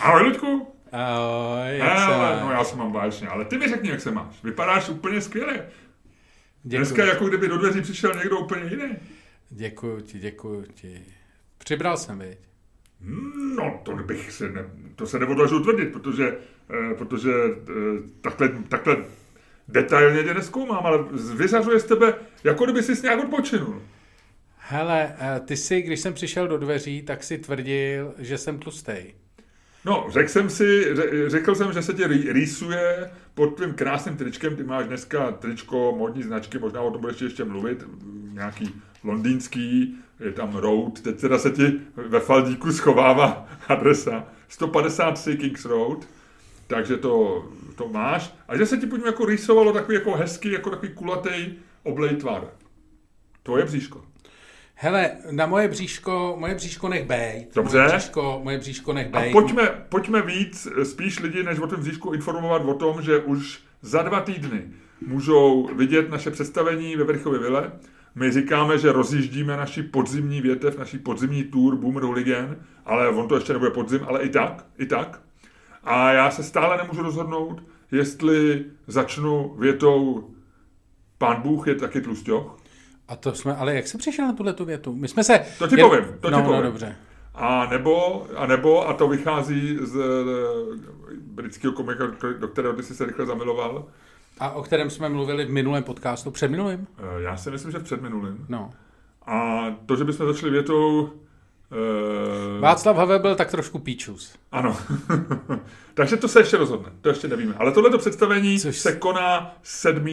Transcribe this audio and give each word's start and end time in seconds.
Ahoj, 0.00 0.22
Ludku. 0.22 0.74
Ahoj, 0.92 1.78
jak 1.78 1.98
se 1.98 2.04
Hele, 2.04 2.34
máš? 2.34 2.42
no 2.42 2.50
já 2.52 2.64
se 2.64 2.76
mám 2.76 2.92
vážně, 2.92 3.28
ale 3.28 3.44
ty 3.44 3.58
mi 3.58 3.68
řekni, 3.68 3.90
jak 3.90 4.00
se 4.00 4.10
máš. 4.10 4.42
Vypadáš 4.44 4.88
úplně 4.88 5.20
skvěle. 5.20 5.52
Děkuju. 6.62 6.78
Dneska 6.78 7.04
jako 7.04 7.28
kdyby 7.28 7.48
do 7.48 7.58
dveří 7.58 7.80
přišel 7.80 8.14
někdo 8.14 8.38
úplně 8.38 8.62
jiný. 8.70 8.96
Děkuju 9.50 10.00
ti, 10.00 10.18
děkuju 10.18 10.64
ti. 10.74 11.02
Přibral 11.58 11.96
jsem, 11.96 12.18
viď? 12.18 12.38
No, 13.56 13.80
to 13.84 13.96
bych 13.96 14.32
se, 14.32 14.48
ne, 14.48 14.64
to 14.96 15.06
se 15.06 15.18
neodvažil 15.18 15.62
tvrdit, 15.62 15.92
protože, 15.92 16.38
eh, 16.90 16.94
protože 16.94 17.32
eh, 17.68 17.72
takhle, 18.20 18.48
takhle 18.68 18.96
detailně 19.68 20.22
tě 20.24 20.34
neskoumám, 20.34 20.86
ale 20.86 20.98
vyzařuje 21.36 21.80
z 21.80 21.84
tebe, 21.84 22.14
jako 22.44 22.64
kdyby 22.64 22.82
jsi 22.82 23.02
nějak 23.02 23.24
odpočinul. 23.24 23.82
Hele, 24.56 25.16
eh, 25.18 25.40
ty 25.40 25.56
si, 25.56 25.82
když 25.82 26.00
jsem 26.00 26.14
přišel 26.14 26.48
do 26.48 26.58
dveří, 26.58 27.02
tak 27.02 27.22
si 27.22 27.38
tvrdil, 27.38 28.14
že 28.18 28.38
jsem 28.38 28.58
tlustej. 28.58 29.14
No, 29.84 30.06
řekl 30.10 30.28
jsem 30.28 30.50
si, 30.50 30.94
ře- 30.94 31.28
řekl 31.28 31.54
jsem, 31.54 31.72
že 31.72 31.82
se 31.82 31.92
rý- 31.92 32.32
rýsuje 32.32 33.10
pod 33.34 33.46
tvým 33.56 33.74
krásným 33.74 34.16
tričkem. 34.16 34.56
Ty 34.56 34.64
máš 34.64 34.86
dneska 34.86 35.32
tričko 35.32 35.94
modní 35.98 36.22
značky, 36.22 36.58
možná 36.58 36.80
o 36.80 36.90
tom 36.90 37.00
budeš 37.00 37.20
ještě 37.20 37.44
mluvit, 37.44 37.84
nějaký 38.32 38.74
londýnský, 39.04 39.96
je 40.20 40.32
tam 40.32 40.56
Road, 40.56 41.00
teď 41.00 41.20
teda 41.20 41.38
se 41.38 41.50
ti 41.50 41.80
ve 41.96 42.20
faldíku 42.20 42.72
schovává 42.72 43.48
adresa 43.68 44.24
153 44.48 45.36
Kings 45.36 45.64
Road, 45.64 46.08
takže 46.66 46.96
to, 46.96 47.44
to 47.76 47.88
máš. 47.88 48.34
A 48.48 48.56
že 48.56 48.66
se 48.66 48.76
ti 48.76 48.86
pod 48.86 49.06
jako 49.06 49.24
rýsovalo 49.24 49.72
takový 49.72 49.94
jako 49.94 50.12
hezký, 50.16 50.52
jako 50.52 50.70
takový 50.70 50.92
kulatý 50.92 51.52
oblej 51.82 52.16
tvar. 52.16 52.48
To 53.42 53.58
je 53.58 53.64
bříško. 53.64 54.09
Hele, 54.82 55.10
na 55.30 55.46
moje 55.46 55.68
bříško, 55.68 56.36
moje 56.38 56.54
bříško 56.54 56.88
nech 56.88 57.06
bejt. 57.06 57.54
Dobře. 57.54 57.78
Moje 57.78 57.88
bříško, 57.88 58.40
moje 58.44 58.58
bříško 58.58 58.92
nech 58.92 59.06
A 59.12 59.18
bejt. 59.18 59.32
pojďme, 59.32 59.84
pojďme 59.88 60.22
víc, 60.22 60.68
spíš 60.82 61.18
lidi, 61.18 61.42
než 61.42 61.58
o 61.58 61.66
tom 61.66 61.80
bříšku, 61.80 62.12
informovat 62.12 62.62
o 62.64 62.74
tom, 62.74 63.02
že 63.02 63.18
už 63.18 63.60
za 63.82 64.02
dva 64.02 64.20
týdny 64.20 64.62
můžou 65.06 65.70
vidět 65.76 66.10
naše 66.10 66.30
představení 66.30 66.96
ve 66.96 67.04
Verchově 67.04 67.40
Vile. 67.40 67.72
My 68.14 68.32
říkáme, 68.32 68.78
že 68.78 68.92
rozjíždíme 68.92 69.56
naši 69.56 69.82
podzimní 69.82 70.40
větev, 70.40 70.78
naší 70.78 70.98
podzimní 70.98 71.44
tour 71.44 71.76
Boomer 71.76 72.02
Hooligan, 72.02 72.56
ale 72.84 73.08
on 73.08 73.28
to 73.28 73.34
ještě 73.34 73.52
nebude 73.52 73.70
podzim, 73.70 74.00
ale 74.06 74.22
i 74.22 74.28
tak, 74.28 74.64
i 74.78 74.86
tak. 74.86 75.20
A 75.84 76.12
já 76.12 76.30
se 76.30 76.42
stále 76.42 76.76
nemůžu 76.76 77.02
rozhodnout, 77.02 77.62
jestli 77.92 78.64
začnu 78.86 79.54
větou 79.58 80.30
Pán 81.18 81.42
Bůh 81.42 81.66
je 81.66 81.74
taky 81.74 82.00
tlusťoch, 82.00 82.59
A 83.10 83.16
to 83.16 83.34
jsme, 83.34 83.56
ale 83.56 83.74
jak 83.74 83.86
jsi 83.86 83.98
přišel 83.98 84.26
na 84.26 84.32
tuhle 84.32 84.52
tu 84.52 84.64
větu? 84.64 84.94
My 84.94 85.08
jsme 85.08 85.24
se... 85.24 85.40
To 85.58 85.68
ti 85.68 85.76
Jen- 85.76 85.88
povím, 85.88 86.04
to 86.20 86.28
ti 86.28 86.32
no, 86.32 86.42
povím. 86.42 86.56
No, 86.56 86.62
dobře. 86.62 86.96
A 87.34 87.66
nebo, 87.66 88.26
a 88.36 88.46
nebo, 88.46 88.88
a 88.88 88.92
to 88.94 89.08
vychází 89.08 89.78
z 89.82 89.96
eh, 89.96 91.16
britského 91.22 91.72
komika, 91.72 92.04
do 92.38 92.48
kterého 92.48 92.74
ty 92.74 92.82
jsi 92.82 92.94
se 92.94 93.04
rychle 93.06 93.26
zamiloval. 93.26 93.84
A 94.40 94.50
o 94.50 94.62
kterém 94.62 94.90
jsme 94.90 95.08
mluvili 95.08 95.44
v 95.44 95.50
minulém 95.50 95.82
podcastu, 95.82 96.30
před 96.30 96.48
minulým? 96.50 96.86
Eh, 96.98 97.22
Já 97.22 97.36
si 97.36 97.50
myslím, 97.50 97.72
že 97.72 97.78
v 97.78 97.82
předminulým. 97.82 98.46
No. 98.48 98.70
A 99.26 99.60
to, 99.86 99.96
že 99.96 100.04
bychom 100.04 100.26
začali 100.26 100.52
větou... 100.52 101.10
Uh, 101.72 102.60
Václav 102.60 102.96
Havel 102.96 103.18
byl 103.18 103.34
tak 103.34 103.50
trošku 103.50 103.78
píčus. 103.78 104.32
ano. 104.52 104.76
Takže 105.94 106.16
to 106.16 106.28
se 106.28 106.40
ještě 106.40 106.56
rozhodne, 106.56 106.88
to 107.00 107.08
ještě 107.08 107.28
nevíme. 107.28 107.54
Ale 107.58 107.72
tohleto 107.72 107.98
představení 107.98 108.58
Což- 108.58 108.78
se 108.78 108.92
koná 108.96 109.54
7. 109.62 110.06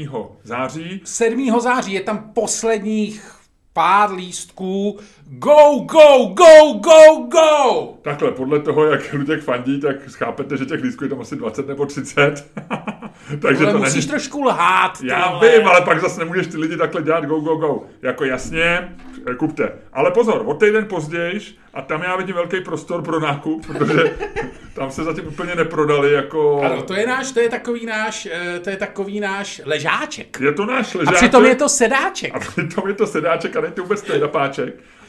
září. 0.43 1.01
7. 1.03 1.59
září 1.61 1.93
je 1.93 2.01
tam 2.01 2.31
posledních 2.33 3.31
pár 3.77 4.11
lístků. 4.11 4.99
Go, 5.27 5.85
go, 5.85 6.33
go, 6.33 6.73
go, 6.73 7.27
go! 7.27 7.93
Takhle, 8.01 8.31
podle 8.31 8.59
toho, 8.59 8.85
jak 8.85 9.13
Luděk 9.13 9.43
fandí, 9.43 9.81
tak 9.81 9.95
chápete, 10.09 10.57
že 10.57 10.65
těch 10.65 10.81
lístků 10.81 11.03
je 11.03 11.09
tam 11.09 11.21
asi 11.21 11.35
20 11.35 11.67
nebo 11.67 11.85
30. 11.85 12.21
Takže 13.41 13.63
Ale 13.63 13.73
to 13.73 13.77
musíš 13.77 13.95
není... 13.95 14.07
trošku 14.07 14.43
lhát. 14.43 15.01
Já 15.03 15.31
vole. 15.31 15.57
vím, 15.57 15.67
ale 15.67 15.81
pak 15.81 16.01
zase 16.01 16.19
nemůžeš 16.19 16.47
ty 16.47 16.57
lidi 16.57 16.77
takhle 16.77 17.01
dělat 17.03 17.25
go, 17.25 17.39
go, 17.39 17.55
go. 17.55 17.83
Jako 18.01 18.25
jasně, 18.25 18.95
kupte. 19.37 19.71
Ale 19.93 20.11
pozor, 20.11 20.43
o 20.45 20.53
týden 20.53 20.85
později, 20.85 21.41
a 21.77 21.81
tam 21.81 22.01
já 22.01 22.15
vidím 22.15 22.35
velký 22.35 22.61
prostor 22.61 23.01
pro 23.01 23.19
nákup, 23.19 23.67
protože 23.67 24.17
tam 24.73 24.91
se 24.91 25.03
zatím 25.03 25.27
úplně 25.27 25.55
neprodali 25.55 26.13
jako... 26.13 26.61
Ano, 26.61 26.81
to 26.81 26.93
je 26.93 27.07
náš, 27.07 27.31
to 27.31 27.39
je 27.39 27.49
takový 27.49 27.85
náš, 27.85 28.27
eh, 28.31 28.59
to 28.59 28.69
je 28.69 28.77
takový 28.77 29.19
náš 29.19 29.61
ležáček. 29.65 30.37
Je 30.39 30.53
to 30.53 30.65
náš 30.65 30.95
A 30.95 30.97
ležáček. 30.97 31.17
přitom 31.17 31.45
je 31.45 31.55
to 31.55 31.69
sedáček. 31.69 32.35
A 32.35 32.39
přitom 32.39 32.87
je 32.87 32.93
to 32.93 33.07
sedáček 33.07 33.55
a 33.55 33.61
není 33.61 33.73
to 33.73 33.81
vůbec 33.81 33.99
stand 33.99 34.35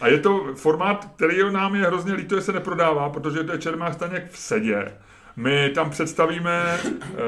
A 0.01 0.09
je 0.09 0.19
to 0.19 0.47
formát, 0.55 1.11
který 1.17 1.37
nám 1.51 1.75
je 1.75 1.83
hrozně 1.87 2.13
líto, 2.13 2.35
že 2.35 2.43
se 2.43 2.53
neprodává, 2.53 3.09
protože 3.09 3.45
to 3.45 3.53
je 3.53 3.59
Čermák 3.59 3.95
Staněk 3.95 4.31
v 4.31 4.39
sedě. 4.39 4.93
My 5.37 5.71
tam 5.75 5.91
představíme 5.91 6.79
eh, 6.85 7.19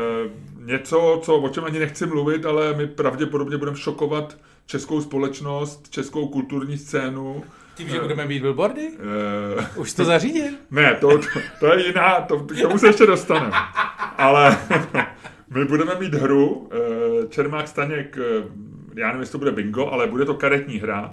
něco, 0.64 1.20
co, 1.22 1.36
o 1.36 1.48
čem 1.48 1.64
ani 1.64 1.78
nechci 1.78 2.06
mluvit, 2.06 2.46
ale 2.46 2.74
my 2.74 2.86
pravděpodobně 2.86 3.56
budeme 3.56 3.76
šokovat 3.76 4.36
českou 4.66 5.00
společnost, 5.00 5.88
českou 5.90 6.28
kulturní 6.28 6.78
scénu. 6.78 7.44
Tím, 7.80 7.88
že 7.88 8.00
budeme 8.00 8.26
mít 8.26 8.40
billboardy? 8.42 8.90
Eh, 9.58 9.66
Už 9.76 9.92
to 9.94 10.04
zařídil? 10.04 10.52
ne, 10.70 10.94
to, 11.00 11.18
to, 11.18 11.26
to 11.60 11.66
je 11.74 11.86
jiná, 11.86 12.20
to, 12.20 12.38
k 12.38 12.60
tomu 12.62 12.78
se 12.78 12.86
ještě 12.86 13.06
dostaneme. 13.06 13.52
Ale 14.16 14.56
my 15.50 15.64
budeme 15.64 15.94
mít 15.94 16.14
hru, 16.14 16.70
eh, 16.72 17.28
Čermák 17.28 17.68
Staněk, 17.68 18.18
eh, 18.18 18.44
já 18.94 19.06
nevím, 19.06 19.20
jestli 19.20 19.32
to 19.32 19.38
bude 19.38 19.52
bingo, 19.52 19.90
ale 19.92 20.06
bude 20.06 20.24
to 20.24 20.34
karetní 20.34 20.78
hra. 20.78 21.10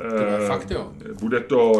je 0.00 0.38
Eh, 0.44 0.46
fakt, 0.46 0.70
jo. 0.70 0.92
Bude 1.20 1.40
to, 1.40 1.72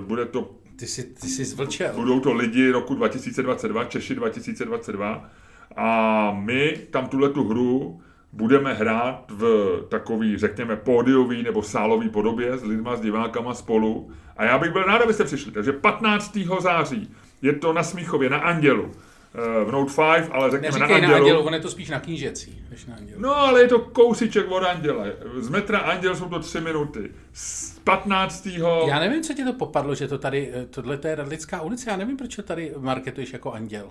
bude 0.00 0.24
to, 0.24 0.50
Ty 0.76 0.86
jsi, 0.86 1.02
ty 1.02 1.26
jsi 1.28 1.44
zvlčel. 1.44 1.92
budou 1.94 2.20
to 2.20 2.32
lidi 2.32 2.70
roku 2.70 2.94
2022, 2.94 3.84
Češi 3.84 4.14
2022 4.14 5.30
a 5.76 6.30
my 6.40 6.76
tam 6.90 7.06
tuhle 7.08 7.30
tu 7.30 7.48
hru 7.48 8.00
budeme 8.32 8.74
hrát 8.74 9.24
v 9.28 9.68
takový, 9.88 10.38
řekněme, 10.38 10.76
pódiový 10.76 11.42
nebo 11.42 11.62
sálový 11.62 12.08
podobě 12.08 12.58
s 12.58 12.62
lidma, 12.64 12.96
s 12.96 13.00
divákama 13.00 13.54
spolu. 13.54 14.10
A 14.36 14.44
já 14.44 14.58
bych 14.58 14.72
byl 14.72 14.82
rád, 14.82 15.02
abyste 15.02 15.24
přišli. 15.24 15.52
Takže 15.52 15.72
15. 15.72 16.38
září 16.60 17.10
je 17.42 17.52
to 17.52 17.72
na 17.72 17.82
Smíchově, 17.82 18.30
na 18.30 18.38
Andělu. 18.38 18.90
Eh, 19.34 19.64
V 19.64 19.72
Note 19.72 19.92
5, 19.92 20.28
ale 20.32 20.50
řekněme 20.50 20.78
na 20.78 20.86
Neříkej 20.86 21.00
na 21.02 21.06
Andělu. 21.06 21.14
andělu, 21.24 21.40
on 21.46 21.54
je 21.54 21.60
to 21.60 21.68
spíš 21.70 21.88
na 21.90 22.00
knížecí, 22.00 22.62
než 22.70 22.86
na 22.86 22.96
andělu. 22.96 23.20
No, 23.22 23.36
ale 23.36 23.60
je 23.62 23.68
to 23.68 23.78
kousíček 23.78 24.50
od 24.50 24.64
Anděle. 24.64 25.12
Z 25.38 25.48
metra 25.48 25.78
Anděl 25.78 26.16
jsou 26.16 26.28
to 26.28 26.38
3 26.40 26.60
minuty. 26.60 27.10
Z 27.32 27.78
15. 27.78 28.46
Já 28.88 28.98
nevím, 28.98 29.22
co 29.22 29.34
ti 29.34 29.44
to 29.44 29.52
popadlo, 29.52 29.94
že 29.94 30.08
to 30.08 30.18
tady, 30.18 30.50
eh, 30.54 30.66
tohle 30.66 30.96
to 30.96 31.08
je 31.08 31.14
Radlická 31.14 31.60
ulice, 31.60 31.90
já 31.90 31.96
nevím, 31.96 32.16
proč 32.16 32.36
to 32.36 32.42
tady 32.42 32.72
marketuješ 32.78 33.32
jako 33.32 33.52
anděl. 33.52 33.90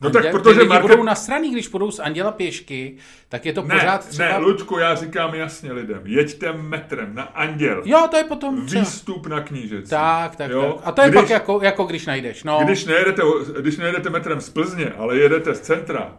No 0.00 0.10
tak 0.10 0.30
protože 0.30 0.60
ty 0.60 0.66
market- 0.66 0.82
budou 0.90 1.02
nasraný, 1.02 1.50
když 1.52 1.68
půjdou 1.68 1.90
z 1.90 1.98
anděla 1.98 2.32
pěšky, 2.32 2.96
tak 3.28 3.46
je 3.46 3.52
to 3.52 3.62
Ne, 3.62 3.74
pořád 3.74 4.08
třeba... 4.08 4.28
ne, 4.28 4.36
Luďku, 4.38 4.78
já 4.78 4.94
říkám 4.94 5.34
jasně 5.34 5.72
lidem. 5.72 6.00
Jeďte 6.04 6.52
metrem 6.52 7.14
na 7.14 7.22
Anděl. 7.22 7.82
Jo, 7.84 8.06
to 8.10 8.16
je 8.16 8.24
potom 8.24 8.66
třeba... 8.66 8.80
Výstup 8.80 9.26
na 9.26 9.40
knížec. 9.40 9.88
Tak, 9.88 10.36
tak, 10.36 10.50
Jo? 10.50 10.62
tak. 10.76 10.82
A 10.88 10.92
to 10.92 11.02
je 11.02 11.08
Když- 11.08 11.20
pak 11.20 11.30
jako, 11.30 11.60
jako 11.62 11.84
když 11.84 12.06
najdeš, 12.06 12.44
no. 12.44 12.60
Když 12.64 12.84
nejedete, 12.84 13.22
když 13.60 13.76
nejedete 13.76 14.10
metrem 14.10 14.40
z 14.40 14.50
Plzně, 14.50 14.92
ale 14.98 15.16
jedete 15.16 15.54
z 15.54 15.60
centra, 15.60 16.12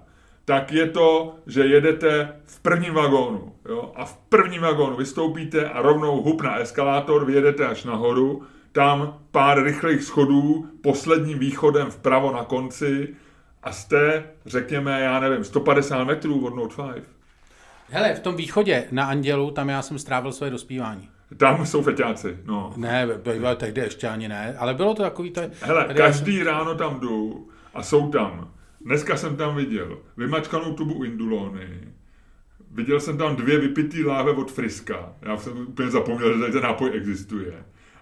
tak 0.46 0.72
je 0.72 0.90
to, 0.90 1.36
že 1.47 1.62
jedete 1.62 2.34
v 2.46 2.59
prvním 2.59 2.94
vagónu. 2.94 3.53
Jo? 3.69 3.92
A 3.96 4.06
v 4.06 4.18
prvním 4.18 4.62
vagónu 4.62 4.96
vystoupíte 4.96 5.69
a 5.69 5.81
rovnou 5.81 6.22
hup 6.22 6.42
na 6.42 6.57
eskalátor, 6.59 7.25
vyjedete 7.25 7.68
až 7.68 7.84
nahoru, 7.84 8.44
tam 8.72 9.18
pár 9.31 9.63
rychlých 9.63 10.03
schodů, 10.03 10.66
posledním 10.81 11.40
východem 11.40 11.88
vpravo 11.92 12.31
na 12.34 12.44
konci 12.44 13.07
a 13.66 13.72
jste, 13.72 14.24
řekněme, 14.46 15.02
já 15.02 15.20
nevím, 15.20 15.44
150 15.44 16.03
metrů 16.03 16.46
od 16.46 16.56
Note 16.56 16.94
5. 16.94 17.09
Hele, 17.90 18.14
v 18.14 18.20
tom 18.20 18.36
východě 18.36 18.88
na 18.92 19.06
andělu, 19.06 19.52
tam 19.52 19.70
já 19.70 19.81
jsem 19.81 20.00
strávil 20.00 20.31
své 20.31 20.50
dospívání. 20.50 21.09
Tam 21.38 21.66
jsou 21.66 21.81
feťáci, 21.81 22.38
no. 22.46 22.74
Ne, 22.78 23.08
bývá 23.34 23.56
tehdy 23.56 23.81
ještě 23.81 24.08
ani 24.08 24.28
ne, 24.28 24.56
ale 24.58 24.74
bylo 24.74 24.94
to 24.94 25.04
takový 25.04 25.31
to... 25.31 25.42
Hele, 25.62 25.94
každý 25.94 26.44
ráno 26.44 26.75
tam 26.75 27.00
jdu 27.00 27.50
a 27.74 27.84
jsou 27.84 28.10
tam. 28.10 28.51
Dneska 28.81 29.18
jsem 29.18 29.36
tam 29.36 29.56
viděl 29.56 29.98
vymačkanou 30.18 30.74
tubu 30.74 31.04
Indulony, 31.04 31.94
viděl 32.72 33.00
jsem 33.00 33.18
tam 33.18 33.36
dvě 33.36 33.60
vypitý 33.60 34.06
láhve 34.06 34.31
od 34.31 34.51
Friska, 34.51 35.13
já 35.22 35.38
jsem 35.38 35.57
úplně 35.57 35.89
zapomněl, 35.89 36.34
že 36.34 36.39
tady 36.39 36.51
ten 36.51 36.63
nápoj 36.63 36.92
existuje, 36.94 37.54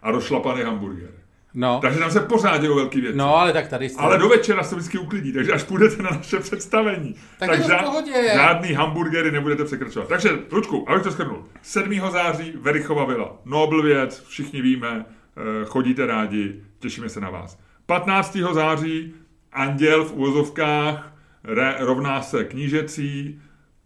a 0.01 0.11
rozšlapaný 0.11 0.61
hamburger. 0.61 1.11
No, 1.55 1.79
Takže 1.81 1.99
tam 1.99 2.11
se 2.11 2.19
pořád 2.19 2.57
dějou 2.61 2.75
velký 2.75 3.01
věci. 3.01 3.17
no, 3.17 3.35
ale 3.37 3.53
tak 3.53 3.67
tady... 3.67 3.89
Ale 3.97 4.17
do 4.17 4.29
večera 4.29 4.63
se 4.63 4.75
vždycky 4.75 4.97
uklidí, 4.97 5.33
takže 5.33 5.51
až 5.51 5.63
půjdete 5.63 6.03
na 6.03 6.09
naše 6.09 6.39
představení, 6.39 7.15
Tak 7.39 7.59
v 7.59 7.63
žád- 7.63 8.33
žádný 8.33 8.73
hamburgery 8.73 9.31
nebudete 9.31 9.63
překračovat. 9.65 10.07
Takže, 10.07 10.29
Lučku, 10.51 10.89
abych 10.89 11.03
to 11.03 11.11
shrnul. 11.11 11.45
7. 11.61 12.11
září 12.11 12.53
Verichova 12.61 13.05
vila. 13.05 13.35
Nobl 13.45 13.81
věc, 13.81 14.23
všichni 14.27 14.61
víme, 14.61 15.05
eh, 15.37 15.65
chodíte 15.65 16.05
rádi, 16.05 16.55
těšíme 16.79 17.09
se 17.09 17.19
na 17.19 17.29
vás. 17.29 17.59
15. 17.85 18.53
září 18.53 19.13
Anděl 19.51 20.03
v 20.05 20.13
úvozovkách 20.13 21.13
re, 21.43 21.75
rovná 21.79 22.21
se 22.21 22.43
knížecí, 22.43 23.41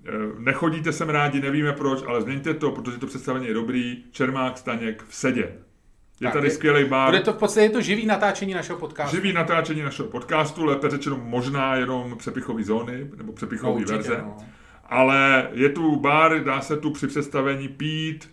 Eh, 0.10 0.12
Nechodíte 0.40 0.92
sem 0.94 1.10
rádi, 1.10 1.42
nevíme 1.42 1.74
proč, 1.74 2.00
ale 2.08 2.22
změňte 2.22 2.54
to, 2.54 2.72
protože 2.72 2.98
to 2.98 3.08
představení 3.08 3.48
je 3.48 3.54
dobrý. 3.54 4.04
Čermák 4.12 4.58
Staněk 4.58 5.04
v 5.08 5.16
sedě. 5.16 5.52
Je 6.19 6.25
Tak, 6.25 6.34
tady 6.34 6.48
je- 6.48 6.52
skvělý 6.52 6.86
bar. 6.90 7.10
Bude 7.10 7.22
to 7.22 7.34
v 7.34 7.38
podstatě 7.38 7.64
je 7.66 7.69
to 7.69 7.81
živý 7.81 8.06
natáčení 8.06 8.54
našeho 8.54 8.80
podcastu. 8.80 9.16
Živý 9.16 9.34
natáčení 9.34 9.81
našeho 9.81 10.08
podcastu, 10.10 10.66
lépe 10.66 10.90
řečeno 10.90 11.18
možná 11.24 11.75
jenom 11.75 12.16
přepichové 12.18 12.64
zóny, 12.64 12.98
nebo 13.18 13.28
No, 13.28 13.34
přepichové 13.34 13.74
určitě, 13.74 13.94
verze. 13.94 14.22
no. 14.25 14.38
Ale 14.90 15.48
je 15.54 15.69
tu 15.69 15.96
bar, 16.00 16.44
dá 16.44 16.62
se 16.62 16.78
tu 16.78 16.92
při 16.92 17.08
představení 17.08 17.68
pít, 17.68 18.30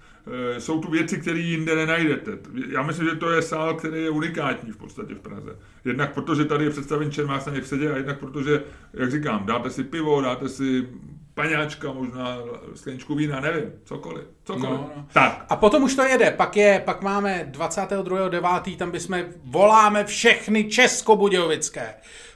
eh, 0.57 0.61
jsou 0.61 0.81
tu 0.81 0.91
věci, 0.91 1.19
které 1.21 1.39
jinde 1.39 1.75
nenajdete. 1.77 2.31
Já 2.69 2.83
myslím, 2.83 3.09
že 3.09 3.15
to 3.17 3.31
je 3.31 3.43
sál, 3.43 3.75
který 3.75 4.03
je 4.03 4.11
unikátní 4.11 4.73
v 4.73 4.77
podstatě 4.77 5.15
v 5.15 5.21
Praze. 5.21 5.57
Jednak 5.85 6.13
protože 6.15 6.45
tady 6.45 6.65
je 6.65 6.71
představení 6.71 7.11
Čermák 7.11 7.47
na 7.47 7.53
v 7.61 7.67
sedě 7.67 7.93
a 7.93 7.97
jednak 7.97 8.19
protože, 8.19 8.63
jak 8.95 9.11
říkám, 9.11 9.47
dáte 9.47 9.71
si 9.71 9.85
pivo, 9.85 10.21
dáte 10.21 10.49
si 10.49 10.89
paňáčka, 11.35 11.93
možná 11.93 12.39
skleničku 12.75 13.15
vína, 13.15 13.41
nevím, 13.41 13.73
cokoliv, 13.85 14.25
cokoliv. 14.45 14.71
No, 14.71 14.91
no. 14.97 15.07
Tak, 15.13 15.47
A 15.49 15.57
potom 15.57 15.83
už 15.83 15.95
to 15.95 16.03
jede, 16.03 16.31
pak 16.31 16.57
je, 16.57 16.83
pak 16.85 17.03
máme 17.03 17.49
22.9., 17.51 18.77
tam 18.77 18.91
bychom, 18.91 19.25
voláme 19.45 20.05
všechny 20.05 20.65
Českobudějovické. 20.65 21.95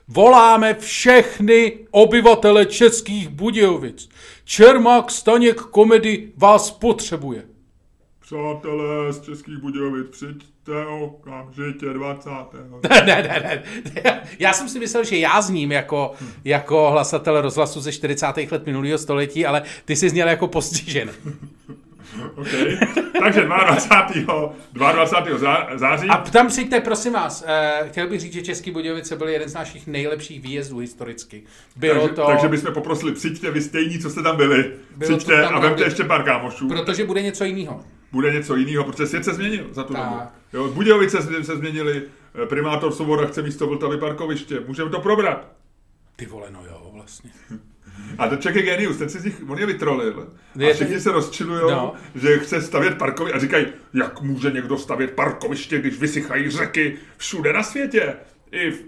Voláme 0.08 0.74
všechny 0.74 1.78
obyvatele 1.90 2.66
Českých 2.66 3.28
Budějovic. 3.28 4.08
Čermák 4.44 5.10
Staněk 5.10 5.60
komedy 5.60 6.32
vás 6.36 6.70
potřebuje. 6.70 7.57
Přátelé 8.28 9.12
z 9.12 9.20
Českých 9.20 9.58
Budějovic, 9.58 10.06
přijďte 10.10 10.86
okamžitě 10.86 11.86
20. 11.92 12.30
ne, 12.90 13.02
ne, 13.06 13.22
ne, 13.22 13.62
ne. 14.04 14.22
Já 14.38 14.52
jsem 14.52 14.68
si 14.68 14.78
myslel, 14.78 15.04
že 15.04 15.16
já 15.16 15.40
zním 15.40 15.72
jako, 15.72 16.12
jako 16.44 16.90
hlasatel 16.90 17.40
rozhlasu 17.40 17.80
ze 17.80 17.92
40. 17.92 18.26
let 18.50 18.66
minulého 18.66 18.98
století, 18.98 19.46
ale 19.46 19.62
ty 19.84 19.96
jsi 19.96 20.10
zněl 20.10 20.28
jako 20.28 20.48
postižen. 20.48 21.10
Okay. 22.34 22.78
Takže 23.20 23.40
22. 23.44 24.52
22. 24.72 25.38
zá- 25.38 25.78
září. 25.78 26.08
A 26.08 26.16
tam 26.16 26.46
přijďte, 26.48 26.80
prosím 26.80 27.12
vás, 27.12 27.44
eh, 27.46 27.84
chtěl 27.88 28.08
bych 28.08 28.20
říct, 28.20 28.32
že 28.32 28.42
Český 28.42 28.70
Budějovice 28.70 29.16
byl 29.16 29.28
jeden 29.28 29.48
z 29.48 29.54
našich 29.54 29.86
nejlepších 29.86 30.40
výjezdů 30.42 30.78
historicky. 30.78 31.42
Bylo 31.76 32.00
takže, 32.00 32.14
to, 32.14 32.26
takže 32.26 32.48
bychom 32.48 32.74
poprosili, 32.74 33.12
přijďte 33.12 33.50
vy 33.50 33.60
stejní, 33.62 33.98
co 33.98 34.10
jste 34.10 34.22
tam 34.22 34.36
byli. 34.36 34.72
Bylo 34.96 35.16
přijďte 35.16 35.42
tam 35.42 35.54
a 35.54 35.60
vemte 35.60 35.84
ještě 35.84 36.04
pár 36.04 36.22
kámošů. 36.22 36.68
protože 36.68 37.04
bude 37.04 37.22
něco 37.22 37.44
jiného. 37.44 37.84
Bude 38.12 38.32
něco 38.32 38.56
jiného, 38.56 38.84
protože 38.84 39.06
svět 39.06 39.24
se 39.24 39.34
změnil 39.34 39.66
za 39.70 39.84
tu 39.84 39.92
Tak. 39.94 40.02
dobu. 40.04 40.20
Jo, 40.52 40.68
Budějovice 40.68 41.22
se, 41.22 41.44
se 41.44 41.56
změnili, 41.56 42.02
eh, 42.42 42.46
primátor 42.46 42.92
Svoboda 42.92 43.26
chce 43.26 43.42
místo 43.42 43.66
Vltavy 43.66 43.96
parkoviště, 43.98 44.60
můžeme 44.66 44.90
to 44.90 45.00
probrat. 45.00 45.46
Ty 46.16 46.26
vole, 46.26 46.46
no 46.50 46.60
jo, 46.66 46.90
vlastně. 46.94 47.30
A 48.18 48.28
to 48.28 48.36
Ček 48.36 48.54
je 48.54 48.62
genius, 48.62 48.96
ten 48.96 49.08
si 49.08 49.18
z 49.20 49.24
nich, 49.24 49.42
on 49.48 49.58
je 49.58 49.66
vytrolil. 49.66 50.28
A 50.70 50.72
všichni 50.74 51.00
se 51.00 51.12
rozčilují, 51.12 51.60
No. 51.70 51.92
že 52.14 52.38
chce 52.38 52.62
stavět 52.62 52.98
parkoviště 52.98 53.36
a 53.36 53.40
říkají, 53.40 53.66
jak 53.94 54.20
může 54.22 54.50
někdo 54.50 54.78
stavět 54.78 55.10
parkoviště, 55.10 55.78
když 55.78 55.98
vysychají 55.98 56.50
řeky 56.50 56.96
všude 57.16 57.52
na 57.52 57.62
světě. 57.62 58.14
I 58.52 58.70
v, 58.70 58.82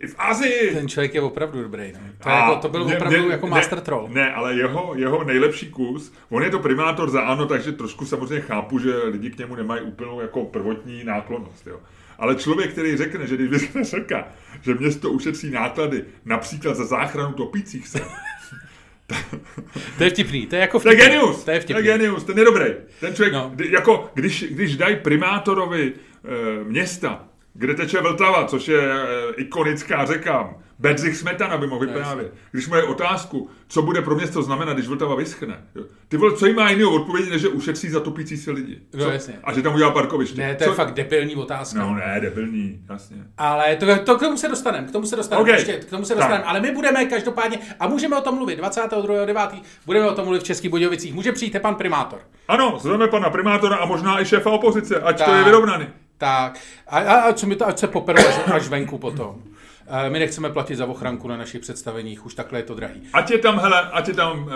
i 0.00 0.06
v 0.06 0.14
Asii. 0.18 0.74
Ten 0.74 0.88
člověk 0.88 1.14
je 1.14 1.20
opravdu 1.20 1.62
dobrý. 1.62 1.92
No. 1.92 2.00
To, 2.22 2.28
A 2.28 2.38
jako, 2.48 2.60
to 2.60 2.68
byl 2.68 2.84
mě- 2.84 2.96
opravdu 2.96 3.18
mě- 3.22 3.30
jako 3.32 3.46
ne- 3.46 3.50
master 3.50 3.80
troll. 3.80 4.08
Ne, 4.12 4.34
ale 4.34 4.54
jeho, 4.54 4.92
jeho 4.96 5.24
nejlepší 5.24 5.70
kus, 5.70 6.12
on 6.30 6.42
je 6.42 6.50
to 6.50 6.58
primátor 6.58 7.10
za 7.10 7.20
ANO, 7.20 7.46
takže 7.46 7.72
trošku 7.72 8.06
samozřejmě 8.06 8.40
chápu, 8.40 8.78
že 8.78 8.96
lidi 9.04 9.30
k 9.30 9.38
němu 9.38 9.54
nemají 9.56 9.82
úplnou 9.82 10.20
jako 10.20 10.44
prvotní 10.44 11.04
náklonnost. 11.04 11.66
Jo. 11.66 11.80
Ale 12.18 12.34
člověk, 12.34 12.70
který 12.72 12.96
řekne, 12.96 13.26
že 13.26 13.34
když 13.36 13.48
vyskne 13.50 13.84
řeka, 13.84 14.28
že 14.62 14.74
město 14.74 15.10
ušetří 15.10 15.50
náklady 15.50 16.04
například 16.24 16.76
za 16.76 16.84
záchranu 16.84 17.32
topících 17.32 17.88
se, 17.88 18.00
To 19.98 20.04
je 20.04 20.10
vtipný, 20.10 20.46
to 20.46 20.54
je 20.54 20.60
jako 20.60 20.80
to 20.80 20.88
je 20.88 20.94
vtipný. 20.96 21.12
genius, 21.14 21.36
To 21.36 21.40
je 21.40 21.44
to 21.44 21.50
je 21.50 21.60
vtipný. 21.60 21.82
genius, 21.82 22.24
ten 22.24 22.38
je 22.38 22.44
dobrý. 22.44 22.64
Ten 23.00 23.14
člověk, 23.14 23.32
No. 23.32 23.52
no. 23.58 23.64
jako 23.70 24.10
když, 24.14 24.44
když 24.50 24.76
dají 24.76 24.96
primátorovi 24.96 25.92
e, 25.92 26.64
města, 26.64 27.24
kde 27.58 27.74
teče 27.74 28.00
Vltava, 28.00 28.44
což 28.44 28.68
je 28.68 28.92
e, 28.92 29.06
ikonická 29.36 30.04
řeka, 30.06 30.54
Bedřich 30.78 31.16
Smetana 31.16 31.56
by 31.56 31.66
mohl 31.66 31.86
vyprávět. 31.86 32.34
Když 32.50 32.68
mu 32.68 32.74
je 32.76 32.82
otázku, 32.82 33.50
co 33.68 33.82
bude 33.82 34.02
pro 34.02 34.14
město 34.14 34.42
znamenat, 34.42 34.72
když 34.74 34.88
Vltava 34.88 35.14
vyschne. 35.14 35.64
Ty 36.08 36.16
vole, 36.16 36.36
co 36.36 36.46
jí 36.46 36.54
má 36.54 36.70
jiného 36.70 36.94
odpovědi, 36.94 37.30
než 37.30 37.42
že 37.42 37.48
ušetří 37.48 37.88
za 37.88 38.00
topící 38.00 38.36
se 38.36 38.50
lidi. 38.50 38.80
No, 38.94 39.04
Co? 39.04 39.10
jasně. 39.10 39.34
A 39.44 39.52
že 39.52 39.62
tam 39.62 39.74
udělá 39.74 39.90
parkoviště. 39.90 40.40
Ne, 40.40 40.54
to 40.54 40.64
je 40.64 40.68
co? 40.68 40.74
fakt 40.74 40.94
debilní 40.94 41.34
otázka. 41.36 41.78
No 41.78 41.94
ne, 41.94 42.18
debilní, 42.20 42.80
jasně. 42.90 43.16
Ale 43.38 43.76
to, 43.76 43.86
to 44.04 44.16
k 44.16 44.20
tomu 44.20 44.36
se 44.36 44.48
dostaneme, 44.48 44.86
k 44.88 44.90
tomu 44.90 45.06
se 45.06 45.16
dostaneme, 45.16 45.42
OK. 45.50 45.56
ještě, 45.58 45.72
k 45.72 45.90
tomu 45.90 46.04
se 46.04 46.14
Tak. 46.14 46.18
dostaneme, 46.22 46.44
ale 46.44 46.60
my 46.60 46.70
budeme 46.70 47.04
každopádně, 47.04 47.58
a 47.80 47.88
můžeme 47.88 48.16
o 48.16 48.20
tom 48.20 48.34
mluvit, 48.34 48.60
22.9. 48.60 49.48
budeme 49.86 50.06
o 50.06 50.14
tom 50.14 50.24
mluvit 50.24 50.40
v 50.40 50.44
Českých 50.46 50.70
Budějovicích, 50.70 51.14
může 51.14 51.32
přijít 51.32 51.56
pan 51.62 51.74
primátor. 51.74 52.18
Ano, 52.48 52.78
zveme 52.82 53.08
pana 53.08 53.30
primátora 53.30 53.76
a 53.76 53.86
možná 53.86 54.20
i 54.20 54.24
šéfa 54.24 54.50
opozice, 54.50 55.00
ať 55.00 55.18
to 55.18 55.24
Tak. 55.24 55.38
je 55.38 55.44
vyrovnaný. 55.44 55.86
Tak, 56.18 56.58
a, 56.86 56.98
a, 56.98 57.14
a 57.14 57.32
co 57.32 57.46
mi 57.46 57.56
to, 57.56 57.66
ať 57.66 57.78
se 57.78 57.86
poperou 57.86 58.28
až, 58.28 58.38
až 58.52 58.68
venku 58.68 58.98
potom. 58.98 59.42
Eh, 59.88 60.10
My 60.10 60.18
nechceme 60.18 60.50
platit 60.50 60.76
za 60.76 60.86
ochranku 60.86 61.28
na 61.28 61.36
našich 61.36 61.60
představeních, 61.60 62.26
už 62.26 62.34
takhle 62.34 62.58
je 62.58 62.62
to 62.62 62.74
drahý. 62.74 63.02
Ať 63.12 63.30
je 63.30 63.38
tam, 63.38 63.58
hele, 63.58 63.90
ať 63.90 64.08
je 64.08 64.14
tam 64.14 64.48
e, 64.48 64.52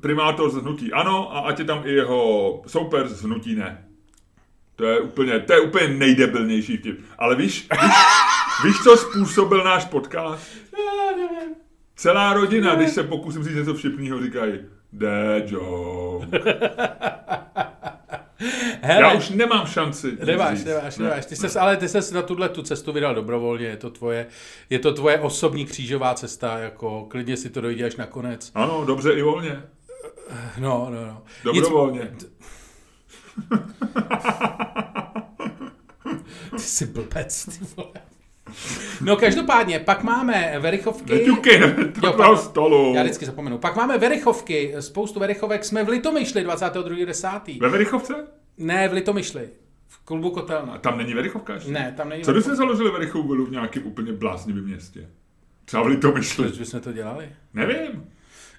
primátor 0.00 0.50
z 0.50 0.54
hnutí 0.56 0.92
ano 0.92 1.36
a 1.36 1.40
ať 1.40 1.58
je 1.58 1.64
tam 1.64 1.82
i 1.86 1.90
jeho 1.92 2.62
soupeř 2.66 3.06
z 3.08 3.22
hnutí 3.22 3.54
ne. 3.54 3.84
To 4.76 4.84
je 4.84 5.00
úplně, 5.00 5.40
to 5.40 5.52
je 5.52 5.60
úplně 5.60 5.88
nejdebilnější 5.88 6.76
vtip. 6.76 7.00
Ale 7.18 7.36
víš, 7.36 7.68
víš, 7.82 7.92
víš, 8.64 8.76
co 8.82 8.96
způsobil 8.96 9.64
náš 9.64 9.84
podcast? 9.84 10.52
Celá 11.96 12.32
rodina, 12.32 12.74
když 12.74 12.90
se 12.90 13.02
pokusím 13.02 13.44
říct 13.44 13.54
něco 13.56 13.74
vtipného, 13.74 14.22
říkají 14.22 14.52
de 14.92 15.42
joke. 15.46 16.38
Hele, 18.82 19.00
Já 19.00 19.12
už 19.12 19.30
nemám 19.30 19.66
šanci. 19.66 20.06
nic 20.10 20.20
Nemáš, 20.24 20.64
nemáš, 20.64 20.98
Ne. 20.98 21.04
nemáš. 21.04 21.26
Ty 21.26 21.36
ses, 21.36 21.56
ale 21.56 21.76
ty 21.76 21.88
ses 21.88 22.10
na 22.12 22.22
tuhle 22.22 22.48
tu 22.48 22.62
cestu 22.62 22.92
vydal 22.92 23.14
dobrovolně, 23.14 23.66
je 23.66 23.76
to 23.76 23.90
tvoje, 23.90 24.26
je 24.70 24.78
to 24.78 24.92
tvoje 24.94 25.20
osobní 25.20 25.64
křížová 25.66 26.14
cesta, 26.14 26.58
jako 26.58 27.04
klidně 27.10 27.36
si 27.36 27.50
to 27.50 27.60
dojde 27.60 27.84
až 27.86 27.96
nakonec. 27.96 28.50
Ano, 28.54 28.84
dobře 28.84 29.12
i 29.12 29.22
volně. 29.22 29.62
No, 30.58 30.88
no, 30.90 31.06
no. 31.06 31.22
Dobrovolně. 31.44 32.10
Ty 36.50 36.58
jsi 36.62 36.86
blbec, 36.86 37.44
ty 37.44 37.64
vole. 37.76 37.90
No 39.00 39.16
každopádně, 39.16 39.78
pak 39.78 40.02
máme 40.02 40.54
Verichovky. 40.58 41.12
Neťukej, 41.14 41.60
ne, 41.60 41.74
Jo, 41.78 41.84
to 42.00 42.12
pardon. 42.12 42.38
stolu. 42.38 42.92
Já 42.94 43.02
vždycky 43.02 43.26
zapomenu. 43.26 43.58
Pak 43.58 43.76
máme 43.76 43.98
Verichovky, 43.98 44.74
spoustu 44.80 45.20
Verichovek. 45.20 45.64
Jsme 45.64 45.84
v 45.84 45.88
Litomyšli 45.88 46.46
22.10. 46.46 47.60
Ve 47.60 47.68
Verichovce? 47.68 48.14
Ne, 48.58 48.88
v 48.88 48.92
Litomyšli. 48.92 49.48
V 49.88 50.04
klubu 50.04 50.28
A 50.28 50.34
Kotelna. 50.34 50.78
tam 50.78 50.98
není 50.98 51.14
Verichovka 51.14 51.54
ještě? 51.54 51.70
Ne, 51.70 51.94
tam 51.96 52.08
není 52.08 52.24
Co 52.24 52.32
když 52.32 52.44
jsme 52.44 52.56
založili 52.56 52.90
Verichovu 52.90 53.44
v 53.46 53.50
nějakém 53.50 53.86
úplně 53.86 54.12
bláznivém 54.12 54.64
městě? 54.64 55.08
Třeba 55.64 55.82
v 55.82 55.86
Litomyšli. 55.86 56.44
Proč 56.44 56.58
bychom 56.58 56.80
to 56.80 56.92
dělali? 56.92 57.28
Nevím. 57.54 58.04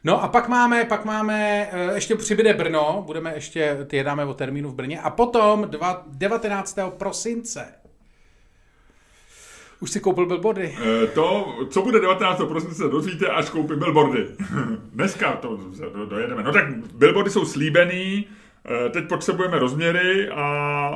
No 0.04 0.24
a 0.24 0.28
pak 0.28 0.48
máme, 0.48 0.86
pak 0.86 1.06
máme, 1.06 1.68
eh, 1.72 1.94
ještě 1.96 2.16
přibyde 2.16 2.54
Brno, 2.54 3.04
budeme 3.06 3.34
ještě, 3.36 3.78
ty 3.88 3.98
jedáme 3.98 4.26
o 4.26 4.34
termínu 4.34 4.70
v 4.70 4.76
Brně, 4.76 5.00
a 5.02 5.10
potom 5.10 5.68
dva, 5.70 6.04
19. 6.08 6.80
prosince. 6.98 7.66
Už 9.82 9.92
si 9.92 10.00
koupil 10.00 10.26
billboardy? 10.26 10.76
E, 11.04 11.08
To, 11.08 11.56
co 11.70 11.82
bude 11.82 12.00
19. 12.00 12.42
prosince, 12.48 12.76
se 12.76 12.88
dozvíte, 12.88 13.28
až 13.28 13.50
koupím 13.50 13.80
billboardy. 13.80 14.28
Dneska 14.94 15.32
to 15.32 15.60
dojedeme. 16.10 16.44
No 16.44 16.52
tak 16.54 16.66
billboardy 16.96 17.30
jsou 17.30 17.46
slíbený, 17.46 18.26
e, 18.86 18.90
teď 18.90 19.08
potřebujeme 19.10 19.60
rozměry 19.60 20.30
a 20.30 20.92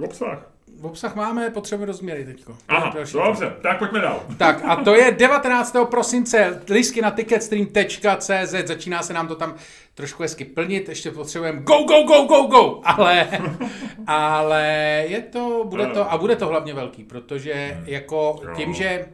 e, 0.00 0.04
obsah. 0.04 0.50
Obsah 0.82 1.14
máme, 1.16 1.50
potřebujeme 1.50 1.86
rozměry 1.86 2.24
teďko. 2.24 2.56
Aha, 2.68 2.94
dobře, 3.12 3.52
tak 3.62 3.78
pojďme 3.78 4.00
dál. 4.00 4.22
Tak 4.38 4.64
a 4.64 4.76
to 4.76 4.94
je 4.94 5.12
19. 5.12 5.76
prosince, 5.90 6.62
lístky 6.70 7.02
na 7.02 7.10
ticketstream.cz, 7.10 8.54
začíná 8.66 9.02
se 9.02 9.12
nám 9.12 9.28
to 9.28 9.34
tam 9.36 9.54
trošku 9.94 10.22
hezky 10.22 10.44
plnit, 10.44 10.88
ještě 10.88 11.10
potřebujeme 11.10 11.60
go, 11.60 11.74
go, 11.82 12.02
go, 12.02 12.24
go, 12.24 12.42
go, 12.46 12.80
ale, 12.84 13.28
ale 14.06 14.64
je 15.08 15.22
to, 15.22 15.64
bude 15.68 15.86
to, 15.86 16.12
a 16.12 16.18
bude 16.18 16.36
to 16.36 16.46
hlavně 16.46 16.74
velký, 16.74 17.04
protože 17.04 17.82
jako 17.84 18.40
Jo. 18.44 18.54
tím, 18.56 18.74
že 18.74 19.08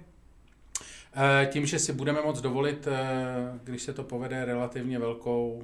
eh, 1.16 1.46
tím, 1.46 1.66
že 1.66 1.78
si 1.78 1.92
budeme 1.92 2.20
moct 2.22 2.40
dovolit, 2.40 2.86
eh, 2.86 3.58
když 3.64 3.82
se 3.82 3.92
to 3.92 4.02
povede 4.02 4.44
relativně 4.44 4.98
velkou, 4.98 5.62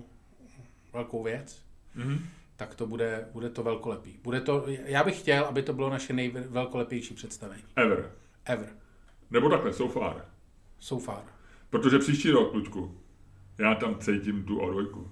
velkou 0.92 1.23
věc, 1.23 1.57
Mhm. 1.95 2.19
Tak 2.60 2.74
to 2.74 2.86
bude, 2.86 3.24
bude 3.32 3.50
to 3.50 3.62
velkolepý. 3.62 4.18
Bude 4.22 4.40
to, 4.40 4.64
já 4.84 5.04
bych 5.04 5.18
chtěl, 5.18 5.44
aby 5.44 5.62
to 5.62 5.72
bylo 5.72 5.90
naše 5.90 6.12
nejvelkolepější 6.12 7.14
představení. 7.14 7.62
Ever. 7.76 8.10
Ever. 8.44 8.68
Nebo 9.30 9.48
takhle, 9.48 9.72
so 9.72 10.00
far. 10.00 10.24
So 10.78 11.04
far. 11.04 11.22
Protože 11.70 11.98
příští 11.98 12.30
rok, 12.30 12.54
Luďku, 12.54 12.98
já 13.58 13.74
tam 13.74 13.96
cítím 13.98 14.44
tu 14.44 14.58
O2. 14.58 15.04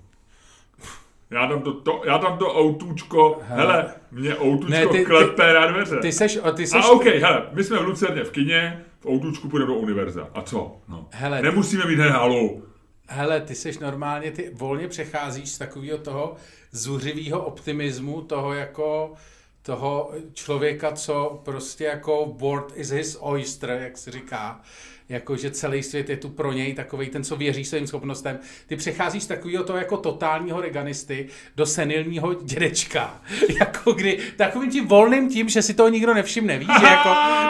Já 1.30 1.46
tam 1.46 1.62
to, 1.62 1.72
to, 1.80 2.02
já 2.06 2.18
tam 2.18 2.38
to 2.38 2.54
autůčko, 2.58 3.40
hele, 3.42 3.72
hele 3.72 3.94
mě 4.10 4.36
autůčko 4.36 4.70
Ne, 4.72 4.86
ty- 4.86 4.98
ty- 4.98 5.04
klepe 5.04 5.52
na 5.52 5.66
dveře. 5.66 5.96
Ty 5.96 6.12
seš, 6.12 6.38
ty 6.56 6.66
seš, 6.66 6.84
A 6.84 6.88
OK, 6.88 7.04
hele, 7.04 7.48
my 7.52 7.64
jsme 7.64 7.78
v 7.78 7.82
Lucerně 7.84 8.24
v 8.24 8.30
kině, 8.30 8.84
v 9.00 9.06
autůčku 9.06 9.48
půjdeme 9.48 9.72
do 9.72 9.78
univerza. 9.78 10.28
A 10.34 10.42
co? 10.42 10.80
No. 10.88 11.08
Hele, 11.12 11.42
Nemusíme 11.42 11.84
mít 11.86 11.94
hned 11.94 12.10
halu. 12.10 12.64
hele, 13.08 13.40
ty 13.40 13.54
seš 13.54 13.78
normálně, 13.78 14.30
ty 14.30 14.50
volně 14.54 14.88
přecházíš 14.88 15.50
z 15.50 15.58
takového 15.58 15.98
toho 15.98 16.36
zuřivého 16.72 17.44
optimismu, 17.44 18.22
toho 18.22 18.52
jako, 18.52 19.14
toho 19.62 20.10
člověka, 20.32 20.92
co 20.92 21.40
prostě 21.44 21.84
jako 21.84 22.34
world 22.38 22.72
is 22.76 22.90
his 22.90 23.16
oyster, 23.20 23.70
jak 23.70 23.98
se 23.98 24.10
říká, 24.10 24.60
jako 25.08 25.36
že 25.36 25.50
celý 25.50 25.82
svět 25.82 26.10
je 26.10 26.16
tu 26.16 26.28
pro 26.28 26.52
něj 26.52 26.74
takový 26.74 27.08
ten, 27.08 27.24
co 27.24 27.36
věří 27.36 27.64
svým 27.64 27.86
schopnostem. 27.86 28.38
Ty 28.66 28.76
přecházíš 28.76 29.22
z 29.22 29.26
takového 29.26 29.64
toho 29.64 29.78
jako 29.78 29.96
totálního 29.96 30.60
reganisty 30.60 31.28
do 31.56 31.66
senilního 31.66 32.34
dědečka. 32.34 33.22
jako 33.60 33.92
kdy 33.92 34.18
takovým 34.36 34.70
tím 34.70 34.86
volným 34.86 35.28
tím, 35.30 35.48
že 35.48 35.62
si 35.62 35.74
toho 35.74 35.88
nikdo 35.88 36.14
nevšimne, 36.14 36.58
víš, 36.58 36.68
že 36.80 36.86
jako, 36.86 37.08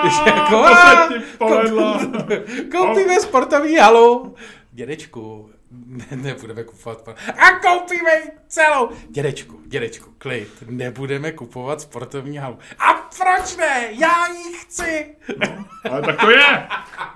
že 0.24 0.30
jako 0.30 0.56
"A, 0.56 1.08
ti 1.08 1.14
povedlo." 1.38 2.00
koupíme 2.70 3.20
sportovní 3.20 3.76
halu. 3.76 4.34
Dědečku, 4.72 5.50
ne, 5.70 6.06
nebudeme 6.16 6.64
kupovat. 6.64 7.08
A 7.38 7.50
koupíme 7.62 8.10
ji 8.14 8.30
celou. 8.48 8.90
Dědečku, 9.10 9.60
dědečku, 9.66 10.10
klid, 10.18 10.48
nebudeme 10.66 11.32
kupovat 11.32 11.80
sportovní 11.80 12.38
halu. 12.38 12.58
A 12.78 12.92
proč 12.94 13.56
ne? 13.56 13.88
Já 13.90 14.26
ji 14.26 14.54
chci. 14.54 15.16
Ale 15.90 16.02
tak 16.02 16.20
to 16.20 16.30
je. 16.30 16.68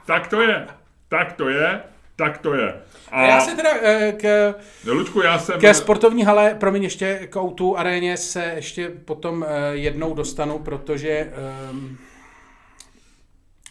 Tak 0.07 0.29
to 0.29 0.41
je. 0.41 0.67
Tak 1.09 1.33
to 1.33 1.49
je. 1.49 1.83
Tak 2.17 2.39
to 2.39 2.55
je. 2.55 2.83
A 3.11 3.23
já 3.23 3.41
se 3.41 3.57
teda 3.57 3.71
eh, 3.83 4.13
k, 4.13 4.55
No, 4.85 4.95
Lučku, 4.95 5.21
já 5.23 5.39
jsem... 5.39 5.61
ke 5.61 5.75
sportovní 5.75 6.25
hale, 6.25 6.57
promiň, 6.61 6.83
ještě 6.83 7.27
k 7.31 7.37
O2 7.37 7.75
aréně 7.77 8.17
se 8.17 8.45
ještě 8.45 8.89
potom 8.89 9.45
eh, 9.49 9.77
jednou 9.77 10.15
dostanu, 10.15 10.59
protože 10.59 11.33
um, 11.71 11.99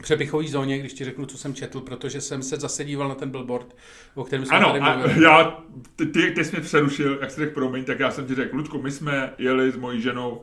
přepichový 0.02 0.48
zóně, 0.48 0.78
když 0.80 0.94
ti 0.94 1.06
řeknu, 1.06 1.26
co 1.26 1.38
jsem 1.38 1.54
četl, 1.54 1.80
protože 1.80 2.22
jsem 2.22 2.44
se 2.44 2.58
zase 2.58 2.84
díval 2.86 3.10
na 3.10 3.16
ten 3.16 3.30
billboard, 3.30 3.76
o 4.16 4.24
kterém 4.24 4.46
jsme 4.46 4.58
Ano, 4.58 4.68
tady 4.68 4.80
a 4.80 4.98
mluvili. 4.98 5.24
já, 5.24 5.58
ty, 5.96 6.06
ty, 6.06 6.32
ty 6.32 6.46
jsi 6.46 6.52
mě 6.52 6.62
přerušil, 6.62 7.18
jak 7.22 7.32
jsi 7.32 7.42
řekl 7.42 7.54
promiň, 7.54 7.84
tak 7.84 8.00
já 8.00 8.12
jsem 8.12 8.26
ti 8.28 8.36
řekl, 8.36 8.58
Lučku, 8.58 8.82
my 8.82 8.92
jsme 8.92 9.34
jeli 9.38 9.72
s 9.72 9.76
mojí 9.78 10.02
ženou 10.02 10.42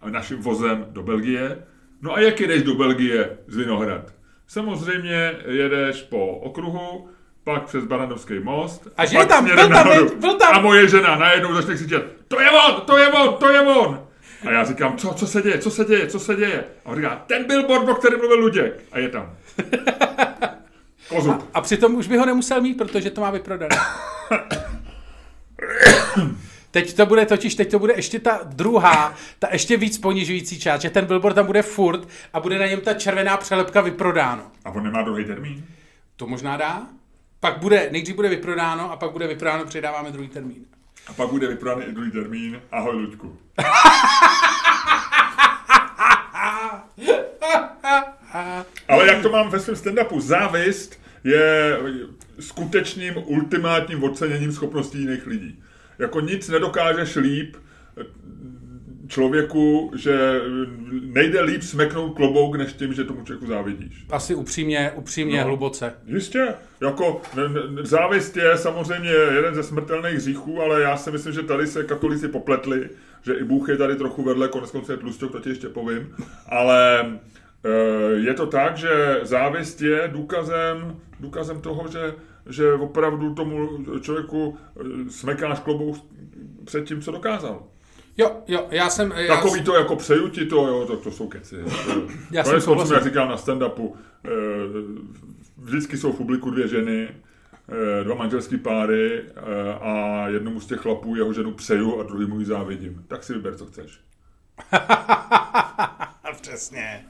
a 0.00 0.10
naším 0.10 0.38
vozem 0.38 0.86
do 0.90 1.02
Belgie. 1.02 1.58
No 2.02 2.14
a 2.14 2.20
jak 2.20 2.40
jedeš 2.40 2.62
do 2.62 2.74
Belgie 2.74 3.38
z 3.46 3.56
Vinohrad? 3.56 4.12
Samozřejmě 4.46 5.34
jedeš 5.46 6.02
po 6.02 6.26
okruhu, 6.28 7.08
pak 7.44 7.64
přes 7.64 7.84
Baranovský 7.84 8.38
most. 8.38 8.88
A 8.96 9.04
že 9.06 9.18
tam, 9.28 9.44
byl 9.44 9.68
tam? 9.68 9.88
Byl 10.20 10.34
tam. 10.38 10.54
A 10.54 10.60
moje 10.60 10.88
žena 10.88 11.16
najednou 11.16 11.54
začne 11.54 11.74
křičet, 11.74 12.16
to 12.28 12.40
je 12.40 12.50
on, 12.50 12.80
to 12.80 12.98
je 12.98 13.08
on, 13.08 13.34
to 13.34 13.48
je 13.48 13.60
on. 13.60 14.06
A 14.46 14.50
já 14.50 14.64
říkám, 14.64 14.96
co, 14.96 15.14
co 15.14 15.26
se 15.26 15.42
děje, 15.42 15.58
co 15.58 15.70
se 15.70 15.84
děje, 15.84 16.06
co 16.06 16.20
se 16.20 16.34
děje? 16.36 16.64
A 16.84 16.88
on 16.88 16.96
říká, 16.96 17.24
ten 17.26 17.44
billboard, 17.44 17.88
o 17.88 17.94
kterém 17.94 18.18
mluvil 18.18 18.38
Luděk. 18.38 18.84
A 18.92 18.98
je 18.98 19.08
tam. 19.08 19.36
Kozub. 21.08 21.48
A 21.54 21.60
přitom 21.60 21.94
už 21.94 22.08
by 22.08 22.16
ho 22.16 22.26
nemusel 22.26 22.60
mít, 22.60 22.74
protože 22.74 23.10
to 23.10 23.20
má 23.20 23.30
vyprodané. 23.30 23.76
Teď 26.70 26.96
to 26.96 27.06
bude 27.06 27.26
totiž, 27.26 27.54
teď 27.54 27.70
to 27.70 27.78
bude 27.78 27.92
ještě 27.96 28.20
ta 28.20 28.40
druhá, 28.44 29.14
ta 29.38 29.48
ještě 29.52 29.76
víc 29.76 29.98
ponižující 29.98 30.60
část, 30.60 30.80
že 30.80 30.90
ten 30.90 31.04
billboard 31.04 31.34
tam 31.34 31.46
bude 31.46 31.62
furt 31.62 32.08
a 32.32 32.40
bude 32.40 32.58
na 32.58 32.66
něm 32.66 32.80
ta 32.80 32.94
červená 32.94 33.36
přelepka 33.36 33.80
vyprodáno. 33.80 34.42
A 34.64 34.70
on 34.70 34.84
nemá 34.84 35.02
druhý 35.02 35.24
termín? 35.24 35.64
To 36.16 36.26
možná 36.26 36.56
dá. 36.56 36.86
Pak 37.40 37.58
bude, 37.58 37.88
nejdřív 37.92 38.16
bude 38.16 38.28
vyprodáno 38.28 38.92
a 38.92 38.96
pak 38.96 39.12
bude 39.12 39.26
vyprodáno, 39.26 39.64
předáváme 39.64 40.10
druhý 40.10 40.28
termín. 40.28 40.64
A 41.06 41.12
pak 41.12 41.30
bude 41.30 41.46
vyprodaný 41.46 41.84
i 41.84 41.92
druhý 41.92 42.10
termín. 42.10 42.60
Ahoj, 42.72 42.96
Luďku. 42.96 43.38
Ale 48.88 49.06
jak 49.06 49.22
to 49.22 49.30
mám 49.30 49.50
ve 49.50 49.60
svém 49.60 49.76
stand-upu, 49.76 50.20
závist 50.20 51.00
je 51.24 51.78
skutečným 52.40 53.14
ultimátním 53.24 54.04
oceněním 54.04 54.52
schopností 54.52 54.98
jiných 54.98 55.26
lidí. 55.26 55.62
Jako 55.98 56.20
nic 56.20 56.48
nedokážeš 56.48 57.16
líp 57.16 57.56
člověku, 59.08 59.92
že 59.96 60.40
nejde 61.02 61.40
líp 61.42 61.62
smeknout 61.62 62.16
klobouk, 62.16 62.56
než 62.56 62.72
tím, 62.72 62.94
že 62.94 63.04
tomu 63.04 63.24
člověku 63.24 63.46
závidíš. 63.46 64.04
Asi 64.10 64.34
upřímně, 64.34 64.92
upřímně, 64.96 65.38
No. 65.40 65.44
hluboce. 65.46 65.92
Jistě, 66.06 66.54
jako 66.80 67.22
závist 67.82 68.36
je 68.36 68.56
samozřejmě 68.58 69.10
jeden 69.10 69.54
ze 69.54 69.62
smrtelných 69.62 70.14
hříchů, 70.16 70.62
ale 70.62 70.82
já 70.82 70.96
si 70.96 71.10
myslím, 71.10 71.32
že 71.32 71.42
tady 71.42 71.66
se 71.66 71.84
katolici 71.84 72.28
popletli, 72.28 72.88
že 73.22 73.34
i 73.34 73.44
Bůh 73.44 73.68
je 73.68 73.76
tady 73.76 73.96
trochu 73.96 74.22
vedle, 74.22 74.48
konec 74.48 74.70
konců 74.70 74.92
je 74.92 74.98
tlusťok, 74.98 75.32
to 75.32 75.40
ti 75.40 75.48
ještě 75.48 75.68
povím, 75.68 76.14
ale 76.46 77.06
je 78.16 78.34
to 78.34 78.46
tak, 78.46 78.76
že 78.76 79.20
závist 79.22 79.82
je 79.82 80.08
důkazem, 80.12 80.96
důkazem 81.20 81.60
toho, 81.60 81.88
že, 81.88 82.14
že 82.48 82.72
opravdu 82.74 83.34
tomu 83.34 83.68
člověku 84.00 84.58
e, 85.06 85.10
smekáš 85.10 85.60
klobouk 85.60 85.96
před 86.64 86.84
tím, 86.84 87.02
co 87.02 87.12
dokázal. 87.12 87.62
Jo, 88.16 88.42
jo, 88.48 88.66
já 88.70 88.90
jsem... 88.90 89.12
Já, 89.16 89.36
Takový 89.36 89.62
to 89.62 89.74
jako 89.74 89.96
přeju 89.96 90.28
ti 90.28 90.46
to, 90.46 90.66
jo, 90.66 90.86
to, 90.86 90.96
to 90.96 91.10
jsou 91.10 91.28
keci. 91.28 91.56
Já 92.30 92.44
jsem 92.44 92.50
Konec 92.50 92.52
konců, 92.52 92.60
souhlasil. 92.60 92.94
jak 92.96 93.04
říkal 93.04 93.28
na 93.28 93.36
stand-upu, 93.36 93.92
eh, 94.24 94.30
vždycky 95.58 95.96
jsou 95.96 96.12
v 96.12 96.16
publiku 96.16 96.50
dvě 96.50 96.68
ženy, 96.68 97.08
eh, 97.08 98.04
dva 98.04 98.14
manželský 98.14 98.56
páry 98.58 99.22
eh, 99.22 99.74
a 99.80 100.24
jednomu 100.28 100.60
z 100.60 100.66
těch 100.66 100.78
chlapů 100.78 101.16
jeho 101.16 101.32
ženu 101.32 101.52
přeju 101.52 102.00
a 102.00 102.02
druhýmu 102.02 102.38
ji 102.38 102.44
závidím. 102.44 103.04
Tak 103.08 103.24
si 103.24 103.32
vyber, 103.32 103.56
co 103.56 103.66
chceš. 103.66 104.00
Přesně. 106.40 107.04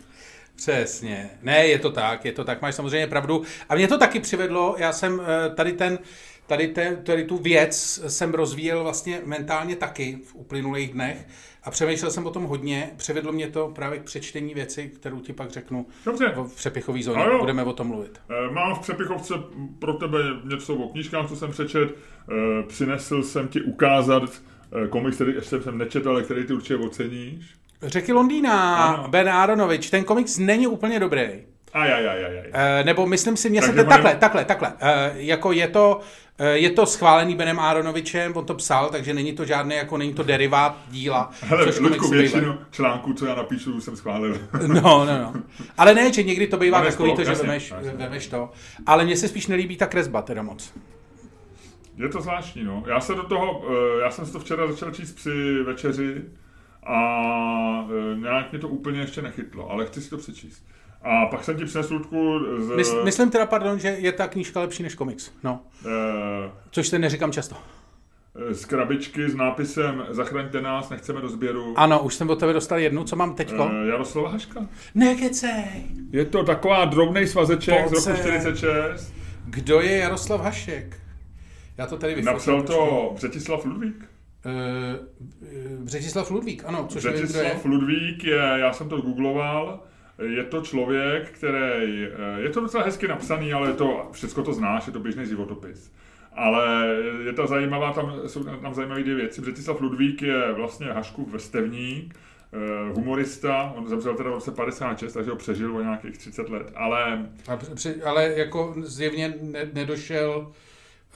Přesně. 0.61 1.31
Ne, 1.43 1.67
je 1.67 1.79
to 1.79 1.91
tak, 1.91 2.25
je 2.25 2.33
to 2.33 2.45
tak, 2.45 2.63
máš 2.63 2.75
samozřejmě 2.75 3.07
pravdu. 3.07 3.43
A 3.69 3.75
mě 3.75 3.89
to 3.89 3.99
taky 3.99 4.21
přivedlo, 4.21 4.75
já 4.79 4.93
jsem 4.93 5.21
eh, 5.21 5.55
tady 5.55 5.73
ten, 5.73 5.99
tady, 6.47 6.69
ten, 6.69 6.97
tady 7.05 7.25
tu 7.25 7.37
věc 7.37 8.03
jsem 8.09 8.35
rozvíjel 8.35 8.83
vlastně 8.83 9.21
mentálně 9.25 9.77
taky 9.77 10.19
v 10.25 10.35
uplynulých 10.35 10.93
dnech 10.93 11.27
a 11.65 11.71
přemýšlel 11.71 12.11
jsem 12.11 12.27
o 12.27 12.31
tom 12.31 12.45
hodně. 12.45 12.91
Přivedlo 12.97 13.33
mě 13.33 13.49
to 13.49 13.69
právě 13.75 13.99
k 13.99 14.03
přečtení 14.03 14.55
věci, 14.55 14.89
kterou 14.95 15.21
ti 15.21 15.33
pak 15.33 15.51
řeknu 15.51 15.87
Dobře. 16.05 16.35
v 16.47 16.57
přepichový 16.57 17.03
zóně. 17.03 17.25
Ano. 17.25 17.39
Budeme 17.39 17.63
o 17.65 17.73
tom 17.73 17.87
mluvit. 17.87 18.21
Eh, 18.31 18.51
Mám 18.53 18.75
v 18.75 18.79
přepichovce 18.79 19.35
pro 19.79 19.93
tebe 19.93 20.19
něco 20.45 20.75
o 20.75 20.89
knížkách, 20.89 21.29
co 21.29 21.37
jsem 21.37 21.51
přečet. 21.51 21.89
Eh, 22.31 22.63
Přinesl 22.63 23.23
jsem 23.23 23.49
ti 23.49 23.61
ukázat 23.61 24.43
komiks, 24.91 25.15
který 25.17 25.35
ještě 25.35 25.61
jsem 25.63 25.79
nečetl, 25.79 26.11
ale 26.11 26.23
který 26.23 26.45
ty 26.45 26.53
určitě 26.53 26.77
oceníš. 26.77 27.60
Řeky 27.83 28.13
Londýna, 28.13 28.77
Ano. 28.77 29.09
Ben 29.09 29.29
Aronovič, 29.29 29.91
ten 29.91 30.05
komiks 30.05 30.39
není 30.39 30.67
úplně 30.67 31.01
dobrý. 31.01 31.21
Aj, 31.73 31.93
aj, 31.93 32.09
aj, 32.09 32.25
aj, 32.25 32.85
nebo 32.85 33.07
myslím 33.07 33.37
si, 33.37 33.51
mě 33.51 33.63
se 33.63 33.73
to 33.73 33.85
takhle, 33.85 34.15
takhle, 34.17 34.45
takhle. 34.45 34.73
Eh, 34.81 35.13
jako 35.15 35.53
je 35.53 35.69
to, 35.69 36.01
eh, 36.39 36.51
je 36.59 36.71
to 36.71 36.87
schválený 36.87 37.35
Benem 37.35 37.61
Aronovičem, 37.61 38.37
on 38.37 38.45
to 38.47 38.55
psal, 38.55 38.89
takže 38.91 39.15
není 39.15 39.33
to 39.33 39.45
žádný, 39.45 39.75
jako 39.75 39.97
není 39.99 40.15
to 40.15 40.23
derivát 40.23 40.77
díla. 40.91 41.31
Hele, 41.43 41.65
což 41.65 41.79
Ludku, 41.79 42.09
většinu 42.09 42.59
článků, 42.71 43.13
co 43.13 43.27
já 43.27 43.35
napíšu, 43.35 43.81
jsem 43.81 43.97
schválil. 43.97 44.39
No, 44.67 44.81
no, 44.81 45.19
no. 45.19 45.33
Ale 45.79 45.95
ne, 45.95 46.13
že 46.13 46.23
někdy 46.23 46.47
to 46.47 46.57
bývá 46.57 46.81
No, 46.81 46.87
takový 46.91 47.15
to, 47.17 47.25
že 47.25 47.31
jasně, 47.31 47.47
vemeš, 47.49 47.71
jasně. 47.71 47.93
vemeš 47.93 48.27
to. 48.27 48.51
Ale 48.87 49.05
mně 49.05 49.17
se 49.17 49.29
spíš 49.29 49.47
nelíbí 49.47 49.77
ta 49.77 49.87
kresba 49.87 50.23
teda 50.23 50.43
moc. 50.43 50.73
Je 51.97 52.09
to 52.09 52.21
zvláštní, 52.21 52.65
no. 52.65 52.85
Já 52.87 53.01
se 53.01 53.15
do 53.15 53.23
toho, 53.23 53.63
eh, 53.69 54.01
já 54.03 54.11
jsem 54.11 54.27
si 54.27 54.33
to 54.33 54.39
včera 54.39 54.67
začal 54.67 54.91
číst 54.91 55.13
při 55.13 55.63
večeři 55.67 56.23
a 56.87 57.89
eh, 57.91 58.19
nějak 58.19 58.51
mě 58.53 58.61
to 58.61 58.69
úplně 58.69 59.01
ještě 59.01 59.23
nechytlo, 59.23 59.71
ale 59.71 59.87
chci 59.87 60.01
si 60.01 60.11
to 60.11 60.17
přečíst. 60.17 60.67
A 61.03 61.27
pak 61.27 61.45
jsem 61.45 61.57
ti 61.57 61.65
přinesl 61.65 61.95
Ludku 61.95 62.39
z, 62.59 62.77
Mys, 62.77 62.95
myslím 63.05 63.31
teda, 63.31 63.47
pardon, 63.47 63.79
že 63.79 63.89
je 63.89 64.13
ta 64.13 64.29
knížka 64.29 64.61
lepší 64.61 64.83
než 64.83 64.95
komiks. 64.95 65.31
No, 65.45 65.61
eh, 65.87 66.51
což 66.71 66.89
se 66.89 66.99
neříkám 66.99 67.33
často. 67.33 67.57
z 68.51 68.65
krabičky 68.65 69.31
s 69.31 69.35
nápisem 69.35 70.07
Zachraňte 70.11 70.61
nás, 70.61 70.91
nechceme 70.91 71.21
do 71.21 71.29
sběru. 71.29 71.75
Ano, 71.77 72.03
už 72.03 72.15
jsem 72.15 72.31
od 72.31 72.39
tebe 72.41 72.53
dostal 72.53 72.79
jednu, 72.79 73.05
co 73.05 73.17
mám 73.17 73.35
teďko? 73.35 73.71
Eh, 73.73 73.87
Jaroslava 73.89 74.29
Haška. 74.31 74.67
Nekecej! 74.95 75.87
Je 76.11 76.25
to 76.25 76.45
taková 76.45 76.85
drobný 76.85 77.27
svazeček 77.27 77.89
z 77.89 77.93
roku 77.93 78.05
Pojď 78.05 78.17
se. 78.17 78.23
46. 78.23 79.15
Kdo 79.45 79.81
je 79.81 79.97
Jaroslav 79.97 80.41
Hašek? 80.41 80.97
Já 81.79 81.87
to 81.87 81.97
tady 81.97 82.15
vyfotím. 82.15 82.33
Napsal 82.33 82.63
to 82.63 83.13
Břetislav 83.15 83.65
Ludvík. 83.65 84.10
Uh, 84.47 85.85
Břetislav 85.85 86.31
Ludvík, 86.31 86.63
ano, 86.67 86.87
což 86.89 87.03
kdo 87.03 87.11
je. 87.11 87.23
Břetislav 87.23 87.65
Ludvík 87.65 88.25
je, 88.25 88.37
já 88.37 88.73
jsem 88.73 88.89
to 88.89 89.01
googloval, 89.01 89.81
je 90.23 90.45
to 90.45 90.61
člověk, 90.63 91.31
který, 91.31 92.07
eh, 92.07 92.41
je 92.41 92.51
to 92.51 92.61
docela 92.61 92.85
hezky 92.85 93.09
napsaný, 93.09 93.53
ale 93.53 93.69
je 93.69 93.75
to, 93.75 94.09
všechno 94.13 94.43
to 94.43 94.53
znáš, 94.53 94.87
je 94.87 94.93
to 94.93 95.01
běžný 95.01 95.27
životopis. 95.27 95.93
Ale 96.33 96.97
je 97.25 97.33
to 97.33 97.47
zajímavá, 97.47 97.93
tam 97.93 98.15
jsou 98.27 98.45
tam 98.45 98.75
zajímavé 98.75 99.03
dvě 99.03 99.15
věci. 99.15 99.41
Břetislav 99.41 99.81
Ludvík 99.81 100.23
je 100.23 100.53
vlastně 100.53 100.87
Haškův 100.87 101.29
vrstevník, 101.29 102.15
eh, 102.53 102.93
humorista, 102.93 103.73
on 103.77 103.89
zemřel 103.89 104.15
teda 104.15 104.31
v 104.31 104.33
roce 104.33 104.51
56, 104.51 105.13
takže 105.13 105.31
ho 105.31 105.37
přežil 105.37 105.77
o 105.77 105.83
nějakých 105.83 106.19
30 106.19 106.49
let, 106.49 106.73
ale 106.75 107.27
A 107.49 107.57
při, 107.57 108.03
ale 108.03 108.25
jako 108.25 108.75
zjevně 108.79 109.35
ne, 109.43 109.71
nedošel, 109.73 110.53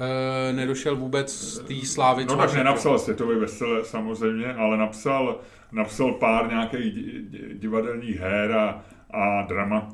uh, 0.00 0.56
nedošel 0.56 0.96
vůbec 0.96 1.32
z 1.32 1.58
té 1.58 1.86
slávy. 1.86 2.24
No 2.24 2.36
tak 2.36 2.54
nenapsal 2.54 2.98
světový 2.98 3.40
bestseller 3.40 3.84
samozřejmě, 3.84 4.54
ale 4.54 4.76
napsal, 4.76 5.40
napsal 5.72 6.12
pár 6.12 6.48
nějakých 6.48 6.94
di- 6.94 7.22
di- 7.30 7.54
divadelních 7.54 8.20
her 8.20 8.52
a, 8.52 8.82
a 9.10 9.42
drama, 9.42 9.88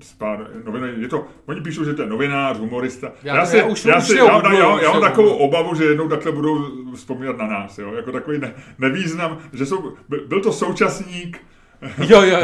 s 0.00 0.12
pár 0.12 0.46
novinář, 0.64 0.90
je 0.96 1.08
to, 1.08 1.26
oni 1.46 1.60
píšou, 1.60 1.84
že 1.84 1.94
to 1.94 2.02
je 2.02 2.08
novinář, 2.08 2.58
humorista. 2.58 3.12
Já 3.22 3.40
to- 3.40 3.46
si, 3.46 3.56
já 3.56 3.64
už- 3.66 3.84
já, 3.84 3.98
už 3.98 4.04
si, 4.04 4.16
já, 4.16 4.24
já, 4.24 4.52
já, 4.58 4.82
já 4.82 4.92
mám 4.92 5.00
takovou 5.02 5.36
obavu, 5.36 5.74
že 5.74 5.84
jednou 5.84 6.08
takhle 6.08 6.32
budou 6.32 6.58
vzpomínat 6.94 7.38
na 7.38 7.46
nás, 7.46 7.78
jo? 7.78 7.92
jako 7.94 8.12
takový 8.12 8.38
ne, 8.38 8.54
nevýznam, 8.78 9.38
že 9.52 9.66
jsou, 9.66 9.92
by- 10.08 10.20
byl 10.26 10.40
to 10.40 10.52
současník 10.52 11.40
Jo, 12.08 12.22
jo. 12.22 12.38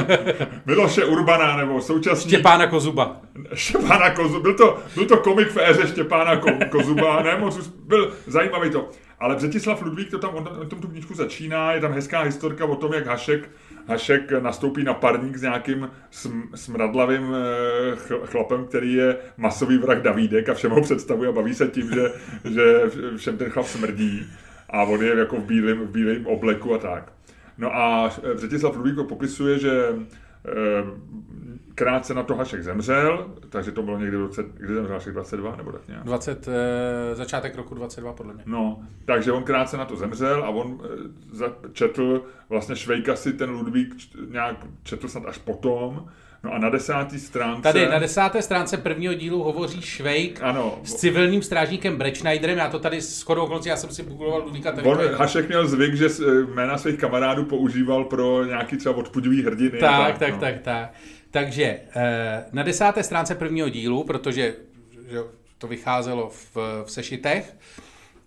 Miloše 0.66 1.04
Urbana, 1.04 1.56
nebo 1.56 1.80
současník 1.80 2.34
Štěpána 2.34 2.66
Kozuba. 2.66 3.20
Štěpána 3.54 4.10
Kozu, 4.10 4.40
byl 4.40 4.54
to, 4.54 4.78
byl 4.94 5.06
to 5.06 5.16
komik 5.16 5.48
v 5.48 5.56
éře 5.56 5.86
Štěpána 5.86 6.36
Ko, 6.36 6.50
Kozuba, 6.70 7.22
ne 7.22 7.36
moc, 7.38 7.66
byl 7.68 8.12
zajímavý 8.26 8.70
to. 8.70 8.88
Ale 9.20 9.36
Břetislav 9.36 9.82
Ludvík 9.82 10.10
to 10.10 10.18
tam, 10.18 10.34
on, 10.34 10.48
on 10.60 10.68
tom 10.68 10.80
tu 10.80 10.88
knížku 10.88 11.14
začíná, 11.14 11.72
je 11.72 11.80
tam 11.80 11.92
hezká 11.92 12.20
historka 12.20 12.64
o 12.64 12.76
tom, 12.76 12.92
jak 12.92 13.06
Hašek, 13.06 13.50
Hašek 13.88 14.32
nastoupí 14.40 14.84
na 14.84 14.94
parník 14.94 15.36
s 15.36 15.42
nějakým 15.42 15.90
sm, 16.10 16.42
smradlavým 16.54 17.34
eh, 17.34 17.96
ch- 17.96 18.26
chlapem, 18.26 18.64
který 18.64 18.92
je 18.92 19.16
masový 19.36 19.78
vrah 19.78 19.98
Davídek 19.98 20.48
a 20.48 20.54
všem 20.54 20.70
ho 20.70 20.80
představuje 20.80 21.28
a 21.28 21.32
baví 21.32 21.54
se 21.54 21.66
tím, 21.68 21.90
že, 21.94 22.12
že 22.44 22.80
všem 23.16 23.38
ten 23.38 23.50
chlap 23.50 23.66
smrdí 23.66 24.26
a 24.70 24.82
on 24.82 25.02
je 25.02 25.16
jako 25.18 25.36
v 25.36 25.44
bílém, 25.44 25.78
v 25.80 25.90
bílém 25.90 26.26
obleku 26.26 26.74
a 26.74 26.78
tak. 26.78 27.12
No 27.62 27.76
a 27.76 28.10
eh, 28.22 28.34
Břetislav 28.34 28.76
Ludvík 28.76 29.08
popisuje, 29.08 29.58
že 29.58 29.88
eh, 29.88 30.52
krátce 31.74 32.14
na 32.14 32.22
to 32.22 32.34
Hašek 32.34 32.62
zemřel, 32.62 33.34
takže 33.48 33.72
to 33.72 33.82
bylo 33.82 33.98
někdy 33.98 34.16
v 34.16 34.20
roce, 34.20 34.44
kdy 34.54 34.74
zemřel 34.74 34.94
Hašek 34.94 35.12
22 35.12 35.56
nebo 35.56 35.72
tak 35.72 35.88
nějak. 35.88 36.04
20, 36.04 36.48
eh, 36.48 37.14
začátek 37.14 37.56
roku 37.56 37.74
22 37.74 38.12
podle 38.12 38.34
mě. 38.34 38.42
No, 38.46 38.82
takže 39.04 39.32
on 39.32 39.44
krátce 39.44 39.76
na 39.76 39.84
to 39.84 39.96
zemřel 39.96 40.44
a 40.44 40.48
on 40.48 40.80
četl, 41.72 42.24
vlastně 42.48 42.76
Švejka 42.76 43.16
si 43.16 43.32
ten 43.32 43.50
Ludvík 43.50 43.94
nějak 44.28 44.56
četl 44.82 45.08
snad 45.08 45.26
až 45.26 45.38
potom, 45.38 46.08
no 46.44 46.52
a 46.52 46.58
na 46.58 46.70
desátý 46.70 47.20
stránce... 47.20 47.62
Tady 47.62 47.88
na 47.88 47.98
desáté 47.98 48.42
stránce 48.42 48.76
prvního 48.76 49.14
dílu 49.14 49.42
hovoří 49.42 49.82
Švejk 49.82 50.42
Ano, 50.42 50.78
s 50.84 50.94
civilním 50.94 51.42
strážníkem 51.42 51.96
Brečnajderem. 51.96 52.58
Já 52.58 52.68
to 52.68 52.78
tady 52.78 53.00
s 53.00 53.22
chodou 53.22 53.42
okolností, 53.42 53.68
já 53.68 53.76
jsem 53.76 53.90
si 53.90 54.02
googloval 54.02 54.42
Ludvíka. 54.44 54.74
On, 54.82 54.98
Hašek 55.14 55.48
měl 55.48 55.68
zvyk, 55.68 55.94
že 55.94 56.06
eh, 56.06 56.54
jména 56.54 56.78
svých 56.78 56.98
kamarádů 56.98 57.44
používal 57.44 58.04
pro 58.04 58.44
nějaký 58.44 58.76
třeba 58.76 58.96
odpudivý 58.96 59.42
hrdiny. 59.42 59.78
Tak, 59.78 60.18
tak, 60.18 60.32
no. 60.32 60.40
tak, 60.40 60.58
tak. 60.58 60.92
Takže 61.30 61.80
eh, 61.96 62.44
na 62.52 62.62
desáté 62.62 63.02
stránce 63.02 63.34
prvního 63.34 63.68
dílu, 63.68 64.04
protože 64.04 64.54
to 65.58 65.66
vycházelo 65.66 66.30
v, 66.30 66.56
v 66.84 66.90
sešitech, 66.90 67.56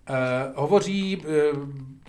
eh, 0.09 0.13
hovoří 0.55 1.23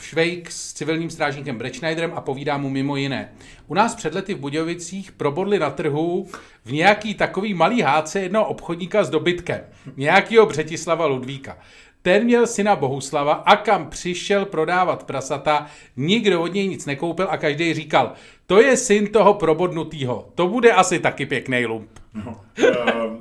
Švejk 0.01 0.51
s 0.51 0.73
civilním 0.73 1.11
strážníkem 1.11 1.59
Brečnajderem 1.59 2.13
a 2.15 2.21
povídá 2.21 2.59
mu 2.59 2.71
mimo 2.71 2.97
jiné. 2.97 3.33
U 3.67 3.75
nás 3.75 3.95
před 3.95 4.15
lety 4.15 4.35
v 4.35 4.39
Budějovicích 4.39 5.13
probodli 5.13 5.59
na 5.59 5.71
trhu 5.71 6.29
v 6.65 6.73
nějaký 6.73 7.15
takový 7.15 7.55
malý 7.55 7.81
hádce 7.83 8.21
jednoho 8.21 8.47
obchodníka 8.47 9.05
s 9.05 9.11
dobytkem, 9.11 9.61
nějakýho 9.97 10.47
Břetislava 10.47 11.07
Ludvíka. 11.07 11.59
Ten 12.03 12.25
měl 12.25 12.47
syna 12.47 12.77
Bohuslava 12.77 13.33
a 13.33 13.57
kam 13.57 13.91
přišel 13.91 14.45
prodávat 14.45 15.05
prasata, 15.05 15.67
nikdo 15.97 16.43
od 16.43 16.55
něj 16.55 16.69
nic 16.69 16.87
nekoupil 16.87 17.27
a 17.31 17.37
každý 17.37 17.75
říkal, 17.75 18.13
to 18.47 18.61
je 18.61 18.77
syn 18.77 19.07
toho 19.07 19.35
probodnutýho, 19.35 20.29
to 20.35 20.49
bude 20.49 20.73
asi 20.73 20.99
taky 20.99 21.27
pěkný 21.27 21.67
lump. 21.67 21.91
No. 22.25 22.41
Ehm, 22.57 23.19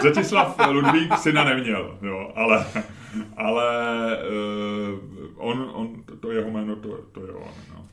Břetislav 0.00 0.56
Ludvík 0.70 1.18
syna 1.18 1.44
neměl, 1.44 1.98
jo, 2.02 2.30
ale, 2.34 2.66
ale 3.36 4.18
uh, 4.28 4.98
on, 5.36 5.70
on, 5.74 6.04
to, 6.20 6.30
jeho 6.30 6.50
jméno, 6.50 6.76
to, 6.76 6.98
to 7.12 7.26
je 7.26 7.32
on. 7.32 7.52
No. 7.74 7.86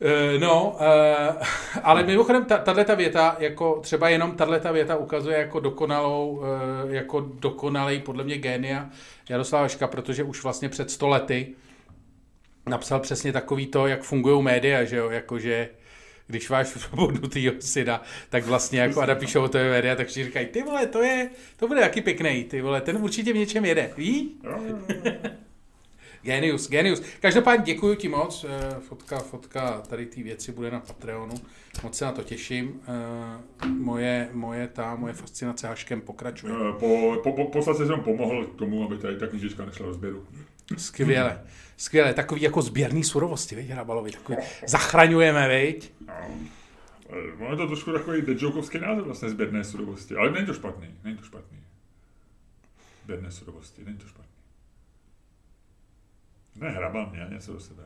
Eh, 0.00 0.38
No, 0.38 0.76
eh, 0.80 1.36
ale 1.82 2.02
mimochodem, 2.02 2.44
ta, 2.44 2.58
tato 2.58 2.96
věta, 2.96 3.36
jako 3.38 3.80
třeba 3.82 4.08
jenom 4.08 4.36
tato 4.36 4.72
věta 4.72 4.96
ukazuje 4.96 5.38
jako 5.38 5.60
dokonalou, 5.60 6.42
jako 6.88 7.20
dokonalej 7.20 8.00
podle 8.00 8.24
mě 8.24 8.38
génia 8.38 8.90
Jaroslava 9.28 9.62
Haška, 9.62 9.86
protože 9.86 10.24
už 10.24 10.42
vlastně 10.42 10.68
před 10.68 10.90
sto 10.90 11.08
lety 11.08 11.54
napsal 12.68 13.00
přesně 13.00 13.32
takový 13.32 13.66
to, 13.66 13.86
jak 13.86 14.02
fungují 14.02 14.42
média, 14.42 14.84
že 14.84 14.96
jo, 14.96 15.10
jakože 15.10 15.68
když 16.28 16.48
máš 16.50 16.86
probudnutýho 16.90 17.52
syna, 17.60 18.02
tak 18.30 18.44
vlastně 18.46 18.80
jako 18.80 19.00
Ada 19.00 19.14
píšou 19.14 19.42
o 19.42 19.48
tebe 19.48 19.70
média, 19.70 19.96
tak 19.96 20.10
si 20.10 20.24
říkají, 20.24 20.46
ty 20.46 20.62
vole, 20.62 20.86
to 20.86 21.02
je, 21.02 21.30
to 21.56 21.68
bude 21.68 21.80
taky 21.80 22.00
pěkný, 22.00 22.44
ty 22.44 22.60
vole, 22.60 22.80
ten 22.80 22.96
určitě 22.96 23.32
v 23.32 23.36
něčem 23.36 23.64
jede, 23.64 23.90
ví? 23.96 24.30
Genius, 26.22 26.68
genius. 26.70 27.02
Každopádně 27.20 27.64
děkuji 27.74 27.94
ti 27.96 28.08
moc. 28.08 28.46
eh, 28.48 28.76
Fotka, 28.80 29.18
fotka 29.18 29.80
tady 29.88 30.06
ty 30.06 30.22
věci 30.22 30.52
bude 30.52 30.70
na 30.70 30.80
Patreonu. 30.80 31.34
Moc 31.82 31.96
se 31.98 32.04
na 32.04 32.12
to 32.12 32.22
těším. 32.22 32.80
Eh, 33.62 33.66
Moje, 33.68 34.28
moje 34.32 34.68
ta, 34.68 34.94
moje 34.96 35.12
fascinace 35.14 35.66
Haškem 35.68 36.00
pokračuje. 36.00 36.52
Eh, 36.54 36.72
Po, 36.80 37.16
po, 37.22 37.32
po, 37.32 37.44
posledce 37.44 37.86
jsem 37.86 38.00
pomohl 38.00 38.44
k 38.46 38.56
tomu, 38.58 38.84
aby 38.84 38.98
tady 38.98 39.16
ta 39.16 39.26
knížečka 39.26 39.64
nešla 39.64 39.86
do 39.86 39.94
sběru. 39.94 40.26
Skvěle. 40.76 41.40
Skvěle. 41.78 42.14
Takový 42.14 42.42
jako 42.42 42.62
sběrný 42.62 43.04
surovosti, 43.04 43.54
viď, 43.56 43.68
Hrabalovi. 43.70 44.10
Takový 44.10 44.38
zachraňujeme, 44.66 45.48
viď? 45.48 45.92
No. 46.06 46.14
Eh, 47.10 47.50
je 47.50 47.56
to 47.56 47.66
trošku 47.66 47.92
takový 47.92 48.22
deadjokovský 48.22 48.78
název 48.78 49.04
vlastně 49.04 49.28
sběrné 49.28 49.64
surovosti, 49.64 50.14
ale 50.16 50.30
není 50.32 50.46
to 50.46 50.54
špatný, 50.54 50.88
není 51.04 51.16
to 51.16 51.24
špatný. 51.24 51.58
Sběrné 53.04 53.30
surovosti, 53.30 53.82
není 53.84 53.98
to 53.98 54.06
špatný. 54.06 54.32
Ne, 56.56 56.70
hrabal 56.70 57.10
mě 57.10 57.26
něco 57.30 57.52
do 57.52 57.60
sebe. 57.60 57.82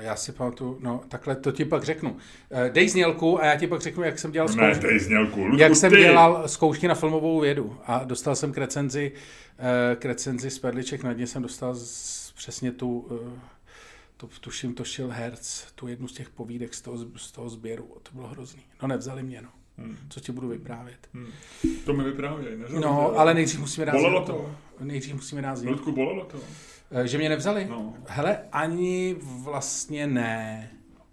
Já 0.00 0.16
si 0.16 0.32
pamatuju, 0.32 0.78
no 0.82 1.04
takhle 1.08 1.36
to 1.36 1.52
ti 1.52 1.64
pak 1.64 1.84
řeknu. 1.84 2.16
Eh, 2.50 2.70
Dej 2.70 2.88
znělku 2.88 3.42
a 3.42 3.46
já 3.46 3.56
ti 3.56 3.66
pak 3.66 3.80
řeknu, 3.80 4.02
jak 4.02 4.18
jsem 4.18 4.32
dělal 4.32 4.48
No 4.48 4.56
ne, 4.56 4.74
zkoušky. 4.74 4.88
tej 4.88 4.98
znělku. 4.98 5.40
Ludku, 5.44 5.56
Jak 5.62 5.76
jsem 5.76 5.90
ty. 5.90 5.96
dělal 5.96 6.48
zkoušky 6.48 6.88
na 6.88 6.94
filmovou 6.94 7.40
vědu 7.40 7.78
a 7.86 8.04
dostal 8.04 8.36
jsem 8.36 8.52
k 8.52 8.58
recenzi, 8.58 9.12
eh, 9.92 9.96
k 9.96 10.04
recenzi 10.04 10.50
z 10.50 10.58
Perliček 10.58 11.02
na 11.02 11.12
dně 11.12 11.26
jsem 11.26 11.42
dostal 11.42 11.74
z, 11.74 12.17
přesně 12.38 12.72
tu, 12.72 13.08
eh, 13.36 13.40
to, 14.16 14.28
tuším, 14.40 14.74
to 14.74 14.84
šil 14.84 15.08
Herz, 15.10 15.72
tu 15.74 15.88
jednu 15.88 16.08
z 16.08 16.12
těch 16.12 16.30
povídek 16.30 16.74
z 16.74 16.80
toho, 16.80 16.96
z 17.16 17.32
toho 17.32 17.48
sběru. 17.48 17.96
To 18.02 18.10
bylo 18.12 18.28
hrozný. 18.28 18.62
No 18.82 18.88
nevzali 18.88 19.22
mě, 19.22 19.42
no. 19.42 19.48
Hmm. 19.78 19.96
Co 20.08 20.20
ti 20.20 20.32
budu 20.32 20.48
vyprávět? 20.48 21.08
To 21.84 21.92
mi 21.92 22.04
vyprávěj. 22.04 22.56
neřekl 22.58 22.80
No, 22.80 23.10
to. 23.12 23.18
ale 23.18 23.34
nejdřív 23.34 23.60
musíme 23.60 23.86
dát 23.86 23.92
Bolelo 23.92 24.24
znělku. 24.26 24.48
Nejdřív 24.80 25.14
musíme 25.14 25.42
dát. 25.42 25.58
Ludku, 25.62 25.92
bolelo 25.92 26.24
to. 26.24 26.38
Eh, 26.90 27.08
Že 27.08 27.18
mě 27.18 27.28
nevzali? 27.28 27.66
No. 27.70 27.94
Hele, 28.06 28.38
ani 28.52 29.16
vlastně 29.20 30.06
ne. 30.06 30.70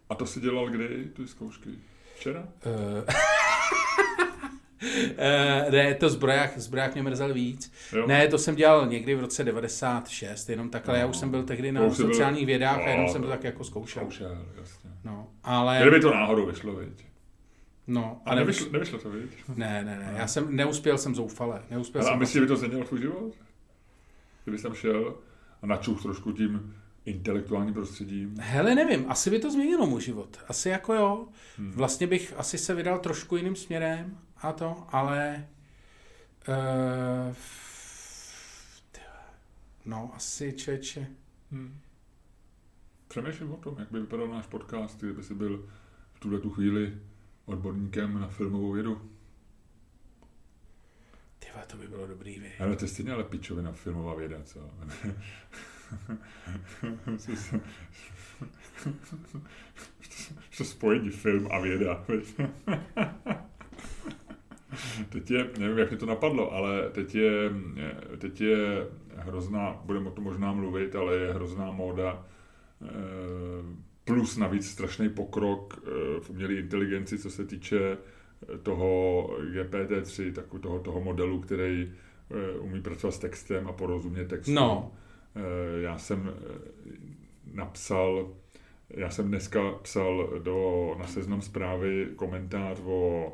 A 0.10 0.16
to 0.16 0.26
si 0.26 0.40
dělal 0.40 0.70
kdy, 0.70 1.06
ty 1.16 1.28
zkoušky? 1.28 1.70
Včera? 2.16 2.48
Eh, 5.18 5.66
ne, 5.72 5.94
to 5.94 6.10
zbroják, 6.10 6.60
zbroják 6.60 6.94
mě 6.94 7.04
mrzel 7.04 7.34
víc. 7.34 7.72
Jo? 7.96 8.08
Ne, 8.08 8.28
to 8.28 8.38
jsem 8.38 8.56
dělal 8.56 8.88
někdy 8.88 9.16
v 9.16 9.20
roce 9.20 9.44
96, 9.44 10.50
jenom 10.50 10.70
takhle. 10.70 11.00
Já 11.00 11.06
už 11.06 11.18
jsem 11.18 11.30
byl 11.32 11.44
tehdy 11.44 11.72
na 11.72 11.82
byl- 11.82 11.94
sociálních 11.96 12.46
vědách 12.46 12.78
a 12.78 12.90
jenom 12.90 13.06
No, 13.06 13.12
jsem 13.12 13.22
to 13.22 13.28
tak 13.28 13.44
jako 13.44 13.64
zkoušel. 13.64 14.02
Zkoušel, 14.02 14.46
jasně. 14.60 14.90
No, 15.04 15.28
ale... 15.44 15.80
Kdyby 15.82 16.00
to 16.00 16.14
náhodou 16.14 16.46
vyšlo, 16.46 16.76
viď? 16.76 17.06
No, 17.88 18.22
A 18.26 18.30
ale 18.30 18.40
nevyšlo, 18.40 18.68
nevyšlo 18.72 19.00
to, 19.00 19.10
viď? 19.10 19.30
Ne, 19.56 19.84
ne, 19.84 20.00
ne, 20.00 20.14
já 20.18 20.28
jsem 20.28 20.56
neuspěl 20.56 20.98
jsem 20.98 21.16
zoufale. 21.16 21.62
Neuspěl 21.72 22.02
Ale 22.02 22.10
a 22.10 22.14
jsem 22.14 22.20
myslíš, 22.20 22.34
že 22.34 22.42
by 22.42 22.48
to 22.48 22.56
změnilo 22.56 22.84
tvůj 22.84 23.00
život? 23.02 23.34
Kdybys 24.44 24.62
tam 24.62 24.74
šel 24.74 25.16
a 25.62 25.66
načuch 25.68 26.02
trošku 26.02 26.32
tím 26.32 26.76
intelektuálním 27.06 27.74
prostředím. 27.74 28.36
Hele, 28.40 28.76
nevím, 28.76 29.06
asi 29.08 29.30
by 29.30 29.40
to 29.40 29.52
změnilo 29.52 29.86
můj 29.88 30.02
život. 30.02 30.38
Asi 30.48 30.70
jako 30.70 30.94
jo. 30.94 31.28
Hmm. 31.58 31.72
Vlastně 31.72 32.08
bych 32.08 32.34
asi 32.38 32.58
se 32.58 32.74
vydal 32.76 33.00
trošku 33.00 33.36
jiným 33.38 33.56
směrem 33.56 34.18
a 34.38 34.52
to, 34.52 34.88
ale... 34.90 35.48
Uh, 36.48 37.36
no, 39.86 40.12
asi 40.16 40.54
čeče. 40.54 41.08
Hmm. 41.52 41.80
Přemýšlím 43.08 43.52
o 43.52 43.58
tom, 43.58 43.76
jak 43.80 43.92
by 43.92 44.00
vypadal 44.00 44.28
náš 44.28 44.46
podcast, 44.46 45.00
kdyby 45.00 45.24
jsi 45.24 45.34
byl 45.34 45.70
v 46.14 46.20
tuhle 46.20 46.40
tu 46.40 46.50
chvíli 46.50 46.98
odborníkem 47.46 48.20
na 48.20 48.28
filmovou 48.28 48.72
vědu. 48.72 49.12
Ty 51.40 51.48
vole, 51.54 51.66
to 51.66 51.78
by 51.78 51.88
bylo 51.88 52.08
dobrý, 52.08 52.40
vy. 52.40 52.54
Ale 52.60 52.76
to 52.76 52.86
je 52.86 52.90
stejně 52.90 53.12
ale 53.12 53.24
pičovina 53.24 53.72
filmová 53.72 54.16
věda, 54.16 54.44
co? 54.44 54.60
to 60.58 60.64
spojení 60.64 61.10
film 61.10 61.48
a 61.52 61.60
věda. 61.60 62.06
teď 65.10 65.32
je, 65.32 65.50
nevím, 65.60 65.78
jak 65.78 65.92
mi 65.92 65.98
to 65.98 66.06
napadlo, 66.06 66.54
ale 66.54 66.90
teď 66.90 67.16
je, 67.16 67.52
teď 68.18 68.42
je 68.42 68.88
hrozná, 69.16 69.82
budeme 69.86 70.10
o 70.10 70.12
tom 70.12 70.24
možná 70.24 70.54
mluvit, 70.54 70.96
ale 70.96 71.16
je 71.16 71.34
hrozná 71.34 71.72
móda 71.72 72.26
eh, 72.84 72.88
plus 74.06 74.38
navíc 74.38 74.70
strašný 74.72 75.10
pokrok 75.10 75.80
eh, 75.84 75.90
v 76.22 76.30
umělé 76.30 76.54
inteligenci, 76.54 77.18
co 77.18 77.30
se 77.32 77.46
týče 77.46 77.98
toho 78.64 79.28
GPT-3, 79.54 80.34
takového 80.34 80.60
toho, 80.60 80.80
toho 80.80 81.02
modelu, 81.02 81.40
který 81.40 81.94
eh, 82.32 82.60
umí 82.60 82.82
pracovat 82.82 83.12
s 83.12 83.20
textem 83.20 83.68
a 83.68 83.72
porozumět 83.72 84.26
textu. 84.26 84.54
No. 84.54 84.92
Eh, 85.36 85.82
Já 85.82 85.98
jsem 85.98 86.30
eh, 86.30 86.60
napsal, 87.54 88.30
já 88.90 89.10
jsem 89.10 89.28
dneska 89.28 89.72
psal 89.72 90.40
do, 90.44 90.96
na 91.00 91.08
seznam 91.08 91.42
zprávy 91.42 92.08
komentář 92.16 92.80
o 92.86 93.34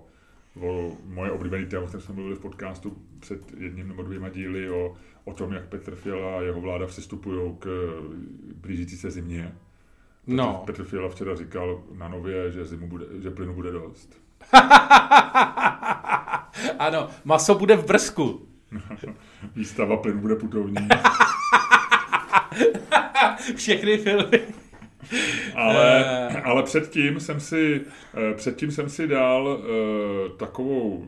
o 0.60 0.92
moje 1.06 1.32
oblíbené 1.32 1.66
téma, 1.66 1.88
které 1.88 2.04
jsme 2.04 2.16
mluvili 2.16 2.36
v 2.36 2.40
podcastu 2.40 2.98
před 3.20 3.54
jedním 3.58 3.88
nebo 3.88 4.04
dvěma 4.04 4.30
díly 4.30 4.70
o, 4.70 4.96
o 5.26 5.34
tom, 5.34 5.54
jak 5.54 5.66
Petr 5.66 5.96
Fiala 5.96 6.38
a 6.38 6.42
jeho 6.42 6.62
vláda 6.62 6.88
přistupují 6.88 7.56
k 7.60 7.68
blížící 8.56 8.98
se 8.98 9.12
zimě. 9.12 9.56
No. 10.28 10.64
Petr 10.66 10.84
Fiala 10.84 11.10
včera 11.10 11.36
říkal 11.36 11.84
na 11.98 12.08
nově, 12.08 12.52
že, 12.52 12.66
zimu 12.66 12.88
bude, 12.88 13.06
že 13.20 13.32
plynu 13.32 13.54
bude 13.54 13.72
dost. 13.72 14.22
ano, 16.80 17.08
maso 17.26 17.56
bude 17.56 17.76
v 17.76 17.86
brzku. 17.86 18.48
Výstava 19.56 19.98
plynu 19.98 20.22
bude 20.22 20.36
putovní. 20.36 20.76
Všechny 23.56 23.98
filmy. 23.98 24.42
Ale, 25.56 26.28
ale 26.44 26.64
předtím 26.64 27.20
jsem 27.20 27.40
si, 27.40 27.82
eh, 28.14 28.34
předtím 28.34 28.72
jsem 28.72 28.90
si 28.90 29.08
dal 29.08 29.48
uh, 29.48 30.38
takovou, 30.38 30.90
uh, 30.90 31.08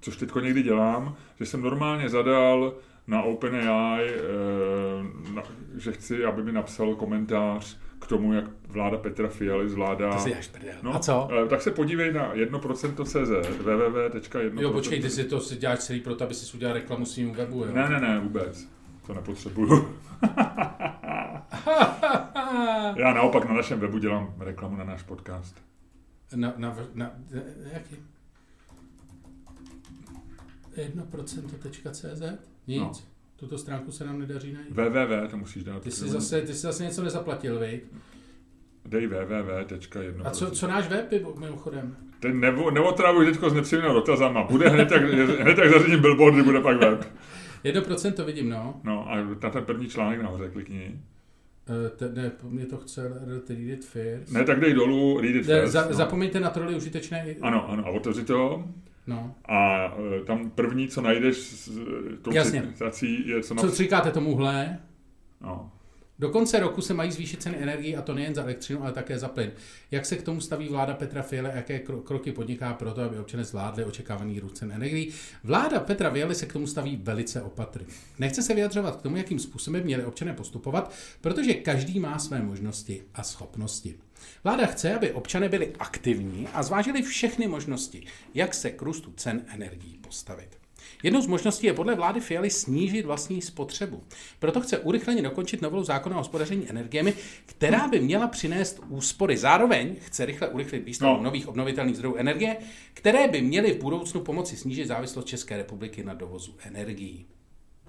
což 0.00 0.16
teďko 0.16 0.40
někdy 0.40 0.62
dělám, 0.62 1.16
že 1.38 1.46
jsem 1.46 1.62
normálně 1.62 2.08
zadal 2.08 2.74
na 3.06 3.22
OpenAI, 3.22 4.10
uh, 4.10 5.34
na, 5.34 5.42
že 5.78 5.92
chci, 5.92 6.24
aby 6.24 6.42
mi 6.42 6.52
napsal 6.52 6.94
komentář 6.94 7.78
k 8.00 8.06
tomu, 8.06 8.32
jak 8.32 8.44
vláda 8.68 8.96
Petra 8.96 9.28
Fialy 9.28 9.68
zvládá... 9.68 10.12
To 10.12 10.18
si 10.18 10.34
až 10.34 10.50
no, 10.82 10.94
A 10.94 10.98
co? 10.98 11.28
Uh, 11.42 11.48
tak 11.48 11.62
se 11.62 11.70
podívej 11.70 12.12
na 12.12 12.34
1%CZ, 12.34 13.48
www.1%. 13.58 14.60
Jo, 14.60 14.70
počkej, 14.70 15.00
ty 15.02 15.10
si 15.10 15.24
to 15.24 15.40
si 15.40 15.56
děláš 15.56 15.78
celý 15.78 16.00
proto, 16.00 16.24
aby 16.24 16.34
si 16.34 16.56
udělal 16.56 16.74
reklamu 16.74 17.06
svým 17.06 17.32
webu, 17.32 17.64
jo? 17.64 17.72
Ne, 17.72 17.88
ne, 17.88 18.00
ne, 18.00 18.20
vůbec. 18.20 18.79
To 19.06 19.14
nepotřebuju. 19.14 19.96
Já 22.96 23.12
naopak 23.14 23.48
na 23.48 23.54
našem 23.54 23.80
webu 23.80 23.98
dělám 23.98 24.34
reklamu 24.38 24.76
na 24.76 24.84
náš 24.84 25.02
podcast. 25.02 25.56
Na, 26.34 26.52
na, 26.56 26.76
na, 26.94 27.10
na 27.34 27.40
jaký? 27.72 27.96
1%.cz? 30.76 32.22
Nic. 32.66 32.80
No. 32.80 32.92
Tuto 33.36 33.58
stránku 33.58 33.92
se 33.92 34.04
nám 34.04 34.18
nedaří 34.18 34.52
najít. 34.52 34.70
www, 34.70 35.28
to 35.30 35.36
musíš 35.36 35.64
dát. 35.64 35.82
Ty 35.82 35.90
jsi, 35.90 36.08
zase, 36.08 36.42
ty 36.42 36.54
jsi 36.54 36.60
zase 36.60 36.84
něco 36.84 37.02
nezaplatil, 37.02 37.58
vej? 37.58 37.80
Dej 38.84 39.08
www.1. 39.08 40.22
A 40.24 40.30
co, 40.30 40.50
co 40.50 40.66
náš 40.66 40.88
web 40.88 41.12
mimochodem? 41.38 41.96
Ten 42.20 42.40
nebo, 42.40 42.70
neotravuj 42.70 43.26
teďko 43.26 43.50
s 43.50 43.52
nepříjemným 43.52 43.94
dotazama. 43.94 44.42
Bude 44.42 44.68
hned, 44.68 44.90
jak, 44.90 45.02
hned 45.40 45.58
jak 45.58 45.70
zařídím 45.70 46.00
billboardy, 46.00 46.42
bude 46.42 46.60
pak 46.60 46.80
web. 46.80 47.04
1% 47.64 48.12
to 48.12 48.24
vidím, 48.24 48.48
no. 48.48 48.80
No 48.84 49.10
a 49.10 49.16
na 49.42 49.50
ten 49.50 49.64
první 49.64 49.88
článek 49.88 50.22
nahoře 50.22 50.48
klikni. 50.48 51.00
Uh, 51.68 52.14
ne, 52.14 52.32
mě 52.42 52.66
to 52.66 52.76
chce 52.76 53.08
read 53.08 53.50
it 53.50 53.84
first. 53.84 54.32
Ne, 54.32 54.44
tak 54.44 54.60
dej 54.60 54.74
dolů, 54.74 55.20
read 55.20 55.34
it 55.34 55.46
de, 55.46 55.60
first. 55.60 55.72
Za, 55.72 55.86
no. 55.86 55.92
Zapomeňte 55.92 56.40
na 56.40 56.50
troly 56.50 56.74
užitečné. 56.74 57.26
Ano, 57.40 57.70
ano, 57.70 57.86
a 57.86 57.90
otevři 57.90 58.24
to. 58.24 58.64
No. 59.06 59.34
A 59.44 59.92
uh, 59.94 60.26
tam 60.26 60.50
první, 60.50 60.88
co 60.88 61.00
najdeš 61.00 61.36
s 61.36 61.70
tou 62.22 62.32
Jasně. 62.32 62.62
citací, 62.72 63.28
je 63.28 63.42
co... 63.42 63.54
Co, 63.54 63.70
co 63.70 63.76
říkáte 63.76 64.10
tomuhle? 64.10 64.78
No. 65.40 65.72
Do 66.20 66.28
konce 66.28 66.60
roku 66.60 66.80
se 66.80 66.94
mají 66.94 67.12
zvýšit 67.12 67.42
ceny 67.42 67.56
energii 67.60 67.96
a 67.96 68.02
to 68.02 68.14
nejen 68.14 68.34
za 68.34 68.42
elektřinu, 68.42 68.82
ale 68.82 68.92
také 68.92 69.18
za 69.18 69.28
plyn. 69.28 69.52
Jak 69.90 70.06
se 70.06 70.16
k 70.16 70.22
tomu 70.22 70.40
staví 70.40 70.68
vláda 70.68 70.94
Petra 70.94 71.22
Fialy 71.22 71.48
a 71.48 71.56
jaké 71.56 71.78
kroky 71.78 72.32
podniká 72.32 72.74
pro 72.74 72.94
to, 72.94 73.02
aby 73.02 73.18
občané 73.18 73.44
zvládli 73.44 73.84
očekávaný 73.84 74.40
růst 74.40 74.56
cen 74.56 74.72
energií? 74.72 75.12
Vláda 75.44 75.80
Petra 75.80 76.10
Fialy 76.10 76.34
se 76.34 76.46
k 76.46 76.52
tomu 76.52 76.66
staví 76.66 76.96
velice 77.02 77.42
opatrně. 77.42 77.86
Nechce 78.18 78.42
se 78.42 78.54
vyjadřovat 78.54 78.96
k 78.96 79.02
tomu, 79.02 79.16
jakým 79.16 79.38
způsobem 79.38 79.84
měli 79.84 80.04
občané 80.04 80.34
postupovat, 80.34 80.94
protože 81.20 81.54
každý 81.54 82.00
má 82.00 82.18
své 82.18 82.42
možnosti 82.42 83.02
a 83.14 83.22
schopnosti. 83.22 83.94
Vláda 84.44 84.66
chce, 84.66 84.94
aby 84.94 85.12
občané 85.12 85.48
byli 85.48 85.72
aktivní 85.78 86.48
a 86.52 86.62
zvážili 86.62 87.02
všechny 87.02 87.48
možnosti, 87.48 88.06
jak 88.34 88.54
se 88.54 88.70
k 88.70 88.82
růstu 88.82 89.12
cen 89.16 89.44
energií 89.54 89.98
postavit. 89.98 90.60
Jednou 91.02 91.20
z 91.22 91.26
možností 91.26 91.66
je 91.66 91.72
podle 91.72 91.94
vlády 91.94 92.20
Fialy 92.20 92.50
snížit 92.50 93.06
vlastní 93.06 93.42
spotřebu. 93.42 94.02
Proto 94.38 94.60
chce 94.60 94.78
urychleně 94.78 95.22
dokončit 95.22 95.62
novelu 95.62 95.84
zákona 95.84 96.16
o 96.16 96.18
hospodaření 96.18 96.70
energiemi, 96.70 97.14
která 97.46 97.88
by 97.88 98.00
měla 98.00 98.28
přinést 98.28 98.80
úspory. 98.88 99.36
Zároveň 99.36 99.96
chce 100.00 100.26
rychle 100.26 100.48
urychlit 100.48 100.84
výstavbu 100.84 101.16
no. 101.16 101.22
nových 101.22 101.48
obnovitelných 101.48 101.96
zdrojů 101.96 102.16
energie, 102.16 102.56
které 102.94 103.28
by 103.28 103.42
měly 103.42 103.72
v 103.72 103.80
budoucnu 103.80 104.20
pomoci 104.20 104.56
snížit 104.56 104.86
závislost 104.86 105.24
České 105.24 105.56
republiky 105.56 106.04
na 106.04 106.14
dovozu 106.14 106.56
energií. 106.62 107.26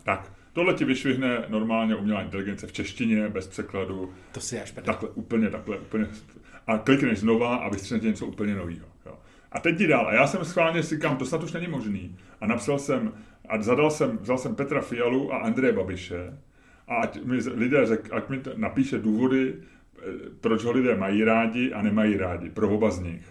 Tak, 0.03 0.33
tohle 0.53 0.73
ti 0.73 0.85
vyšvihne 0.85 1.45
normálně 1.47 1.95
umělá 1.95 2.21
inteligence 2.21 2.67
v 2.67 2.73
češtině, 2.73 3.29
bez 3.29 3.47
překladu. 3.47 4.13
To 4.31 4.41
si 4.41 4.59
až 4.59 4.71
Takhle, 4.71 5.09
úplně, 5.09 5.49
takhle, 5.49 5.79
úplně. 5.79 6.07
A 6.67 6.77
klikneš 6.77 7.19
znova 7.19 7.55
a 7.55 7.69
vystřelíš 7.69 8.03
něco 8.03 8.25
úplně 8.25 8.55
nového. 8.55 8.90
A 9.51 9.59
teď 9.59 9.77
ti 9.77 9.87
dál. 9.87 10.07
A 10.07 10.13
já 10.13 10.27
jsem 10.27 10.45
schválně 10.45 10.83
si 10.83 10.95
říkám, 10.95 11.17
to 11.17 11.25
snad 11.25 11.43
už 11.43 11.51
není 11.51 11.67
možný. 11.67 12.15
A 12.41 12.47
napsal 12.47 12.79
jsem, 12.79 13.13
a 13.49 13.61
zadal 13.61 13.91
jsem, 13.91 14.17
vzal 14.17 14.37
jsem 14.37 14.55
Petra 14.55 14.81
Fialu 14.81 15.33
a 15.33 15.37
Andreje 15.37 15.73
Babiše. 15.73 16.37
A 16.87 16.95
ať 16.95 17.23
mi 17.23 17.35
lidé 17.35 17.85
řek, 17.85 18.09
ať 18.13 18.29
mi 18.29 18.41
napíše 18.55 18.99
důvody, 18.99 19.55
eh, 19.55 20.01
proč 20.41 20.63
ho 20.63 20.71
lidé 20.71 20.95
mají 20.95 21.23
rádi 21.23 21.73
a 21.73 21.81
nemají 21.81 22.17
rádi. 22.17 22.49
Pro 22.49 22.69
oba 22.69 22.91
z 22.91 22.99
nich. 22.99 23.25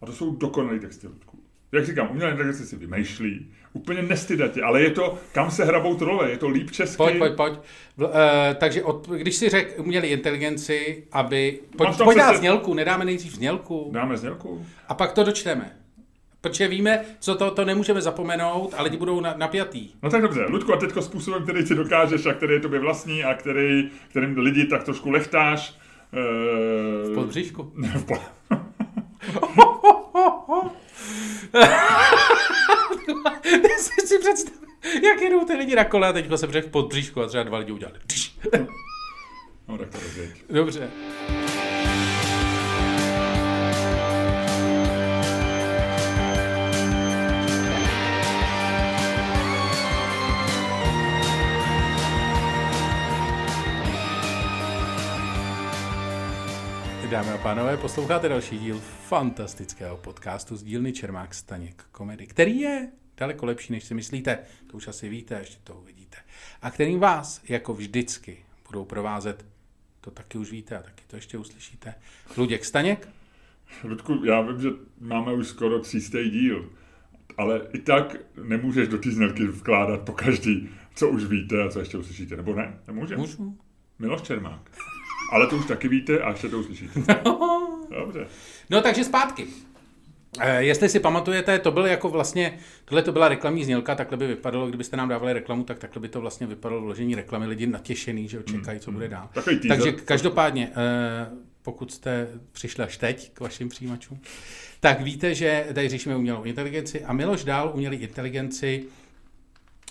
A 0.00 0.06
to 0.06 0.12
jsou 0.12 0.36
dokonalý 0.36 0.80
texty, 0.80 1.06
Ludku. 1.06 1.38
Jak 1.72 1.86
říkám, 1.86 2.10
umělá 2.10 2.30
inteligence 2.30 2.66
si 2.66 2.76
vymýšlí, 2.76 3.52
úplně 3.76 4.02
nestydatě, 4.02 4.62
ale 4.62 4.82
je 4.82 4.90
to, 4.90 5.18
kam 5.32 5.50
se 5.50 5.64
hrabou 5.64 5.94
trole, 5.94 6.30
je 6.30 6.38
to 6.38 6.48
líp 6.48 6.70
česky. 6.70 6.96
Pojď, 6.96 7.18
pojď, 7.18 7.32
pojď. 7.34 7.52
V, 7.96 8.02
uh, 8.02 8.10
takže 8.54 8.82
od, 8.82 9.08
když 9.08 9.36
si 9.36 9.48
řekl 9.48 9.82
umělý 9.82 10.08
inteligenci, 10.08 11.04
aby... 11.12 11.58
Pojď, 11.76 11.96
pojď 12.04 12.18
dát 12.18 12.32
se... 12.32 12.38
znělku, 12.38 12.74
nedáme 12.74 13.04
nejdřív 13.04 13.34
znělku. 13.34 13.90
Dáme 13.92 14.16
znělku. 14.16 14.66
A 14.88 14.94
pak 14.94 15.12
to 15.12 15.24
dočteme. 15.24 15.76
Protože 16.40 16.68
víme, 16.68 17.04
co 17.18 17.34
to, 17.34 17.50
to 17.50 17.64
nemůžeme 17.64 18.02
zapomenout, 18.02 18.74
ale 18.76 18.84
lidi 18.84 18.96
budou 18.96 19.20
na, 19.20 19.34
napjatý. 19.36 19.88
No 20.02 20.10
tak 20.10 20.22
dobře, 20.22 20.46
Ludku, 20.48 20.72
a 20.72 20.76
teďko 20.76 21.02
způsobem, 21.02 21.42
který 21.42 21.64
ti 21.64 21.74
dokážeš 21.74 22.26
a 22.26 22.32
který 22.32 22.54
je 22.54 22.60
tobě 22.60 22.80
vlastní 22.80 23.24
a 23.24 23.34
který, 23.34 23.90
kterým 24.08 24.38
lidi 24.38 24.64
tak 24.64 24.84
trošku 24.84 25.10
lechtáš. 25.10 25.74
Uh... 26.12 27.12
V 27.12 27.14
podbříšku. 27.14 27.72
v. 27.82 28.06
si 34.06 34.18
představ, 34.18 34.54
jak 35.02 35.20
jedou 35.20 35.44
ty 35.44 35.52
lidi 35.52 35.74
na 35.74 35.84
kole 35.84 36.08
a 36.08 36.12
teď 36.12 36.26
se 36.36 36.46
břeh 36.46 36.66
pod 36.66 36.88
bříšku 36.88 37.22
a 37.22 37.26
třeba 37.26 37.42
dva 37.42 37.58
lidi 37.58 37.72
udělali. 37.72 37.98
no 39.68 39.78
tak 39.78 39.90
to 39.90 39.98
rozvěď. 40.00 40.30
Dobře. 40.50 40.90
Dámy 57.10 57.30
a 57.30 57.38
pánové, 57.38 57.76
posloucháte 57.76 58.28
další 58.28 58.58
díl 58.58 58.80
fantastického 59.08 59.96
podcastu 59.96 60.56
z 60.56 60.62
dílny 60.62 60.92
Čermák 60.92 61.34
Staněk 61.34 61.84
komedy, 61.92 62.26
který 62.26 62.60
je 62.60 62.88
daleko 63.16 63.46
lepší, 63.46 63.72
než 63.72 63.84
si 63.84 63.94
myslíte, 63.94 64.38
to 64.66 64.76
už 64.76 64.88
asi 64.88 65.08
víte, 65.08 65.38
ještě 65.38 65.58
to 65.64 65.74
uvidíte. 65.74 66.16
A 66.62 66.70
kterým 66.70 67.00
vás, 67.00 67.42
jako 67.48 67.74
vždycky, 67.74 68.38
budou 68.66 68.84
provázet, 68.84 69.46
to 70.00 70.10
taky 70.10 70.38
už 70.38 70.50
víte 70.50 70.78
a 70.78 70.82
taky 70.82 71.02
to 71.06 71.16
ještě 71.16 71.38
uslyšíte, 71.38 71.94
Luděk 72.36 72.64
Staněk. 72.64 73.08
Ludku, 73.84 74.24
já 74.24 74.40
vím, 74.40 74.60
že 74.60 74.68
máme 75.00 75.32
už 75.32 75.46
skoro 75.48 75.80
třístý 75.80 76.30
díl, 76.30 76.72
ale 77.38 77.60
i 77.72 77.78
tak 77.78 78.16
nemůžeš 78.42 78.88
do 78.88 78.98
té 78.98 79.10
znělky 79.10 79.46
vkládat 79.46 80.00
po 80.00 80.12
každý, 80.12 80.68
co 80.94 81.08
už 81.08 81.24
víte 81.24 81.62
a 81.62 81.68
co 81.68 81.78
ještě 81.78 81.98
uslyšíte, 81.98 82.36
nebo 82.36 82.54
ne? 82.54 82.78
Nemůžeš? 82.86 83.18
Můžu. 83.18 83.58
Miloš 83.98 84.22
Čermák. 84.22 84.70
Ale 85.32 85.46
to 85.46 85.56
už 85.56 85.66
taky 85.66 85.88
víte 85.88 86.20
a 86.20 86.30
ještě 86.30 86.48
to 86.48 86.58
uslyšíte. 86.58 87.00
Dobře. 88.00 88.26
No 88.70 88.82
takže 88.82 89.04
zpátky. 89.04 89.46
E, 90.40 90.64
jestli 90.64 90.88
si 90.88 91.00
pamatujete, 91.00 91.58
to 91.58 91.70
byl 91.70 91.86
jako 91.86 92.08
vlastně, 92.08 92.58
tohle 92.84 93.02
to 93.02 93.12
byla 93.12 93.28
reklamní 93.28 93.64
znělka, 93.64 93.94
takhle 93.94 94.16
by 94.16 94.26
vypadalo, 94.26 94.66
kdybyste 94.66 94.96
nám 94.96 95.08
dávali 95.08 95.32
reklamu, 95.32 95.64
tak 95.64 95.78
takhle 95.78 96.02
by 96.02 96.08
to 96.08 96.20
vlastně 96.20 96.46
vypadalo 96.46 96.80
vložení 96.80 97.14
reklamy, 97.14 97.46
lidi 97.46 97.66
natěšený, 97.66 98.28
že 98.28 98.38
očekají, 98.38 98.80
co 98.80 98.90
mm, 98.90 98.94
bude 98.94 99.08
dál. 99.08 99.28
Takže 99.68 99.92
každopádně, 99.92 100.72
e, 100.76 101.26
pokud 101.62 101.92
jste 101.92 102.28
přišli 102.52 102.84
až 102.84 102.96
teď 102.96 103.30
k 103.32 103.40
vašim 103.40 103.68
přijímačům, 103.68 104.20
tak 104.80 105.00
víte, 105.00 105.34
že 105.34 105.66
tady 105.74 105.88
řešíme 105.88 106.16
umělou 106.16 106.42
inteligenci 106.42 107.04
a 107.04 107.12
Miloš 107.12 107.44
dál 107.44 107.70
umělý 107.74 107.96
inteligenci 107.96 108.84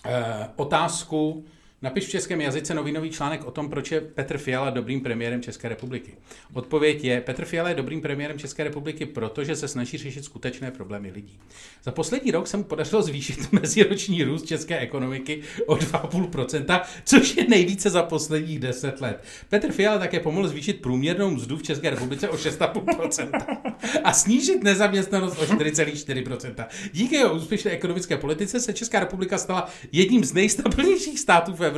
e, 0.05 0.49
otázku, 0.55 1.45
Napiš 1.85 2.05
v 2.05 2.09
českém 2.09 2.41
jazyce 2.41 2.73
novinový 2.73 3.09
článek 3.09 3.45
o 3.45 3.51
tom, 3.51 3.69
proč 3.69 3.91
je 3.91 4.01
Petr 4.01 4.37
Fiala 4.37 4.69
dobrým 4.69 5.01
premiérem 5.01 5.41
České 5.41 5.69
republiky. 5.69 6.11
Odpověď 6.53 7.03
je, 7.03 7.21
Petr 7.21 7.45
Fiala 7.45 7.69
je 7.69 7.75
dobrým 7.75 8.01
premiérem 8.01 8.39
České 8.39 8.63
republiky, 8.63 9.05
protože 9.05 9.55
se 9.55 9.67
snaží 9.67 9.97
řešit 9.97 10.25
skutečné 10.25 10.71
problémy 10.71 11.11
lidí. 11.11 11.39
Za 11.83 11.91
poslední 11.91 12.31
rok 12.31 12.47
se 12.47 12.57
mu 12.57 12.63
podařilo 12.63 13.01
zvýšit 13.01 13.51
meziroční 13.51 14.23
růst 14.23 14.45
české 14.45 14.79
ekonomiky 14.79 15.41
o 15.65 15.75
2,5%, 15.75 16.81
což 17.03 17.37
je 17.37 17.47
nejvíce 17.47 17.89
za 17.89 18.03
posledních 18.03 18.59
10 18.59 19.01
let. 19.01 19.23
Petr 19.49 19.71
Fiala 19.71 19.97
také 19.97 20.19
pomohl 20.19 20.47
zvýšit 20.47 20.81
průměrnou 20.81 21.29
mzdu 21.31 21.57
v 21.57 21.63
České 21.63 21.89
republice 21.89 22.29
o 22.29 22.35
6,5% 22.35 23.29
a 24.03 24.13
snížit 24.13 24.63
nezaměstnanost 24.63 25.37
o 25.37 25.45
4,4%. 25.45 26.65
Díky 26.93 27.15
jeho 27.15 27.33
úspěšné 27.33 27.71
ekonomické 27.71 28.17
politice 28.17 28.59
se 28.59 28.73
Česká 28.73 28.99
republika 28.99 29.37
stala 29.37 29.69
jedním 29.91 30.23
z 30.23 30.33
nejstabilnějších 30.33 31.19
států 31.19 31.53
v 31.53 31.61
Evropě. 31.61 31.74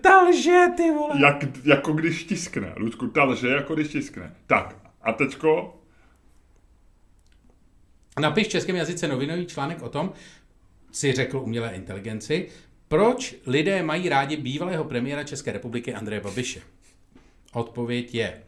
Ta 0.00 0.22
lže, 0.22 0.64
ty 0.76 0.90
vole. 0.90 1.20
Jak, 1.20 1.44
jako 1.64 1.92
když 1.92 2.24
tiskne. 2.24 2.74
Ludku, 2.76 3.08
ta 3.08 3.24
lže, 3.24 3.48
jako 3.48 3.74
když 3.74 3.88
tiskne. 3.88 4.34
Tak, 4.46 4.76
a 5.02 5.12
teďko? 5.12 5.74
Napiš 8.20 8.46
v 8.46 8.50
českém 8.50 8.76
jazyce 8.76 9.08
novinový 9.08 9.46
článek 9.46 9.82
o 9.82 9.88
tom, 9.88 10.12
si 10.92 11.12
řekl 11.12 11.38
umělé 11.38 11.70
inteligenci, 11.70 12.48
proč 12.88 13.34
lidé 13.46 13.82
mají 13.82 14.08
rádi 14.08 14.36
bývalého 14.36 14.84
premiéra 14.84 15.24
České 15.24 15.52
republiky 15.52 15.94
Andreje 15.94 16.20
Babiše. 16.20 16.60
Odpověď 17.52 18.14
je, 18.14 18.42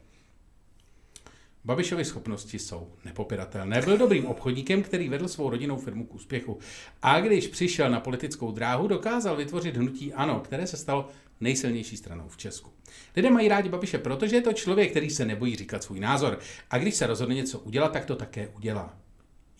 Babišovy 1.64 2.04
schopnosti 2.04 2.58
jsou 2.58 2.92
nepopiratelné. 3.04 3.82
Byl 3.82 3.98
dobrým 3.98 4.26
obchodníkem, 4.26 4.82
který 4.82 5.08
vedl 5.08 5.28
svou 5.28 5.50
rodinnou 5.50 5.76
firmu 5.76 6.06
k 6.06 6.14
úspěchu. 6.14 6.58
A 7.02 7.20
když 7.20 7.46
přišel 7.46 7.90
na 7.90 8.00
politickou 8.00 8.52
dráhu, 8.52 8.88
dokázal 8.88 9.36
vytvořit 9.36 9.76
hnutí 9.76 10.12
ANO, 10.12 10.40
které 10.40 10.66
se 10.66 10.76
stalo 10.76 11.08
nejsilnější 11.40 11.96
stranou 11.96 12.28
v 12.28 12.36
Česku. 12.36 12.70
Lidé 13.16 13.30
mají 13.30 13.48
rádi 13.48 13.68
Babiše, 13.68 13.98
protože 13.98 14.36
je 14.36 14.42
to 14.42 14.52
člověk, 14.52 14.90
který 14.90 15.10
se 15.10 15.24
nebojí 15.24 15.56
říkat 15.56 15.82
svůj 15.82 16.00
názor. 16.00 16.38
A 16.70 16.78
když 16.78 16.94
se 16.94 17.06
rozhodne 17.06 17.34
něco 17.34 17.58
udělat, 17.58 17.92
tak 17.92 18.04
to 18.04 18.16
také 18.16 18.48
udělá. 18.48 18.96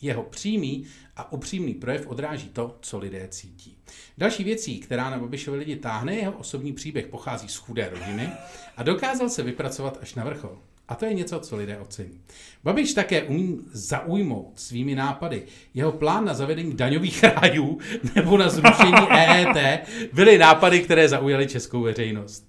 Jeho 0.02 0.22
přímý 0.22 0.86
a 1.16 1.32
upřímný 1.32 1.74
projev 1.74 2.06
odráží 2.06 2.48
to, 2.48 2.78
co 2.80 2.98
lidé 2.98 3.28
cítí. 3.28 3.78
Další 4.18 4.44
věcí, 4.44 4.80
která 4.80 5.10
na 5.10 5.18
Babišovi 5.18 5.58
lidi 5.58 5.76
táhne, 5.76 6.16
jeho 6.16 6.32
osobní 6.32 6.72
příběh 6.72 7.06
pochází 7.06 7.48
z 7.48 7.56
chudé 7.56 7.88
rodiny 7.88 8.28
a 8.76 8.82
dokázal 8.82 9.28
se 9.28 9.42
vypracovat 9.42 9.98
až 10.02 10.14
na 10.14 10.24
vrchol. 10.24 10.58
A 10.90 10.94
to 10.94 11.04
je 11.04 11.14
něco, 11.14 11.40
co 11.40 11.56
lidé 11.56 11.78
ocení. 11.78 12.20
Babiš 12.64 12.94
také 12.94 13.22
umí 13.22 13.58
zaujmout 13.72 14.52
svými 14.60 14.94
nápady. 14.94 15.42
Jeho 15.74 15.92
plán 15.92 16.24
na 16.24 16.34
zavedení 16.34 16.74
daňových 16.74 17.24
rájů 17.42 17.78
nebo 18.14 18.38
na 18.38 18.48
zrušení 18.48 18.92
EET 19.10 19.88
byly 20.12 20.38
nápady, 20.38 20.80
které 20.80 21.08
zaujaly 21.08 21.46
českou 21.46 21.82
veřejnost. 21.82 22.46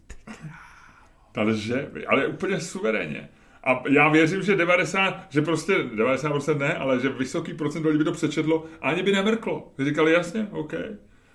Ale 1.36 1.58
že, 1.58 1.92
ale 2.08 2.28
úplně 2.28 2.60
suverénně. 2.60 3.30
A 3.64 3.84
já 3.90 4.10
věřím, 4.10 4.42
že 4.42 4.56
90, 4.56 5.28
že 5.30 5.42
prostě 5.42 5.74
90% 5.74 6.58
ne, 6.58 6.76
ale 6.76 7.00
že 7.00 7.10
vysoký 7.10 7.54
procent 7.54 7.86
lidí 7.86 7.98
by 7.98 8.04
to 8.04 8.12
přečetlo 8.12 8.66
a 8.82 8.90
ani 8.90 9.04
by 9.04 9.12
nemrklo. 9.12 9.72
Říkali 9.80 10.14
jasně, 10.14 10.48
OK. 10.52 10.74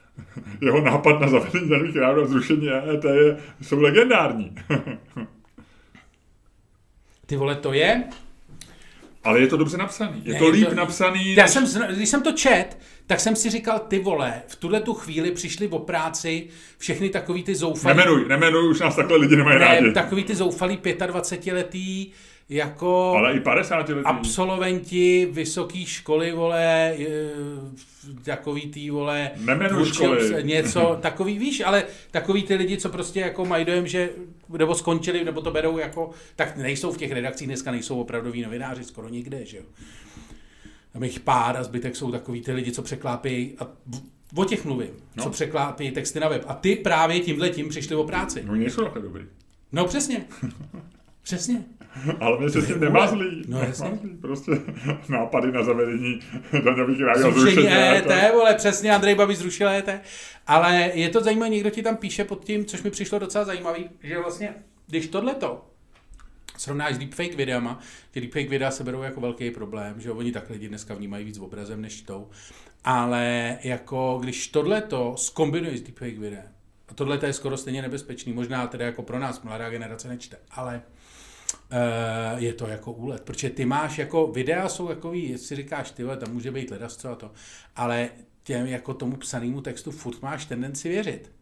Jeho 0.61 0.81
nápad 0.81 1.21
na 1.21 1.29
zavedení 1.29 1.69
daných 1.71 1.97
rájů 1.97 2.23
a 2.23 2.27
zrušení 2.27 2.71
EET 2.71 3.05
je, 3.05 3.37
jsou 3.63 3.81
legendární. 3.81 4.55
Ty 7.27 7.37
vole, 7.37 7.55
to 7.55 7.73
je... 7.73 8.05
Ale 9.25 9.41
je 9.41 9.47
to 9.47 9.57
dobře 9.57 9.77
napsaný. 9.77 10.23
Je 10.25 10.33
Ne, 10.33 10.39
to 10.39 10.45
je 10.45 10.51
líp 10.53 10.69
to- 10.69 10.75
napsaný. 10.75 11.35
Já 11.35 11.43
než- 11.45 11.53
jsem, 11.53 11.83
když 11.97 12.09
jsem 12.09 12.23
to 12.23 12.33
čet, 12.33 12.79
tak 13.07 13.21
jsem 13.21 13.37
si 13.37 13.51
říkal, 13.51 13.79
ty 13.79 13.99
vole, 13.99 14.43
v 14.49 14.57
tuhle 14.57 14.81
tu 14.81 14.95
chvíli 14.95 15.31
přišli 15.31 15.69
o 15.69 15.79
práci 15.79 16.47
všechny 16.79 17.09
takový 17.09 17.43
ty 17.43 17.55
zoufalí... 17.55 17.97
Nemenuj, 17.97 18.29
nemenuj, 18.29 18.69
už 18.71 18.81
nás 18.81 18.97
takhle 18.97 19.17
lidi 19.17 19.37
nemají 19.37 19.59
rádi. 19.59 19.87
Ne, 19.87 19.93
takový 19.93 20.25
ty 20.25 20.35
zoufalí 20.35 20.79
25-letý 20.79 22.13
jako 22.49 23.13
Ale 23.17 23.33
i 23.33 23.41
50 23.41 23.77
letý. 23.77 23.93
absolventi 24.05 25.29
vysoké 25.33 25.85
školy, 25.87 26.33
vole, 26.33 26.95
takový 28.23 28.67
ty, 28.71 28.91
vole, 28.91 29.31
Nemenuj 29.37 29.69
tvůrčí 29.69 29.95
školy. 29.95 30.45
něco, 30.45 30.99
takový, 31.03 31.39
víš, 31.39 31.63
ale 31.67 31.85
takový 32.11 32.43
ty 32.43 32.55
lidi, 32.55 32.77
co 32.77 32.89
prostě 32.89 33.21
jako 33.21 33.45
mají 33.45 33.65
dojem, 33.65 33.87
že 33.87 34.11
nebo 34.59 34.75
skončili, 34.75 35.25
nebo 35.25 35.41
to 35.41 35.51
berou 35.51 35.79
jako, 35.79 36.11
tak 36.37 36.57
nejsou 36.57 36.93
v 36.93 36.99
těch 36.99 37.13
redakcích, 37.13 37.47
dneska 37.47 37.71
nejsou 37.71 38.01
opravdoví 38.01 38.43
novináři 38.43 38.85
skoro 38.85 39.09
nikde, 39.09 39.45
že 39.45 39.57
jo. 39.57 39.63
Tam 40.93 41.03
jich 41.05 41.21
pár 41.21 41.57
a 41.57 41.63
zbytek 41.63 41.97
jsou 41.97 42.11
takový 42.11 42.41
ty 42.41 42.53
lidi, 42.53 42.73
co 42.73 42.83
překlápějí, 42.83 43.55
a 43.59 43.67
o 44.37 44.45
těch 44.45 44.65
mluvím. 44.65 44.91
No. 45.17 45.23
co 45.23 45.31
překlápějí 45.31 45.91
texty 45.91 46.21
na 46.21 46.29
web. 46.29 46.45
A 46.47 46.55
ty 46.55 46.77
právě 46.77 47.21
tímhle 47.21 47.51
tím 47.51 47.69
přišli 47.69 47.97
o 47.97 48.05
práci. 48.05 48.43
No 48.47 48.55
nejsou 48.55 48.83
takhle 48.83 49.03
dobrý. 49.03 49.25
No 49.73 49.85
přesně. 49.85 50.25
Přesně. 51.27 51.65
Ale 52.21 52.39
mě 52.39 52.51
se 52.51 52.61
s 52.61 52.67
tím 52.67 52.79
vole. 52.79 52.91
nemazlí. 52.91 53.43
No, 53.49 53.61
jasně. 53.61 53.99
Prostě 54.21 54.53
nápady 55.09 55.53
na 55.53 55.63
zavedení 55.65 56.21
daňových 56.65 57.01
rájů 57.01 57.23
Zrušení 57.23 57.41
zrušení 57.41 57.69
EET, 57.69 58.33
vole, 58.33 58.55
přesně, 58.55 58.95
Andrej 58.95 59.15
Babiš 59.15 59.39
zrušil 59.39 59.69
EET. 59.69 59.89
Ale 60.47 60.91
je 60.95 61.09
to 61.09 61.21
zajímavé, 61.21 61.49
někdo 61.49 61.71
ti 61.71 61.83
tam 61.83 61.97
píše 61.97 62.25
pod 62.25 62.45
tím, 62.45 62.65
což 62.65 62.83
mi 62.83 62.91
přišlo 62.91 63.19
docela 63.19 63.45
zajímavý, 63.45 63.91
že 64.03 64.19
vlastně, 64.19 64.55
když 64.87 65.09
tohleto 65.09 65.67
srovnáš 66.59 66.95
s 66.95 66.99
deepfake 66.99 67.35
videama, 67.35 67.81
ty 68.11 68.21
deepfake 68.21 68.49
videa 68.49 68.71
se 68.71 68.85
berou 68.85 69.03
jako 69.03 69.21
velký 69.21 69.51
problém, 69.51 70.01
že 70.01 70.09
jo, 70.09 70.15
oni 70.15 70.33
tak 70.33 70.51
lidi 70.51 70.69
dneska 70.69 70.95
vnímají 70.95 71.25
víc 71.25 71.39
obrazem 71.39 71.83
než 71.83 71.97
čtou, 71.97 72.29
ale 72.85 73.59
jako 73.65 74.19
když 74.23 74.49
tohleto 74.49 75.15
skombinuješ 75.17 75.79
s 75.79 75.83
deepfake 75.83 76.19
videem, 76.19 76.49
a 76.89 76.95
tohle 76.95 77.19
je 77.27 77.33
skoro 77.33 77.57
stejně 77.57 77.83
nebezpečný, 77.83 78.33
možná 78.33 78.67
teda 78.67 78.87
jako 78.87 79.03
pro 79.03 79.19
nás 79.19 79.43
mladá 79.43 79.71
generace 79.71 80.09
nečte, 80.09 80.37
ale 80.51 80.83
je 82.37 82.53
to 82.53 82.67
jako 82.67 82.93
úlet, 82.93 83.23
protože 83.23 83.51
ty 83.51 83.65
máš 83.65 83.99
jako, 83.99 84.27
videa 84.27 84.69
jsou 84.69 84.89
takový, 84.89 85.31
jestli 85.31 85.57
říkáš, 85.57 85.91
ty 85.91 86.05
tam 86.05 86.33
může 86.33 86.51
být 86.51 86.71
ledasco 86.71 87.09
a 87.09 87.15
to, 87.15 87.33
ale 87.77 88.09
těm 88.43 88.67
jako 88.67 88.95
tomu 88.95 89.17
psanému 89.17 89.61
textu 89.61 89.91
furt 89.91 90.23
máš 90.23 90.45
tendenci 90.45 90.89
věřit. 90.89 91.33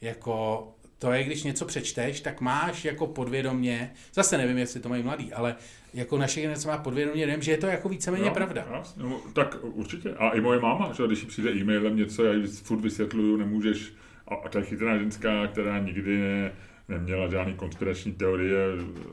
Jako, 0.00 0.68
to 0.98 1.12
je, 1.12 1.24
když 1.24 1.42
něco 1.42 1.64
přečteš, 1.64 2.20
tak 2.20 2.40
máš 2.40 2.84
jako 2.84 3.06
podvědomě, 3.06 3.92
zase 4.14 4.38
nevím, 4.38 4.58
jestli 4.58 4.80
to 4.80 4.88
mají 4.88 5.02
mladý, 5.02 5.32
ale 5.32 5.56
jako 5.94 6.18
naše 6.18 6.40
generace 6.40 6.68
má 6.68 6.78
podvědomě, 6.78 7.26
nevím, 7.26 7.42
že 7.42 7.50
je 7.50 7.58
to 7.58 7.66
jako 7.66 7.88
víceméně 7.88 8.30
pravda. 8.30 8.66
Jasně, 8.72 9.02
no, 9.02 9.20
tak 9.32 9.56
určitě. 9.62 10.14
A 10.14 10.30
i 10.30 10.40
moje 10.40 10.60
máma, 10.60 10.92
že 10.92 11.06
když 11.06 11.22
jí 11.22 11.28
přijde 11.28 11.52
e-mailem 11.52 11.96
něco, 11.96 12.24
já 12.24 12.32
jí 12.32 12.46
furt 12.46 12.80
vysvětluju, 12.80 13.36
nemůžeš, 13.36 13.92
a, 14.28 14.34
a 14.34 14.58
je 14.58 14.64
chytrá 14.64 14.98
ženská, 14.98 15.46
která 15.46 15.78
nikdy 15.78 16.18
ne, 16.18 16.52
neměla 16.88 17.28
žádný 17.30 17.54
konspirační 17.54 18.12
teorie, 18.12 18.58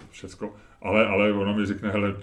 všecko, 0.10 0.56
ale, 0.82 1.08
ale 1.08 1.34
ona 1.34 1.54
mi 1.54 1.66
řekne, 1.66 1.90
hele, 1.92 2.16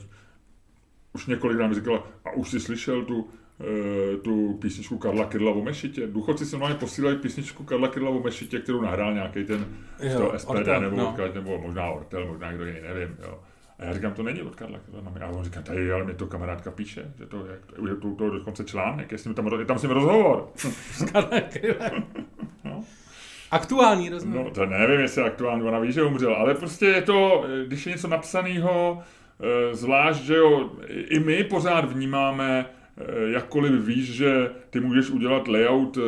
už 1.13 1.27
několikrát 1.27 1.67
mi 1.69 1.75
říkala, 1.75 2.07
a 2.25 2.31
už 2.31 2.51
jsi 2.51 2.61
slyšel 2.61 3.05
tu, 3.05 3.29
eh, 3.61 4.17
tu 4.17 4.59
písničku 4.61 4.99
Karla 4.99 5.25
Kydla 5.27 5.53
o 5.53 5.63
Mešitě. 5.63 6.07
Důchodci 6.07 6.47
se 6.47 6.57
normálně 6.57 6.75
posílají 6.75 7.17
písničku 7.17 7.65
Karla 7.65 7.89
Kydla 7.89 8.11
o 8.11 8.23
Mešitě, 8.23 8.59
kterou 8.59 8.81
nahrál 8.81 9.15
nějaký 9.15 9.45
ten 9.45 9.67
Jo, 10.03 10.33
SPD, 10.37 10.51
Ortel, 10.51 10.81
nebo, 10.81 10.97
no. 10.97 11.09
odkud, 11.09 11.35
nebo 11.35 11.59
možná 11.59 11.91
Ortel, 11.91 12.27
možná 12.27 12.53
kdo 12.53 12.65
jiný, 12.67 12.81
nevím. 12.81 13.17
Jo. 13.23 13.39
A 13.79 13.85
já 13.85 13.93
říkám, 13.95 14.13
to 14.13 14.23
není 14.23 14.43
od 14.43 14.57
Karla 14.57 14.79
Kydla. 14.79 15.01
no, 15.01 15.27
A 15.27 15.29
on 15.29 15.45
říká, 15.45 15.63
tady, 15.63 15.93
ale 15.93 16.05
mě 16.05 16.15
to 16.15 16.27
kamarádka 16.27 16.71
píše, 16.71 17.13
že 17.19 17.27
to 17.27 17.47
je, 17.47 17.59
je 17.91 17.97
to, 17.97 18.15
to 18.15 18.31
dokonce 18.31 18.65
článek, 18.65 19.13
je, 19.13 19.19
s 19.19 19.25
ním 19.25 19.35
tam, 19.35 19.59
je 19.59 19.65
tam 19.65 19.79
s 19.79 19.83
ním 19.83 19.91
rozhovor. 19.91 20.49
No. 22.65 22.85
Aktuální 23.51 24.09
rozhovor. 24.09 24.45
No, 24.45 24.51
to 24.51 24.67
nevím, 24.67 25.01
jestli 25.01 25.23
je 25.23 25.27
aktuální, 25.27 25.63
ona 25.63 25.79
ví, 25.79 25.93
že 25.93 26.03
umřel, 26.03 26.35
ale 26.35 26.55
prostě 26.55 26.87
je 26.87 27.03
to, 27.03 27.45
eh, 27.45 27.67
když 27.67 27.87
je 27.87 27.93
něco 27.93 28.09
napsaného, 28.09 29.03
eh, 29.41 29.75
zvlášť, 29.75 30.23
že 30.23 30.37
jo, 30.37 30.71
i 30.89 31.19
my 31.19 31.45
pořád 31.45 31.93
vnímáme, 31.93 32.67
eh, 32.97 33.31
jakkoliv 33.31 33.73
víš, 33.73 34.15
že 34.15 34.51
ty 34.71 34.81
můžeš 34.81 35.11
udělat 35.11 35.49
layout 35.49 35.99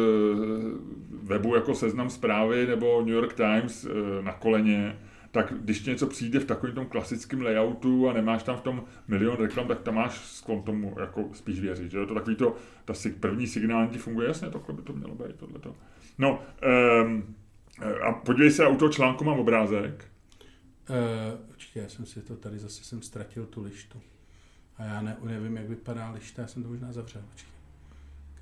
webu 1.23 1.55
jako 1.55 1.75
seznam 1.75 2.11
zprávy 2.11 2.67
nebo 2.67 3.01
New 3.01 3.15
York 3.15 3.33
Times 3.33 3.87
na 4.21 4.33
koleně, 4.33 4.99
tak 5.31 5.53
když 5.61 5.81
ti 5.81 5.91
něco 5.91 6.07
přijde 6.07 6.41
v 6.41 6.45
takovém 6.45 6.75
tom 6.75 6.87
klasickém 6.87 7.43
layoutu 7.43 8.09
a 8.09 8.13
nemáš 8.13 8.43
tam 8.43 8.57
v 8.57 8.61
tom 8.61 8.85
milion 9.09 9.37
reklam, 9.37 9.69
tak 9.69 9.81
tam 9.81 9.95
máš 9.95 10.19
sklon 10.19 10.63
tomu 10.63 10.97
jako 11.01 11.29
spíš 11.33 11.61
věřit. 11.61 11.91
Že 11.91 11.99
jo? 11.99 12.07
To 12.07 12.15
takový 12.15 12.37
to, 12.37 12.57
ta 12.85 12.93
sig- 12.93 13.15
první 13.21 13.47
signál 13.47 13.87
ti 13.87 13.99
funguje, 13.99 14.29
jasně, 14.29 14.51
takhle 14.51 14.75
by 14.75 14.83
to 14.83 14.93
mělo 14.93 15.15
být, 15.15 15.37
tohleto. 15.37 15.75
No, 16.21 16.43
um, 17.05 17.35
a 18.03 18.13
podívej 18.13 18.51
se, 18.51 18.69
u 18.69 18.77
toho 18.77 18.93
článku 18.93 19.25
mám 19.25 19.39
obrázek. 19.39 20.05
Uh, 20.91 21.47
počkej, 21.47 21.83
já 21.83 21.89
jsem 21.89 22.07
si 22.07 22.23
to 22.23 22.37
tady 22.37 22.59
zase 22.59 22.85
jsem 22.85 23.03
ztratil 23.03 23.47
tu 23.47 23.63
lištu. 23.63 24.01
A 24.77 24.85
já 24.85 25.03
ne, 25.03 25.17
nevím, 25.23 25.57
jak 25.57 25.69
vypadá 25.69 26.11
lišta, 26.11 26.43
já 26.43 26.49
jsem 26.49 26.63
to 26.63 26.69
možná 26.69 26.93
zavřel. 26.93 27.23
Počkej. 27.31 27.53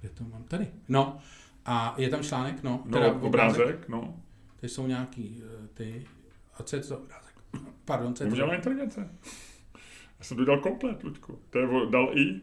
Kde 0.01 0.09
to 0.09 0.25
mám? 0.25 0.43
Tady. 0.45 0.69
No. 0.88 1.19
A 1.64 1.95
je 1.99 2.09
tam 2.09 2.23
článek, 2.23 2.62
no. 2.62 2.83
No, 2.85 2.99
obrázek, 2.99 3.23
obrázek 3.23 3.88
no. 3.88 4.23
Ty 4.61 4.69
jsou 4.69 4.87
nějaký 4.87 5.43
uh, 5.43 5.67
ty. 5.67 6.07
A 6.55 6.62
co 6.62 6.77
je 6.77 6.83
to 6.83 6.88
za 6.88 6.97
obrázek? 6.97 7.35
Pardon, 7.85 8.14
co 8.14 8.25
je 8.25 8.31
to? 8.31 8.35
Umělá 8.35 8.55
inteligence. 8.55 9.11
Já 10.19 10.25
jsem 10.25 10.37
to 10.37 10.45
dal 10.45 10.61
komplet, 10.61 11.03
Luďku. 11.03 11.38
To 11.51 11.59
je, 11.59 11.67
dal 11.91 12.19
i. 12.19 12.41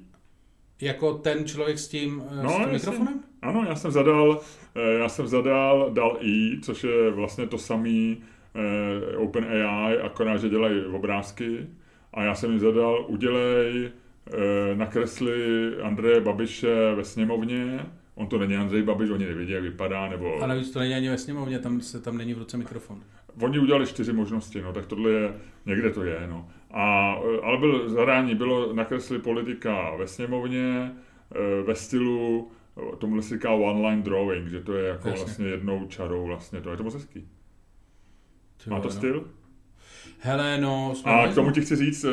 Jako 0.82 1.14
ten 1.14 1.46
člověk 1.46 1.80
s 1.80 1.88
tím, 1.88 2.22
uh, 2.22 2.44
No, 2.44 2.50
s 2.50 2.56
tím 2.56 2.70
mikrofonem? 2.72 3.20
Ano, 3.42 3.66
já 3.70 3.76
jsem 3.76 3.92
zadal, 3.92 4.42
eh, 4.76 4.94
já 5.00 5.10
jsem 5.10 5.28
zadal 5.28 5.90
dal 5.94 6.18
i, 6.22 6.60
což 6.62 6.84
je 6.84 7.12
vlastně 7.12 7.48
to 7.48 7.58
samý 7.58 8.18
eh, 8.56 9.18
OpenAI, 9.18 9.98
akorát, 9.98 10.38
že 10.38 10.50
dělají 10.50 10.86
obrázky. 10.86 11.68
A 12.14 12.24
já 12.24 12.36
jsem 12.36 12.52
jim 12.52 12.60
zadal, 12.60 13.06
udělej, 13.08 13.92
eh, 14.34 14.76
nakresli 14.76 15.72
Andreje 15.84 16.22
Babiše 16.22 16.96
ve 16.96 17.04
sněmovně, 17.04 17.86
on 18.16 18.28
to 18.28 18.38
není 18.38 18.56
Andrej 18.56 18.84
Babiš, 18.84 19.10
oni 19.10 19.26
nevědí, 19.26 19.52
jak 19.52 19.64
vypadá, 19.64 20.10
nebo... 20.10 20.44
A 20.44 20.48
navíc 20.48 20.72
to 20.72 20.80
není 20.80 20.94
ani 20.94 21.10
ve 21.10 21.18
sněmovně, 21.18 21.60
tam, 21.60 21.82
se, 21.82 22.00
tam 22.02 22.18
není 22.18 22.34
v 22.34 22.38
ruce 22.38 22.58
mikrofon. 22.58 23.04
Oni 23.42 23.60
udělali 23.60 23.88
čtyři 23.88 24.14
možnosti, 24.14 24.62
no, 24.62 24.74
tak 24.74 24.86
tohle 24.86 25.12
je, 25.12 25.34
někde 25.66 25.90
to 25.90 26.04
je, 26.04 26.28
no. 26.30 26.50
A, 26.72 27.16
eh, 27.36 27.42
ale 27.44 27.58
byl 27.58 27.90
zadání, 27.90 28.36
bylo 28.36 28.74
nakresli 28.74 29.20
politika 29.20 29.96
ve 29.96 30.08
sněmovně, 30.08 30.92
eh, 31.36 31.64
ve 31.64 31.76
stylu, 31.76 32.52
tomu 32.98 33.22
se 33.22 33.36
říká 33.36 33.52
one-line 33.52 34.02
drawing, 34.02 34.48
že 34.48 34.62
to 34.62 34.74
je 34.74 34.88
jako 34.88 35.08
Jasně. 35.08 35.24
vlastně 35.26 35.48
jednou 35.48 35.86
čarou 35.88 36.26
vlastně, 36.26 36.62
to 36.62 36.70
je 36.72 36.78
to 36.78 36.84
moc 36.84 36.94
hezký. 36.94 37.28
Ty 38.64 38.70
Má 38.70 38.80
to 38.80 38.88
no. 38.88 38.92
styl? 38.92 39.26
Hele, 40.20 40.58
no, 40.58 40.94
A 41.06 41.28
k 41.28 41.36
tomu 41.36 41.52
ti 41.52 41.62
chci 41.62 41.76
říct, 41.76 42.04
eh, 42.04 42.10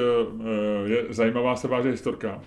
eh, 0.84 0.88
je 0.88 1.06
zajímavá 1.10 1.56
se 1.56 1.68
váže 1.68 1.90
historka. 1.90 2.40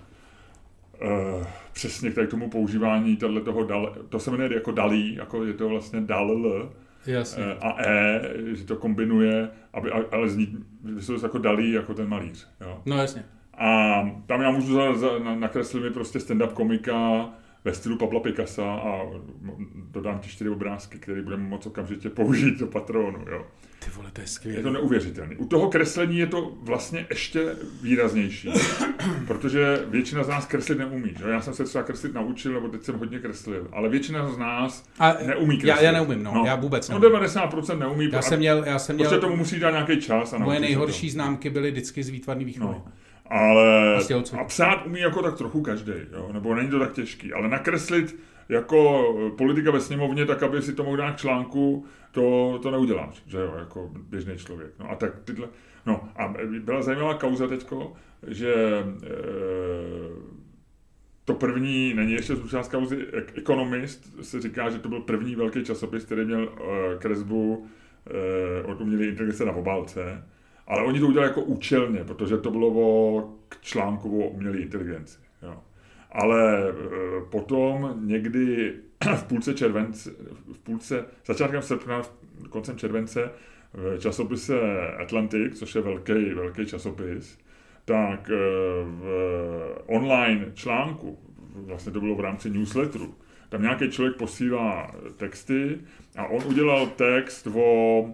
Eh, 1.01 1.47
Přesně 1.73 2.11
k 2.11 2.29
tomu 2.29 2.49
používání 2.49 3.17
tohle 3.17 3.41
toho 3.41 3.63
dal, 3.63 3.95
to 4.09 4.19
se 4.19 4.31
jmenuje 4.31 4.53
jako 4.53 4.71
dalí, 4.71 5.15
jako 5.15 5.45
je 5.45 5.53
to 5.53 5.69
vlastně 5.69 6.01
dal 6.01 6.37
Jasně. 7.07 7.43
eh, 7.43 7.57
a 7.61 7.87
e, 7.87 8.21
že 8.55 8.65
to 8.65 8.75
kombinuje, 8.75 9.49
aby, 9.73 9.91
ale 9.91 10.29
zní, 10.29 10.57
že 10.99 11.07
to 11.07 11.13
jako 11.25 11.37
dalí 11.37 11.71
jako 11.71 11.93
ten 11.93 12.07
malíř. 12.09 12.47
Jo. 12.61 12.81
No 12.85 12.97
jasně. 12.97 13.25
A 13.57 13.95
tam 14.25 14.41
já 14.41 14.51
můžu 14.51 14.73
za, 14.73 14.93
za, 14.93 15.19
na, 15.19 15.35
nakreslit 15.35 15.83
mi 15.83 15.89
prostě 15.89 16.19
stand-up 16.19 16.53
komika 16.53 17.29
ve 17.65 17.73
stylu 17.73 17.97
Pabla 17.97 18.19
Picasa 18.19 18.63
a 18.73 19.01
dodám 19.91 20.19
ti 20.19 20.29
čtyři 20.29 20.49
obrázky, 20.49 20.97
které 20.97 21.21
budeme 21.21 21.43
moc 21.43 21.65
okamžitě 21.65 22.09
použít 22.09 22.59
do 22.59 22.67
patronu. 22.67 23.25
Jo. 23.31 23.45
Ty 23.85 23.91
vole, 23.95 24.09
to 24.13 24.21
je 24.21 24.23
Je 24.23 24.27
skvělé. 24.27 24.61
to 24.63 24.71
neuvěřitelné. 24.71 25.35
U 25.35 25.45
toho 25.45 25.69
kreslení 25.69 26.17
je 26.17 26.27
to 26.27 26.51
vlastně 26.61 27.05
ještě 27.09 27.55
výraznější, 27.81 28.49
protože 29.27 29.85
většina 29.87 30.23
z 30.23 30.27
nás 30.27 30.45
kreslit 30.45 30.77
neumí. 30.77 31.13
Že? 31.19 31.29
Já 31.29 31.41
jsem 31.41 31.53
se 31.53 31.63
třeba 31.63 31.83
kreslit 31.83 32.13
naučil, 32.13 32.53
nebo 32.53 32.67
teď 32.67 32.83
jsem 32.83 32.97
hodně 32.99 33.19
kreslil, 33.19 33.67
ale 33.71 33.89
většina 33.89 34.29
z 34.31 34.37
nás 34.37 34.89
A, 34.99 35.13
neumí 35.27 35.55
já, 35.55 35.61
kreslit. 35.61 35.85
já 35.85 35.91
neumím, 35.91 36.23
no, 36.23 36.43
já 36.45 36.55
vůbec 36.55 36.89
No 36.89 36.99
neumím. 36.99 37.19
90% 37.19 37.77
neumí. 37.79 38.09
Já 38.11 38.21
jsem 38.21 38.39
měl, 38.39 38.63
já 38.63 38.79
jsem 38.79 38.97
prostě 38.97 39.09
měl, 39.15 39.21
tomu 39.21 39.35
musí 39.35 39.59
dát 39.59 39.71
nějaký 39.71 40.01
čas. 40.01 40.33
A 40.33 40.37
moje 40.37 40.59
nejhorší 40.59 41.07
to. 41.07 41.13
známky 41.13 41.49
byly 41.49 41.71
vždycky 41.71 42.03
z 42.03 42.09
výtvarný 42.09 42.45
výchovy. 42.45 42.73
No. 42.73 42.85
Ale 43.29 43.95
A 44.39 44.43
psát 44.43 44.85
umí 44.85 44.99
jako 44.99 45.21
tak 45.21 45.37
trochu 45.37 45.61
každý, 45.61 45.93
jo? 46.11 46.29
nebo 46.33 46.55
není 46.55 46.69
to 46.69 46.79
tak 46.79 46.93
těžký, 46.93 47.33
ale 47.33 47.47
nakreslit 47.47 48.19
jako 48.49 49.03
politika 49.37 49.71
ve 49.71 49.81
sněmovně, 49.81 50.25
tak 50.25 50.43
aby 50.43 50.61
si 50.61 50.73
to 50.73 50.83
mohl 50.83 50.97
dát 50.97 51.11
k 51.11 51.17
článku, 51.17 51.85
to, 52.11 52.59
to 52.63 52.71
neuděláš, 52.71 53.23
že 53.27 53.37
jo, 53.37 53.53
jako 53.59 53.91
běžný 54.09 54.37
člověk. 54.37 54.71
No 54.79 54.91
a 54.91 54.95
tak 54.95 55.19
tyhle, 55.23 55.47
no 55.85 56.09
a 56.15 56.33
byla 56.59 56.81
zajímavá 56.81 57.13
kauza 57.13 57.47
teďko, 57.47 57.93
že 58.27 58.53
e, 58.53 58.85
to 61.25 61.33
první, 61.33 61.93
není 61.93 62.11
ještě 62.13 62.35
součást 62.35 62.67
kauzy, 62.67 62.95
Ek- 62.97 63.37
Economist 63.37 64.15
se 64.25 64.41
říká, 64.41 64.69
že 64.69 64.79
to 64.79 64.89
byl 64.89 65.01
první 65.01 65.35
velký 65.35 65.63
časopis, 65.63 66.05
který 66.05 66.25
měl 66.25 66.43
e, 66.43 66.97
kresbu 66.97 67.67
e, 68.07 68.63
od 68.63 68.81
umělé 68.81 69.05
inteligence 69.05 69.45
na 69.45 69.51
obálce, 69.51 70.23
ale 70.67 70.83
oni 70.83 70.99
to 70.99 71.07
udělali 71.07 71.29
jako 71.29 71.41
účelně, 71.41 72.03
protože 72.03 72.37
to 72.37 72.51
bylo 72.51 72.67
o 72.67 73.29
článku 73.61 74.23
o 74.23 74.27
umělé 74.29 74.57
inteligenci. 74.57 75.19
Jo. 75.43 75.63
Ale 76.11 76.69
e, 76.69 76.73
potom 77.31 78.01
někdy 78.05 78.73
v 79.15 79.23
půlce 79.23 79.53
července, 79.53 80.11
v 80.53 80.59
půlce, 80.59 81.05
začátkem 81.25 81.61
srpna, 81.61 82.01
koncem 82.49 82.77
července, 82.77 83.31
v 83.73 83.99
časopise 83.99 84.59
Atlantic, 85.01 85.59
což 85.59 85.75
je 85.75 85.81
velký, 85.81 86.33
velký 86.33 86.65
časopis, 86.65 87.37
tak 87.85 88.29
e, 88.29 88.33
v 88.83 89.03
online 89.85 90.51
článku, 90.53 91.19
vlastně 91.55 91.91
to 91.91 91.99
bylo 91.99 92.15
v 92.15 92.19
rámci 92.19 92.49
newsletteru, 92.49 93.15
tam 93.49 93.61
nějaký 93.61 93.89
člověk 93.89 94.15
posílá 94.15 94.95
texty 95.17 95.77
a 96.17 96.25
on 96.25 96.43
udělal 96.45 96.87
text 96.87 97.47
o 97.53 98.05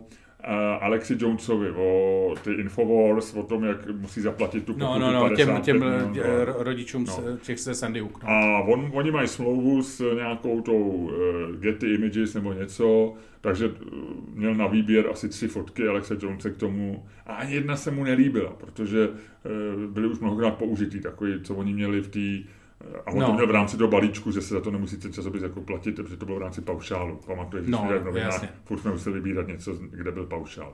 Alexi 0.81 1.17
Jonesovi, 1.19 1.71
o 1.71 2.35
ty 2.43 2.53
Infowars, 2.53 3.33
o 3.33 3.43
tom, 3.43 3.63
jak 3.63 3.89
musí 3.91 4.21
zaplatit 4.21 4.65
tu 4.65 4.73
No, 4.77 4.87
pokutu 4.87 4.99
no, 4.99 5.11
no, 5.11 5.21
55 5.21 5.63
těm, 5.63 5.81
těm 5.83 6.23
rodičům 6.57 7.03
No. 7.03 7.23
no. 7.31 7.37
těch 7.37 7.59
se 7.59 7.75
Sandy 7.75 7.99
Hook. 7.99 8.23
No. 8.23 8.29
A 8.29 8.59
on, 8.59 8.91
oni 8.93 9.11
mají 9.11 9.27
smlouvu 9.27 9.83
s 9.83 10.13
nějakou 10.15 10.61
tou 10.61 10.79
uh, 10.79 11.11
Getty 11.59 11.93
Images 11.93 12.33
nebo 12.33 12.53
něco, 12.53 13.13
takže 13.41 13.67
uh, 13.67 13.73
měl 14.33 14.55
na 14.55 14.67
výběr 14.67 15.07
asi 15.11 15.29
tři 15.29 15.47
fotky 15.47 15.87
Alexe 15.87 16.17
Jonese 16.21 16.49
k 16.49 16.57
tomu 16.57 17.05
a 17.25 17.33
ani 17.33 17.53
jedna 17.55 17.75
se 17.75 17.91
mu 17.91 18.03
nelíbila, 18.03 18.53
protože 18.57 19.07
uh, 19.09 19.15
byly 19.91 20.07
už 20.07 20.19
mnohokrát 20.19 20.51
použitý, 20.51 20.99
takový, 20.99 21.33
co 21.43 21.55
oni 21.55 21.73
měli 21.73 22.01
v 22.01 22.07
té 22.07 22.49
a 23.05 23.11
on 23.11 23.19
no. 23.19 23.25
to 23.25 23.33
měl 23.33 23.47
v 23.47 23.51
rámci 23.51 23.77
toho 23.77 23.87
balíčku, 23.91 24.31
že 24.31 24.41
se 24.41 24.53
za 24.53 24.61
to 24.61 24.71
nemusí 24.71 24.97
ten 24.97 25.13
časopis 25.13 25.41
jako 25.41 25.61
platit, 25.61 25.95
protože 25.95 26.17
to 26.17 26.25
bylo 26.25 26.37
v 26.37 26.41
rámci 26.41 26.61
paušálu. 26.61 27.19
Pamatuješ, 27.25 27.65
že 27.65 27.71
No, 27.71 27.77
jsme 27.87 27.99
v 27.99 28.05
novinách, 28.05 28.33
jasně. 28.33 28.49
furt 28.65 28.79
jsme 28.79 28.91
museli 28.91 29.15
vybírat 29.15 29.47
něco, 29.47 29.73
kde 29.91 30.11
byl 30.11 30.25
paušál. 30.25 30.73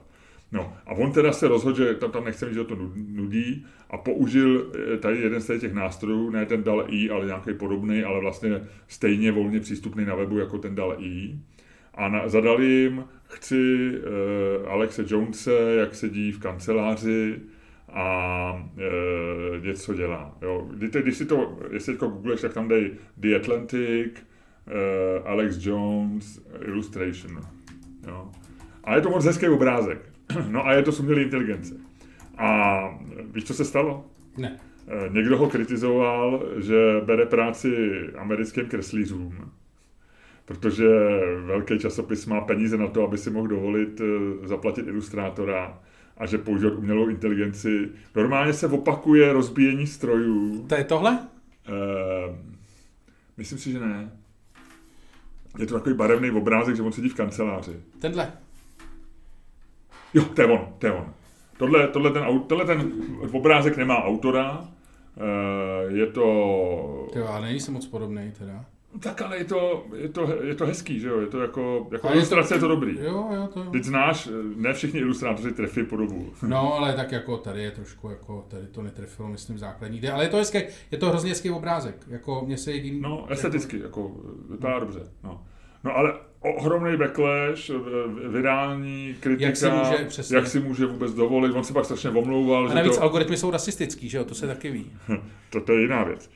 No 0.52 0.72
a 0.86 0.92
on 0.92 1.12
teda 1.12 1.32
se 1.32 1.48
rozhodl, 1.48 1.76
že 1.76 1.94
tam, 1.94 2.10
tam 2.10 2.24
nechce 2.24 2.46
mít, 2.46 2.54
že 2.54 2.64
to 2.64 2.74
nu- 2.74 2.92
nudí 2.96 3.66
a 3.90 3.96
použil 3.98 4.72
eh, 4.94 4.96
tady 4.96 5.18
jeden 5.18 5.40
z 5.40 5.58
těch 5.60 5.72
nástrojů, 5.74 6.30
ne 6.30 6.46
ten 6.46 6.62
DAL 6.62 6.84
I, 6.88 7.10
ale 7.10 7.26
nějaký 7.26 7.54
podobný, 7.54 8.02
ale 8.02 8.20
vlastně 8.20 8.60
stejně 8.88 9.32
volně 9.32 9.60
přístupný 9.60 10.04
na 10.04 10.14
webu 10.14 10.38
jako 10.38 10.58
ten 10.58 10.74
DAL 10.74 10.96
I. 10.98 11.38
A 11.94 12.08
na, 12.08 12.28
zadal 12.28 12.62
jim, 12.62 13.04
chci 13.28 13.90
uh, 14.62 14.72
Alexe 14.72 15.04
Jonese, 15.08 15.74
jak 15.78 15.94
sedí 15.94 16.32
v 16.32 16.38
kanceláři 16.38 17.40
a 17.92 18.52
uh, 18.76 19.64
něco 19.66 19.94
dělá. 19.94 20.36
Jo. 20.42 20.68
Když, 20.74 20.90
když 20.90 21.16
si 21.16 21.26
to, 21.26 21.58
jestli 21.70 21.92
teďko 21.92 22.08
googleš, 22.08 22.40
tak 22.40 22.54
tam 22.54 22.68
dej 22.68 22.90
The 23.16 23.36
Atlantic, 23.36 24.12
uh, 24.12 25.30
Alex 25.30 25.66
Jones, 25.66 26.46
Illustration. 26.64 27.40
Jo. 28.06 28.30
A 28.84 28.94
je 28.94 29.00
to 29.00 29.10
moc 29.10 29.24
hezký 29.24 29.48
obrázek. 29.48 29.98
No 30.48 30.66
a 30.66 30.72
je 30.72 30.82
to 30.82 30.92
z 30.92 31.00
umělé 31.00 31.22
inteligence. 31.22 31.74
A 32.38 32.80
víš, 33.32 33.44
co 33.44 33.54
se 33.54 33.64
stalo? 33.64 34.04
Ne. 34.36 34.58
Eh, 34.88 35.08
Někdo 35.12 35.38
ho 35.38 35.48
kritizoval, 35.50 36.46
že 36.56 37.00
bere 37.04 37.26
práci 37.26 38.00
americkým 38.18 38.66
kreslířům, 38.66 39.50
protože 40.44 40.88
velký 41.44 41.78
časopis 41.78 42.26
má 42.26 42.40
peníze 42.40 42.76
na 42.76 42.86
to, 42.86 43.04
aby 43.04 43.18
si 43.18 43.30
mohl 43.30 43.48
dovolit 43.48 44.00
eh, 44.00 44.46
zaplatit 44.46 44.86
ilustrátora 44.86 45.80
a 46.18 46.26
že 46.26 46.38
používat 46.38 46.74
umělou 46.74 47.08
inteligenci. 47.08 47.88
Normálně 48.14 48.52
se 48.52 48.66
opakuje 48.66 49.32
rozbíjení 49.32 49.86
strojů. 49.86 50.64
To 50.68 50.74
je 50.74 50.84
tohle? 50.84 51.18
Eh, 51.68 52.36
myslím 53.36 53.58
si, 53.58 53.72
že 53.72 53.80
ne. 53.80 54.10
Je 55.58 55.66
to 55.66 55.74
takový 55.74 55.94
barevný 55.94 56.30
obrázek, 56.30 56.76
že 56.76 56.82
on 56.82 56.92
sedí 56.92 57.08
v 57.08 57.14
kanceláři. 57.14 57.72
Tenhle. 58.00 58.32
Jo, 60.14 60.24
to 60.24 60.42
je 60.42 60.48
on, 60.48 60.74
to 60.78 60.86
je 60.86 60.92
on. 60.92 61.12
Tohle, 61.56 61.88
tohle, 61.88 62.10
ten, 62.10 62.24
tohle 62.46 62.64
ten 62.64 62.92
obrázek 63.32 63.76
nemá 63.76 64.04
autora, 64.04 64.68
eh, 65.16 65.92
je 65.92 66.06
to... 66.06 67.08
Ty 67.12 67.18
jo, 67.18 67.26
ale 67.26 67.46
není 67.46 67.60
se 67.60 67.70
moc 67.70 67.86
podobný 67.86 68.32
teda. 68.38 68.64
Tak 69.00 69.22
ale 69.22 69.38
je 69.38 69.44
to, 69.44 69.86
je 69.96 70.08
to, 70.08 70.28
je 70.42 70.54
to 70.54 70.66
hezký, 70.66 71.00
že 71.00 71.08
jo? 71.08 71.20
Je 71.20 71.26
to 71.26 71.40
jako, 71.40 71.88
jako 71.92 72.06
Ale 72.08 72.16
je 72.16 72.16
to- 72.16 72.18
ilustrace 72.18 72.54
je 72.54 72.60
to 72.60 72.68
dobrý. 72.68 72.98
Jo, 73.00 73.28
jo, 73.34 73.48
to 73.54 73.60
jo. 73.60 73.70
Teď 73.70 73.84
znáš, 73.84 74.28
ne 74.56 74.72
všichni 74.72 75.00
ilustrátoři 75.00 75.52
trefí 75.52 75.82
podobu. 75.82 76.32
No, 76.46 76.74
ale 76.74 76.92
tak 76.92 77.12
jako 77.12 77.36
tady 77.36 77.62
je 77.62 77.70
trošku, 77.70 78.08
jako 78.10 78.44
tady 78.48 78.66
to 78.66 78.82
netrefilo, 78.82 79.28
myslím, 79.28 79.58
základní. 79.58 80.08
Ale 80.08 80.24
je 80.24 80.28
to 80.28 80.36
hezký, 80.36 80.58
je 80.90 80.98
to 80.98 81.08
hrozně 81.08 81.30
hezký 81.30 81.50
obrázek. 81.50 81.94
Jako 82.08 82.42
mě 82.46 82.56
se 82.56 82.72
jediný... 82.72 83.00
No, 83.00 83.26
esteticky, 83.30 83.80
jako, 83.80 84.12
vypadá 84.50 84.78
dobře. 84.78 85.00
No. 85.24 85.42
no 85.84 85.96
ale 85.96 86.12
ohromný 86.40 86.96
backlash, 86.96 87.70
eh, 87.70 88.28
vydání, 88.28 89.14
kritika, 89.20 89.46
Jak 89.46 89.56
si 89.56 89.70
může, 89.70 90.04
přesně. 90.08 90.36
jak 90.36 90.46
si 90.46 90.60
může 90.60 90.86
vůbec 90.86 91.14
dovolit. 91.14 91.52
On 91.52 91.64
se 91.64 91.72
pak 91.72 91.84
strašně 91.84 92.10
omlouval, 92.10 92.64
A 92.66 92.68
že 92.68 92.74
navíc 92.74 92.96
to... 92.96 93.02
algoritmy 93.02 93.36
jsou 93.36 93.50
rasistický, 93.50 94.08
že 94.08 94.18
jo, 94.18 94.24
to 94.24 94.34
se 94.34 94.46
taky 94.46 94.70
ví. 94.70 94.90
to, 95.50 95.60
to 95.60 95.72
je 95.72 95.80
jiná 95.82 96.04
věc. 96.04 96.30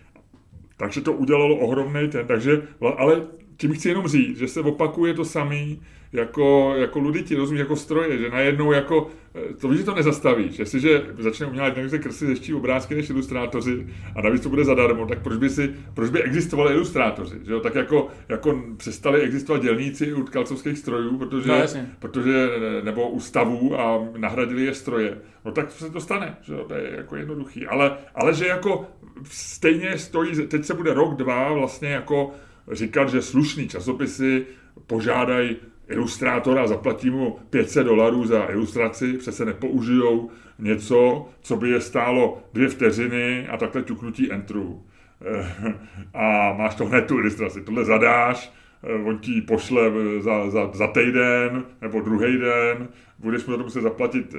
Takže 0.76 1.00
to 1.00 1.12
udělalo 1.12 1.56
ohromný 1.56 2.08
ten, 2.08 2.26
takže, 2.26 2.62
ale 2.96 3.26
tím 3.56 3.72
chci 3.72 3.88
jenom 3.88 4.08
říct, 4.08 4.38
že 4.38 4.48
se 4.48 4.60
opakuje 4.60 5.14
to 5.14 5.24
samý 5.24 5.80
jako, 6.12 6.74
jako 6.76 6.98
luditi, 6.98 7.34
rozumíš, 7.34 7.60
jako 7.60 7.76
stroje, 7.76 8.18
že 8.18 8.30
najednou 8.30 8.72
jako, 8.72 9.10
eh, 9.34 9.54
to 9.54 9.68
víš, 9.68 9.78
že 9.78 9.84
to 9.84 9.94
nezastavíš, 9.94 10.58
jestliže 10.58 11.02
začne 11.18 11.46
umělá 11.46 11.68
inteligence 11.68 11.98
kreslit 11.98 12.30
hezčí 12.30 12.54
obrázky 12.54 12.94
než 12.94 13.10
ilustrátoři 13.10 13.86
a 14.16 14.22
navíc 14.22 14.42
to 14.42 14.48
bude 14.48 14.64
zadarmo, 14.64 15.06
tak 15.06 15.22
proč 15.22 15.38
by, 15.38 15.50
si, 15.50 15.74
proč 15.94 16.10
by 16.10 16.22
existovali 16.22 16.74
ilustrátoři, 16.74 17.36
že 17.46 17.52
jo? 17.52 17.60
tak 17.60 17.74
jako, 17.74 18.08
jako 18.28 18.62
přestali 18.76 19.20
existovat 19.20 19.62
dělníci 19.62 20.12
u 20.12 20.24
tkalcovských 20.24 20.78
strojů, 20.78 21.18
protože, 21.18 21.48
No, 21.48 21.54
jasně. 21.54 21.90
protože 21.98 22.48
nebo 22.82 23.10
ústavů 23.10 23.80
a 23.80 24.08
nahradili 24.16 24.64
je 24.64 24.74
stroje. 24.74 25.18
No 25.44 25.52
tak 25.52 25.70
se 25.70 25.90
to 25.90 26.00
stane, 26.00 26.36
že 26.42 26.52
jo? 26.52 26.64
to 26.68 26.74
je 26.74 26.92
jako 26.96 27.16
jednoduchý. 27.16 27.66
Ale, 27.66 27.96
ale 28.14 28.34
že 28.34 28.46
jako 28.46 28.86
stejně 29.24 29.98
stojí, 29.98 30.46
teď 30.46 30.64
se 30.64 30.74
bude 30.74 30.94
rok, 30.94 31.16
dva 31.16 31.52
vlastně 31.52 31.88
jako 31.88 32.30
říkat, 32.72 33.08
že 33.08 33.22
slušný 33.22 33.68
časopisy 33.68 34.46
požádají 34.86 35.56
ilustrátora, 35.88 36.66
zaplatí 36.66 37.10
mu 37.10 37.38
500 37.50 37.86
dolarů 37.86 38.24
za 38.26 38.44
ilustraci, 38.44 39.12
přece 39.18 39.44
nepoužijou 39.44 40.30
něco, 40.58 41.28
co 41.40 41.56
by 41.56 41.70
je 41.70 41.80
stálo 41.80 42.42
dvě 42.52 42.68
vteřiny 42.68 43.48
a 43.48 43.56
takhle 43.56 43.82
ťuknutí 43.82 44.32
entru. 44.32 44.82
Eh, 45.24 45.74
a 46.14 46.52
máš 46.52 46.74
to 46.74 46.84
hned 46.84 47.06
tu 47.06 47.18
ilustraci. 47.18 47.62
Tohle 47.62 47.84
zadáš, 47.84 48.52
eh, 48.82 48.94
on 48.94 49.18
ti 49.18 49.40
pošle 49.40 49.92
za, 50.20 50.50
za, 50.50 50.70
za 50.72 50.86
týden 50.86 51.64
nebo 51.80 52.00
druhý 52.00 52.38
den, 52.38 52.88
budeš 53.18 53.46
mu 53.46 53.56
to 53.56 53.62
muset 53.62 53.80
zaplatit, 53.80 54.34
eh, 54.34 54.38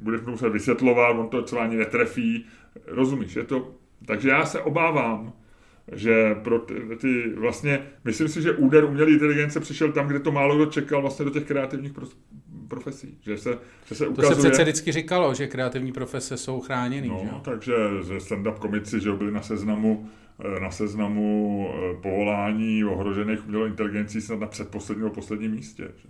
budeš 0.00 0.20
mu 0.20 0.30
muset 0.30 0.48
vysvětlovat, 0.48 1.16
on 1.18 1.28
to 1.28 1.42
třeba 1.42 1.62
ani 1.62 1.76
netrefí. 1.76 2.44
Rozumíš, 2.86 3.36
je 3.36 3.44
to... 3.44 3.74
Takže 4.06 4.28
já 4.28 4.46
se 4.46 4.60
obávám, 4.60 5.32
že 5.92 6.34
pro 6.34 6.58
ty, 6.58 6.74
ty, 6.96 7.32
vlastně, 7.36 7.82
myslím 8.04 8.28
si, 8.28 8.42
že 8.42 8.52
úder 8.52 8.84
umělé 8.84 9.10
inteligence 9.10 9.60
přišel 9.60 9.92
tam, 9.92 10.06
kde 10.08 10.20
to 10.20 10.32
málo 10.32 10.56
kdo 10.56 10.66
čekal 10.66 11.00
vlastně 11.00 11.24
do 11.24 11.30
těch 11.30 11.44
kreativních 11.44 11.92
pro, 11.92 12.06
profesí. 12.68 13.18
Že 13.20 13.38
se, 13.38 13.58
že 13.86 13.94
se 13.94 14.06
ukazuje, 14.06 14.36
to 14.36 14.42
se 14.42 14.48
přece 14.48 14.62
vždycky 14.62 14.92
říkalo, 14.92 15.34
že 15.34 15.46
kreativní 15.46 15.92
profese 15.92 16.36
jsou 16.36 16.60
chráněny. 16.60 17.08
No, 17.08 17.20
že? 17.22 17.30
takže 17.42 17.74
stand-up 18.18 18.58
komici, 18.58 19.00
že 19.00 19.12
byli 19.12 19.32
na 19.32 19.42
seznamu 19.42 20.08
eh, 20.56 20.60
na 20.60 20.70
seznamu 20.70 21.68
eh, 21.68 22.02
povolání 22.02 22.84
ohrožených 22.84 23.44
umělou 23.46 23.64
inteligencí 23.64 24.20
snad 24.20 24.40
na 24.40 24.46
předposledním 24.46 25.04
nebo 25.04 25.14
posledním 25.14 25.50
místě. 25.50 25.82
Že? 25.82 26.08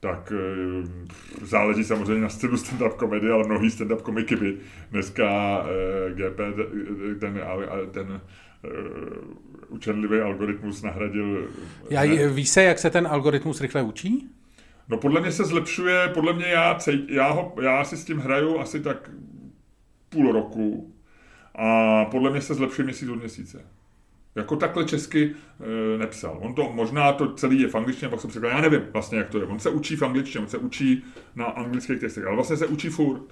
tak 0.00 0.32
eh, 0.36 1.46
záleží 1.46 1.84
samozřejmě 1.84 2.22
na 2.22 2.28
stylu 2.28 2.56
stand-up 2.56 2.94
komedy, 2.96 3.30
ale 3.30 3.44
mnohý 3.44 3.68
stand-up 3.68 4.02
komiky 4.02 4.36
by 4.36 4.56
dneska 4.90 5.26
GP, 6.14 6.40
ten, 7.20 7.40
ten 7.90 8.20
učenlivý 9.68 10.18
algoritmus 10.18 10.82
nahradil... 10.82 11.48
Já, 11.90 12.02
víš 12.28 12.48
se, 12.48 12.62
jak 12.62 12.78
se 12.78 12.90
ten 12.90 13.06
algoritmus 13.06 13.60
rychle 13.60 13.82
učí? 13.82 14.28
No 14.88 14.96
podle 14.96 15.20
mě 15.20 15.32
se 15.32 15.44
zlepšuje, 15.44 16.08
podle 16.08 16.32
mě 16.32 16.46
já, 16.46 16.78
já, 17.08 17.30
ho, 17.30 17.54
já 17.62 17.84
si 17.84 17.96
s 17.96 18.04
tím 18.04 18.18
hraju 18.18 18.58
asi 18.58 18.80
tak 18.80 19.10
půl 20.08 20.32
roku 20.32 20.94
a 21.54 22.04
podle 22.04 22.30
mě 22.30 22.40
se 22.40 22.54
zlepšuje 22.54 22.84
měsíc 22.84 23.08
od 23.08 23.16
měsíce. 23.16 23.64
Jako 24.34 24.56
takhle 24.56 24.84
česky 24.84 25.34
e, 25.94 25.98
nepsal. 25.98 26.38
On 26.42 26.54
to 26.54 26.72
možná 26.72 27.12
to 27.12 27.34
celý 27.34 27.60
je 27.60 27.68
v 27.68 27.74
angličtině, 27.74 28.08
pak 28.08 28.20
se 28.20 28.28
překládá. 28.28 28.56
Já 28.56 28.60
nevím 28.60 28.82
vlastně, 28.92 29.18
jak 29.18 29.28
to 29.28 29.38
je. 29.38 29.44
On 29.44 29.58
se 29.58 29.70
učí 29.70 29.96
v 29.96 30.02
angličtině, 30.02 30.42
on 30.42 30.50
se 30.50 30.58
učí 30.58 31.04
na 31.34 31.44
anglických 31.44 32.00
textech, 32.00 32.26
ale 32.26 32.34
vlastně 32.34 32.56
se 32.56 32.66
učí 32.66 32.88
furt. 32.88 33.22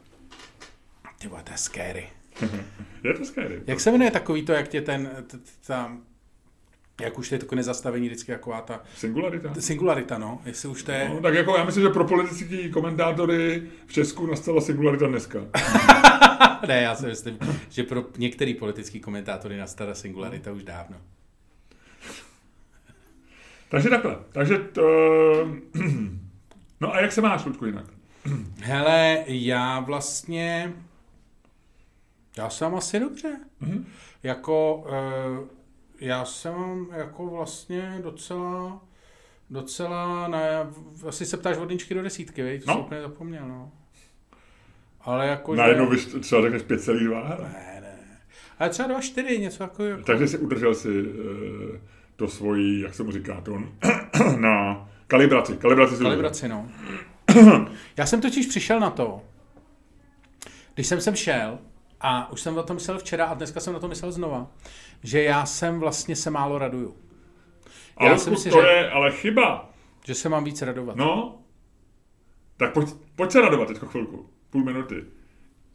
Ty 1.19 1.29
to 1.29 1.53
je 1.53 1.57
scary. 1.59 2.07
je 3.05 3.15
to 3.15 3.25
scary. 3.25 3.63
Jak 3.67 3.81
se 3.81 3.91
jmenuje 3.91 4.11
takový 4.11 4.43
to, 4.43 4.53
jak 4.53 4.69
tě 4.69 4.81
ten, 4.81 5.11
tam 5.67 6.03
jak 7.01 7.19
už 7.19 7.33
je 7.33 7.39
to 7.39 7.55
nezastavení 7.55 8.07
vždycky 8.07 8.33
taková 8.33 8.61
ta... 8.61 8.81
Singularita. 8.97 9.55
Singularita, 9.59 10.19
no. 10.19 10.41
Jestli 10.45 10.69
už 10.69 10.83
to 10.83 10.93
je... 10.93 11.09
No, 11.09 11.21
tak 11.21 11.35
jako 11.35 11.57
já 11.57 11.65
myslím, 11.65 11.83
že 11.83 11.89
pro 11.89 12.05
politický 12.05 12.71
komentátory 12.71 13.63
v 13.87 13.93
Česku 13.93 14.27
nastala 14.27 14.61
singularita 14.61 15.07
dneska. 15.07 15.39
ne, 16.69 16.83
já 16.83 16.95
si 16.95 17.07
myslím, 17.07 17.39
že 17.69 17.83
pro 17.83 18.05
některý 18.19 18.55
politický 18.55 19.01
komentátory 19.01 19.57
nastala 19.57 19.95
singularita 19.95 20.53
už 20.53 20.65
dávno. 20.65 20.97
Takže 23.69 23.89
takhle. 23.89 24.17
Takže 24.33 24.59
to... 24.59 24.83
No 26.81 26.95
a 26.95 27.01
jak 27.01 27.13
se 27.13 27.21
máš, 27.21 27.45
Ludku, 27.45 27.67
jinak? 27.67 27.85
Hele, 28.61 29.25
já 29.27 29.81
vlastně... 29.81 30.73
Já 32.37 32.51
jsem 32.51 32.75
asi 32.75 33.01
dobře. 33.01 33.37
Mm-hmm. 33.63 33.85
Jako... 34.23 34.77
Uh, 34.77 35.63
já 36.03 36.25
jsem 36.25 36.87
jako 36.97 37.27
vlastně 37.27 37.99
docela, 38.03 38.81
docela, 39.51 40.29
ne, 40.29 40.67
asi 41.09 41.27
se 41.27 41.37
ptáš 41.37 41.59
vodničky 41.59 41.95
do 41.95 42.03
desítky, 42.03 42.43
vej? 42.43 42.59
to 42.59 42.65
no. 42.67 42.75
jsem 42.75 42.85
úplně 42.85 43.01
zapomněl, 43.01 43.49
no. 43.49 43.73
Ale 45.01 45.27
jako, 45.27 45.55
Najednou 45.55 45.95
že... 45.95 46.21
třeba 46.21 46.43
řekneš 46.43 46.63
5,2? 46.63 47.41
Ne, 47.43 47.79
ne. 47.81 47.99
Ale 48.59 48.71
třeba 48.71 48.89
2,4, 48.89 49.41
něco 49.41 49.63
jako, 49.63 49.85
jako... 49.85 50.03
Takže 50.03 50.29
si 50.29 50.39
udržel 50.39 50.75
si 50.75 51.03
uh, 51.03 51.77
to 52.17 52.29
svojí, 52.29 52.81
jak 52.81 52.95
se 52.95 53.03
mu 53.03 53.13
říká, 53.13 53.41
to 53.41 53.63
na 54.39 54.89
kalibraci. 55.07 55.57
Kalibraci, 55.57 55.97
kalibraci 55.97 56.49
no. 56.49 56.69
Já 57.97 58.07
jsem 58.07 58.21
totiž 58.21 58.47
přišel 58.47 58.81
na 58.81 58.91
to, 58.91 59.23
když 60.75 60.87
jsem 60.87 61.01
sem 61.01 61.17
šel, 61.17 61.59
a 62.03 62.33
už 62.33 62.41
jsem 62.41 62.59
o 62.59 62.63
tom 62.63 62.77
myslel 62.77 62.99
včera 62.99 63.25
a 63.25 63.35
dneska 63.35 63.61
jsem 63.61 63.73
na 63.73 63.79
to 63.79 63.89
myslel 63.89 64.13
znova, 64.13 64.47
že 65.03 65.23
já 65.23 65.47
jsem 65.47 65.81
vlastně 65.81 66.17
se 66.17 66.31
málo 66.31 66.59
raduju. 66.59 66.97
Já 68.01 68.09
ale 68.09 68.19
jsem 68.19 68.37
si 68.37 68.51
to 68.51 68.57
řek, 68.57 68.71
je 68.71 68.91
ale 68.91 69.13
chyba. 69.13 69.71
Že 70.05 70.15
se 70.15 70.29
mám 70.29 70.45
víc 70.45 70.63
radovat. 70.63 70.97
No, 70.97 71.39
tak 72.57 72.73
pojď, 72.73 72.89
pojď 73.17 73.31
se 73.31 73.41
radovat 73.41 73.69
teď 73.69 73.79
chvilku. 73.79 74.27
Půl 74.51 74.65
minuty. 74.65 75.05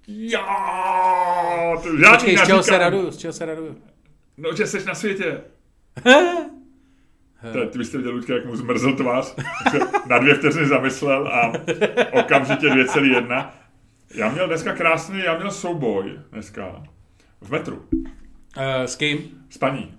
Já, 0.07 1.78
to 1.84 1.97
já 1.97 2.11
Počkej, 2.11 2.38
z 2.38 2.45
čeho 2.45 2.63
se 2.63 2.78
raduju, 2.78 3.11
z 3.11 3.17
čeho 3.17 3.34
se 3.34 3.45
raduju? 3.45 3.82
No, 4.38 4.55
že 4.55 4.67
jsi 4.67 4.86
na 4.86 4.95
světě. 4.95 5.41
To, 7.53 7.65
ty 7.69 7.78
byste 7.78 7.97
viděl, 7.97 8.11
Luďka, 8.11 8.34
jak 8.34 8.45
mu 8.45 8.55
zmrzl 8.55 8.95
tvář. 8.95 9.36
na 10.05 10.19
dvě 10.19 10.36
vteřiny 10.36 10.67
zamyslel 10.67 11.28
a 11.28 11.51
okamžitě 12.11 12.67
2,1. 12.67 13.49
Já 14.18 14.30
měl 14.30 14.47
dneska 14.47 14.74
krásný, 14.74 15.20
já 15.20 15.38
měl 15.38 15.51
souboj 15.51 16.20
dneska 16.32 16.84
v 17.41 17.49
metru. 17.49 17.76
Uh, 17.76 18.03
s 18.86 18.95
kým? 18.95 19.18
S 19.49 19.57
paní. 19.57 19.93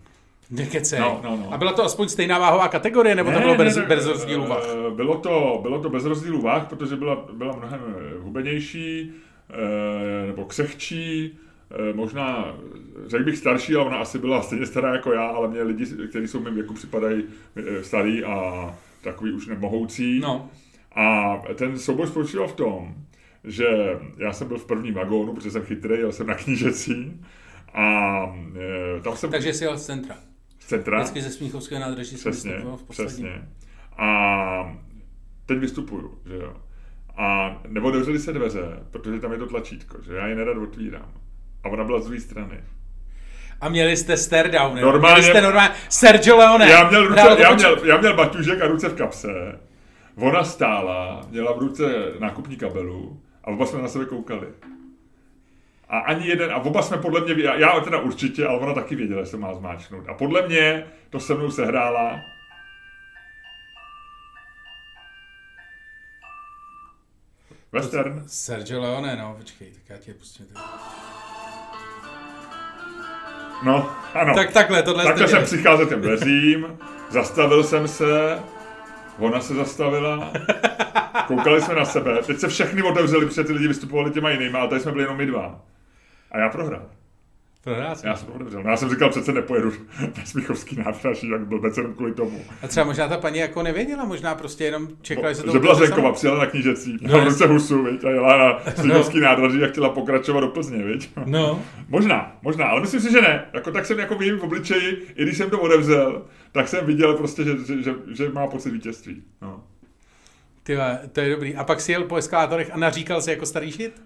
Nekecej. 0.51 1.01
No, 1.01 1.21
no, 1.25 1.37
no. 1.37 1.53
A 1.53 1.57
byla 1.59 1.73
to 1.73 1.85
aspoň 1.85 2.09
stejná 2.09 2.39
váhová 2.39 2.69
kategorie, 2.69 3.15
nebo 3.15 3.31
ne, 3.31 3.37
to 3.37 3.43
bylo 3.43 3.55
bez, 3.55 3.77
ne, 3.77 3.87
bez 3.87 4.07
rozdílu 4.07 4.47
váh? 4.47 4.63
Eh, 4.89 4.91
bylo 4.95 5.19
to, 5.19 5.59
bylo 5.63 5.83
to 5.83 5.91
bez 5.91 6.05
rozdílu 6.05 6.43
váh, 6.43 6.67
protože 6.69 6.97
byla, 6.97 7.27
byla 7.33 7.57
mnohem 7.57 7.81
eh, 7.99 8.19
hubenější, 8.19 9.13
nebo 10.27 10.45
křehčí, 10.45 11.39
možná, 11.95 12.55
řekl 13.07 13.25
bych 13.25 13.37
starší, 13.37 13.75
ale 13.75 13.85
ona 13.85 13.97
asi 13.97 14.19
byla 14.19 14.43
stejně 14.43 14.67
stará 14.67 14.93
jako 14.93 15.13
já, 15.13 15.27
ale 15.27 15.49
mě 15.49 15.63
lidi, 15.63 15.87
kteří 16.09 16.29
jsou 16.29 16.41
mým 16.41 16.55
věku, 16.55 16.75
připadají 16.75 17.25
starý 17.83 18.25
a 18.25 18.75
takový 19.03 19.33
už 19.33 19.47
nemohoucí. 19.47 20.21
No. 20.21 20.51
A 20.95 21.35
ten 21.55 21.79
souboj 21.79 22.07
spočíval 22.07 22.49
v 22.49 22.53
tom, 22.53 22.95
že 23.45 23.67
já 24.17 24.33
jsem 24.33 24.49
byl 24.49 24.59
v 24.59 24.65
prvním 24.65 24.95
vagónu, 24.95 25.35
protože 25.35 25.51
jsem 25.51 25.63
chytrý, 25.63 25.99
jel 25.99 26.13
jsem 26.13 26.27
na 26.27 26.35
knížecí 26.35 27.21
a 27.75 28.17
e, 28.99 29.01
tam 29.01 29.17
jsem... 29.17 29.31
Takže 29.31 29.53
jsi 29.53 29.65
jel 29.65 29.79
z 29.79 29.87
centra. 29.87 30.17
Z 30.59 30.67
centra. 30.67 30.99
Vždycky 30.99 31.23
ze 31.23 31.31
Smíchovského 31.31 31.81
nádraží 31.81 32.17
přesně, 32.17 32.53
v 32.77 32.85
přesně. 32.89 33.49
A 33.99 34.79
teď 35.47 35.59
vystupuju, 35.59 36.19
že 36.27 36.35
jo. 36.35 36.57
A 37.17 37.57
nebo 37.69 37.89
otevřely 37.89 38.19
se 38.19 38.33
dveře, 38.33 38.83
protože 38.91 39.21
tam 39.21 39.33
je 39.33 39.39
to 39.39 39.47
tlačítko, 39.47 39.99
že 40.03 40.15
já 40.15 40.27
ji 40.27 40.35
nerad 40.35 40.57
otvírám. 40.57 41.13
A 41.65 41.69
ona 41.69 41.85
byla 41.85 42.01
z 42.01 42.05
druhé 42.05 42.21
strany. 42.21 42.61
A 43.61 43.69
měli 43.69 43.97
jste 43.97 44.17
stare 44.17 44.49
down, 44.49 44.81
Normálně. 44.81 45.21
Měli 45.21 45.33
jste 45.33 45.41
normálně 45.41 45.75
Sergio 45.89 46.37
Leone. 46.37 46.69
Já 46.71 46.89
měl, 46.89 47.07
ruce, 47.09 47.37
já, 47.39 47.55
měl, 47.55 47.87
já 47.87 47.97
měl 47.97 48.17
baťužek 48.17 48.63
a 48.63 48.67
ruce 48.67 48.89
v 48.89 48.95
kapse. 48.95 49.59
Ona 50.17 50.45
stála, 50.45 51.27
měla 51.31 51.53
v 51.53 51.59
ruce 51.59 51.85
nákupní 52.19 52.57
kabelu 52.57 53.21
a 53.49 53.51
oba 53.51 53.67
jsme 53.67 53.83
na 53.83 53.89
sebe 53.89 54.05
koukali. 54.05 54.47
A 55.89 55.99
ani 55.99 56.27
jeden, 56.27 56.53
a 56.53 56.57
oba 56.57 56.83
jsme 56.83 56.97
podle 56.97 57.21
mě, 57.21 57.45
já, 57.45 57.55
já 57.55 57.81
teda 57.81 58.01
určitě, 58.01 58.47
ale 58.47 58.59
ona 58.59 58.75
taky 58.75 58.97
věděla, 58.97 59.23
že 59.23 59.31
se 59.31 59.37
má 59.37 59.55
zmáčknout. 59.55 60.09
A 60.09 60.15
podle 60.15 60.47
mě 60.47 60.87
to 61.11 61.21
se 61.21 61.35
mnou 61.35 61.51
sehrála 61.51 62.21
Western. 67.73 68.25
Sergio 68.27 68.81
Leone, 68.81 69.17
no, 69.17 69.35
počkej, 69.39 69.71
tak 69.71 69.83
já 69.89 69.97
tě 69.97 70.15
pustím. 70.15 70.47
No, 73.63 73.91
ano. 74.15 74.35
Tak 74.35 74.53
takhle, 74.53 74.83
tohle 74.83 75.05
Takhle 75.05 75.29
jsem 75.29 75.45
přicházel 75.45 75.87
těm 75.87 76.01
dveřím, 76.01 76.79
zastavil 77.11 77.65
jsem 77.65 77.89
se, 77.89 78.43
ona 79.19 79.41
se 79.41 79.55
zastavila, 79.55 80.33
Koukali 81.27 81.61
jsme 81.61 81.75
na 81.75 81.85
sebe, 81.85 82.19
teď 82.27 82.39
se 82.39 82.49
všechny 82.49 82.83
otevřeli, 82.83 83.27
protože 83.27 83.45
ty 83.45 83.53
lidi 83.53 83.69
vystupovali 83.69 84.11
těma 84.11 84.31
jinými, 84.31 84.59
ale 84.59 84.69
tady 84.69 84.81
jsme 84.81 84.93
byli 84.93 85.05
jenom 85.05 85.17
my 85.17 85.27
dva. 85.27 85.61
A 86.31 86.39
já 86.39 86.49
prohrál. 86.49 86.98
Prohrál 87.69 87.97
Já 88.05 88.17
jsem 88.17 88.27
to 88.27 88.33
otevřel. 88.33 88.63
No, 88.63 88.71
já 88.71 88.77
jsem 88.77 88.91
říkal, 88.91 89.11
přece 89.11 89.33
nepojedu 89.33 89.73
na 90.19 90.25
Smíchovský 90.25 90.77
nádraží, 90.77 91.29
jak 91.29 91.47
byl 91.47 91.61
jenom 91.77 91.95
kvůli 91.95 92.15
tomu. 92.15 92.45
A 92.63 92.69
třeba 92.69 92.87
možná 92.87 93.09
ta 93.09 93.17
paní 93.17 93.39
jako 93.39 93.63
nevěděla, 93.63 94.05
možná 94.05 94.35
prostě 94.35 94.65
jenom 94.65 94.89
čekala, 95.03 95.33
že 95.33 95.43
to 95.43 95.53
Že 95.53 95.59
byla 95.59 95.75
Zenková, 95.75 96.13
přijela 96.13 96.39
na 96.39 96.47
knížecí, 96.47 96.97
no, 97.01 97.19
na 97.19 97.25
ruce 97.25 97.47
husu, 97.47 97.83
viď, 97.83 98.05
a 98.05 98.11
jela 98.11 98.39
na 98.39 98.73
Smíchovský 98.75 99.21
no. 99.21 99.25
nádraží 99.25 99.65
a 99.65 99.67
chtěla 99.67 99.89
pokračovat 99.89 100.41
do 100.41 100.49
Plzně, 100.49 100.85
viď. 100.85 101.11
No. 101.27 101.63
možná, 101.89 102.37
možná, 102.43 102.67
ale 102.67 102.81
myslím 102.81 103.01
si, 103.01 103.13
že 103.13 103.21
ne. 103.21 103.45
Jako 103.53 103.71
tak 103.71 103.87
jsem 103.87 103.99
jako 103.99 104.15
v 104.15 104.23
jejím 104.23 104.41
obličeji, 104.41 105.07
i 105.17 105.23
když 105.23 105.39
jsem 105.39 105.51
to 105.51 105.61
otevřel, 105.61 106.23
tak 106.53 106.69
jsem 106.69 106.87
viděl 106.87 107.15
prostě, 107.15 107.45
že, 107.45 107.53
že, 107.67 107.83
že, 107.83 107.95
že 108.15 108.29
má 108.29 108.47
pocit 108.47 108.71
vítězství. 108.71 109.23
No. 109.43 109.65
Ty 110.69 110.77
to 111.13 111.21
je 111.21 111.31
dobrý. 111.31 111.57
A 111.57 111.65
pak 111.65 111.81
si 111.81 111.93
jel 111.93 112.05
po 112.05 112.17
eskalátorech 112.17 112.71
a 112.73 112.77
naříkal 112.77 113.23
se 113.23 113.31
jako 113.31 113.47
starý 113.47 113.73
šit? 113.73 114.03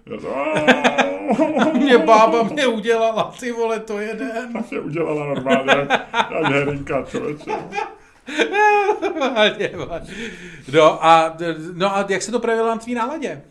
Mě 1.73 1.97
bába 1.97 2.43
mě 2.43 2.67
udělala, 2.67 3.33
ty 3.39 3.51
vole, 3.51 3.79
to 3.79 3.99
je 3.99 4.13
den. 4.13 4.53
tak 4.53 4.71
je 4.71 4.79
udělala 4.79 5.25
normálně, 5.25 5.71
jak, 5.71 6.09
herinka, 6.45 7.03
člověče. 7.03 7.51
No 10.73 11.05
a, 11.05 11.37
no 11.73 11.95
a 11.95 12.05
jak 12.09 12.21
se 12.21 12.31
to 12.31 12.39
projevilo 12.39 12.67
na 12.67 12.77
tvý 12.77 12.93
náladě? 12.93 13.41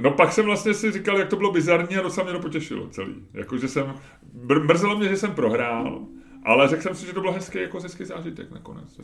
No 0.00 0.10
pak 0.10 0.32
jsem 0.32 0.44
vlastně 0.44 0.74
si 0.74 0.92
říkal, 0.92 1.18
jak 1.18 1.28
to 1.28 1.36
bylo 1.36 1.52
bizarní 1.52 1.96
a 1.96 2.02
docela 2.02 2.24
mě 2.24 2.32
to 2.32 2.40
potěšilo 2.40 2.88
celý. 2.88 3.14
Jako, 3.34 3.58
že 3.58 3.68
jsem, 3.68 3.94
mrzelo 4.42 4.98
mě, 4.98 5.08
že 5.08 5.16
jsem 5.16 5.34
prohrál, 5.34 6.00
ale 6.44 6.68
řekl 6.68 6.82
jsem 6.82 6.94
si, 6.94 7.06
že 7.06 7.12
to 7.12 7.20
bylo 7.20 7.32
hezký, 7.32 7.58
jako 7.60 7.80
hezký 7.80 8.04
zážitek 8.04 8.50
nakonec. 8.50 9.00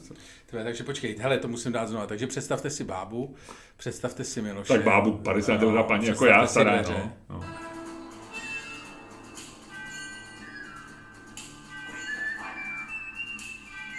Tvé, 0.47 0.65
takže 0.65 0.85
počkej, 0.85 1.17
hele, 1.19 1.39
to 1.39 1.49
musím 1.49 1.73
dát 1.73 1.89
znovu. 1.89 2.07
Takže 2.07 2.27
představte 2.27 2.71
si 2.71 2.85
bábu, 2.85 3.35
představte 3.77 4.25
si 4.25 4.43
Miloše. 4.43 4.73
Tak 4.73 4.83
bábu 4.85 5.13
50 5.13 5.61
No, 5.61 5.85
paní 5.85 6.07
jako 6.07 6.27
já, 6.27 6.47
stará, 6.47 6.83
no. 6.83 7.13
no. 7.29 7.45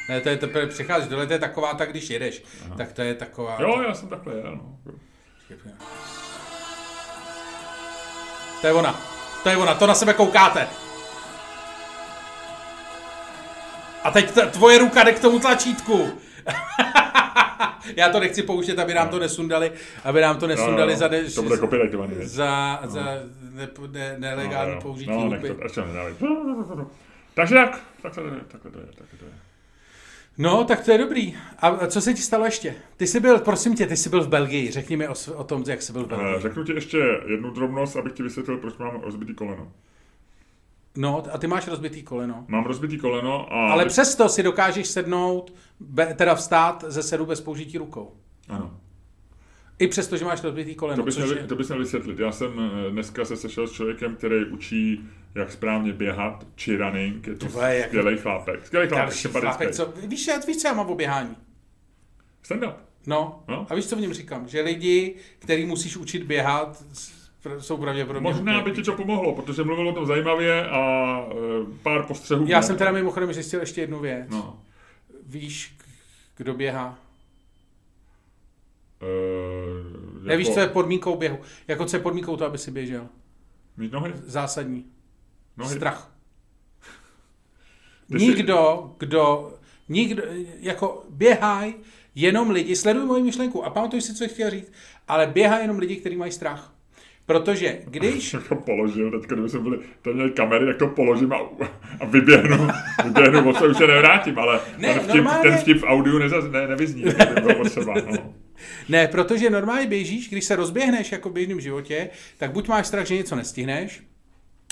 Ne, 0.10 0.22
to 0.22 0.30
je 0.30 0.38
teprve 0.38 0.68
přicházíš, 0.68 1.10
tohle 1.10 1.28
to 1.28 1.34
je 1.34 1.40
taková, 1.40 1.74
tak 1.74 1.90
když 1.90 2.10
jedeš, 2.10 2.44
Aha. 2.66 2.76
tak 2.78 2.92
to 2.94 3.02
je 3.02 3.14
taková... 3.14 3.58
Jo, 3.62 3.82
já 3.88 3.94
jsem 3.94 4.10
takhle 4.10 4.36
jel, 4.36 4.56
no. 4.56 4.80
To 8.62 8.68
je 8.68 8.74
ona, 8.74 9.02
to 9.44 9.50
je 9.50 9.58
ona, 9.58 9.76
to 9.76 9.88
na 9.88 9.96
sebe 9.96 10.14
koukáte. 10.14 10.87
A 14.08 14.12
teď 14.12 14.32
t- 14.32 14.46
tvoje 14.46 14.78
ruka 14.78 15.04
jde 15.04 15.14
k 15.14 15.20
tomu 15.20 15.40
tlačítku. 15.40 16.08
Já 17.96 18.10
to 18.10 18.20
nechci 18.20 18.44
pouštět, 18.44 18.80
aby 18.80 18.94
nám 18.94 19.10
to 19.10 19.20
nesundali, 19.20 19.72
aby 20.04 20.22
nám 20.22 20.38
to 20.38 20.48
nesundali 20.48 20.94
no, 20.94 21.00
za, 21.00 21.08
de, 21.08 21.24
to 21.24 21.44
bude 21.44 21.58
copyrightovaný, 21.58 22.14
viď? 22.16 22.28
za, 22.28 22.80
za 22.84 23.04
ne, 23.54 23.70
ne, 23.92 24.16
nelegální 24.18 24.74
jo. 24.74 24.80
použití 24.82 25.12
no, 25.12 25.30
nech 25.30 25.42
to, 25.42 25.48
ještě. 25.64 25.82
Takže 27.34 27.56
tak, 27.56 27.80
takhle 28.02 28.24
to 28.24 28.30
je, 28.30 28.42
takhle 28.48 28.72
to 28.72 28.80
je, 28.80 28.86
takhle 28.86 29.20
to 29.20 29.26
je. 29.26 29.32
No, 30.38 30.64
tak 30.64 30.86
to 30.86 30.92
je 30.92 30.98
dobrý. 30.98 31.38
A 31.60 31.88
co 31.88 32.02
se 32.02 32.14
ti 32.14 32.22
stalo 32.22 32.46
ještě? 32.46 32.76
Ty 32.98 33.08
jsi 33.08 33.20
byl, 33.20 33.40
prosím 33.40 33.76
tě, 33.76 33.88
ty 33.88 33.98
jsi 33.98 34.10
byl 34.10 34.24
v 34.24 34.28
Belgii. 34.28 34.72
Řekni 34.72 34.98
mi 34.98 35.08
o, 35.08 35.14
o 35.36 35.44
tom, 35.44 35.64
jak 35.68 35.82
jsi 35.82 35.94
byl 35.94 36.04
v 36.06 36.14
Eh, 36.14 36.16
Belgii. 36.16 36.42
Řeknu 36.42 36.64
ti 36.64 36.74
ještě 36.74 36.98
jednu 37.28 37.52
drobnost, 37.52 37.96
abych 37.96 38.14
ti 38.14 38.24
vysvětlil, 38.24 38.58
proč 38.58 38.78
mám 38.78 39.02
rozbitý 39.02 39.34
koleno. 39.34 39.72
No, 40.98 41.24
a 41.32 41.38
ty 41.38 41.48
máš 41.48 41.68
rozbitý 41.68 42.04
koleno. 42.04 42.46
Mám 42.48 42.66
rozbitý 42.66 42.98
koleno 42.98 43.54
a... 43.54 43.72
Ale 43.72 43.86
přesto 43.86 44.30
si 44.30 44.44
dokážeš 44.44 44.88
sednout, 44.88 45.54
be, 45.80 46.06
teda 46.14 46.36
vstát 46.36 46.84
ze 46.88 47.04
sedu 47.04 47.26
bez 47.26 47.42
použití 47.42 47.78
rukou. 47.78 48.16
Ano. 48.50 48.80
I 49.80 49.88
přesto, 49.88 50.18
že 50.18 50.26
máš 50.26 50.44
rozbitý 50.44 50.76
koleno, 50.76 50.98
To 51.04 51.06
bys, 51.06 51.16
měl, 51.18 51.38
je... 51.38 51.44
to 51.48 51.56
bys 51.56 51.68
měl 51.68 51.80
vysvětlit. 51.80 52.20
Já 52.20 52.32
jsem 52.32 52.52
eh, 52.88 52.92
dneska 52.92 53.26
se 53.26 53.38
sešel 53.38 53.68
s 53.68 53.72
člověkem, 53.72 54.16
který 54.16 54.46
učí, 54.46 55.06
jak 55.36 55.52
správně 55.52 55.94
běhat, 55.94 56.48
či 56.56 56.78
running. 56.78 57.28
Je 57.28 57.36
to 57.36 57.46
vole, 57.46 57.76
jak- 57.76 57.88
skvělý 57.88 58.18
chlápek. 58.18 58.66
Skvělý 58.68 58.88
chlápek, 58.88 59.16
chlápek, 59.32 59.72
co, 59.72 59.94
víš, 60.08 60.28
já- 60.28 60.40
víš, 60.48 60.58
co 60.58 60.68
já 60.68 60.74
mám 60.74 60.90
o 60.90 60.96
běhání? 60.96 61.36
Stand 62.44 62.64
up. 62.64 62.74
No, 63.08 63.44
No. 63.48 63.68
a 63.70 63.76
víš, 63.76 63.86
co 63.86 63.96
v 63.96 64.00
něm 64.02 64.14
říkám? 64.14 64.48
Že 64.48 64.62
lidi, 64.62 65.16
který 65.40 65.66
musíš 65.66 65.98
učit 65.98 66.24
běhat, 66.24 66.84
jsou 67.60 67.78
pravděpodobně... 67.78 68.32
Možná 68.32 68.62
by 68.62 68.72
ti 68.72 68.84
to 68.84 68.94
pomohlo, 68.94 69.36
protože 69.36 69.64
mluvil 69.64 69.90
o 69.90 69.94
tom 69.94 70.06
zajímavě 70.06 70.70
a 70.70 70.82
eh, 71.32 71.36
pár 71.84 72.04
postřehů. 72.04 72.46
Já 72.48 72.62
jsem 72.62 72.78
teda 72.78 72.92
mimochodem 72.92 73.34
zjistil 73.34 73.60
ještě 73.60 73.82
jednu 73.82 74.00
věc. 74.00 74.28
No. 74.30 74.62
Víš, 75.26 75.76
kdo 76.38 76.54
běhá? 76.54 77.00
Uh, 79.02 80.24
Nevíš, 80.24 80.50
co 80.54 80.60
je 80.60 80.68
podmínkou 80.68 81.16
běhu. 81.18 81.40
Jako 81.68 81.86
co 81.86 81.96
je 81.98 82.04
podmínkou 82.04 82.38
to, 82.38 82.46
aby 82.46 82.58
si 82.58 82.72
běžel. 82.72 83.08
Mít 83.78 83.92
nohy? 83.92 84.12
Zásadní. 84.16 84.86
nohy. 85.58 85.76
Strach. 85.76 86.12
Ty 88.12 88.20
jsi- 88.20 88.26
Nikdo, 88.26 88.92
kdo, 88.98 89.54
nikdo, 89.90 90.24
jako 90.60 91.06
běhaj 91.10 91.74
jenom 92.16 92.50
lidi, 92.50 92.76
sleduj 92.76 93.06
moji 93.06 93.24
myšlenku 93.24 93.66
a 93.66 93.70
pamatuj 93.70 94.02
si, 94.02 94.14
co 94.14 94.24
jsi 94.24 94.30
chtěl 94.34 94.50
říct, 94.50 94.72
ale 95.08 95.28
běhaj 95.28 95.62
jenom 95.62 95.78
lidi, 95.80 95.96
kteří 95.96 96.16
mají 96.16 96.32
strach. 96.32 96.74
Protože 97.28 97.80
když, 97.86 98.36
to 98.50 98.56
položil, 98.56 99.12
teďka 99.12 99.36
kdyby 99.36 99.50
jsme 99.50 99.60
byli, 99.60 99.80
to 100.02 100.14
měli 100.14 100.32
kamery, 100.32 100.68
jak 100.68 100.78
to 100.78 100.88
položím 100.88 101.34
a, 101.34 101.38
a 102.00 102.06
vyběhnu, 102.06 102.68
vyběhnu, 103.04 103.42
moc 103.42 103.58
se 103.58 103.68
už 103.68 103.78
se 103.78 103.88
nevrátím, 103.88 104.40
ale 104.40 104.60
Ne, 104.78 104.94
ten, 104.94 105.00
vtip, 105.04 105.16
normálně- 105.16 105.50
ten 105.50 105.58
vtip 105.58 105.78
v 105.78 105.84
audiu 105.84 106.18
nezaz, 106.18 106.46
ne, 106.52 106.68
nevyzní, 106.68 107.04
to 107.04 107.26
by 107.36 107.42
bylo 107.42 107.56
potřeba, 107.56 107.94
no. 107.94 108.34
ne, 108.90 109.08
protože 109.08 109.50
normálně 109.50 109.88
běžíš, 109.88 110.30
když 110.30 110.46
se 110.46 110.56
rozběhneš 110.56 111.12
jako 111.12 111.30
v 111.30 111.34
běžném 111.34 111.60
životě, 111.62 112.10
tak 112.38 112.52
buď 112.52 112.68
máš 112.68 112.88
strach, 112.88 113.06
že 113.08 113.16
něco 113.16 113.36
nestihneš, 113.36 114.04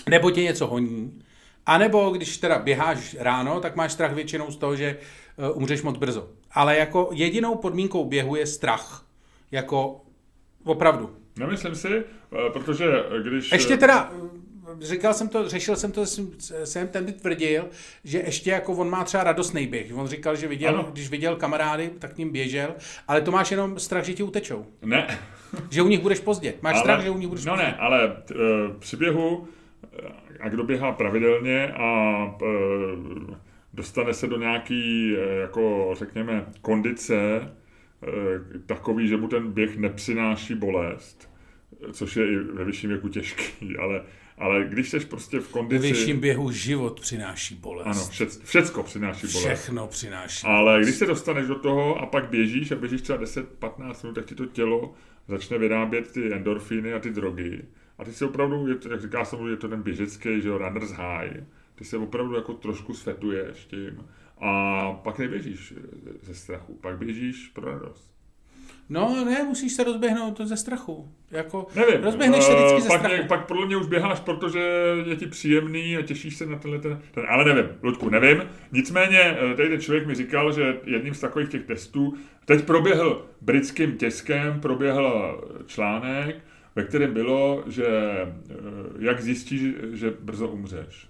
nebo 0.10 0.32
tě 0.32 0.44
něco 0.44 0.68
honí, 0.68 1.22
a 1.66 1.78
nebo 1.78 2.10
když 2.10 2.38
teda 2.38 2.60
běháš 2.60 3.16
ráno, 3.20 3.60
tak 3.60 3.76
máš 3.76 3.92
strach 3.92 4.14
většinou 4.14 4.52
z 4.52 4.58
toho, 4.58 4.76
že 4.76 4.98
uh, 5.52 5.58
umřeš 5.58 5.82
moc 5.82 5.98
brzo. 5.98 6.30
Ale 6.52 6.78
jako 6.78 7.10
jedinou 7.14 7.56
podmínkou 7.56 8.06
běhu 8.06 8.36
je 8.36 8.48
strach. 8.48 9.06
Jako 9.52 10.02
opravdu. 10.66 11.16
Nemyslím 11.40 11.76
si, 11.76 11.88
eh, 11.88 12.04
protože 12.54 12.86
když... 13.24 13.52
Ještě 13.52 13.78
teda, 13.78 14.12
eh, 14.82 14.86
říkal 14.86 15.14
jsem 15.14 15.30
to, 15.30 15.50
řešil 15.50 15.76
jsem 15.76 15.92
to, 15.92 16.06
jsem, 16.06 16.28
jsem 16.64 16.88
ten 16.88 17.06
tvrdil, 17.14 17.66
že 18.04 18.20
ještě 18.20 18.50
jako 18.52 18.74
on 18.74 18.90
má 18.90 19.04
třeba 19.04 19.24
radostný 19.24 19.68
běh. 19.68 19.92
On 19.98 20.08
říkal, 20.08 20.36
že 20.36 20.48
viděl, 20.48 20.70
Ano. 20.70 20.90
když 20.94 21.10
viděl 21.10 21.36
kamarády, 21.36 21.90
tak 22.00 22.14
k 22.14 22.18
ním 22.18 22.32
běžel, 22.32 22.70
ale 23.08 23.22
to 23.22 23.32
máš 23.32 23.52
jenom 23.52 23.80
strach, 23.80 24.04
že 24.06 24.14
ti 24.14 24.24
utečou. 24.24 24.66
Ne, 24.82 25.20
Že 25.70 25.82
u 25.82 25.88
nich 25.88 26.00
budeš 26.00 26.20
pozdě. 26.20 26.54
Máš 26.62 26.74
ale, 26.76 26.84
strach, 26.84 27.02
že 27.04 27.10
u 27.10 27.18
nich 27.18 27.28
budeš 27.28 27.46
No 27.46 27.54
pozdě. 27.54 27.68
ne, 27.68 27.76
ale 27.80 28.08
uh, 28.08 28.78
při 28.80 28.98
běhu, 28.98 29.48
eh, 30.00 30.08
a 30.40 30.50
kdo 30.50 30.64
běhá 30.64 30.92
pravidelně 30.92 31.68
a 31.74 32.24
uh, 32.42 33.36
dostane 33.74 34.14
se 34.14 34.28
do 34.28 34.38
nějaký, 34.38 35.16
eh, 35.18 35.36
jako 35.36 35.94
řekněme, 35.98 36.46
kondice, 36.62 37.16
eh, 38.04 38.10
takový, 38.66 39.08
že 39.08 39.18
mu 39.18 39.28
ten 39.28 39.52
běh 39.52 39.78
nepřináší 39.78 40.56
bolest, 40.56 41.30
což 41.92 42.16
je 42.16 42.32
i 42.32 42.38
ve 42.38 42.66
vyšším 42.66 42.90
věku 42.90 43.10
těžký, 43.10 43.78
ale, 43.82 44.04
ale 44.38 44.66
když 44.70 44.90
jsi 44.90 45.00
prostě 45.00 45.40
v 45.40 45.48
Ve 45.48 45.52
kondici... 45.52 45.88
vyšším 45.88 46.20
běhu 46.20 46.52
život 46.52 47.00
přináší 47.00 47.56
bolest. 47.56 47.88
Ano, 47.88 48.08
vše, 48.10 48.26
všecko 48.44 48.84
přináší 48.84 49.28
bolest. 49.28 49.46
Všechno 49.46 49.88
přináší. 49.88 50.48
Ale 50.48 50.82
když 50.84 50.96
se 50.96 51.06
dostaneš 51.06 51.48
do 51.48 51.56
toho 51.56 51.98
a 51.98 52.06
pak 52.06 52.30
běžíš 52.30 52.72
a 52.72 52.76
běžíš 52.76 53.02
třeba 53.02 53.20
10-15 53.20 54.04
minut, 54.04 54.14
tak 54.14 54.26
ti 54.26 54.36
to 54.36 54.46
tělo 54.46 54.94
začne 55.28 55.58
vyrábět 55.58 56.12
ty 56.12 56.34
endorfíny 56.34 56.94
a 56.94 57.00
ty 57.00 57.10
drogy. 57.10 57.62
A 57.98 58.04
ty 58.04 58.14
se 58.14 58.26
opravdu, 58.26 58.68
je 58.68 58.76
to, 58.76 58.90
jak 58.90 59.02
říká 59.02 59.26
se, 59.26 59.36
je 59.50 59.58
to 59.58 59.68
ten 59.68 59.82
běžecký, 59.82 60.42
že 60.42 60.50
jo, 60.50 60.58
runner's 60.58 60.92
high. 60.92 61.44
Ty 61.76 61.86
se 61.86 61.98
opravdu 61.98 62.36
jako 62.36 62.54
trošku 62.54 62.94
svetuješ 62.94 63.66
tím. 63.66 64.06
A 64.38 64.94
pak 64.94 65.20
neběžíš 65.20 65.74
ze 66.22 66.36
strachu, 66.36 66.74
pak 66.74 66.98
běžíš 66.98 67.48
pro 67.48 67.72
radost. 67.72 68.15
No 68.90 69.26
ne, 69.26 69.44
musíš 69.44 69.74
se 69.74 69.84
rozběhnout 69.84 70.42
ze 70.42 70.58
strachu. 70.58 71.10
Jako, 71.32 71.68
Nevím. 71.76 72.04
Rozběhneš 72.04 72.44
se 72.44 72.54
vždycky 72.56 72.78
eh, 72.78 72.82
ze 72.82 72.88
pak, 72.88 73.00
strachu. 73.00 73.16
ně- 73.22 73.28
pak 73.28 73.48
podle 73.48 73.66
mě 73.66 73.78
už 73.78 73.88
běháš, 73.88 74.20
protože 74.20 74.60
je 75.06 75.16
ti 75.16 75.28
příjemný 75.28 75.98
a 75.98 76.02
těšíš 76.02 76.36
se 76.36 76.46
na 76.46 76.58
tenhle 76.60 76.80
ten, 76.80 77.02
ten 77.12 77.26
ale 77.30 77.46
nevím, 77.46 77.72
Ludku, 77.84 78.10
nevím. 78.10 78.44
Nicméně 78.72 79.20
eh, 79.20 79.56
tady 79.56 79.70
ten 79.70 79.82
člověk 79.82 80.08
mi 80.08 80.16
říkal, 80.16 80.52
že 80.54 80.78
jedním 80.86 81.14
z 81.14 81.20
takových 81.20 81.50
těch 81.50 81.64
testů, 81.66 82.14
teď 82.46 82.66
proběhl 82.66 83.26
britským 83.42 83.98
tiskem, 83.98 84.60
proběhl 84.60 85.42
článek, 85.66 86.36
ve 86.76 86.84
kterém 86.84 87.14
bylo, 87.14 87.64
že 87.68 87.86
eh, 87.88 88.28
jak 89.00 89.22
zjistíš, 89.22 89.62
že 89.94 90.14
brzo 90.20 90.48
umřeš. 90.48 91.08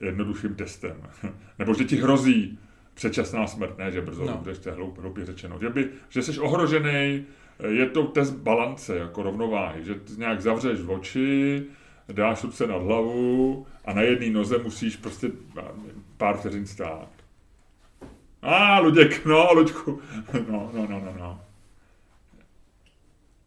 Jednoduchým 0.00 0.54
testem. 0.54 0.96
Nebo 1.58 1.74
že 1.74 1.84
ti 1.84 1.96
hrozí 1.96 2.58
předčasná 3.00 3.46
smrt, 3.46 3.78
ne, 3.78 3.92
že 3.92 4.00
brzo 4.00 4.24
No. 4.24 4.36
umřeš, 4.38 4.58
to 4.58 4.68
je 4.68 4.74
hloup, 4.74 4.98
hloupě 4.98 5.26
řečeno. 5.26 5.58
Že, 5.60 5.68
by, 5.70 5.88
že 6.08 6.22
jsi 6.22 6.38
ohrožený, 6.40 7.24
je 7.68 7.86
to 7.86 8.02
test 8.04 8.30
balance, 8.34 8.96
jako 8.96 9.22
rovnováhy, 9.22 9.84
že 9.84 9.94
ty 9.94 10.12
nějak 10.16 10.40
zavřeš 10.40 10.80
oči, 10.86 11.62
dáš 12.12 12.44
ruce 12.44 12.66
nad 12.66 12.82
hlavu 12.82 13.66
a 13.84 13.92
na 13.92 14.02
jedné 14.02 14.30
noze 14.30 14.58
musíš 14.58 14.96
prostě 14.96 15.30
pár 16.16 16.36
vteřin 16.36 16.66
stát. 16.66 17.08
A, 18.42 18.76
ah, 18.76 18.80
Luděk, 18.80 19.24
no, 19.26 19.52
Luďku, 19.54 20.00
no, 20.50 20.70
no, 20.74 20.86
no, 20.90 21.00
no, 21.00 21.14
no. 21.18 21.40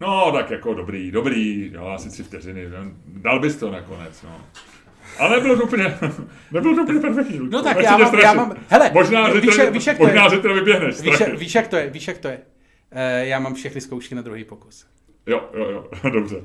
No, 0.01 0.31
tak 0.31 0.51
jako 0.51 0.73
dobrý, 0.73 1.11
dobrý, 1.11 1.71
jo, 1.73 1.85
asi 1.87 2.09
tři 2.09 2.23
vteřiny, 2.23 2.69
no, 2.69 2.77
dal 3.07 3.39
bys 3.39 3.55
to 3.55 3.71
nakonec, 3.71 4.21
no. 4.23 4.41
Ale 5.19 5.35
nebylo 5.35 5.57
to 5.57 5.63
úplně, 5.63 5.97
nebylo 6.51 6.75
to 6.75 6.81
úplně 6.81 6.99
perfektní. 6.99 7.39
No 7.49 7.63
tak 7.63 7.77
Nechci 7.77 7.91
já 7.93 7.97
mám- 7.97 8.19
já 8.19 8.33
mám- 8.33 8.55
hele, 8.69 8.91
možná, 8.93 9.33
že 9.33 9.41
víš, 9.41 9.55
to, 9.55 9.61
jak- 9.61 9.73
víš, 9.73 9.87
jak 9.87 9.97
to 9.97 10.03
je? 10.03 10.13
možná, 10.13 10.29
že 10.29 10.37
to 10.37 10.53
vyběhneš. 10.53 11.01
víš, 11.01 11.19
jak- 11.19 11.39
víš, 11.39 11.55
jak 11.55 11.67
to 11.67 11.75
je, 11.75 11.89
víš, 11.89 12.07
jak 12.07 12.17
to 12.17 12.27
je. 12.27 12.39
E, 12.91 13.25
já 13.27 13.39
mám 13.39 13.53
všechny 13.53 13.81
zkoušky 13.81 14.15
na 14.15 14.21
druhý 14.21 14.43
pokus. 14.43 14.85
Jo, 15.27 15.49
jo, 15.53 15.69
jo, 15.71 15.89
dobře. 16.11 16.35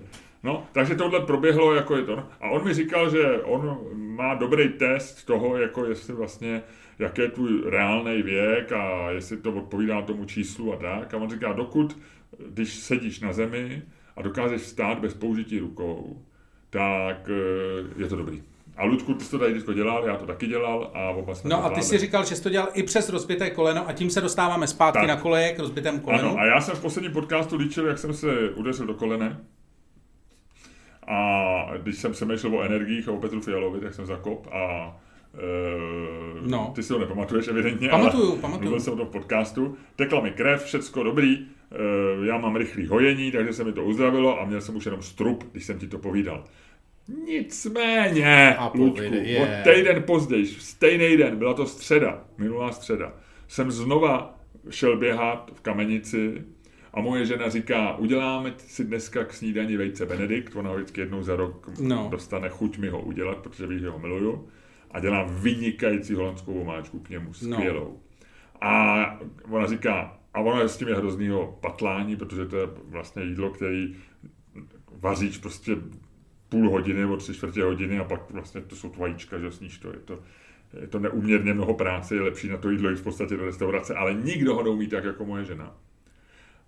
No, 0.43 0.67
takže 0.73 0.95
tohle 0.95 1.21
proběhlo 1.21 1.75
jako 1.75 1.97
je 1.97 2.03
to. 2.03 2.19
A 2.41 2.49
on 2.51 2.65
mi 2.65 2.75
říkal, 2.75 3.11
že 3.11 3.41
on 3.43 3.79
má 3.95 4.35
dobrý 4.35 4.69
test 4.69 5.25
toho, 5.27 5.57
jako 5.57 5.85
jestli 5.87 6.15
vlastně, 6.15 6.63
jaký 6.99 7.21
je 7.21 7.29
tvůj 7.29 7.63
reálný 7.71 8.23
věk 8.23 8.73
a 8.73 9.11
jestli 9.11 9.37
to 9.37 9.53
odpovídá 9.53 10.03
tomu 10.03 10.25
číslu 10.25 10.73
a 10.73 10.77
tak. 10.77 11.15
A 11.15 11.17
on 11.17 11.31
říká, 11.31 11.53
dokud, 11.53 11.99
když 12.49 12.75
sedíš 12.75 13.21
na 13.21 13.33
zemi 13.33 13.83
a 14.17 14.23
dokážeš 14.23 14.63
vstát 14.63 14.99
bez 14.99 15.15
použití 15.15 15.59
rukou, 15.59 16.23
tak 16.71 17.31
eh, 17.31 18.01
je 18.03 18.07
to 18.07 18.17
dobrý. 18.17 18.43
A 18.79 18.85
Ludku, 18.85 19.15
ty 19.15 19.25
jsi 19.25 19.31
to 19.31 19.39
tady 19.39 19.53
vždycky 19.53 19.75
dělal, 19.75 20.05
já 20.07 20.17
to 20.17 20.27
taky 20.27 20.47
dělal 20.47 20.91
a 20.95 21.11
oba 21.11 21.35
jsme 21.35 21.51
No 21.51 21.57
to 21.57 21.65
a 21.65 21.71
ty 21.71 21.83
jsi 21.83 21.99
říkal, 21.99 22.25
že 22.25 22.37
jsi 22.37 22.43
to 22.43 22.51
dělal 22.51 22.69
i 22.75 22.83
přes 22.83 23.09
rozbité 23.09 23.51
koleno 23.51 23.89
a 23.89 23.93
tím 23.93 24.11
se 24.11 24.21
dostáváme 24.21 24.67
zpátky 24.67 24.99
Tak. 24.99 25.09
na 25.09 25.17
koleje 25.17 25.53
k 25.53 25.59
rozbitém 25.59 26.01
kolenu. 26.01 26.29
Ano, 26.31 26.39
a 26.39 26.45
já 26.47 26.61
jsem 26.61 26.77
v 26.77 26.81
posledním 26.83 27.13
podcastu 27.13 27.57
líčil, 27.57 27.87
jak 27.87 27.99
jsem 27.99 28.15
se 28.15 28.51
udeřil 28.51 28.87
do 28.87 28.95
kolene. 28.95 29.41
A 31.07 31.65
když 31.83 31.97
jsem 31.97 32.13
přemýšlel 32.13 32.55
o 32.57 32.63
energiích 32.63 33.09
a 33.09 33.13
o 33.13 33.17
Petru 33.17 33.41
Fialovi, 33.41 33.81
tak 33.81 33.95
jsem 33.95 34.07
zakop 34.07 34.47
a 34.53 34.97
Uh, 35.35 36.51
No. 36.51 36.73
Ty 36.75 36.83
si 36.83 36.93
ho 36.93 36.99
nepamatuješ 36.99 37.49
evidentně, 37.49 37.89
Pamatuju, 37.89 38.31
ale 38.33 38.37
pamatuju. 38.41 38.63
mluvil 38.63 38.81
jsem 38.81 38.93
o 38.93 38.97
tom 38.97 39.07
v 39.07 39.11
podcastu. 39.11 39.77
Tekla 39.97 40.21
mi 40.21 40.31
krev, 40.31 40.65
všecko 40.65 41.03
dobrý, 41.03 41.39
uh, 42.19 42.25
já 42.27 42.39
mám 42.39 42.57
rychlý 42.57 42.87
hojení, 42.87 43.33
takže 43.33 43.53
se 43.53 43.65
mi 43.65 43.73
to 43.73 43.85
uzdravilo 43.85 44.41
a 44.41 44.45
měl 44.45 44.61
jsem 44.61 44.77
už 44.77 44.85
jenom 44.85 45.03
strup, 45.03 45.45
když 45.53 45.65
jsem 45.65 45.79
ti 45.79 45.87
to 45.87 45.99
povídal. 45.99 46.45
Nicméně, 47.27 48.57
A 48.57 48.65
Luďku, 48.75 48.97
povídej, 48.97 49.37
o 49.37 49.45
je. 49.47 49.63
týden 49.65 50.03
později, 50.03 50.47
stejný 50.47 51.17
den, 51.17 51.37
byla 51.37 51.55
to 51.55 51.67
středa, 51.67 52.25
minulá 52.39 52.73
středa, 52.73 53.13
jsem 53.49 53.71
znova 53.71 54.39
šel 54.71 54.97
běhat 54.97 55.51
v 55.55 55.61
Kamenici 55.61 56.43
a 56.95 57.01
moje 57.01 57.27
žena 57.27 57.49
říká, 57.49 57.97
uděláme 57.97 58.55
si 58.59 58.85
dneska 58.85 59.25
k 59.25 59.33
snídani 59.35 59.77
vejce 59.77 60.07
Benedikt, 60.07 60.57
ona 60.57 60.71
ho 60.71 60.77
vždycky 60.77 61.01
jednou 61.01 61.23
za 61.23 61.37
rok 61.37 61.71
No. 61.81 62.09
dostane 62.11 62.49
chuť 62.49 62.79
mi 62.79 62.89
ho 62.89 63.01
udělat, 63.01 63.39
protože 63.39 63.67
víš, 63.67 63.81
že 63.81 63.89
ho 63.89 63.99
miluju. 63.99 64.49
A 64.91 65.01
dělá 65.01 65.23
vynikající 65.31 66.15
holandskou 66.15 66.61
omáčku 66.61 66.99
k 66.99 67.09
němu, 67.11 67.27
No. 67.43 67.57
skvělou. 67.57 67.99
A 68.61 69.05
ona 69.51 69.67
říká, 69.67 70.19
a 70.35 70.41
ona 70.41 70.69
s 70.69 70.77
tím 70.77 70.89
je 70.89 70.95
hroznýho 70.95 71.59
patlání, 71.61 72.17
protože 72.17 72.47
to 72.47 72.57
je 72.57 72.67
vlastně 72.85 73.23
jídlo, 73.23 73.51
který 73.51 73.97
vaříš 74.93 75.39
prostě 75.39 75.77
půl 76.49 76.71
hodiny 76.71 77.01
nebo 77.01 77.17
tři 77.17 77.35
čtvrtě 77.35 77.63
hodiny 77.63 77.99
a 77.99 78.05
pak 78.05 78.31
vlastně 78.31 78.61
to 78.61 78.77
jsou 78.77 78.93
vajíčka, 78.99 79.39
že 79.39 79.51
sníš 79.51 79.79
to. 79.79 79.89
Je 79.89 79.99
to, 79.99 80.19
je 80.81 80.87
to 80.87 80.99
neuměrně 80.99 81.55
mnoho 81.55 81.75
práce, 81.75 82.15
je 82.15 82.21
lepší 82.21 82.49
na 82.49 82.57
to 82.57 82.71
jídlo 82.71 82.91
jít 82.91 82.97
v 82.97 83.03
podstatě 83.03 83.37
do 83.37 83.45
restaurace, 83.45 83.95
ale 83.95 84.15
nikdo 84.15 84.55
ho 84.55 84.63
neumí 84.63 84.87
tak 84.87 85.05
jako 85.05 85.25
moje 85.25 85.45
žena. 85.45 85.75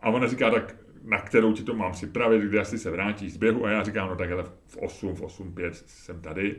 A 0.00 0.08
ona 0.10 0.26
říká, 0.26 0.50
tak 0.50 0.76
na 1.04 1.20
kterou 1.20 1.52
ti 1.52 1.62
to 1.62 1.74
mám 1.74 1.92
připravit, 1.92 2.42
kdy 2.42 2.58
asi 2.58 2.78
se 2.78 2.90
vrátíš 2.90 3.32
z 3.32 3.36
běhu 3.36 3.66
a 3.66 3.70
já 3.70 3.82
říkám, 3.82 4.08
no 4.08 4.16
tak 4.16 4.30
ale 4.32 4.44
v 4.66 4.76
8, 4.76 5.14
v 5.14 5.22
8, 5.22 5.52
5 5.52 5.74
jsem 5.86 6.20
tady. 6.20 6.56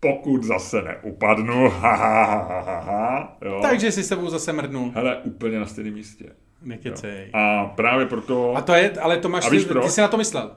Pokud 0.00 0.44
zase 0.44 0.82
neupadnu, 0.82 1.68
ha, 1.68 1.94
ha, 1.96 2.24
ha, 2.24 2.60
ha, 2.60 2.80
ha, 2.80 3.36
jo. 3.42 3.58
Takže 3.62 3.92
si 3.92 4.02
sebou 4.02 4.30
zase 4.30 4.52
mrdnul. 4.52 4.92
Hele, 4.94 5.16
úplně 5.16 5.58
na 5.58 5.66
stejném 5.66 5.94
místě. 5.94 6.24
Nekecej. 6.62 7.30
A 7.32 7.66
právě 7.66 8.06
proto... 8.06 8.56
A 8.56 8.60
to 8.60 8.74
je, 8.74 8.90
ale 8.90 9.16
Tomáš, 9.16 9.46
A 9.46 9.50
víš 9.50 9.62
ty, 9.62 9.68
proč? 9.68 9.84
ty 9.84 9.90
jsi 9.90 10.00
na 10.00 10.08
to 10.08 10.16
myslel. 10.16 10.50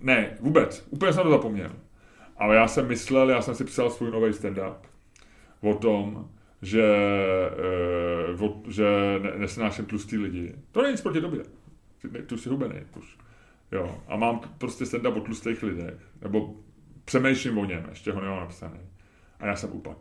Ne, 0.00 0.36
vůbec. 0.40 0.86
Úplně 0.90 1.12
jsem 1.12 1.22
to 1.22 1.30
zapomněl. 1.30 1.70
Ale 2.36 2.56
já 2.56 2.68
jsem 2.68 2.88
myslel, 2.88 3.30
já 3.30 3.42
jsem 3.42 3.54
si 3.54 3.64
psal 3.64 3.90
svůj 3.90 4.10
nový 4.10 4.32
stand-up 4.32 4.74
o 5.60 5.74
tom, 5.74 6.28
že, 6.62 6.84
uh, 8.34 8.44
o, 8.44 8.62
že 8.68 8.84
ne, 9.22 9.32
nesnáším 9.36 9.84
tlustý 9.84 10.18
lidi. 10.18 10.54
To 10.72 10.82
není 10.82 10.92
nic 10.92 11.00
proti 11.00 11.20
ty 12.26 12.34
už 12.34 12.40
jsi 12.40 12.48
hubený. 12.48 12.74
Jo. 13.72 14.02
A 14.08 14.16
mám 14.16 14.40
prostě 14.58 14.84
stand-up 14.84 15.16
o 15.16 15.20
tlustých 15.20 15.62
lidech. 15.62 15.94
Nebo 16.22 16.54
přemýšlím 17.04 17.58
o 17.58 17.64
něm, 17.64 17.86
ještě 17.90 18.12
ho 18.12 18.20
nemám 18.20 18.40
napsaný. 18.40 18.80
A 19.40 19.46
já 19.46 19.56
jsem 19.56 19.72
upadl. 19.72 19.98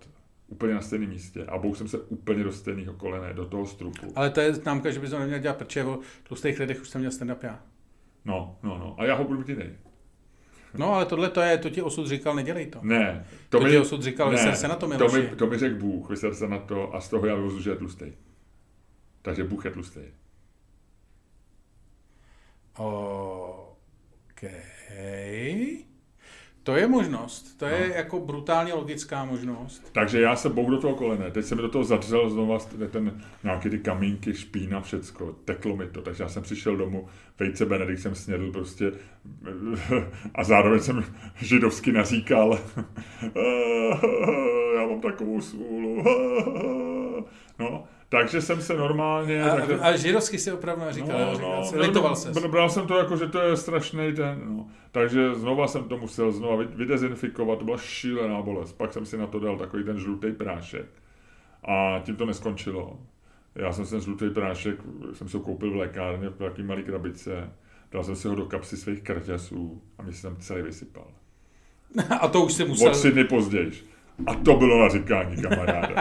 Úplně 0.47 0.73
na 0.73 0.81
stejném 0.81 1.09
místě. 1.09 1.45
A 1.45 1.57
bouch 1.57 1.77
jsem 1.77 1.87
se 1.87 1.97
úplně 1.99 2.43
do 2.43 2.51
stejného 2.51 2.93
kolene, 2.93 3.33
do 3.33 3.45
toho 3.45 3.65
strupu. 3.65 4.11
Ale 4.15 4.29
to 4.29 4.39
je 4.39 4.53
známka, 4.53 4.91
že 4.91 4.99
bys 4.99 5.09
to 5.09 5.19
neměl 5.19 5.39
dělat, 5.39 5.57
protože 5.57 5.83
o 5.83 5.99
tlustých 6.23 6.59
lidech 6.59 6.81
už 6.81 6.89
jsem 6.89 7.01
měl 7.01 7.11
stand-up 7.11 7.37
já. 7.41 7.59
No, 8.30 8.57
no, 8.63 8.77
no. 8.77 8.95
A 8.97 9.05
já 9.05 9.15
ho 9.15 9.23
budu 9.23 9.43
jiný. 9.47 9.63
No, 10.77 10.93
ale 10.93 11.05
tohle 11.05 11.30
to 11.30 11.41
je, 11.41 11.57
to 11.57 11.69
ti 11.69 11.82
osud 11.82 12.07
říkal, 12.07 12.36
nedělej 12.36 12.65
to. 12.67 12.80
Ne. 12.84 13.25
To 13.49 13.69
ti 13.69 13.77
osud 13.77 14.03
říkal, 14.03 14.32
vyser 14.32 14.55
se 14.55 14.67
na 14.67 14.75
to, 14.75 14.80
to 14.80 14.88
Miloši. 14.88 15.21
mi, 15.21 15.36
to 15.36 15.47
mi 15.47 15.57
řekl 15.57 15.75
Bůh, 15.75 16.09
vyser 16.09 16.34
se 16.36 16.47
na 16.47 16.59
to 16.59 16.95
a 16.95 17.01
z 17.01 17.09
toho 17.09 17.25
já 17.25 17.36
vyvozu, 17.36 17.61
že 17.61 17.69
je 17.69 17.75
tlustý. 17.75 18.05
Takže 19.21 19.43
Bůh 19.43 19.65
je 19.65 19.71
tlustý. 19.71 19.99
OK. 22.77 24.43
To 26.64 26.76
je 26.76 26.88
možnost. 26.88 27.57
To 27.57 27.66
je 27.66 27.88
No. 27.89 27.95
jako 27.95 28.20
brutálně 28.20 28.74
logická 28.74 29.26
možnost. 29.26 29.89
Takže 29.91 30.22
já 30.22 30.36
se 30.36 30.49
bouk 30.49 30.70
do 30.70 30.78
toho 30.78 30.95
kolene, 30.95 31.32
teď 31.32 31.45
se 31.45 31.55
mi 31.55 31.62
do 31.62 31.70
toho 31.70 31.84
zadřel 31.84 32.30
znova 32.30 32.60
ten, 32.60 32.89
ten 32.89 33.22
nějaký 33.43 33.70
ty 33.70 33.80
kamínky, 33.80 34.34
špína, 34.34 34.82
všecko, 34.82 35.36
teklo 35.45 35.76
mi 35.76 35.88
to, 35.88 36.01
takže 36.01 36.24
já 36.24 36.30
jsem 36.30 36.43
přišel 36.43 36.78
domů, 36.78 37.07
vejce 37.39 37.66
Benedikt 37.66 37.99
jsem 38.01 38.16
snědl 38.16 38.51
prostě 38.51 38.91
a 40.36 40.43
zároveň 40.43 40.80
jsem 40.80 41.03
židovsky 41.41 41.91
naříkal, 41.91 42.60
já 44.76 44.88
mám 44.88 45.01
takovou 45.01 45.41
smůlu, 45.41 46.03
no, 47.60 47.84
takže 48.10 48.41
jsem 48.41 48.62
se 48.62 48.74
normálně... 48.78 49.43
A, 49.43 49.55
takže... 49.55 49.80
a 49.80 49.97
židovsky 49.97 50.38
si 50.39 50.51
opravdu 50.51 50.84
říkal, 50.89 51.20
no, 51.20 51.34
říkal 51.36 51.64
no, 51.76 51.82
litoval 51.82 52.16
se. 52.16 52.32
br- 52.32 52.49
Bral 52.49 52.70
jsem 52.70 52.88
to 52.88 52.97
jako, 52.97 53.18
že 53.18 53.28
to 53.28 53.39
je 53.39 53.57
strašný 53.57 54.14
ten, 54.14 54.41
no. 54.45 54.68
Takže 54.91 55.36
znova 55.36 55.68
jsem 55.68 55.84
to 55.84 55.97
musel 55.97 56.32
znova 56.32 56.55
vy- 56.55 56.68
vydezinfikovat, 56.76 57.60
to 57.60 57.66
byla 57.66 57.78
šílená 57.78 58.41
bolest. 58.41 58.74
Pak 58.74 58.93
jsem 58.93 59.05
si 59.05 59.18
na 59.18 59.28
to 59.28 59.39
dal 59.39 59.57
takový 59.57 59.84
ten 59.84 59.99
žlutý 59.99 60.32
prášek. 60.32 60.86
A 61.68 61.99
tím 62.03 62.16
to 62.16 62.26
neskončilo. 62.26 62.99
Já 63.55 63.72
jsem 63.72 63.86
ten 63.86 64.01
žlutý 64.01 64.30
prášek, 64.30 64.76
jsem 65.14 65.30
si 65.30 65.38
ho 65.38 65.43
koupil 65.43 65.72
v 65.72 65.76
lékárně 65.76 66.30
v 66.30 66.38
takové 66.38 66.64
malé 66.64 66.82
krabice, 66.84 67.49
dal 67.91 68.03
jsem 68.03 68.16
si 68.16 68.28
ho 68.28 68.36
do 68.36 68.45
kapsy 68.45 68.78
svých 68.78 69.01
krťasů 69.03 69.82
a 69.97 70.03
mě 70.03 70.14
se 70.14 70.22
tam 70.22 70.36
celý 70.38 70.62
vysypal. 70.62 71.07
A 72.22 72.28
to 72.28 72.41
už 72.41 72.60
O 72.60 72.66
musel. 72.68 72.91
tři 72.91 73.12
dny 73.12 73.24
později. 73.24 73.72
A 74.26 74.34
to 74.34 74.55
bylo 74.55 74.80
na 74.84 74.89
říkání, 74.89 75.41
kamaráde. 75.41 75.95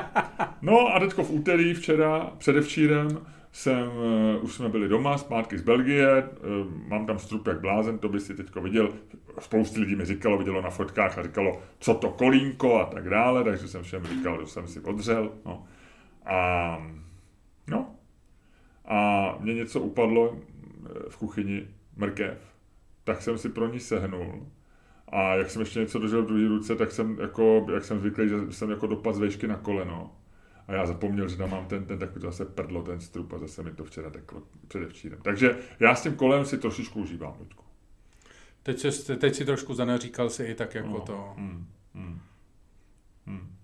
No 0.62 0.94
a 0.94 1.00
teďko 1.00 1.24
v 1.24 1.30
úterý, 1.30 1.74
včera, 1.74 2.32
předevčírem, 2.38 3.08
jsem, 3.52 3.88
uh, 3.88 4.44
už 4.44 4.54
jsme 4.54 4.68
byli 4.68 4.88
doma, 4.88 5.18
zpátky 5.18 5.58
z 5.58 5.62
Belgie, 5.62 6.22
uh, 6.22 6.88
mám 6.88 7.06
tam 7.06 7.18
strup 7.18 7.46
jak 7.46 7.60
blázen, 7.60 7.98
to 7.98 8.08
by 8.08 8.20
si 8.20 8.34
teďko 8.34 8.60
viděl, 8.60 8.92
spoustu 9.38 9.80
lidí 9.80 9.96
mi 9.96 10.04
říkalo, 10.04 10.38
vidělo 10.38 10.62
na 10.62 10.70
fotkách 10.70 11.18
a 11.18 11.22
říkalo, 11.22 11.62
co 11.78 11.94
to 11.94 12.10
kolínko 12.10 12.80
a 12.80 12.84
tak 12.84 13.10
dále, 13.10 13.44
takže 13.44 13.68
jsem 13.68 13.82
všem 13.82 14.06
říkal, 14.06 14.40
že 14.40 14.46
jsem 14.46 14.68
si 14.68 14.80
odřel, 14.80 15.32
no. 15.46 15.64
A, 16.26 16.78
no. 17.66 17.94
A 18.84 19.36
mě 19.40 19.54
něco 19.54 19.80
upadlo 19.80 20.36
eh, 20.36 20.88
v 21.08 21.16
kuchyni, 21.16 21.68
mrkev, 21.96 22.38
tak 23.04 23.22
jsem 23.22 23.38
si 23.38 23.48
pro 23.48 23.68
ní 23.68 23.80
sehnul. 23.80 24.46
A 25.12 25.34
jak 25.34 25.50
jsem 25.50 25.60
ještě 25.62 25.80
něco 25.80 25.98
držel 25.98 26.22
v 26.22 26.26
druhé 26.26 26.48
ruce, 26.48 26.76
tak 26.76 26.92
jsem, 26.92 27.18
jako, 27.20 27.66
jak 27.74 27.84
jsem 27.84 28.00
zvyklý, 28.00 28.28
že 28.28 28.36
jsem 28.50 28.70
jako 28.70 28.86
dopad 28.86 29.14
z 29.14 29.18
vejšky 29.18 29.46
na 29.48 29.56
koleno. 29.56 30.12
A 30.68 30.72
já 30.72 30.86
zapomněl, 30.86 31.28
že 31.28 31.36
tam 31.36 31.50
mám 31.50 31.66
ten, 31.66 31.84
ten 31.84 31.98
takový 31.98 32.20
zase 32.22 32.44
prdlo, 32.44 32.82
ten 32.82 33.00
strup 33.00 33.32
a 33.32 33.38
zase 33.38 33.62
mi 33.62 33.70
to 33.70 33.84
včera 33.84 34.10
teklo 34.10 34.42
předevčírem. 34.68 35.18
Takže 35.22 35.56
já 35.80 35.94
s 35.94 36.02
tím 36.02 36.14
kolem 36.16 36.44
si 36.44 36.58
trošičku 36.58 37.00
užívám, 37.00 37.34
Luďku. 37.40 37.64
Teď, 38.62 38.78
si, 38.92 39.16
teď 39.16 39.34
si 39.34 39.44
trošku 39.44 39.74
zaneříkal 39.74 40.30
si 40.30 40.44
i 40.44 40.54
tak 40.54 40.74
jako 40.74 40.88
No. 40.88 41.00
to. 41.00 41.32
Hmm, 41.36 41.66
hmm, 41.94 42.20
hmm. 43.26 43.54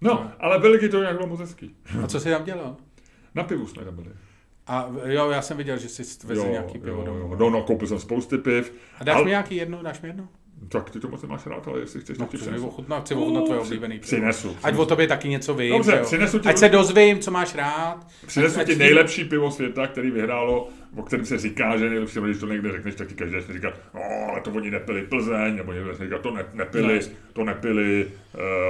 No, 0.00 0.32
ale 0.40 0.58
Belgii 0.58 0.88
to 0.88 1.00
nějak 1.00 1.16
bylo 1.16 1.28
moc 1.28 1.40
hezký. 1.40 1.76
A 2.04 2.06
co 2.06 2.20
jsi 2.20 2.30
tam 2.30 2.44
dělal? 2.44 2.76
Na 3.34 3.44
pivu 3.44 3.66
jsme 3.66 3.84
tam 3.84 3.94
byli. 3.94 4.10
A 4.66 4.88
jo, 5.04 5.30
já 5.30 5.42
jsem 5.42 5.56
viděl, 5.56 5.78
že 5.78 5.88
jsi 5.88 6.26
vezl 6.26 6.46
nějaký 6.48 6.78
pivo 6.78 6.96
jo, 6.98 7.04
domů. 7.04 7.18
jo. 7.18 7.36
No, 7.38 7.50
no, 7.50 7.62
koupil 7.62 7.88
jsem 7.88 7.98
spousty 7.98 8.38
piv. 8.38 8.74
A 8.98 9.04
dáš 9.04 9.14
Ale- 9.16 9.24
mi 9.24 9.30
nějaký 9.30 9.56
jedno, 9.56 9.82
dáš 9.82 10.00
mi 10.00 10.08
jedno? 10.08 10.28
Tak 10.72 10.90
ty 10.90 11.00
to 11.00 11.08
moc 11.08 11.22
nemáš 11.22 11.46
rád, 11.46 11.68
ale 11.68 11.80
jestli 11.80 12.00
chceš, 12.00 12.18
No, 12.18 12.24
tak 12.24 12.30
ti 12.30 12.36
přinesu. 12.36 12.66
ochutnat, 12.66 13.04
chci 13.04 13.14
ochutnat 13.14 13.44
tvoje 13.44 13.60
oblíbený 13.60 13.94
pivo. 13.94 14.02
Přinesu. 14.06 14.48
Ať 14.50 14.56
přinesu. 14.58 14.82
o 14.82 14.86
tobě 14.86 15.06
taky 15.06 15.28
něco 15.28 15.54
vím. 15.54 15.72
Dobře, 15.72 15.96
jo? 15.96 16.04
přinesu 16.04 16.38
ti 16.38 16.48
Ať 16.48 16.58
se 16.58 16.68
dozvím, 16.68 17.18
co 17.18 17.30
máš 17.30 17.54
rád. 17.54 18.06
Přinesu 18.26 18.60
Ať- 18.60 18.66
ti 18.66 18.72
ať- 18.72 18.78
nejlepší 18.78 19.24
pivo 19.24 19.50
světa, 19.50 19.86
který 19.86 20.10
vyhrálo, 20.10 20.68
o 20.96 21.02
kterém 21.02 21.26
se 21.26 21.38
říká, 21.38 21.76
že 21.76 21.90
nejlepší, 21.90 22.18
když 22.20 22.38
to 22.38 22.46
někde 22.46 22.72
řekneš, 22.72 22.94
tak 22.94 23.08
ti 23.08 23.14
každý 23.14 23.34
začne 23.34 23.54
říkat, 23.54 23.74
no, 23.94 24.00
ale 24.30 24.40
to 24.40 24.50
oni 24.50 24.70
nepili 24.70 25.02
Plzeň, 25.02 25.56
nebo 25.56 25.72
někdo 25.72 25.88
začne 25.90 26.04
říkat, 26.06 26.20
to 26.20 26.30
ne, 26.30 26.44
nepili, 26.54 27.00
No. 27.04 27.12
to 27.32 27.44
nepili 27.44 28.06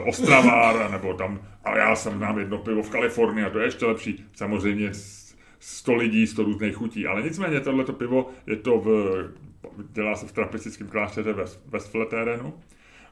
uh, 0.02 0.08
Ostravár, 0.08 0.90
nebo 0.92 1.14
tam, 1.14 1.40
a 1.64 1.76
já 1.78 1.96
jsem 1.96 2.16
znám 2.18 2.38
jedno 2.38 2.58
pivo 2.58 2.82
v 2.82 2.90
Kalifornii 2.90 3.44
a 3.46 3.50
to 3.50 3.58
je 3.58 3.64
ještě 3.64 3.86
lepší. 3.86 4.24
Samozřejmě 4.34 4.88
s- 4.94 5.34
100 5.60 5.94
lidí, 5.94 6.26
100 6.26 6.42
různých 6.42 6.74
chutí, 6.76 7.06
ale 7.06 7.22
nicméně 7.22 7.60
tohleto 7.60 7.92
pivo 7.92 8.28
je 8.46 8.56
to 8.56 8.78
v, 8.78 8.88
dělá 9.92 10.14
se 10.14 10.26
v 10.26 10.32
trapistickém 10.32 10.88
klášteře 10.88 11.32
ve, 11.32 11.44
ve 11.66 11.78
Fletérenu. 11.78 12.54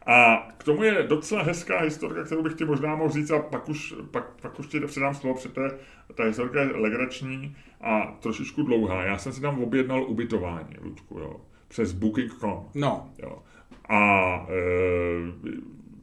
A 0.07 0.49
k 0.59 0.65
tomu 0.65 0.83
je 0.83 1.03
docela 1.03 1.43
hezká 1.43 1.81
historka, 1.81 2.25
kterou 2.25 2.43
bych 2.43 2.55
ti 2.55 2.65
možná 2.65 2.97
mohl 2.97 3.13
říct 3.13 3.31
a 3.31 3.39
pak 3.39 3.69
už, 3.69 3.95
pak, 4.11 4.41
pak 4.43 4.59
už 4.59 4.67
ti 4.67 4.81
předám 4.81 5.15
slovo, 5.15 5.35
protože 5.35 5.71
ta 6.15 6.25
historka 6.25 6.61
je 6.61 6.67
legrační 6.67 7.57
a 7.81 8.17
trošičku 8.21 8.63
dlouhá. 8.63 9.03
Já 9.03 9.19
jsem 9.19 9.33
si 9.33 9.41
tam 9.41 9.63
objednal 9.63 10.05
ubytování, 10.05 10.77
Ludku, 10.81 11.19
jo, 11.19 11.41
přes 11.69 11.93
Booking.com. 11.93 12.69
No, 12.75 13.11
Jo. 13.23 13.43
A 13.89 14.47
e, 14.51 14.63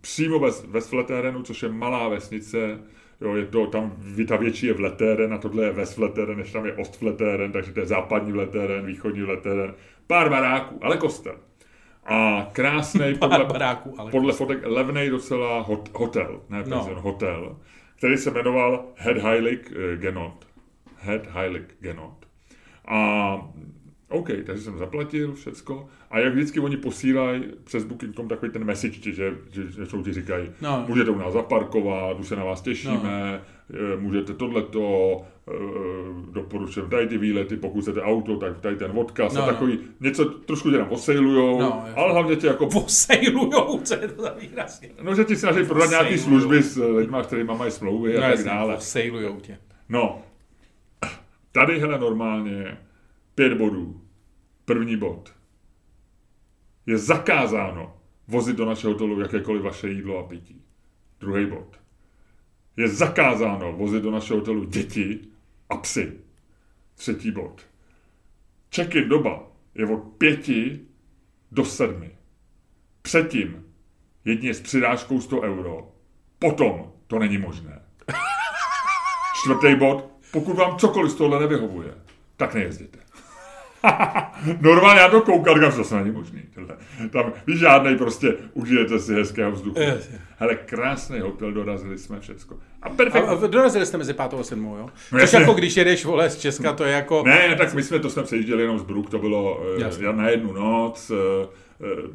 přímo 0.02 0.40
ve, 0.40 0.50
ve 0.68 0.82
Fletérenu, 0.82 1.44
což 1.44 1.64
je 1.64 1.70
malá 1.70 2.08
vesnice, 2.08 2.80
Jo, 3.22 3.36
je 3.36 3.46
to 3.46 3.68
tam, 3.68 3.96
ta 4.28 4.36
větší 4.36 4.66
je 4.66 4.74
vletéren 4.74 5.34
a 5.34 5.38
tohle 5.38 5.64
je 5.66 5.72
Westvletéren, 5.72 6.38
než 6.38 6.52
tam 6.52 6.66
je 6.66 6.74
Ostvletéren, 6.74 7.52
takže 7.52 7.72
to 7.74 7.80
je 7.80 7.86
západní 7.86 8.32
vletéren, 8.32 8.86
východní 8.86 9.22
vletéren. 9.22 9.74
Pár 10.08 10.30
baráků, 10.30 10.80
ale 10.82 10.98
kostel. 10.98 11.36
A 12.06 12.50
krásný, 12.52 13.16
podle, 13.20 13.46
baráků, 13.46 13.96
ale 13.98 14.12
podle 14.12 14.34
fotek 14.34 14.60
levnej 14.64 15.10
docela 15.10 15.60
hot, 15.60 15.90
hotel, 15.94 16.42
ne 16.50 16.58
No. 16.58 16.64
penzion, 16.64 17.00
hotel, 17.00 17.58
který 17.98 18.18
se 18.18 18.32
jmenoval 18.32 18.86
Head 18.96 19.18
Heilig 19.18 19.74
Genot. 19.96 20.48
Head 20.98 21.28
Heilig 21.28 21.64
Genot. 21.80 22.26
A 22.88 23.38
OK, 24.16 24.30
takže 24.46 24.64
jsem 24.64 24.78
zaplatil 24.78 25.34
všecko. 25.34 25.88
A 26.12 26.20
jak 26.20 26.34
vždycky 26.34 26.60
oni 26.60 26.78
posílají 26.78 27.44
přes 27.64 27.84
Booking.com 27.84 28.28
takový 28.28 28.52
ten 28.52 28.64
message, 28.64 29.14
že, 29.14 29.34
že, 29.52 29.72
že 29.72 29.86
jsou 29.86 30.04
ti 30.04 30.14
říkají, 30.14 30.50
No. 30.62 30.86
můžete 30.88 31.10
u 31.12 31.18
nás 31.18 31.34
zaparkovat, 31.34 32.20
už 32.20 32.28
se 32.28 32.36
na 32.36 32.44
vás 32.44 32.62
těšíme, 32.62 33.42
no. 33.70 34.02
můžete 34.02 34.34
tohleto, 34.34 35.22
eh, 35.48 35.52
doporučujeme 36.32 36.90
tady 36.90 37.08
ty 37.08 37.18
výlety, 37.18 37.58
pokud 37.58 37.82
chcete 37.82 38.02
auto, 38.02 38.38
tak 38.38 38.60
tady 38.60 38.76
ten 38.76 38.92
odkaz 38.96 39.34
No, 39.34 39.44
a 39.44 39.46
no. 39.46 39.52
takový, 39.52 39.80
něco 40.00 40.26
trošku 40.26 40.72
tě 40.72 40.78
tam 40.78 40.88
osejlujou, 40.92 41.60
No, 41.60 41.84
ale 41.96 42.14
hlavně 42.14 42.36
tě 42.36 42.48
jako 42.48 42.68
Posejlujou, 42.70 43.80
co 43.84 43.94
je 43.94 44.08
to 44.08 44.22
za 44.22 44.34
výraz? 44.40 44.82
No, 45.02 45.16
že 45.16 45.24
ti 45.24 45.36
snaží 45.36 45.64
prodat 45.66 45.90
nějaké 45.90 46.10
Posejlujou. 46.12 46.40
služby 46.42 46.64
s 46.64 46.78
lidmi, 46.98 47.18
kterými 47.24 47.52
mají 47.58 47.72
smlouvy 47.72 48.18
a 48.18 48.22
tak 48.22 48.46
dále. 48.46 48.76
Posejlujou 48.76 49.40
tě. 49.40 49.58
No, 49.90 50.22
tady, 51.52 51.80
hele, 51.80 52.00
normálně 52.00 52.78
pět 53.36 53.54
bodů. 53.54 54.02
První 54.66 54.98
bod. 54.98 55.34
Je 56.86 56.98
zakázáno 56.98 57.98
vozit 58.28 58.58
do 58.58 58.66
našeho 58.66 58.94
hotelu 58.94 59.20
jakékoliv 59.20 59.62
vaše 59.62 59.90
jídlo 59.90 60.18
a 60.20 60.24
pití. 60.24 60.62
Druhý 61.20 61.46
bod. 61.46 61.80
Je 62.78 62.88
zakázáno 62.88 63.74
vozit 63.74 64.04
do 64.04 64.12
našeho 64.12 64.40
hotelu 64.40 64.64
děti 64.64 65.20
a 65.70 65.78
psy. 65.78 66.14
Třetí 66.96 67.32
bod. 67.32 67.68
Check-in 68.76 69.10
doba 69.10 69.48
je 69.76 69.86
od 69.86 70.00
pěti 70.00 70.80
do 71.52 71.66
sedmi. 71.66 72.18
Předtím 73.02 73.66
jedině 74.26 74.54
s 74.54 74.62
přidáškou 74.62 75.22
100 75.22 75.42
euro. 75.42 75.92
Potom 76.40 76.92
to 77.08 77.20
není 77.20 77.38
možné. 77.38 77.82
Čtvrtý 79.42 79.76
bod. 79.76 80.12
Pokud 80.32 80.54
vám 80.54 80.78
cokoliv 80.78 81.12
z 81.12 81.16
tohle 81.16 81.40
nevyhovuje, 81.40 81.94
tak 82.38 82.54
nejezděte. 82.54 83.05
Normálně 84.62 85.02
já 85.02 85.10
to 85.10 85.22
koukal, 85.22 85.56
říkám, 85.56 85.72
to 85.72 85.84
se 85.84 85.96
není 85.96 86.12
možný. 86.12 86.42
Tohle. 86.56 86.76
Tam, 87.10 87.34
víš, 87.48 87.60
žádnej 87.60 87.96
prostě 87.96 88.34
užijete 88.54 89.00
si 89.00 89.14
hezkého 89.14 89.52
vzduchu. 89.52 89.80
Hele, 90.38 90.56
krásný 90.56 91.20
hotel, 91.20 91.52
dorazili 91.52 91.98
jsme 91.98 92.20
všecko. 92.20 92.58
A 92.82 92.88
A, 92.88 92.90
perfektní. 92.90 93.30
a 93.30 93.48
dorazili 93.48 93.86
jste 93.86 93.98
mezi 93.98 94.14
pátou 94.14 94.40
a 94.40 94.44
sedmou, 94.44 94.78
jo? 94.78 94.90
No 95.12 95.20
Což 95.20 95.34
jako 95.34 95.54
když 95.54 95.78
jedeš, 95.78 96.06
vole, 96.06 96.30
z 96.30 96.38
Česka, 96.38 96.74
to 96.74 96.84
je 96.84 96.92
jako... 96.92 97.24
Ne, 97.26 97.48
ne, 97.50 97.56
tak 97.56 97.74
my 97.74 97.84
jsme 97.84 98.00
to 98.00 98.10
jsme 98.10 98.24
přejížděli 98.24 98.62
jenom 98.62 98.80
z 98.80 98.84
Brook, 98.84 99.10
to 99.10 99.20
bylo 99.20 99.64
Jasně. 99.78 100.10
uh, 100.10 100.16
na 100.16 100.30
jednu 100.30 100.54
noc, 100.54 101.10
uh, 101.12 101.18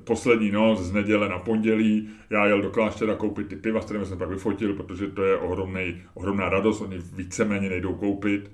poslední 0.05 0.51
noc 0.51 0.81
z 0.81 0.93
neděle 0.93 1.29
na 1.29 1.39
pondělí. 1.39 2.09
Já 2.31 2.47
jel 2.47 2.63
do 2.63 2.71
kláštera 2.71 3.15
koupit 3.15 3.49
ty 3.49 3.57
piva, 3.57 3.81
s 3.81 3.85
kterými 3.85 4.07
jsem 4.07 4.19
pak 4.19 4.29
vyfotil, 4.29 4.75
protože 4.75 5.07
to 5.07 5.25
je 5.25 5.37
ohromnej, 5.37 5.97
ohromná 6.15 6.49
radost, 6.49 6.81
oni 6.81 6.99
víceméně 7.17 7.69
nejdou 7.69 7.95
koupit. 7.95 8.51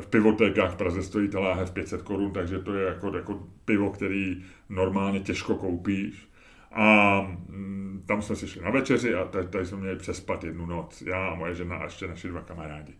V 0.00 0.06
pivotékách 0.06 0.72
v 0.72 0.76
Praze 0.76 1.02
stojí 1.02 1.28
ta 1.28 1.40
láhev 1.40 1.70
500 1.70 2.02
korun, 2.02 2.32
takže 2.32 2.58
to 2.58 2.74
je 2.74 2.86
jako, 2.86 3.16
jako 3.16 3.48
pivo, 3.64 3.90
který 3.90 4.44
normálně 4.68 5.20
těžko 5.20 5.54
koupíš. 5.54 6.28
A 6.72 7.20
mm, 7.48 8.02
tam 8.06 8.22
jsme 8.22 8.36
si 8.36 8.48
šli 8.48 8.62
na 8.62 8.70
večeři 8.70 9.14
a 9.14 9.24
tady, 9.24 9.48
tady 9.48 9.66
jsme 9.66 9.78
měli 9.78 9.96
přespat 9.96 10.44
jednu 10.44 10.66
noc. 10.66 11.02
Já 11.02 11.26
a 11.28 11.34
moje 11.34 11.54
žena 11.54 11.76
a 11.76 11.84
ještě 11.84 12.06
naši 12.06 12.28
dva 12.28 12.40
kamarádi. 12.40 12.94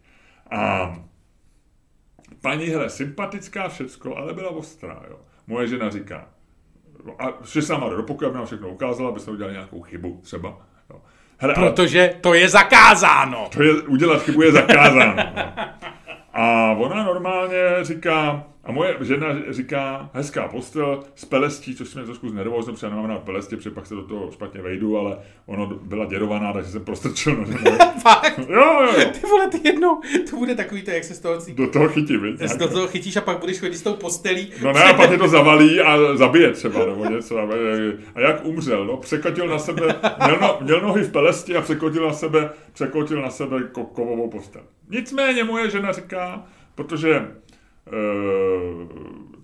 A 0.50 0.94
paní, 2.40 2.64
hele, 2.66 2.90
sympatická 2.90 3.68
všecko, 3.68 4.16
ale 4.16 4.34
byla 4.34 4.50
ostrá, 4.50 5.02
jo. 5.10 5.18
Moje 5.46 5.68
žena 5.68 5.90
říká, 5.90 6.28
no 7.04 7.22
a 7.22 7.38
šli 7.44 7.62
s 7.62 7.68
náma 7.68 7.88
do 7.88 8.02
pokoje, 8.02 8.28
aby 8.28 8.36
nám 8.36 8.46
všechno 8.46 8.68
ukázala, 8.68 9.08
aby 9.08 9.20
jsme 9.20 9.32
udělali 9.32 9.54
nějakou 9.54 9.82
chybu 9.82 10.20
třeba. 10.22 10.48
Jo. 10.90 11.02
Hele, 11.38 11.54
ale 11.54 11.70
Protože 11.70 12.14
to 12.20 12.34
je 12.34 12.48
zakázáno. 12.48 13.48
to 13.52 13.62
je, 13.62 13.72
udělat 13.82 14.22
chybu 14.22 14.42
je 14.42 14.52
zakázáno. 14.52 15.14
no. 15.16 15.22
A 16.34 16.72
ona 16.78 17.02
normálně 17.04 17.58
říká, 17.82 18.44
a 18.64 18.72
moje 18.72 18.96
žena 19.00 19.26
říká, 19.50 20.10
hezká 20.14 20.48
postel 20.48 21.02
s 21.14 21.24
pelestí, 21.24 21.74
což 21.74 21.94
mě 21.94 22.04
trošku 22.04 22.28
znervózno, 22.28 22.72
protože 22.72 22.86
já 22.86 22.90
nemám 22.90 23.10
rád 23.10 23.18
pelesti, 23.22 23.56
protože 23.56 23.70
pak 23.70 23.86
se 23.86 23.94
do 23.94 24.02
toho 24.02 24.30
špatně 24.32 24.62
vejdu, 24.62 24.98
ale 24.98 25.18
ono 25.46 25.66
byla 25.66 26.04
děrovaná, 26.04 26.52
takže 26.52 26.70
jsem 26.70 26.84
prostrčil 26.84 27.36
na 27.36 27.44
ženu. 27.58 27.76
Fakt? 28.02 28.38
Jo, 28.38 28.46
jo, 28.82 28.88
jo. 28.98 29.04
Ty 29.20 29.26
vole, 29.26 29.48
ty 29.48 29.60
jednou, 29.64 30.00
to 30.30 30.36
bude 30.36 30.54
takový 30.54 30.82
to, 30.82 30.90
jak 30.90 31.04
se 31.04 31.14
z 31.14 31.20
toho 31.20 31.40
cítí. 31.40 31.56
Do 31.56 31.66
toho 31.70 31.88
chytím, 31.88 32.20
viď? 32.22 32.48
Se 32.48 32.58
do 32.58 32.68
toho 32.68 32.86
chytíš 32.88 33.16
a 33.16 33.20
pak 33.20 33.38
budeš 33.38 33.60
chodit 33.60 33.76
s 33.76 33.82
tou 33.82 33.94
postelí. 33.94 34.50
No 34.62 34.72
ne, 34.72 34.82
a 34.84 34.94
pak 34.94 35.10
je 35.10 35.18
to 35.18 35.28
zavalí 35.28 35.80
a 35.80 36.16
zabije 36.16 36.52
třeba, 36.52 36.86
nebo 36.86 37.04
něco. 37.04 37.38
A, 37.38 37.48
jak 38.20 38.44
umřel, 38.44 38.84
no, 38.86 38.96
překotil 38.96 39.48
na 39.48 39.58
sebe, 39.58 39.94
měl, 40.24 40.38
no, 40.40 40.58
měl 40.60 40.80
nohy 40.80 41.02
v 41.02 41.12
pelesti 41.12 41.56
a 41.56 41.60
překotil 41.60 42.06
na 42.06 42.12
sebe, 42.12 42.50
překotil 42.72 43.22
na 43.22 43.30
sebe 43.30 43.56
ko- 43.56 43.86
kovovou 43.86 44.30
postel. 44.30 44.62
Nicméně 44.90 45.44
moje 45.44 45.70
žena 45.70 45.92
říká, 45.92 46.42
protože 46.74 47.26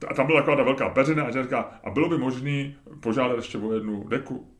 a 0.08 0.14
tam 0.14 0.26
byla 0.26 0.40
taková 0.40 0.56
ta 0.56 0.62
velká 0.62 0.88
peřina 0.88 1.24
a 1.24 1.42
říká, 1.42 1.60
a 1.84 1.90
bylo 1.90 2.08
by 2.08 2.18
možné 2.18 2.72
požádat 3.00 3.36
ještě 3.36 3.58
o 3.58 3.72
jednu 3.72 4.08
deku. 4.08 4.50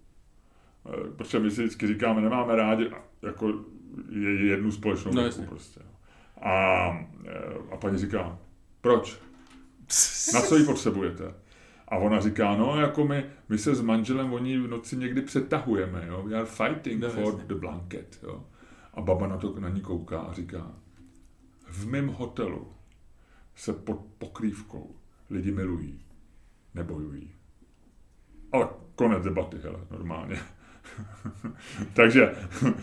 Eh, 0.86 1.10
Protože 1.16 1.38
my 1.38 1.50
si 1.50 1.60
vždycky 1.62 1.86
říkáme, 1.86 2.20
nemáme 2.20 2.56
rádi 2.56 2.90
jako 3.22 3.52
je- 4.10 4.46
jednu 4.46 4.72
společnou 4.72 5.12
No, 5.14 5.22
deku 5.22 5.42
prostě. 5.42 5.80
A, 6.42 6.86
eh, 7.26 7.54
a 7.72 7.76
paní 7.76 7.98
říká, 7.98 8.38
proč? 8.80 9.18
Na 10.34 10.40
co 10.40 10.56
ji 10.56 10.64
potřebujete? 10.64 11.34
A 11.88 11.96
ona 11.96 12.20
říká, 12.20 12.56
no, 12.56 12.80
jako 12.80 13.06
my, 13.06 13.24
my 13.48 13.58
se 13.58 13.74
s 13.74 13.80
manželem 13.80 14.32
o 14.32 14.38
ní 14.38 14.58
v 14.58 14.68
noci 14.70 14.96
někdy 14.96 15.22
přetahujeme, 15.22 16.04
jo? 16.08 16.22
We 16.22 16.36
are 16.36 16.46
fighting 16.46 17.02
No, 17.02 17.08
for 17.10 17.22
jasně. 17.24 17.44
the 17.46 17.54
blanket, 17.54 18.18
jo? 18.22 18.44
A 18.94 19.00
baba 19.00 19.26
na 19.26 19.36
to 19.36 19.60
na 19.60 19.68
ní 19.68 19.80
kouká 19.80 20.18
a 20.20 20.32
říká, 20.32 20.66
v 21.68 21.86
mém 21.86 22.08
hotelu 22.08 22.68
se 23.56 23.72
pod 23.72 24.00
pokrývkou 24.18 24.94
lidi 25.30 25.52
milují, 25.52 26.00
nebojují. 26.74 27.30
Ale 28.52 28.68
konec 28.94 29.24
debaty, 29.24 29.56
hele, 29.62 29.78
normálně. 29.90 30.40
Takže, 31.92 32.34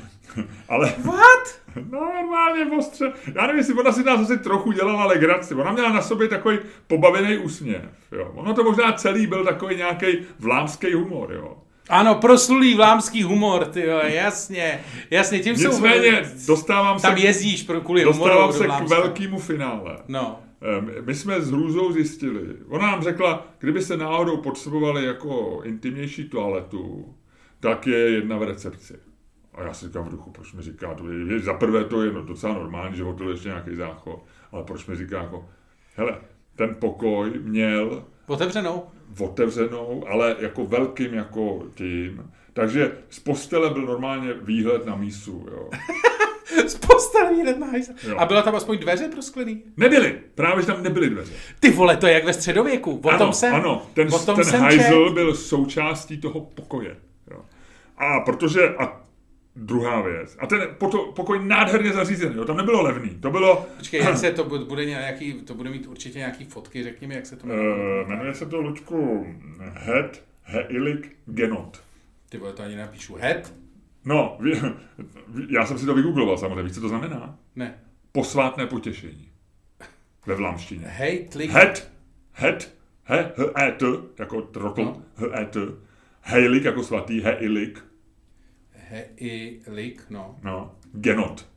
ale... 0.70 0.94
What? 0.98 1.58
No 1.92 2.00
normálně 2.00 2.78
ostře. 2.78 3.12
Já 3.36 3.42
nevím, 3.42 3.58
jestli 3.58 3.74
ona 3.74 3.92
si 3.92 4.04
nás 4.04 4.20
asi 4.20 4.38
trochu 4.38 4.72
dělala 4.72 5.06
legraci. 5.06 5.54
Ona 5.54 5.72
měla 5.72 5.94
na 5.94 6.02
sobě 6.02 6.28
takový 6.28 6.60
pobavený 6.88 7.38
úsměv. 7.38 7.84
Jo. 8.12 8.32
Ono 8.36 8.54
to 8.54 8.64
možná 8.64 8.94
celý 8.94 9.28
byl 9.28 9.46
takový 9.46 9.76
nějaký 9.76 10.08
vlámský 10.40 10.94
humor. 10.94 11.34
Jo. 11.34 11.58
Ano, 11.90 12.16
proslulý 12.16 12.76
vlámský 12.76 13.24
humor, 13.24 13.66
ty 13.66 13.82
jo, 13.82 14.00
jasně. 14.04 14.84
Jasně, 15.12 15.40
tím 15.40 15.58
jsou... 15.58 15.68
Nicméně 15.68 16.32
dostávám 16.48 17.00
Tam 17.00 17.18
se, 17.18 17.24
jezdíš 17.24 17.64
pro 17.64 17.82
kvůli 17.82 18.04
humoru. 18.04 18.24
dostávám 18.24 18.48
do 18.48 18.54
se 18.54 18.86
k 18.86 18.90
velkému 18.90 19.40
finále. 19.40 19.98
No. 20.08 20.40
My 21.06 21.16
jsme 21.16 21.42
s 21.42 21.52
hrůzou 21.52 21.92
zjistili, 21.92 22.56
ona 22.68 22.88
nám 22.92 23.02
řekla, 23.04 23.48
kdyby 23.60 23.82
se 23.82 23.98
náhodou 23.98 24.38
potřebovali 24.38 25.06
jako 25.06 25.62
intimnější 25.64 26.30
toaletu, 26.30 27.16
tak 27.60 27.88
je 27.88 27.98
jedna 27.98 28.38
v 28.38 28.44
recepci. 28.44 28.94
A 29.54 29.64
já 29.64 29.74
si 29.74 29.86
říkám 29.86 30.06
v 30.06 30.12
duchu, 30.12 30.32
proč 30.32 30.54
mi 30.54 30.62
říká, 30.62 30.94
to 30.94 31.10
je, 31.10 31.40
za 31.40 31.54
prvé 31.54 31.84
to 31.84 32.04
je 32.04 32.12
no, 32.12 32.22
docela 32.22 32.54
normální, 32.54 32.98
že 32.98 33.04
je 33.04 33.30
ještě 33.30 33.48
nějaký 33.48 33.76
záchod, 33.76 34.24
ale 34.52 34.64
proč 34.64 34.88
mi 34.88 34.96
říká 34.96 35.22
jako, 35.22 35.50
hele, 35.96 36.18
ten 36.56 36.76
pokoj 36.80 37.32
měl 37.40 38.06
Otevřenou. 38.28 38.84
otevřenou, 39.20 40.06
ale 40.08 40.36
jako 40.40 40.66
velkým 40.66 41.14
jako 41.14 41.64
tím. 41.76 42.32
Takže 42.54 42.98
z 43.10 43.20
postele 43.20 43.70
byl 43.70 43.86
normálně 43.86 44.34
výhled 44.34 44.86
na 44.86 44.96
mísu, 44.96 45.46
jo. 45.52 45.70
Z 46.68 46.76
postelí. 46.76 47.44
Jo. 48.04 48.18
A 48.18 48.26
byla 48.26 48.42
tam 48.42 48.56
aspoň 48.56 48.78
dveře 48.78 49.08
prosklený? 49.08 49.64
Nebyly, 49.78 50.20
právě 50.36 50.62
že 50.62 50.68
tam 50.68 50.84
nebyly 50.84 51.10
dveře. 51.10 51.34
Ty 51.60 51.70
vole, 51.70 51.98
to 51.98 52.08
je 52.08 52.14
jak 52.14 52.26
ve 52.26 52.34
středověku. 52.34 53.02
O 53.04 53.10
ano, 53.10 53.18
tom 53.18 53.34
jsem, 53.34 53.56
ano, 53.56 53.88
ten, 53.94 54.14
o 54.14 54.20
tom 54.20 54.36
ten 54.36 54.46
jsem 54.46 54.62
hajzl 54.62 55.06
čet. 55.08 55.14
byl 55.14 55.36
součástí 55.36 56.18
toho 56.18 56.42
pokoje. 56.42 56.96
Jo. 57.32 57.42
A 57.98 58.20
protože, 58.20 58.70
a 58.70 59.02
druhá 59.56 60.02
věc, 60.02 60.38
a 60.40 60.48
ten 60.48 60.62
poto- 60.78 61.12
pokoj 61.12 61.40
nádherně 61.46 61.94
zařízený, 61.94 62.36
jo, 62.36 62.46
tam 62.46 62.58
nebylo 62.58 62.82
levný, 62.82 63.10
to 63.10 63.32
bylo, 63.32 63.66
Počkej, 63.78 64.00
jak 64.02 64.18
se 64.18 64.32
to 64.32 64.44
bu- 64.44 64.66
bude 64.66 64.86
nějaký, 64.86 65.34
to 65.34 65.54
bude 65.54 65.70
mít 65.70 65.88
určitě 65.88 66.18
nějaký 66.20 66.46
fotky, 66.46 66.84
řekni 66.84 67.08
mi, 67.08 67.16
jak 67.16 67.26
se 67.26 67.36
to 67.36 67.48
jmenuje. 67.48 68.02
uh, 68.04 68.10
jmenuje 68.10 68.34
se 68.34 68.46
to, 68.46 68.62
Lučku, 68.62 69.28
Het 69.74 70.24
Heilig 70.44 71.16
Genot. 71.26 71.82
Ty 72.30 72.38
vole, 72.38 72.54
to 72.54 72.64
ani 72.64 72.76
napíšu. 72.76 73.16
Het? 73.20 73.54
No, 74.08 74.38
ví- 74.40 74.62
já 75.50 75.66
jsem 75.66 75.78
si 75.78 75.86
to 75.86 75.94
vygoogloval 75.96 76.38
samozřejmě, 76.38 76.64
víš, 76.64 76.74
co 76.74 76.82
to 76.82 76.90
znamená? 76.90 77.40
Ne. 77.56 77.80
Posvátné 78.12 78.66
potěšení. 78.68 79.32
Ve 80.26 80.36
vlámštině. 80.36 80.86
Hej, 80.88 81.28
klik. 81.32 81.52
Het, 81.52 81.92
het, 82.32 82.76
he, 83.04 83.32
h, 83.36 83.68
e, 83.68 83.72
t, 83.72 83.86
jako 84.20 84.42
trotl, 84.42 84.84
No. 84.84 85.02
h, 85.16 85.42
e, 85.42 85.46
t, 85.46 85.60
heilig 86.22 86.64
jako 86.64 86.84
svatý, 86.84 87.22
heilig, 87.22 87.84
He, 88.90 89.06
i, 89.18 89.62
lik, 89.68 90.04
no. 90.10 90.36
no, 90.44 90.76
genot. 90.94 91.50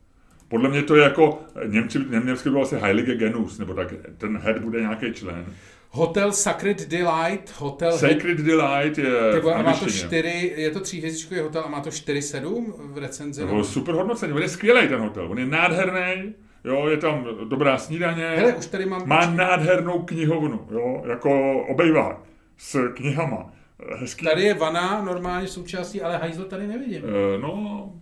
Podle 0.48 0.68
mě 0.70 0.82
to 0.82 0.96
je 0.96 1.02
jako, 1.02 1.42
Němci, 1.66 1.98
německy 2.10 2.50
bylo 2.50 2.62
asi 2.62 2.76
Heilige 2.76 3.14
Genus, 3.14 3.58
nebo 3.58 3.74
tak, 3.74 3.94
ten 4.18 4.38
head 4.38 4.58
bude 4.58 4.80
nějaký 4.80 5.12
člen. 5.12 5.46
Hotel 5.92 6.32
Sacred 6.32 6.88
Delight, 6.88 7.54
hotel... 7.58 7.92
Sacred 7.92 8.38
Delight 8.38 8.98
je 8.98 9.32
Ty 9.34 9.40
vole, 9.40 9.54
v 9.54 9.58
a 9.58 9.62
má 9.62 9.72
to 9.72 9.86
čtyři, 9.86 10.52
je 10.56 10.70
to 10.70 10.80
tříhvězdičkový 10.80 11.40
hotel 11.40 11.62
a 11.66 11.68
má 11.68 11.80
to 11.80 11.90
4,7 11.90 12.72
v 12.78 12.98
recenzi. 12.98 13.44
No. 13.46 13.64
super 13.64 13.94
hodnocení, 13.94 14.32
on 14.32 14.42
je 14.42 14.48
skvělý 14.48 14.88
ten 14.88 15.00
hotel, 15.00 15.30
on 15.30 15.38
je 15.38 15.46
nádherný, 15.46 16.34
jo, 16.64 16.86
je 16.88 16.96
tam 16.96 17.26
dobrá 17.48 17.78
snídaně, 17.78 18.24
Hele, 18.28 18.52
už 18.54 18.66
tady 18.66 18.86
mám... 18.86 19.08
má 19.08 19.30
nádhernou 19.30 19.98
knihovnu, 20.02 20.66
jo, 20.70 21.02
jako 21.06 21.60
obejvák 21.62 22.18
s 22.58 22.92
knihama. 22.94 23.52
Hezký. 23.96 24.24
Tady 24.24 24.42
je 24.42 24.54
vana 24.54 25.02
normálně 25.04 25.48
součástí, 25.48 26.02
ale 26.02 26.16
hajzl 26.16 26.44
tady 26.44 26.66
nevidím. 26.66 27.02
Eh, 27.04 27.38
No, 27.38 27.92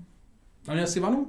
A 0.68 0.74
měl 0.74 0.86
jsi 0.86 1.01
vanu? 1.01 1.26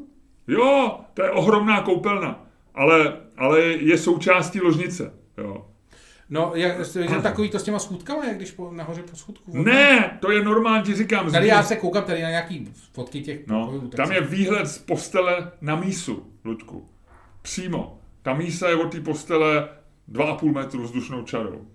jo, 0.47 0.99
to 1.13 1.23
je 1.23 1.31
ohromná 1.31 1.81
koupelna, 1.81 2.45
ale, 2.75 3.17
ale 3.37 3.59
je 3.61 3.97
součástí 3.97 4.61
ložnice, 4.61 5.13
jo. 5.37 5.65
No, 6.29 6.51
jak, 6.55 6.77
je 6.95 7.21
takový 7.21 7.49
to 7.49 7.59
s 7.59 7.63
těma 7.63 7.79
schůdkama, 7.79 8.25
jak 8.25 8.37
když 8.37 8.51
po, 8.51 8.71
nahoře 8.71 9.03
po 9.03 9.15
schůdku. 9.15 9.51
Ne, 9.63 10.17
to 10.21 10.31
je 10.31 10.43
normální, 10.43 10.83
ti 10.83 10.95
říkám. 10.95 11.31
Tady 11.31 11.47
já 11.47 11.63
se 11.63 11.75
koukám 11.75 12.03
tady 12.03 12.21
na 12.21 12.29
nějaký 12.29 12.71
fotky 12.93 13.21
těch 13.21 13.47
No, 13.47 13.65
pokojů, 13.65 13.87
tam 13.87 14.07
se- 14.07 14.13
je 14.13 14.21
výhled 14.21 14.65
z 14.67 14.77
postele 14.77 15.51
na 15.61 15.75
mísu, 15.75 16.33
Luďku. 16.45 16.85
Přímo. 17.41 17.99
Ta 18.21 18.33
mísa 18.33 18.69
je 18.69 18.75
od 18.75 18.91
té 18.91 19.01
postele 19.01 19.69
2,5 20.11 20.53
metru 20.53 20.83
vzdušnou 20.83 21.23
čarou. 21.23 21.65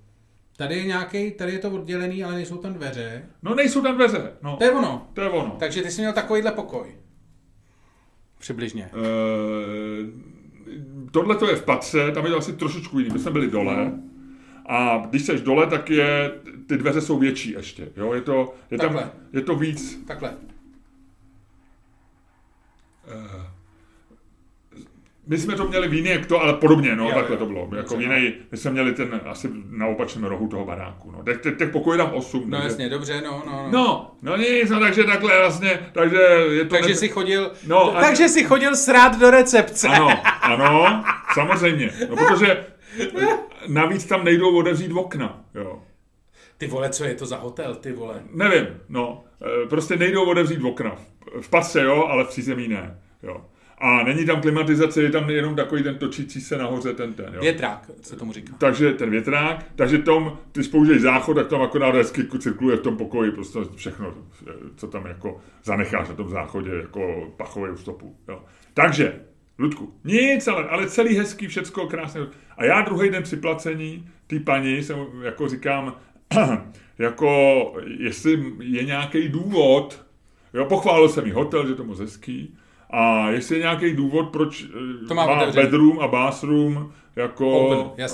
Tady 0.57 0.75
je 0.77 0.85
nějaký, 0.85 1.31
tady 1.31 1.53
je 1.53 1.59
to 1.59 1.71
oddělený, 1.71 2.25
ale 2.25 2.35
nejsou 2.35 2.57
tam 2.57 2.75
dveře. 2.75 3.23
No 3.43 3.55
nejsou 3.55 3.83
tam 3.83 3.95
dveře, 3.95 4.33
no. 4.43 4.57
To 4.57 4.65
je 4.65 4.71
ono. 4.71 5.09
To 5.15 5.21
je 5.21 5.29
ono. 5.31 5.57
Takže 5.59 5.83
ty 5.83 5.91
jsi 5.91 6.01
měl 6.01 6.13
takovýhle 6.13 6.53
pokoj. 6.53 6.87
Přibližně. 8.39 8.91
Eh, 8.93 10.07
tohle 11.11 11.37
to 11.37 11.49
je 11.51 11.57
v 11.57 11.65
patře, 11.65 12.13
tam 12.13 12.25
je 12.25 12.31
to 12.31 12.39
asi 12.39 12.53
trošičku 12.53 12.99
jiný. 12.99 13.11
My 13.13 13.19
jsme 13.19 13.31
byli 13.31 13.51
dole. 13.51 13.93
A 14.67 15.03
když 15.11 15.23
jsi 15.23 15.41
dole, 15.41 15.67
tak 15.67 15.91
je, 15.91 16.31
ty 16.67 16.77
dveře 16.77 17.01
jsou 17.01 17.19
větší 17.19 17.51
ještě. 17.51 17.89
Jo? 17.97 18.13
Je, 18.13 18.21
to, 18.21 18.55
je, 18.71 18.79
tam, 18.79 19.01
je 19.33 19.41
to 19.41 19.57
víc. 19.57 20.05
Takhle. 20.07 20.31
My 25.27 25.39
jsme 25.39 25.55
to 25.57 25.69
měli 25.69 25.89
v 25.89 25.95
jiný, 25.95 26.09
jak 26.11 26.27
to, 26.27 26.41
ale 26.41 26.53
podobně, 26.55 26.97
no, 26.97 27.05
Jo, 27.09 27.15
takhle 27.15 27.35
jo. 27.35 27.39
to 27.39 27.47
bylo. 27.47 27.61
Jako 27.77 27.95
Dobře, 27.95 27.97
jiný, 28.15 28.33
my 28.53 28.59
jsme 28.59 28.71
měli 28.71 28.93
ten 28.93 29.21
asi 29.25 29.51
na 29.71 29.87
opačném 29.87 30.25
rohu 30.25 30.49
toho 30.49 30.65
baráku. 30.65 31.11
No. 31.11 31.23
Těch, 31.23 31.41
těch, 31.41 31.57
těch 31.57 31.69
pokojů 31.71 31.99
je 32.01 32.05
tam 32.05 32.15
8. 32.15 32.51
No 32.51 32.59
jasně, 32.59 32.89
dobře, 32.89 33.21
no, 33.25 33.43
no. 33.47 33.53
no. 33.53 33.71
No, 33.73 34.11
no 34.23 34.37
nic, 34.37 34.71
no, 34.71 34.81
takže 34.81 35.05
takhle 35.05 35.39
vlastně, 35.41 35.79
takže 35.93 36.17
je 36.51 36.65
to... 36.65 36.71
takže 36.75 36.89
ne- 36.89 36.95
jsi 36.95 37.09
chodil, 37.09 37.53
No, 37.67 37.97
a- 37.97 38.01
takže 38.01 38.29
jsi 38.29 38.45
chodil 38.45 38.77
srát 38.77 39.19
do 39.19 39.31
recepce. 39.31 39.89
Ano, 39.89 40.09
ano, 40.43 41.05
samozřejmě. 41.35 41.91
No, 42.11 42.17
protože 42.17 42.67
navíc 43.69 44.05
tam 44.05 44.25
nejdou 44.25 44.59
otevřít 44.59 44.93
okna, 44.93 45.45
jo. 45.55 45.83
Ty 46.59 46.67
vole, 46.67 46.91
co 46.91 47.05
je 47.05 47.15
to 47.15 47.27
za 47.27 47.37
hotel, 47.37 47.75
ty 47.75 47.93
vole. 47.93 48.23
Nevím, 48.33 48.67
no, 48.89 49.25
e, 49.65 49.69
prostě 49.69 49.97
nejdou 49.97 50.25
otevřít 50.25 50.65
okna. 50.65 50.97
V- 51.41 51.51
patře 51.51 51.81
jo, 51.81 52.05
ale 52.09 52.25
v 52.25 52.29
přízemí 52.29 52.69
ne, 52.69 53.01
jo. 53.23 53.45
A 53.79 54.03
není 54.03 54.27
tam 54.27 54.41
klimatizace, 54.41 55.03
je 55.03 55.11
tam 55.11 55.31
jenom 55.31 55.57
takový 55.57 55.83
ten 55.83 55.99
točící 55.99 56.41
se 56.41 56.59
nahoře 56.59 56.93
ten 56.95 57.15
ten, 57.15 57.31
jo. 57.35 57.41
Větrák 57.41 57.91
se 58.01 58.17
tomu 58.17 58.33
říká. 58.33 58.53
Takže 58.59 58.93
ten 58.93 59.11
větrák, 59.11 59.65
takže 59.77 59.99
tom, 59.99 60.39
když 60.53 60.69
použiješ 60.69 61.03
záchod, 61.03 61.37
tak 61.37 61.47
tam 61.47 61.63
akorát 61.63 61.95
hezky 61.95 62.23
cirkuluje 62.39 62.77
v 62.77 62.81
tom 62.81 62.97
pokoji 62.97 63.31
prostě 63.31 63.59
všechno, 63.77 64.15
co 64.77 64.87
tam 64.87 65.07
jako 65.07 65.41
zanecháš 65.65 66.09
na 66.09 66.15
tom 66.15 66.29
záchodě, 66.29 66.71
jako 66.71 67.33
pachovou 67.37 67.77
stopu. 67.77 68.17
Jo. 68.29 68.43
Takže, 68.75 69.21
Ludku, 69.59 69.93
nic, 70.05 70.49
ale, 70.49 70.69
ale 70.69 70.89
celý 70.91 71.17
hezký, 71.17 71.47
všecko 71.47 71.87
krásné. 71.87 72.21
A 72.57 72.65
já 72.65 72.81
druhý 72.81 73.11
den 73.11 73.23
při 73.23 73.37
placení, 73.37 74.09
ty 74.27 74.41
paní, 74.41 74.83
jsem 74.83 74.99
jako 75.23 75.49
říkám, 75.49 75.97
jako 76.99 77.73
jestli 77.99 78.53
je 78.61 78.85
nějaký 78.85 79.29
důvod, 79.29 80.05
jo, 80.55 80.65
pochválil 80.65 81.09
jsem 81.09 81.27
jí 81.27 81.33
hotel, 81.33 81.67
že 81.67 81.75
to 81.75 81.85
moc 81.85 81.99
hezký, 82.01 82.57
a 82.91 83.31
jestli 83.31 83.57
je 83.57 83.63
nějaký 83.63 83.93
důvod, 83.97 84.29
proč 84.29 84.65
eh, 84.65 85.07
To 85.09 85.15
má 85.15 85.27
má 85.27 85.33
otevřený. 85.37 85.65
bedroom 85.65 86.01
a 86.01 86.09
bathroom 86.09 86.93
jako 87.17 87.51
Open, 87.51 88.07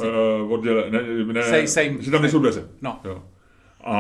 uh, 0.43 0.53
odděle, 0.53 0.91
ne, 0.91 1.03
ne, 1.33 1.43
Same, 1.43 1.67
same. 1.67 2.03
že 2.03 2.11
tam 2.11 2.23
nejsou 2.23 2.39
dveře. 2.39 2.69
No. 2.83 3.01
Jo. 3.05 3.23
A 3.85 3.95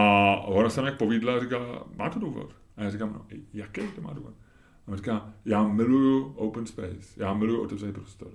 ona 0.47 0.71
se 0.71 0.81
mi 0.83 0.87
jak 0.87 0.97
povídla 0.97 1.35
a 1.37 1.41
říkala, 1.41 1.85
má 1.97 2.11
to 2.11 2.19
důvod? 2.19 2.51
A 2.77 2.83
já 2.83 2.91
říkám, 2.91 3.13
no, 3.13 3.39
jaký 3.55 3.81
to 3.97 4.01
má 4.03 4.13
důvod? 4.13 4.35
A 4.91 4.93
on 4.93 4.97
říká, 4.97 5.33
já 5.45 5.69
miluju 5.69 6.33
open 6.37 6.67
space, 6.67 7.09
já 7.17 7.35
miluju 7.35 7.63
otevřený 7.63 7.93
prostor. 7.93 8.33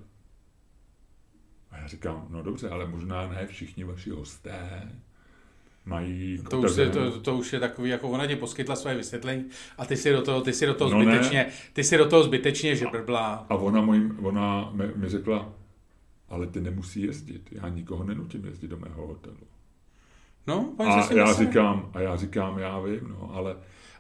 A 1.72 1.78
já 1.78 1.88
říkám, 1.88 2.28
no 2.30 2.42
dobře, 2.42 2.70
ale 2.70 2.88
možná 2.88 3.28
ne 3.28 3.48
všichni 3.48 3.84
vaši 3.84 4.10
hosté 4.10 4.92
mají 5.86 6.40
To 6.50 6.60
už, 6.62 6.78
je, 6.78 6.90
to, 6.90 7.20
to 7.20 7.38
už 7.38 7.54
je 7.54 7.60
takový, 7.60 7.90
jako 7.90 8.10
ona 8.10 8.28
ti 8.28 8.36
poskytla 8.36 8.76
své 8.76 8.96
vysvětlení 8.96 9.46
a 9.78 9.86
ty 9.86 9.98
si 9.98 10.12
do 10.12 10.22
toho, 10.22 10.42
ty 10.42 10.54
si 10.54 10.66
do 10.66 10.74
toho 10.74 10.92
No 10.92 11.04
ne. 11.04 11.06
zbytečně, 11.06 11.48
ty 11.74 11.84
si 11.84 11.98
do 11.98 12.10
toho 12.10 12.24
zbytečně 12.24 12.76
žebrbla. 12.76 13.46
A 13.50 13.56
ona, 13.56 13.82
mojím, 13.82 14.26
ona 14.26 14.70
mi, 14.72 14.88
mi 14.96 15.10
řekla, 15.10 15.54
ale 16.30 16.48
ty 16.48 16.62
nemusí 16.62 17.02
jezdit, 17.02 17.50
já 17.52 17.70
nikoho 17.70 18.04
nenutím 18.04 18.46
jezdit 18.46 18.68
do 18.68 18.78
mého 18.78 19.08
hotelu. 19.08 19.38
No, 20.48 20.74
A 20.80 21.14
já 21.14 21.34
říkám, 21.34 21.90
a 21.94 22.00
já 22.00 22.16
říkám, 22.16 22.60
já 22.60 22.80
vím, 22.80 23.08
no, 23.10 23.32
ale... 23.34 23.56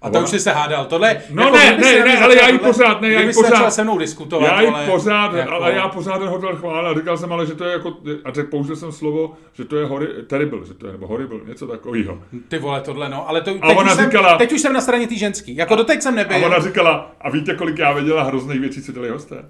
A 0.05 0.09
to 0.09 0.19
už 0.19 0.29
jsi 0.29 0.39
se 0.39 0.51
hádal. 0.51 0.85
Tohle, 0.85 1.21
No 1.29 1.43
jako, 1.43 1.55
ne, 1.57 1.77
ne, 1.77 1.83
se 1.83 1.99
ne, 2.05 2.19
ale 2.23 2.35
já 2.35 2.41
tohle- 2.45 2.59
pořád, 2.59 3.01
ne, 3.01 3.09
já 3.09 3.19
se 3.21 3.33
pořád- 3.33 3.49
začal 3.49 3.71
se 3.71 3.83
mnou 3.83 3.97
diskutovat, 3.97 4.47
Já 4.63 4.69
vole, 4.71 4.85
pořád, 4.85 5.33
jako- 5.33 5.51
ale 5.51 5.73
já 5.73 5.87
pořád 5.89 6.17
ten 6.19 6.27
hotel 6.27 6.55
chválil 6.55 6.89
a 6.89 6.93
říkal 6.93 7.17
jsem 7.17 7.33
ale, 7.33 7.45
že 7.45 7.53
to 7.55 7.63
je 7.63 7.71
jako, 7.71 7.93
a 8.25 8.31
řekl, 8.31 8.49
použil 8.49 8.75
jsem 8.75 8.91
slovo, 8.91 9.33
že 9.53 9.65
to 9.65 9.75
je 9.75 9.85
hori, 9.85 10.07
terrible, 10.27 10.59
že 10.67 10.73
to 10.73 10.85
je, 10.85 10.91
nebo 10.91 11.07
horrible, 11.07 11.39
něco 11.47 11.67
takového. 11.67 12.19
Ty 12.47 12.57
vole, 12.57 12.81
tohle 12.81 13.09
no, 13.09 13.29
ale 13.29 13.41
to, 13.41 13.51
teď, 13.53 13.61
ona 13.63 13.81
už 13.83 13.91
jsem, 13.91 14.05
říkala- 14.05 14.37
teď 14.37 14.53
už 14.53 14.61
jsem 14.61 14.73
na 14.73 14.81
straně 14.81 15.07
té 15.07 15.15
ženský. 15.15 15.55
Jako 15.55 15.75
doteď 15.75 16.01
jsem 16.01 16.13
A 16.13 16.17
nebyl. 16.17 16.45
ona 16.45 16.59
říkala, 16.59 17.11
a 17.21 17.29
víte, 17.29 17.55
kolik 17.55 17.77
já 17.79 17.93
věděla 17.93 18.23
hrozných 18.23 18.59
věcí, 18.59 18.81
co 18.83 18.91
dělají 18.91 19.11
hosté? 19.11 19.45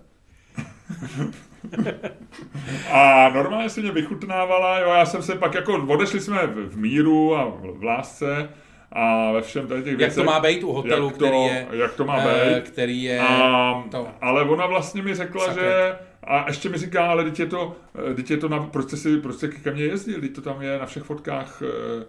a 2.91 3.30
normálně 3.34 3.70
si 3.70 3.82
mě 3.82 3.91
vychutnávala, 3.91 4.80
jo, 4.80 4.89
já 4.89 5.06
jsem 5.06 5.22
se 5.22 5.36
pak 5.36 5.53
jako, 5.53 5.74
odešli 5.88 6.20
jsme 6.20 6.47
v, 6.47 6.70
v 6.70 6.78
míru 6.78 7.36
a 7.36 7.45
v, 7.45 7.80
v 7.80 7.84
lásce 7.84 8.49
a 8.92 9.32
ve 9.32 9.42
všem 9.42 9.68
tady 9.68 9.84
těch 9.84 9.92
Jak 9.92 10.00
věcech. 10.00 10.16
to 10.16 10.24
má 10.24 10.40
být 10.40 10.64
u 10.64 10.72
hotelu, 10.72 11.06
jak 11.06 11.14
to, 11.14 11.18
který 11.18 11.38
je... 11.44 11.68
Jak 11.72 11.94
to 11.94 12.06
má 12.06 12.18
eh, 12.20 12.56
být. 12.56 12.70
Který 12.70 13.04
je... 13.04 13.20
A, 13.20 13.84
to. 13.92 14.08
ale 14.22 14.44
ona 14.44 14.66
vlastně 14.66 15.02
mi 15.02 15.16
řekla, 15.16 15.46
Sakra. 15.46 15.64
že 15.64 15.96
a 16.24 16.48
ještě 16.48 16.70
mi 16.70 16.78
říká, 16.78 17.08
ale 17.08 17.24
teď 17.24 17.40
je 17.40 17.46
to, 17.46 17.76
eh, 18.12 18.14
teď 18.14 18.32
je 18.32 18.38
to 18.38 18.50
na, 18.50 18.60
proč 18.60 18.86
jste 18.88 18.98
si, 18.98 19.18
proč 19.18 19.36
jste 19.36 19.48
ke 19.48 19.72
mně 19.72 19.84
jezdil, 19.84 20.22
teď 20.22 20.36
to 20.36 20.42
tam 20.42 20.62
je 20.62 20.80
na 20.80 20.86
všech 20.86 21.04
fotkách 21.04 21.62
eh, 21.62 22.06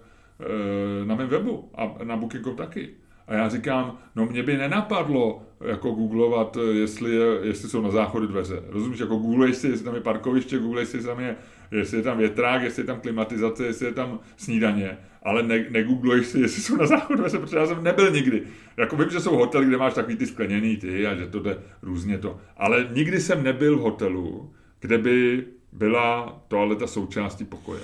na 1.05 1.15
mém 1.15 1.29
webu 1.29 1.71
a 1.75 1.95
na 2.05 2.17
Bookingu 2.17 2.55
taky. 2.55 2.89
A 3.29 3.35
já 3.35 3.49
říkám, 3.49 3.99
no 4.17 4.27
mě 4.27 4.43
by 4.43 4.57
nenapadlo 4.57 5.43
jako 5.61 5.91
googlovat, 5.91 6.57
jestli, 6.73 7.15
je, 7.15 7.27
jestli 7.43 7.69
jsou 7.69 7.83
na 7.83 7.91
záchody 7.91 8.27
dveře. 8.27 8.63
Rozumíš, 8.69 9.01
jako 9.01 9.17
googlejš 9.17 9.57
si, 9.57 9.69
jestli 9.69 9.85
tam 9.85 9.95
je 9.95 10.01
parkoviště, 10.01 10.59
googlejš 10.59 10.89
si, 10.89 10.97
jestli 10.97 11.09
tam 11.09 11.21
je, 11.21 11.37
jestli 11.71 11.97
je 11.97 12.03
tam 12.03 12.19
větrák, 12.19 12.63
jestli 12.63 12.83
je 12.83 12.87
tam 12.87 13.01
klimatizace, 13.01 13.67
jestli 13.67 13.87
je 13.87 13.93
tam 13.93 14.19
snídaně, 14.37 14.99
ale 15.27 15.43
ne, 15.43 15.67
negoogluješ 15.71 16.27
si, 16.27 16.41
jestli 16.41 16.63
jsou 16.63 16.77
na 16.77 16.87
záchod 16.87 17.19
dveře, 17.19 17.39
protože 17.39 17.57
já 17.57 17.67
jsem 17.67 17.85
nebyl 17.85 18.11
nikdy. 18.11 18.43
Jako 18.77 18.97
vím, 18.97 19.11
že 19.11 19.21
jsou 19.21 19.37
hotely, 19.37 19.67
kde 19.67 19.77
máš 19.77 19.95
takový 19.95 20.17
ty 20.17 20.27
skleněný 20.27 20.77
ty 20.77 21.07
a 21.07 21.15
že 21.15 21.27
to 21.27 21.41
jde 21.41 21.59
různě 21.83 22.19
to. 22.19 22.41
Ale 22.57 22.89
nikdy 22.93 23.21
jsem 23.21 23.43
nebyl 23.43 23.79
v 23.79 23.81
hotelu, 23.81 24.53
kde 24.81 24.99
by 24.99 25.45
byla 25.73 26.43
toaleta 26.49 26.87
součástí 26.87 27.45
pokoje. 27.45 27.81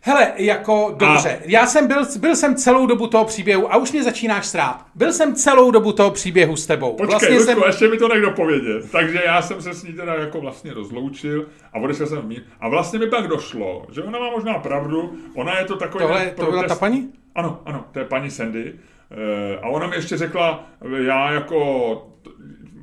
Hele, 0.00 0.32
jako 0.36 0.94
dobře, 0.96 1.38
já 1.44 1.66
jsem 1.66 1.86
byl, 1.86 2.02
byl 2.20 2.36
jsem 2.36 2.56
celou 2.56 2.86
dobu 2.86 3.06
toho 3.06 3.24
příběhu 3.24 3.72
a 3.72 3.76
už 3.76 3.92
mě 3.92 4.02
začínáš 4.02 4.46
srát. 4.46 4.84
Byl 4.94 5.12
jsem 5.12 5.34
celou 5.34 5.70
dobu 5.70 5.92
toho 5.92 6.10
příběhu 6.10 6.56
s 6.56 6.66
tebou. 6.66 6.90
Počkej, 6.92 7.06
vlastně 7.10 7.28
Ludku, 7.28 7.44
jsem, 7.44 7.62
ještě 7.66 7.88
mi 7.88 7.96
to 7.96 8.14
někdo 8.14 8.30
povědět. 8.30 8.90
Takže 8.92 9.22
já 9.26 9.42
jsem 9.42 9.62
se 9.62 9.74
s 9.74 9.82
ní 9.84 9.92
teda 9.92 10.14
jako 10.14 10.40
vlastně 10.40 10.74
rozloučil 10.74 11.46
a 11.72 11.78
odešel 11.78 12.06
jsem 12.06 12.26
mír. 12.28 12.42
A 12.60 12.68
vlastně 12.68 12.98
mi 12.98 13.06
pak 13.06 13.26
došlo, 13.26 13.86
že 13.92 14.02
ona 14.02 14.18
má 14.18 14.30
možná 14.30 14.54
pravdu, 14.58 15.12
ona 15.34 15.58
je 15.58 15.64
to 15.64 15.76
takový... 15.76 16.04
tohle, 16.04 16.24
ten 16.26 16.34
to 16.44 16.50
byla 16.50 16.62
ta 16.62 16.68
protest- 16.68 16.78
paní? 16.80 17.08
Ano, 17.34 17.60
ano, 17.64 17.84
to 17.92 17.98
je 17.98 18.04
paní 18.04 18.30
Sandy. 18.30 18.72
Eh, 19.10 19.58
A 19.62 19.68
ona 19.68 19.86
mi 19.86 19.96
ještě 19.96 20.16
řekla, 20.16 20.64
já 21.06 21.32
jako 21.32 22.08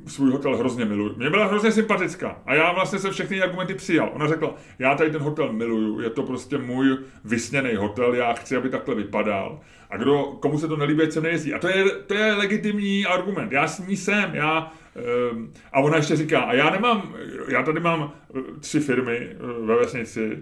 svůj 0.06 0.30
hotel 0.30 0.56
hrozně 0.56 0.84
miluju. 0.84 1.14
Mě 1.16 1.30
byla 1.30 1.46
hrozně 1.46 1.72
sympatická 1.72 2.38
a 2.46 2.54
já 2.54 2.72
vlastně 2.72 2.98
se 2.98 3.10
všechny 3.10 3.42
argumenty 3.42 3.74
přijal. 3.74 4.10
Ona 4.14 4.26
řekla, 4.28 4.54
já 4.78 4.94
tady 4.94 5.10
ten 5.10 5.20
hotel 5.20 5.52
miluju, 5.52 6.00
je 6.00 6.10
to 6.10 6.22
prostě 6.22 6.58
můj 6.58 6.98
vysněný 7.24 7.74
hotel, 7.74 8.14
já 8.14 8.32
chci, 8.32 8.56
aby 8.56 8.68
takhle 8.68 8.94
vypadal. 8.94 9.60
A 9.90 9.96
kdo, 9.96 10.22
komu 10.22 10.58
se 10.58 10.68
to 10.68 10.76
nelíbí, 10.76 11.10
sem 11.10 11.22
nejezdí. 11.22 11.54
A 11.54 11.58
to 11.58 11.68
je, 11.68 11.84
to 11.84 12.14
je 12.14 12.34
legitimní 12.34 13.06
argument. 13.06 13.52
Já 13.52 13.68
s 13.68 13.78
ní 13.78 13.96
jsem, 13.96 14.34
já... 14.34 14.72
ehm, 15.30 15.52
A 15.72 15.80
ona 15.80 15.96
ještě 15.96 16.16
říká, 16.16 16.40
a 16.40 16.54
já 16.54 16.70
nemám, 16.70 17.14
já 17.48 17.62
tady 17.62 17.80
mám 17.80 18.12
eh, 18.36 18.40
tři 18.60 18.80
firmy 18.80 19.16
eh, 19.30 19.36
ve 19.66 19.76
vesnici, 19.76 20.38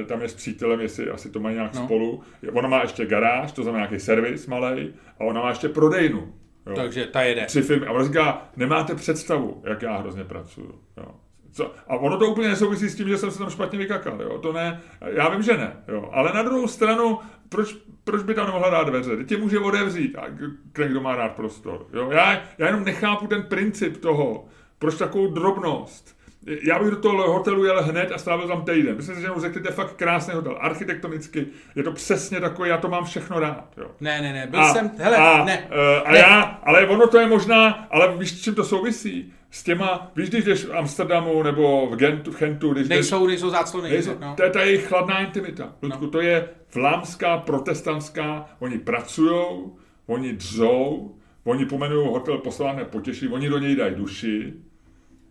eh, 0.00 0.04
tam 0.04 0.22
je 0.22 0.28
s 0.28 0.34
přítelem, 0.34 0.80
jestli 0.80 1.10
asi 1.10 1.30
to 1.30 1.40
mají 1.40 1.56
nějak 1.56 1.74
no. 1.74 1.84
spolu. 1.84 2.22
Ona 2.52 2.68
má 2.68 2.82
ještě 2.82 3.06
garáž, 3.06 3.52
to 3.52 3.62
znamená 3.62 3.84
nějaký 3.84 4.04
servis 4.04 4.46
malý, 4.46 4.94
a 5.20 5.24
ona 5.24 5.42
má 5.42 5.48
ještě 5.48 5.68
prodejnu. 5.68 6.34
Jo. 6.66 6.74
Takže 6.74 7.06
ta 7.06 7.22
jede. 7.22 7.46
Tři 7.46 7.62
filmy. 7.62 7.86
A 7.86 7.92
on 7.92 8.04
říká, 8.04 8.48
nemáte 8.56 8.94
představu, 8.94 9.62
jak 9.64 9.82
já 9.82 9.96
hrozně 9.96 10.24
pracuju. 10.24 10.80
Jo. 10.96 11.06
Co? 11.52 11.74
A 11.88 11.96
ono 11.96 12.18
to 12.18 12.26
úplně 12.26 12.48
nesouvisí 12.48 12.88
s 12.88 12.96
tím, 12.96 13.08
že 13.08 13.18
jsem 13.18 13.30
se 13.30 13.38
tam 13.38 13.50
špatně 13.50 13.78
vykakal. 13.78 14.22
Jo. 14.22 14.38
To 14.38 14.52
ne, 14.52 14.80
já 15.06 15.28
vím, 15.28 15.42
že 15.42 15.56
ne. 15.56 15.76
Jo. 15.88 16.10
Ale 16.12 16.32
na 16.32 16.42
druhou 16.42 16.68
stranu, 16.68 17.18
proč, 17.48 17.76
proč 18.04 18.22
by 18.22 18.34
tam 18.34 18.46
nemohla 18.46 18.70
dát 18.70 18.84
dveře? 18.84 19.16
Teď 19.16 19.28
tě 19.28 19.36
může 19.36 19.58
otevřít, 19.58 20.16
a 20.16 20.26
kdo 20.72 21.00
má 21.00 21.16
rád 21.16 21.32
prostor. 21.32 21.86
Jo. 21.92 22.10
Já, 22.10 22.42
já 22.58 22.66
jenom 22.66 22.84
nechápu 22.84 23.26
ten 23.26 23.42
princip 23.42 23.96
toho, 23.96 24.46
proč 24.78 24.94
takovou 24.94 25.26
drobnost. 25.26 26.15
Já 26.62 26.78
bych 26.78 26.90
do 26.90 26.96
toho 26.96 27.32
hotelu 27.32 27.64
jel 27.64 27.82
hned 27.82 28.12
a 28.12 28.18
strávil 28.18 28.48
tam 28.48 28.64
týden. 28.64 28.96
Myslím 28.96 29.14
si, 29.14 29.20
že 29.20 29.26
jenom 29.26 29.40
řekli, 29.40 29.60
to 29.60 29.68
je 29.68 29.72
fakt 29.74 29.92
krásný 29.96 30.34
hotel. 30.34 30.56
Architektonicky 30.60 31.46
je 31.74 31.82
to 31.82 31.92
přesně 31.92 32.40
takový, 32.40 32.68
já 32.68 32.76
to 32.76 32.88
mám 32.88 33.04
všechno 33.04 33.40
rád. 33.40 33.64
Jo. 33.76 33.90
Ne, 34.00 34.22
ne, 34.22 34.32
ne, 34.32 34.46
byl 34.46 34.64
jsem, 34.64 34.90
hele, 34.98 35.16
a, 35.16 35.44
ne. 35.44 35.68
eh, 35.70 36.00
a 36.02 36.12
ne. 36.12 36.18
já, 36.18 36.40
ale 36.42 36.86
ono 36.86 37.06
to 37.06 37.18
je 37.18 37.26
možná, 37.26 37.86
ale 37.90 38.16
víš, 38.16 38.30
s 38.30 38.42
čím 38.42 38.54
to 38.54 38.64
souvisí? 38.64 39.32
S 39.50 39.62
těma, 39.62 40.10
víš, 40.16 40.28
když 40.28 40.44
jdeš 40.44 40.64
v 40.64 40.76
Amsterdamu 40.76 41.42
nebo 41.42 41.86
v 41.90 41.96
Gentu, 41.96 42.32
v 42.32 42.38
Gentu, 42.38 42.72
když 42.72 42.88
jdeš, 42.88 42.96
Nejsou, 42.96 43.26
nejsou 43.26 43.50
záclony. 43.50 43.90
nejsou, 43.90 44.12
no. 44.20 44.34
to 44.36 44.42
je 44.42 44.50
ta 44.50 44.62
jejich 44.62 44.86
chladná 44.86 45.18
intimita. 45.20 45.72
Ludku, 45.82 46.06
to 46.06 46.20
je 46.20 46.48
vlámská, 46.74 47.38
protestantská, 47.38 48.46
oni 48.58 48.78
pracujou, 48.78 49.76
oni 50.06 50.32
dřou, 50.32 51.14
oni 51.44 51.66
pomenují 51.66 52.08
hotel 52.08 52.38
posláné 52.38 52.84
potěší, 52.84 53.28
oni 53.28 53.48
do 53.48 53.58
něj 53.58 53.76
dají 53.76 53.94
duši 53.94 54.52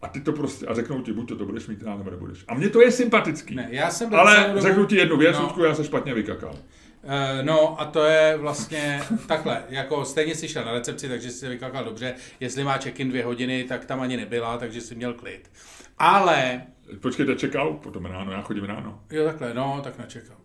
a 0.06 0.08
ty 0.08 0.22
to 0.22 0.32
prostě, 0.32 0.66
a 0.66 0.74
řeknou 0.74 1.02
ti, 1.02 1.14
buď 1.14 1.28
to, 1.30 1.36
to 1.36 1.46
budeš 1.46 1.68
mít 1.68 1.84
rád, 1.84 1.98
nebo 1.98 2.10
nebudeš. 2.12 2.46
A 2.48 2.54
mně 2.54 2.70
to 2.70 2.82
je 2.82 2.92
sympatický. 2.92 3.56
Ne, 3.56 3.68
já 3.72 3.90
jsem 3.92 4.16
ale 4.16 4.46
dobu- 4.48 4.62
řeknu 4.62 4.86
ti 4.86 4.96
jednu 4.96 5.18
věc, 5.18 5.36
No. 5.38 5.42
Ludku, 5.44 5.64
já 5.64 5.76
se 5.76 5.84
špatně 5.84 6.14
vykakal. 6.14 6.56
Eh, 7.04 7.44
No 7.44 7.82
a 7.82 7.86
to 7.86 8.04
je 8.04 8.38
vlastně 8.38 9.02
takhle, 9.28 9.64
jako 9.70 10.06
stejně 10.06 10.36
si 10.36 10.48
šel 10.48 10.66
na 10.66 10.72
recepci, 10.72 11.10
takže 11.10 11.30
si 11.32 11.38
se 11.38 11.50
vykakal 11.50 11.84
dobře, 11.84 12.14
jestli 12.40 12.64
má 12.64 12.78
check-in 12.78 13.10
dvě 13.10 13.24
hodiny, 13.26 13.64
tak 13.64 13.86
tam 13.86 14.02
ani 14.02 14.18
nebyla, 14.18 14.58
takže 14.58 14.82
si 14.82 14.96
měl 14.96 15.14
klid. 15.14 15.52
Ale, 15.98 16.62
Počkejte, 17.02 17.36
čekal, 17.36 17.74
potom 17.74 18.06
ráno, 18.06 18.32
já 18.32 18.42
chodím 18.42 18.64
ráno. 18.64 19.00
jo 19.12 19.26
takhle, 19.26 19.54
no, 19.54 19.80
tak 19.84 19.98
načekal. 19.98 20.36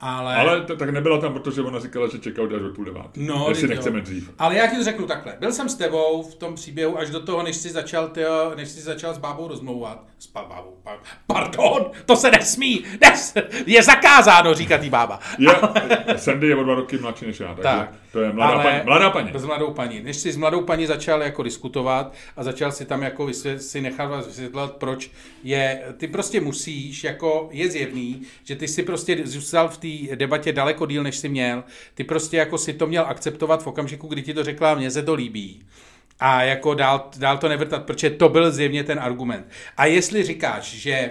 Ale, 0.00 0.36
Ale 0.36 0.60
to, 0.60 0.76
tak 0.76 0.90
nebyla 0.90 1.20
tam, 1.20 1.32
protože 1.32 1.62
ona 1.62 1.80
říkala, 1.80 2.08
že 2.08 2.18
čekal 2.18 2.44
až 2.44 2.62
do 2.62 2.68
půl 2.68 2.84
devátý. 2.84 3.26
No, 3.26 3.46
jestli 3.48 3.64
jo. 3.64 3.70
nechceme 3.70 4.00
dřív. 4.00 4.30
Ale 4.38 4.54
já 4.56 4.66
ti 4.66 4.76
to 4.76 4.84
řeknu 4.84 5.06
takhle. 5.06 5.36
Byl 5.40 5.52
jsem 5.52 5.68
s 5.68 5.74
tebou 5.74 6.22
v 6.22 6.34
tom 6.34 6.54
příběhu 6.54 6.98
až 6.98 7.10
do 7.10 7.20
toho, 7.20 7.42
než 7.42 7.56
jsi 7.56 7.70
začal, 7.70 8.08
tyjo, 8.08 8.52
než 8.56 8.68
jsi 8.68 8.80
začal 8.80 9.14
s 9.14 9.18
bábou 9.18 9.48
rozmlouvat. 9.48 10.04
S 10.18 10.26
bábou, 10.32 10.76
pa- 10.82 10.98
pardon, 11.26 11.90
to 12.06 12.16
se 12.16 12.30
nesmí. 12.30 12.84
Nes, 13.00 13.34
je 13.66 13.82
zakázáno, 13.82 14.54
říká 14.54 14.78
tý 14.78 14.90
bába. 14.90 15.20
Je, 15.38 15.50
Sandy 16.16 16.46
je 16.48 16.56
o 16.56 16.62
dva 16.62 16.74
roky 16.74 16.98
mladší 16.98 17.26
než 17.26 17.40
já, 17.40 17.48
takže 17.48 17.62
Tak. 17.62 17.90
To 18.12 18.20
je 18.20 18.32
mladá, 18.32 18.52
Ale- 18.52 18.64
paní, 18.64 18.84
mladá 18.84 19.10
paní. 19.10 19.30
S 19.34 19.44
mladou 19.44 19.70
paní. 19.72 20.00
Než 20.00 20.16
jsi 20.16 20.32
s 20.32 20.36
mladou 20.36 20.60
paní 20.60 20.86
začal 20.86 21.22
jako 21.22 21.42
diskutovat 21.42 22.14
a 22.36 22.44
začal 22.44 22.72
si 22.72 22.84
tam 22.84 23.02
jako 23.02 23.26
vysvět, 23.26 23.62
si 23.62 23.80
nechat 23.80 24.06
vás 24.06 24.26
vysvětlovat, 24.26 24.76
proč 24.76 25.10
je, 25.44 25.82
ty 25.96 26.08
prostě 26.08 26.40
musíš, 26.40 27.04
jako 27.04 27.48
je 27.52 27.70
zjevný, 27.70 28.22
že 28.44 28.56
ty 28.56 28.68
si 28.68 28.82
prostě 28.82 29.20
zůstal 29.24 29.68
v 29.68 29.78
té 29.78 30.16
debatě 30.16 30.52
daleko 30.52 30.86
díl, 30.86 31.02
než 31.02 31.16
jsi 31.16 31.28
měl. 31.28 31.64
Ty 31.94 32.04
prostě 32.04 32.36
jako 32.36 32.58
si 32.58 32.72
to 32.72 32.86
měl 32.86 33.04
akceptovat 33.08 33.62
v 33.62 33.66
okamžiku, 33.66 34.06
kdy 34.06 34.22
ti 34.22 34.34
to 34.34 34.44
řekla, 34.44 34.74
mně 34.74 34.90
se 34.90 35.02
to 35.02 35.14
líbí. 35.14 35.62
A 36.20 36.42
jako 36.42 36.74
dál, 36.74 37.10
dál 37.18 37.38
to 37.38 37.48
nevrtat, 37.48 37.84
protože 37.84 38.10
to 38.10 38.28
byl 38.28 38.50
zjevně 38.50 38.84
ten 38.84 38.98
argument. 38.98 39.46
A 39.76 39.86
jestli 39.86 40.22
říkáš, 40.22 40.64
že 40.64 41.10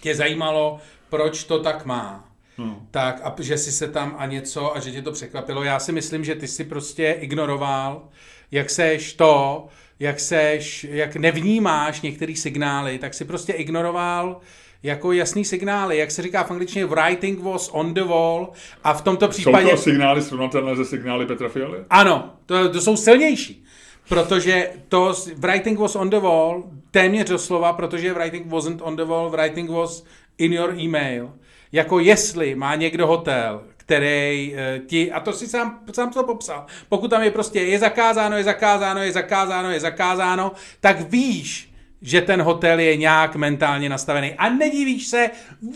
tě 0.00 0.14
zajímalo, 0.14 0.78
proč 1.08 1.44
to 1.44 1.58
tak 1.58 1.86
má, 1.86 2.29
No. 2.58 2.86
tak 2.90 3.20
a 3.24 3.34
že 3.38 3.58
jsi 3.58 3.72
se 3.72 3.88
tam 3.88 4.14
a 4.18 4.26
něco 4.26 4.76
a 4.76 4.80
že 4.80 4.92
tě 4.92 5.02
to 5.02 5.12
překvapilo. 5.12 5.62
Já 5.62 5.78
si 5.78 5.92
myslím, 5.92 6.24
že 6.24 6.34
ty 6.34 6.48
si 6.48 6.64
prostě 6.64 7.16
ignoroval, 7.20 8.08
jak 8.50 8.70
seš 8.70 9.12
to, 9.12 9.66
jak 10.00 10.20
seš, 10.20 10.86
jak 10.90 11.16
nevnímáš 11.16 12.00
některé 12.00 12.36
signály, 12.36 12.98
tak 12.98 13.14
si 13.14 13.24
prostě 13.24 13.52
ignoroval 13.52 14.40
jako 14.82 15.12
jasný 15.12 15.44
signály, 15.44 15.98
jak 15.98 16.10
se 16.10 16.22
říká 16.22 16.44
v 16.44 16.50
angličtině, 16.50 16.86
writing 16.86 17.40
was 17.40 17.70
on 17.72 17.94
the 17.94 18.02
wall 18.02 18.52
a 18.84 18.92
v 18.92 19.02
tomto 19.02 19.26
Jsou 19.26 19.30
případě... 19.30 19.70
to 19.70 19.76
signály 19.76 20.22
srovnatelné 20.22 20.76
ze 20.76 20.84
signály 20.84 21.26
Petra 21.26 21.48
Fialy? 21.48 21.78
Ano, 21.90 22.32
to, 22.46 22.68
to 22.68 22.80
jsou 22.80 22.96
silnější. 22.96 23.64
Protože 24.08 24.70
to 24.88 25.14
writing 25.36 25.78
was 25.78 25.96
on 25.96 26.10
the 26.10 26.18
wall, 26.18 26.64
téměř 26.90 27.28
doslova, 27.28 27.72
protože 27.72 28.14
writing 28.14 28.46
wasn't 28.46 28.82
on 28.82 28.96
the 28.96 29.04
wall, 29.04 29.30
writing 29.30 29.70
was 29.70 30.04
in 30.38 30.52
your 30.52 30.74
email. 30.84 31.32
Jako 31.72 31.98
jestli 31.98 32.54
má 32.54 32.74
někdo 32.74 33.06
hotel, 33.06 33.62
který 33.76 34.54
eh, 34.56 34.80
ti, 34.86 35.12
a 35.12 35.20
to 35.20 35.32
si 35.32 35.46
sám, 35.46 35.80
sám 35.92 36.10
to 36.10 36.24
popsal, 36.24 36.66
pokud 36.88 37.08
tam 37.08 37.22
je 37.22 37.30
prostě 37.30 37.60
je 37.60 37.78
zakázáno, 37.78 38.36
je 38.36 38.44
zakázáno, 38.44 39.02
je 39.02 39.12
zakázáno, 39.12 39.70
je 39.70 39.80
zakázáno, 39.80 40.52
tak 40.80 41.00
víš, 41.00 41.70
že 42.02 42.20
ten 42.20 42.42
hotel 42.42 42.78
je 42.78 42.96
nějak 42.96 43.36
mentálně 43.36 43.88
nastavený. 43.88 44.34
A 44.34 44.48
nedivíš 44.48 45.06
se 45.06 45.30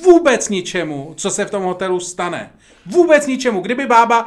vůbec 0.05 0.49
ničemu, 0.49 1.15
co 1.17 1.31
se 1.31 1.45
v 1.45 1.51
tom 1.51 1.63
hotelu 1.63 2.01
stane. 2.01 2.51
Vůbec 2.87 3.27
ničemu. 3.27 3.61
Kdyby 3.61 3.87
bába 3.87 4.27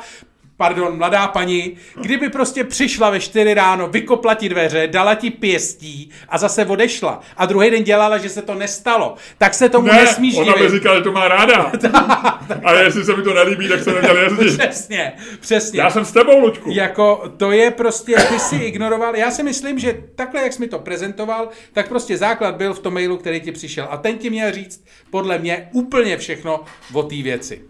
pardon, 0.58 0.98
mladá 0.98 1.28
paní, 1.28 1.78
kdyby 2.02 2.30
prostě 2.30 2.64
přišla 2.64 3.10
ve 3.10 3.20
4 3.20 3.54
ráno, 3.54 3.88
vykopla 3.88 4.34
ti 4.34 4.50
dveře, 4.50 4.88
dala 4.88 5.16
ti 5.16 5.32
pěstí 5.32 6.10
a 6.30 6.38
zase 6.38 6.66
odešla 6.66 7.20
a 7.38 7.46
druhý 7.46 7.70
den 7.70 7.84
dělala, 7.84 8.18
že 8.18 8.30
se 8.30 8.42
to 8.42 8.54
nestalo, 8.54 9.16
tak 9.38 9.54
se 9.54 9.70
tomu 9.70 9.88
Ne, 9.88 9.94
nesmíš 9.94 10.36
ona 10.38 10.54
by 10.54 10.60
divit. 10.60 10.72
říkala, 10.74 10.96
že 10.98 11.02
to 11.04 11.12
má 11.12 11.28
ráda. 11.28 11.72
A 12.64 12.74
jestli 12.74 13.06
se 13.06 13.16
mi 13.18 13.24
to 13.24 13.34
nelíbí, 13.34 13.68
tak 13.70 13.84
se 13.84 13.94
neměl 13.94 14.18
jezdit. 14.18 14.58
Přesně, 14.60 15.14
přesně. 15.40 15.80
Já 15.80 15.90
jsem 15.90 16.06
s 16.06 16.12
tebou, 16.12 16.40
Luďku. 16.40 16.72
Jako, 16.72 17.32
to 17.38 17.52
je 17.52 17.72
prostě, 17.72 18.16
ty 18.16 18.40
si 18.40 18.56
ignoroval, 18.56 19.16
já 19.16 19.32
si 19.32 19.44
myslím, 19.44 19.80
že 19.80 19.98
takhle, 20.16 20.42
jak 20.42 20.54
jsi 20.54 20.60
mi 20.60 20.68
to 20.68 20.80
prezentoval, 20.80 21.50
tak 21.74 21.88
prostě 21.88 22.18
základ 22.18 22.56
byl 22.56 22.74
v 22.74 22.80
tom 22.80 22.94
mailu, 22.94 23.18
který 23.18 23.42
ti 23.42 23.52
přišel. 23.52 23.88
A 23.90 23.98
ten 23.98 24.18
ti 24.18 24.30
měl 24.30 24.52
říct, 24.52 24.86
podle 25.12 25.38
mě, 25.38 25.70
úplně 25.72 26.18
všechno 26.18 26.60
o 26.94 27.04
té 27.04 27.16
věci. 27.16 27.62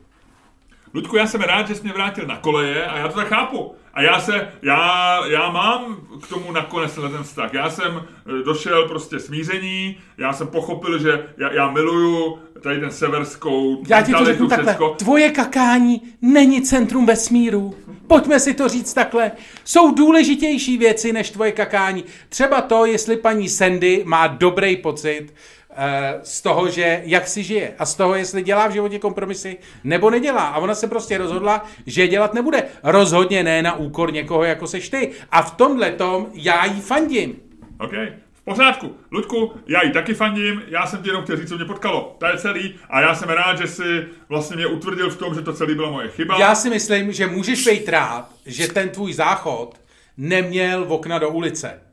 Ludku, 0.93 1.15
já 1.15 1.27
jsem 1.27 1.41
rád, 1.41 1.67
že 1.67 1.75
jsi 1.75 1.83
mě 1.83 1.93
vrátil 1.93 2.25
na 2.25 2.37
koleje 2.37 2.85
a 2.85 2.97
já 2.97 3.07
to 3.07 3.15
tak 3.15 3.27
chápu. 3.27 3.75
A 3.93 4.01
já 4.01 4.19
se, 4.19 4.47
já, 4.61 5.21
já 5.25 5.51
mám 5.51 5.97
k 6.21 6.27
tomu 6.27 6.51
nakonec 6.51 6.95
ten 6.95 7.23
vztah. 7.23 7.53
Já 7.53 7.69
jsem 7.69 8.03
eh, 8.05 8.43
došel 8.43 8.87
prostě 8.87 9.19
smíření, 9.19 9.97
já 10.17 10.33
jsem 10.33 10.47
pochopil, 10.47 10.99
že 10.99 11.27
já, 11.37 11.53
já 11.53 11.71
miluju 11.71 12.39
tady 12.63 12.79
ten 12.79 12.91
severskou 12.91 13.83
Já 13.87 14.01
ti 14.01 14.11
to 14.11 14.25
řeknu 14.25 14.47
takhle. 14.47 14.65
všecko. 14.65 14.89
Tvoje 14.89 15.31
kakání 15.31 16.01
není 16.21 16.61
centrum 16.61 17.05
vesmíru. 17.05 17.75
Pojďme 18.07 18.39
si 18.39 18.53
to 18.53 18.67
říct 18.67 18.93
takhle. 18.93 19.31
Jsou 19.65 19.93
důležitější 19.93 20.77
věci 20.77 21.13
než 21.13 21.29
tvoje 21.29 21.51
kakání. 21.51 22.03
Třeba 22.29 22.61
to, 22.61 22.85
jestli 22.85 23.17
paní 23.17 23.49
Sandy 23.49 24.03
má 24.05 24.27
dobrý 24.27 24.77
pocit 24.77 25.33
eh, 25.77 26.19
z 26.23 26.41
toho, 26.41 26.69
že 26.69 27.01
jak 27.05 27.27
si 27.27 27.43
žije 27.43 27.73
a 27.79 27.85
z 27.85 27.95
toho, 27.95 28.15
jestli 28.15 28.43
dělá 28.43 28.67
v 28.67 28.71
životě 28.71 28.99
kompromisy 28.99 29.57
nebo 29.83 30.09
nedělá. 30.09 30.47
A 30.47 30.57
ona 30.57 30.75
se 30.75 30.87
prostě 30.87 31.17
rozhodla, 31.17 31.65
že 31.85 32.07
dělat 32.07 32.33
nebude. 32.33 32.63
Rozhodně 32.83 33.43
ne 33.43 33.61
na 33.61 33.75
úkor 33.75 34.13
někoho, 34.13 34.43
jako 34.43 34.67
seš 34.67 34.89
ty. 34.89 35.11
A 35.31 35.41
v 35.41 35.55
tomhle 35.55 35.91
tom 35.91 36.27
já 36.33 36.65
jí 36.65 36.81
fandím. 36.81 37.35
OK, 37.79 37.91
v 37.91 38.26
pořádku. 38.47 38.95
Ludku, 39.11 39.53
já 39.67 39.83
jí 39.83 39.91
taky 39.91 40.13
fandím, 40.13 40.63
já 40.67 40.87
jsem 40.87 41.03
ti 41.03 41.09
jenom 41.09 41.23
chtěl 41.23 41.37
říct, 41.37 41.49
co 41.49 41.55
mě 41.55 41.65
potkalo. 41.65 42.15
To 42.19 42.25
je 42.25 42.37
celý 42.37 42.75
a 42.89 43.01
já 43.01 43.15
jsem 43.15 43.29
rád, 43.29 43.57
že 43.57 43.67
si 43.67 44.05
vlastně 44.29 44.55
mě 44.55 44.67
utvrdil 44.67 45.09
v 45.09 45.17
tom, 45.17 45.35
že 45.35 45.41
to 45.41 45.53
celý 45.53 45.75
byla 45.75 45.91
moje 45.91 46.07
chyba. 46.07 46.39
Já 46.39 46.55
si 46.55 46.69
myslím, 46.69 47.11
že 47.11 47.27
můžeš 47.27 47.67
být 47.67 47.89
rád, 47.89 48.29
že 48.45 48.67
ten 48.67 48.89
tvůj 48.89 49.13
záchod 49.13 49.81
neměl 50.17 50.85
okna 50.87 51.19
do 51.19 51.29
ulice. 51.29 51.86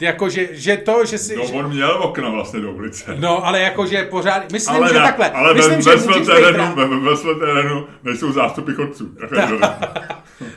Jako, 0.00 0.28
že, 0.28 0.48
že 0.52 0.76
to, 0.76 1.04
že 1.04 1.18
si... 1.18 1.36
No, 1.36 1.46
že, 1.46 1.52
on 1.52 1.70
měl 1.70 1.98
okna 2.02 2.30
vlastně 2.30 2.60
do 2.60 2.72
ulice. 2.72 3.16
no, 3.18 3.46
ale 3.46 3.60
jakože 3.60 4.02
pořád... 4.04 4.52
Myslím, 4.52 4.76
ale 4.76 4.88
že 4.88 4.94
na, 4.94 5.04
takhle. 5.04 5.30
ale 5.30 5.54
myslím, 5.54 5.76
ve, 5.76 5.82
že 5.82 5.90
ve, 5.90 5.98
svém 5.98 6.26
terénu, 6.26 6.74
ve, 6.74 7.10
ve 7.10 7.16
svém 7.16 7.38
terénu 7.38 7.86
nejsou 8.02 8.32
zástupy 8.32 8.72
chodců. 8.72 9.10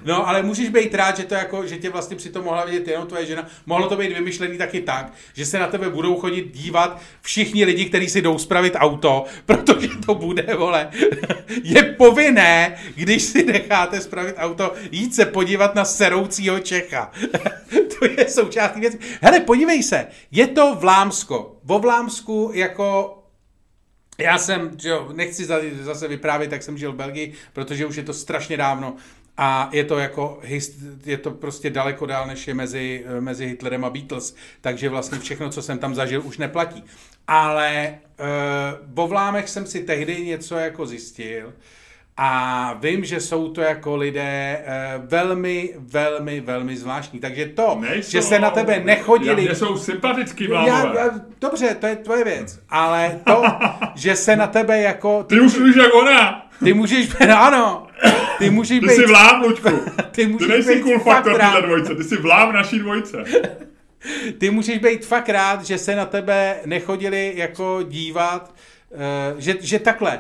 No, 0.06 0.28
ale 0.28 0.44
můžeš 0.44 0.70
být 0.70 0.96
rád, 0.96 1.18
že 1.18 1.24
to 1.24 1.36
jako, 1.36 1.68
že 1.68 1.78
tě 1.78 1.90
vlastně 1.90 2.18
přitom 2.18 2.46
mohla 2.46 2.66
vidět 2.66 2.88
jenom 2.88 3.08
tvoje 3.08 3.26
žena. 3.26 3.48
Mohlo 3.66 3.90
to 3.90 3.96
být 3.96 4.14
vymyšlený 4.14 4.58
taky 4.58 4.82
tak, 4.82 5.14
že 5.34 5.46
se 5.46 5.60
na 5.60 5.68
tebe 5.68 5.90
budou 5.90 6.20
chodit 6.20 6.52
dívat 6.54 7.02
všichni 7.22 7.66
lidi, 7.66 7.86
kteří 7.86 8.10
si 8.10 8.22
jdou 8.22 8.38
spravit 8.38 8.74
auto, 8.76 9.26
protože 9.46 9.90
to 10.06 10.16
bude, 10.16 10.56
vole. 10.58 10.90
Je 11.64 11.84
povinné, 11.84 12.78
když 12.96 13.24
si 13.24 13.44
necháte 13.44 14.02
spravit 14.02 14.36
auto, 14.38 14.74
jít 14.92 15.16
se 15.16 15.26
podívat 15.26 15.76
na 15.76 15.86
seroucího 15.86 16.60
Čecha. 16.60 17.12
to 18.00 18.06
je 18.06 18.30
součástí 18.30 18.80
věci. 18.80 19.00
Hele, 19.28 19.40
podívej 19.40 19.84
se, 19.84 20.08
je 20.32 20.48
to 20.48 20.76
Vlámsko. 20.76 21.60
Vo 21.64 21.80
Vlámsku 21.80 22.52
jako 22.54 23.14
já 24.20 24.38
jsem, 24.38 24.72
že 24.80 24.90
jo, 24.90 25.10
nechci 25.14 25.46
za- 25.46 25.60
zase 25.82 26.08
vyprávět, 26.08 26.52
jak 26.52 26.64
jsem 26.64 26.78
žil 26.78 26.92
v 26.92 26.96
Belgii, 26.96 27.34
protože 27.54 27.86
už 27.86 27.96
je 27.96 28.04
to 28.04 28.14
strašně 28.14 28.58
dávno 28.58 28.96
a 29.38 29.70
je 29.74 29.84
to 29.84 29.98
jako, 29.98 30.40
je 31.06 31.18
to 31.18 31.32
prostě 31.32 31.70
daleko 31.70 32.06
dál, 32.06 32.28
než 32.28 32.48
je 32.48 32.54
mezi, 32.54 33.06
mezi 33.20 33.46
Hitlerem 33.48 33.86
a 33.86 33.90
Beatles, 33.90 34.36
takže 34.62 34.90
vlastně 34.90 35.20
všechno, 35.20 35.50
co 35.50 35.62
jsem 35.62 35.78
tam 35.80 35.96
zažil, 35.96 36.22
už 36.26 36.38
neplatí. 36.38 36.84
Ale 37.28 38.00
uh, 38.20 38.26
vo 38.94 39.08
Vlámech 39.08 39.50
jsem 39.50 39.66
si 39.66 39.84
tehdy 39.84 40.26
něco 40.26 40.56
jako 40.56 40.86
zjistil 40.86 41.54
A 42.20 42.74
vím, 42.82 43.06
že 43.06 43.20
jsou 43.20 43.48
to 43.52 43.62
jako 43.62 43.96
lidé 43.96 44.62
eh, 44.66 44.94
velmi, 45.06 45.74
velmi, 45.78 46.40
velmi 46.42 46.78
zvláštní. 46.78 47.20
Takže 47.20 47.46
to, 47.46 47.78
Nejsou, 47.82 48.12
že 48.12 48.22
se 48.22 48.40
na 48.40 48.50
tebe 48.50 48.80
nechodili... 48.86 49.46
Já, 49.46 49.56
jsou 49.56 49.78
sympatický 49.78 50.44
Já, 50.44 50.50
vlámové. 50.50 51.00
já, 51.00 51.10
dobře, 51.42 51.76
to 51.80 51.88
je 51.88 51.96
tvoje 51.96 52.24
věc. 52.24 52.60
Ale 52.70 53.20
to, 53.26 53.44
že 53.96 54.16
se 54.16 54.36
na 54.36 54.48
tebe 54.48 54.82
jako... 54.82 55.24
Ty 55.24 55.40
už 55.40 55.58
mluvíš 55.58 55.76
jak 55.76 55.94
ona. 55.94 56.48
Ty 56.64 56.74
můžeš 56.74 57.08
být, 57.08 57.30
ano, 57.38 57.88
ty 58.40 58.50
můžeš 58.50 58.80
Ty 58.80 58.86
být... 58.88 58.96
jsi 58.96 59.06
vlám, 59.06 59.42
Luďku. 59.42 59.70
Ty 59.70 60.02
Ty 60.12 60.28
můžeš 60.28 60.48
nejsi 60.48 60.76
být 60.76 60.82
cool 60.82 61.00
fakt 61.00 61.16
faktor 61.16 61.38
rád. 61.38 61.52
téhle 61.52 61.62
dvojce, 61.68 61.96
ty 61.96 62.04
jsi 62.04 62.18
vlám 62.18 62.54
naší 62.54 62.80
dvojce. 62.80 63.24
Ty 64.38 64.50
můžeš 64.50 64.78
být 64.78 65.06
fakt 65.06 65.30
rád, 65.30 65.66
že 65.66 65.78
se 65.78 65.96
na 65.96 66.06
tebe 66.06 66.56
nechodili 66.66 67.34
jako 67.36 67.80
dívat, 67.88 68.56
eh, 68.92 69.36
že, 69.38 69.56
že 69.62 69.80
takhle, 69.80 70.20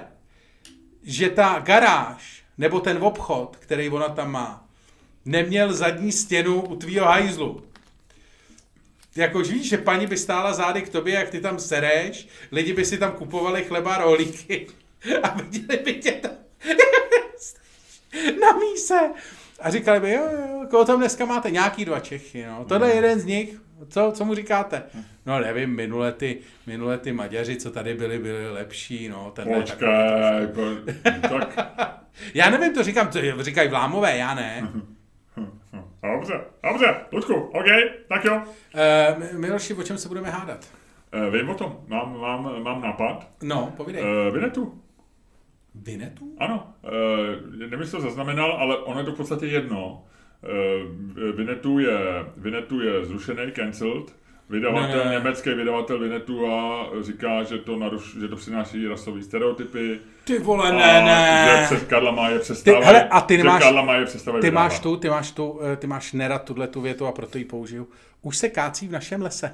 že 1.07 1.29
ta 1.29 1.59
garáž 1.59 2.43
nebo 2.57 2.79
ten 2.79 2.97
obchod, 3.01 3.57
který 3.59 3.89
ona 3.89 4.09
tam 4.09 4.31
má, 4.31 4.65
neměl 5.25 5.73
zadní 5.73 6.11
stěnu 6.11 6.61
u 6.61 6.75
tvýho 6.75 7.05
hajzlu. 7.05 7.63
Jako 9.15 9.39
už 9.39 9.49
víš, 9.49 9.69
že 9.69 9.77
paní 9.77 10.07
by 10.07 10.17
stála 10.17 10.53
zády 10.53 10.81
k 10.81 10.89
tobě, 10.89 11.13
jak 11.13 11.29
ty 11.29 11.41
tam 11.41 11.59
sereš, 11.59 12.27
lidi 12.51 12.73
by 12.73 12.85
si 12.85 12.97
tam 12.97 13.11
kupovali 13.11 13.63
chleba 13.63 13.95
a 13.95 14.03
rohlíky 14.03 14.67
a 15.23 15.37
viděli 15.37 15.83
by 15.83 15.93
tě 15.93 16.11
tam 16.11 16.31
na 18.41 18.51
míse. 18.51 19.11
A 19.59 19.69
říkali 19.69 19.99
by, 19.99 20.11
jo, 20.11 20.23
jo, 20.31 20.67
koho 20.69 20.85
tam 20.85 20.99
dneska 20.99 21.25
máte? 21.25 21.51
Nějaký 21.51 21.85
dva 21.85 21.99
Čechy, 21.99 22.45
no. 22.45 22.65
Tohle 22.65 22.89
je 22.89 22.95
jeden 22.95 23.19
z 23.19 23.25
nich. 23.25 23.66
Co, 23.89 24.11
co 24.15 24.25
mu 24.25 24.35
říkáte? 24.35 24.83
No 25.25 25.39
nevím, 25.39 25.75
minule 25.75 26.11
ty, 26.11 26.39
minule 26.67 26.97
ty 26.97 27.11
Maďaři, 27.11 27.55
co 27.55 27.71
tady 27.71 27.93
byli, 27.93 28.19
byli 28.19 28.51
lepší, 28.51 29.09
no. 29.09 29.31
Tenhle 29.35 29.63
takový 29.63 29.91
Počkej, 29.91 30.47
po, 30.47 31.29
tak, 31.29 31.69
Já 32.33 32.49
nevím, 32.49 32.73
to 32.73 32.83
říkám, 32.83 33.07
to 33.07 33.43
říkají 33.43 33.69
vlámové, 33.69 34.17
já 34.17 34.33
ne. 34.33 34.67
dobře, 36.15 36.41
dobře, 36.71 36.95
Luďku, 37.11 37.33
OK, 37.33 37.65
tak 38.09 38.25
jo. 38.25 38.41
Uh, 39.33 39.39
Miloši, 39.39 39.73
o 39.73 39.83
čem 39.83 39.97
se 39.97 40.07
budeme 40.07 40.29
hádat? 40.29 40.67
Uh, 41.27 41.33
vím 41.33 41.49
o 41.49 41.55
tom, 41.55 41.79
mám, 41.87 42.19
mám, 42.19 42.63
mám 42.63 42.81
nápad. 42.81 43.27
No, 43.43 43.73
povídej. 43.77 44.03
Uh, 44.03 44.33
Vinetu, 44.33 44.81
Vinetu? 45.75 46.35
ano, 46.37 46.73
uh, 46.83 47.59
nevím, 47.59 47.79
jestli 47.79 47.97
to 47.97 48.01
zaznamenal, 48.01 48.51
ale 48.51 48.77
ono 48.77 48.99
je 48.99 49.05
to 49.05 49.11
v 49.11 49.17
podstatě 49.17 49.45
jedno. 49.45 50.03
Uh, 50.43 51.35
Vinetu 51.35 51.79
je, 51.79 51.97
Vinetu 52.37 52.81
je 52.81 53.05
zrušený, 53.05 53.51
cancelled. 53.51 54.15
Vydavatel, 54.49 54.97
Ne, 54.97 55.05
ne, 55.05 55.11
německý 55.11 55.49
vydavatel 55.53 55.99
Vinetu 55.99 56.47
a 56.51 56.85
říká, 57.01 57.43
že 57.43 57.57
to, 57.57 57.75
naruš, 57.75 58.17
že 58.19 58.27
to 58.27 58.35
přináší 58.35 58.87
rasové 58.87 59.21
stereotypy. 59.21 59.99
Ty 60.23 60.39
vole, 60.39 60.69
a 60.69 60.71
ne, 60.71 61.01
ne. 61.01 61.47
Že 61.69 61.75
přes 61.75 61.87
Karla 61.87 62.11
Maje 62.11 62.39
přestávají. 62.39 62.85
hele, 62.85 63.07
a 63.09 63.21
ty 63.21 63.37
nemáš- 63.37 63.61
že 63.61 63.65
Karla 63.65 63.81
Maje 63.81 64.05
přestávají 64.05 64.41
Ty 64.41 64.51
máš 64.51 64.79
tu, 64.79 64.97
ty 64.97 65.09
máš 65.09 65.31
tu, 65.31 65.59
eh, 65.73 65.75
ty 65.75 65.87
máš 65.87 66.13
nerad 66.13 66.43
tuhle 66.43 66.67
tu 66.67 66.81
větu 66.81 67.05
a 67.07 67.11
proto 67.11 67.37
ji 67.37 67.45
použiju. 67.45 67.87
Už 68.21 68.37
se 68.37 68.49
kácí 68.49 68.87
v 68.87 68.91
našem 68.91 69.21
lese. 69.21 69.53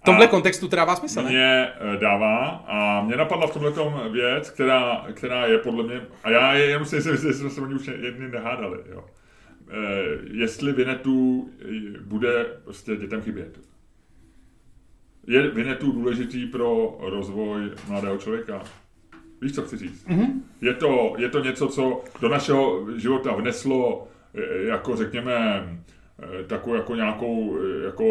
V 0.00 0.04
tomhle 0.04 0.26
A- 0.26 0.28
kontextu 0.28 0.68
to 0.68 0.76
dává 0.76 0.96
smysl, 0.96 1.22
ne? 1.22 1.30
mě 1.30 1.68
eh, 1.94 1.96
dává 1.96 2.46
a 2.68 3.02
mě 3.02 3.16
napadla 3.16 3.46
v 3.46 3.52
tomhle 3.52 4.08
věc, 4.08 4.50
která, 4.50 5.06
která 5.14 5.46
je 5.46 5.58
podle 5.58 5.84
mě, 5.84 6.00
a 6.24 6.30
já 6.30 6.52
je, 6.54 6.78
musím 6.78 7.02
si 7.02 7.10
myslet, 7.10 7.28
jestli 7.28 7.40
jsme 7.40 7.50
se 7.50 7.60
o 7.60 7.66
ní 7.66 7.74
už 7.74 7.86
jedny 7.86 8.28
nehádali, 8.28 8.78
jo. 8.92 9.04
E, 9.70 9.80
jestli 10.32 10.72
Vinetu 10.72 11.50
eh, 11.60 12.00
bude 12.00 12.44
prostě 12.64 12.96
dětem 12.96 13.22
chybět. 13.22 13.60
Je 15.26 15.50
Vinetu 15.50 15.92
důležitý 15.92 16.46
pro 16.46 16.98
rozvoj 17.00 17.70
mladého 17.88 18.18
člověka? 18.18 18.62
Víš, 19.40 19.54
co 19.54 19.62
chci 19.62 19.76
říct? 19.76 20.06
Mm-hmm. 20.06 20.40
Je, 20.60 20.74
to, 20.74 21.14
je 21.18 21.28
to 21.28 21.44
něco, 21.44 21.68
co 21.68 22.04
do 22.20 22.28
našeho 22.28 22.86
života 22.96 23.32
vneslo, 23.32 24.08
eh, 24.34 24.62
jako 24.62 24.96
řekněme, 24.96 25.64
eh, 26.22 26.44
takovou 26.44 26.76
jako 26.76 26.94
nějakou, 26.94 27.58
eh, 27.58 27.84
jako 27.84 28.06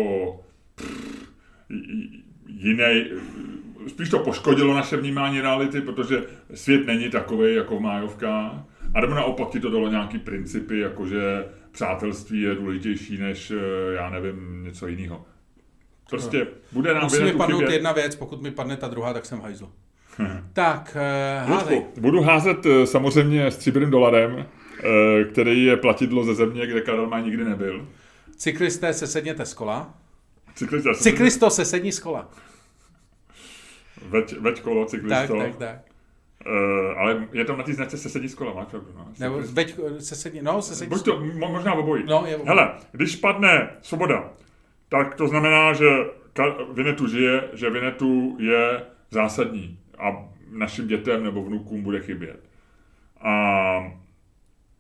jiný, 2.48 3.06
spíš 3.88 4.10
to 4.10 4.20
poškodilo 4.20 4.76
naše 4.76 4.98
vnímání 4.98 5.42
reality, 5.42 5.82
protože 5.82 6.24
svět 6.54 6.86
není 6.86 7.10
takový 7.10 7.56
jako 7.56 7.78
v 7.78 7.82
májovkách. 7.82 8.54
A 8.94 9.02
nebo 9.02 9.14
naopak 9.14 9.50
ti 9.50 9.60
to 9.60 9.70
dalo 9.72 9.88
nějaký 9.90 10.20
principy, 10.20 10.80
jakože 10.80 11.46
přátelství 11.72 12.42
je 12.42 12.56
důležitější 12.56 13.18
než, 13.18 13.52
eh, 13.52 13.94
já 13.94 14.10
nevím, 14.10 14.64
něco 14.64 14.88
jiného. 14.88 15.26
Prostě 16.10 16.48
bude 16.72 16.94
nám 16.94 17.04
Musí 17.04 17.24
mi 17.24 17.32
padnout 17.32 17.60
chybět. 17.60 17.74
jedna 17.76 17.92
věc, 17.92 18.16
pokud 18.16 18.42
mi 18.42 18.52
padne 18.52 18.78
ta 18.78 18.88
druhá, 18.88 19.14
tak 19.14 19.26
jsem 19.26 19.40
v 19.40 19.44
hajzlu. 19.44 19.72
tak, 20.54 20.98
uh. 21.46 21.52
Luďku, 21.54 22.02
budu 22.02 22.22
házet 22.22 22.66
eh, 22.66 22.88
samozřejmě 22.88 23.52
stříbrným 23.52 23.92
dolarem, 23.92 24.46
který 25.32 25.64
je 25.64 25.78
platidlo 25.78 26.24
ze 26.24 26.36
země, 26.36 26.68
kde 26.68 26.82
Karel 26.82 27.08
Maj 27.08 27.24
nikdy 27.24 27.44
nebyl. 27.46 27.88
Cyklisté 28.38 28.94
se 28.94 29.08
sedněte 29.08 29.46
z 29.46 29.54
kola. 29.54 29.94
Cyklista, 30.56 30.94
Cyklisto 30.94 31.50
se 31.50 31.66
sedni 31.66 31.92
z 31.92 32.00
kola. 32.00 32.30
Veď, 34.10 34.40
veď 34.40 34.62
kolo, 34.62 34.82
Tak, 34.86 34.90
cyklisto. 34.90 35.38
tak, 35.38 35.56
tak. 35.56 35.80
Uh, 36.46 37.00
ale 37.00 37.28
je 37.34 37.46
tam 37.46 37.58
na 37.58 37.64
té 37.64 37.74
značce 37.74 37.98
se 37.98 38.10
sedí 38.10 38.28
z 38.30 38.36
kola, 38.36 38.54
máš 38.54 38.68
pravdu. 38.68 38.88
No. 38.96 39.08
Nebo 39.20 39.42
veď, 39.54 39.80
se 40.00 40.16
sedni, 40.16 40.42
no, 40.42 40.62
se 40.62 40.76
sedni 40.76 40.90
Buď 40.90 41.06
to, 41.06 41.20
mo- 41.20 41.52
možná 41.52 41.74
obojí. 41.74 42.04
No, 42.08 42.24
je 42.26 42.36
obojí. 42.36 42.48
Hele, 42.48 42.74
když 42.92 43.16
padne 43.16 43.70
svoboda, 43.82 44.34
tak 44.90 45.16
to 45.16 45.28
znamená, 45.28 45.74
že 45.74 45.86
Vinetu 46.74 47.08
žije, 47.08 47.50
že 47.54 47.70
Vinetu 47.70 48.38
je 48.40 48.82
zásadní 49.12 49.80
a 49.98 50.30
našim 50.52 50.88
dětem 50.88 51.24
nebo 51.24 51.44
vnukům 51.44 51.84
bude 51.84 52.00
chybět. 52.00 52.50
A 53.22 53.92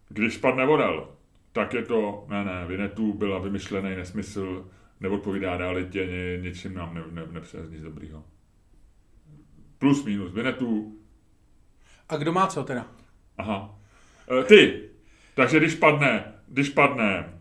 když 0.09 0.33
spadne 0.33 0.65
Vorel, 0.65 1.09
tak 1.51 1.73
je 1.73 1.81
to, 1.83 2.25
ne, 2.29 2.45
ne, 2.45 2.65
Vinetu 2.67 3.13
byla 3.13 3.39
vymyšlený 3.39 3.95
nesmysl, 3.95 4.69
neodpovídá 4.99 5.57
realitě, 5.57 6.05
ně, 6.05 6.37
něčím 6.37 6.73
nám 6.73 6.95
ne, 6.95 7.03
ne, 7.11 7.23
nepřines 7.31 7.69
nic 7.69 7.81
dobrýho. 7.81 8.23
Plus, 9.77 10.05
minus, 10.05 10.31
Vinetu, 10.31 10.97
A 12.09 12.17
kdo 12.17 12.31
má 12.33 12.47
co 12.47 12.63
teda? 12.63 12.85
Aha. 13.37 13.75
E, 14.39 14.43
ty. 14.43 14.89
Takže 15.35 15.59
když 15.59 15.75
padne, 15.75 16.33
když 16.47 16.69
padne, 16.69 17.39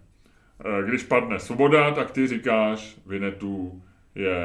e, 0.79 0.83
když 0.89 1.03
padne 1.03 1.41
svoboda, 1.41 1.91
tak 1.95 2.11
ty 2.11 2.27
říkáš, 2.27 2.97
Vinetu 3.07 3.83
je, 4.15 4.37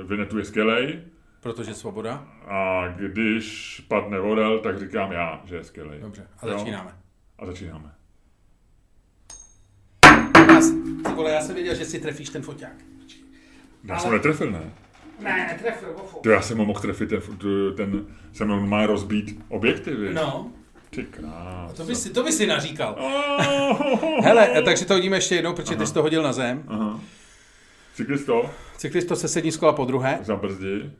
e, 0.00 0.04
Vinetu 0.04 0.38
je 0.38 0.44
skvělej. 0.44 1.00
Protože 1.40 1.74
svoboda. 1.74 2.28
A 2.46 2.88
když 2.96 3.80
padne 3.88 4.18
Vorel, 4.20 4.58
tak 4.58 4.78
říkám 4.78 5.12
já, 5.12 5.42
že 5.44 5.56
je 5.56 5.64
skvělej. 5.64 6.00
Dobře, 6.00 6.26
a 6.40 6.46
Jo? 6.46 6.58
začínáme. 6.58 6.92
A 7.38 7.46
začínáme. 7.46 7.94
Já, 10.48 10.60
ty 11.04 11.14
vole, 11.14 11.30
já 11.32 11.40
jsem 11.40 11.54
věděl, 11.54 11.74
že 11.74 11.84
si 11.84 12.00
trefíš 12.00 12.28
ten 12.28 12.42
foťák. 12.42 12.72
Já 13.84 13.94
Ale- 13.94 14.02
jsem 14.02 14.12
netrefil, 14.12 14.50
ne? 14.50 14.72
Ne, 15.18 15.46
netrefil, 15.52 15.88
ofo. 15.96 16.18
To 16.22 16.30
já 16.30 16.42
jsem 16.42 16.58
ho 16.58 16.64
mohl 16.64 16.80
trefit, 16.80 17.08
ten, 17.08 17.20
ten 17.76 18.06
jsem 18.32 18.48
ho 18.48 18.66
má 18.66 18.86
rozbít 18.86 19.40
objektivy. 19.48 20.14
No, 20.14 20.52
Ty 20.90 21.04
krás. 21.04 21.72
to 21.72 21.84
by 21.84 21.94
si, 21.94 22.10
to 22.10 22.22
by 22.22 22.32
si 22.32 22.46
naříkal. 22.46 22.96
Oh, 22.98 24.24
Hele, 24.24 24.62
takže 24.62 24.84
to 24.84 24.94
hodíme 24.94 25.16
ještě 25.16 25.34
jednou, 25.34 25.54
protože 25.54 25.76
ty 25.76 25.86
jsi 25.86 25.94
to 25.94 26.02
hodil 26.02 26.22
na 26.22 26.32
zem. 26.32 26.64
Aha. 26.68 27.00
Cyklisto, 27.94 28.50
Cyklisto 28.76 29.16
se 29.16 29.28
sední 29.28 29.52
z 29.52 29.56
kola 29.56 29.72
po 29.72 29.84
druhé. 29.84 30.18
zabrzdi. 30.22 30.90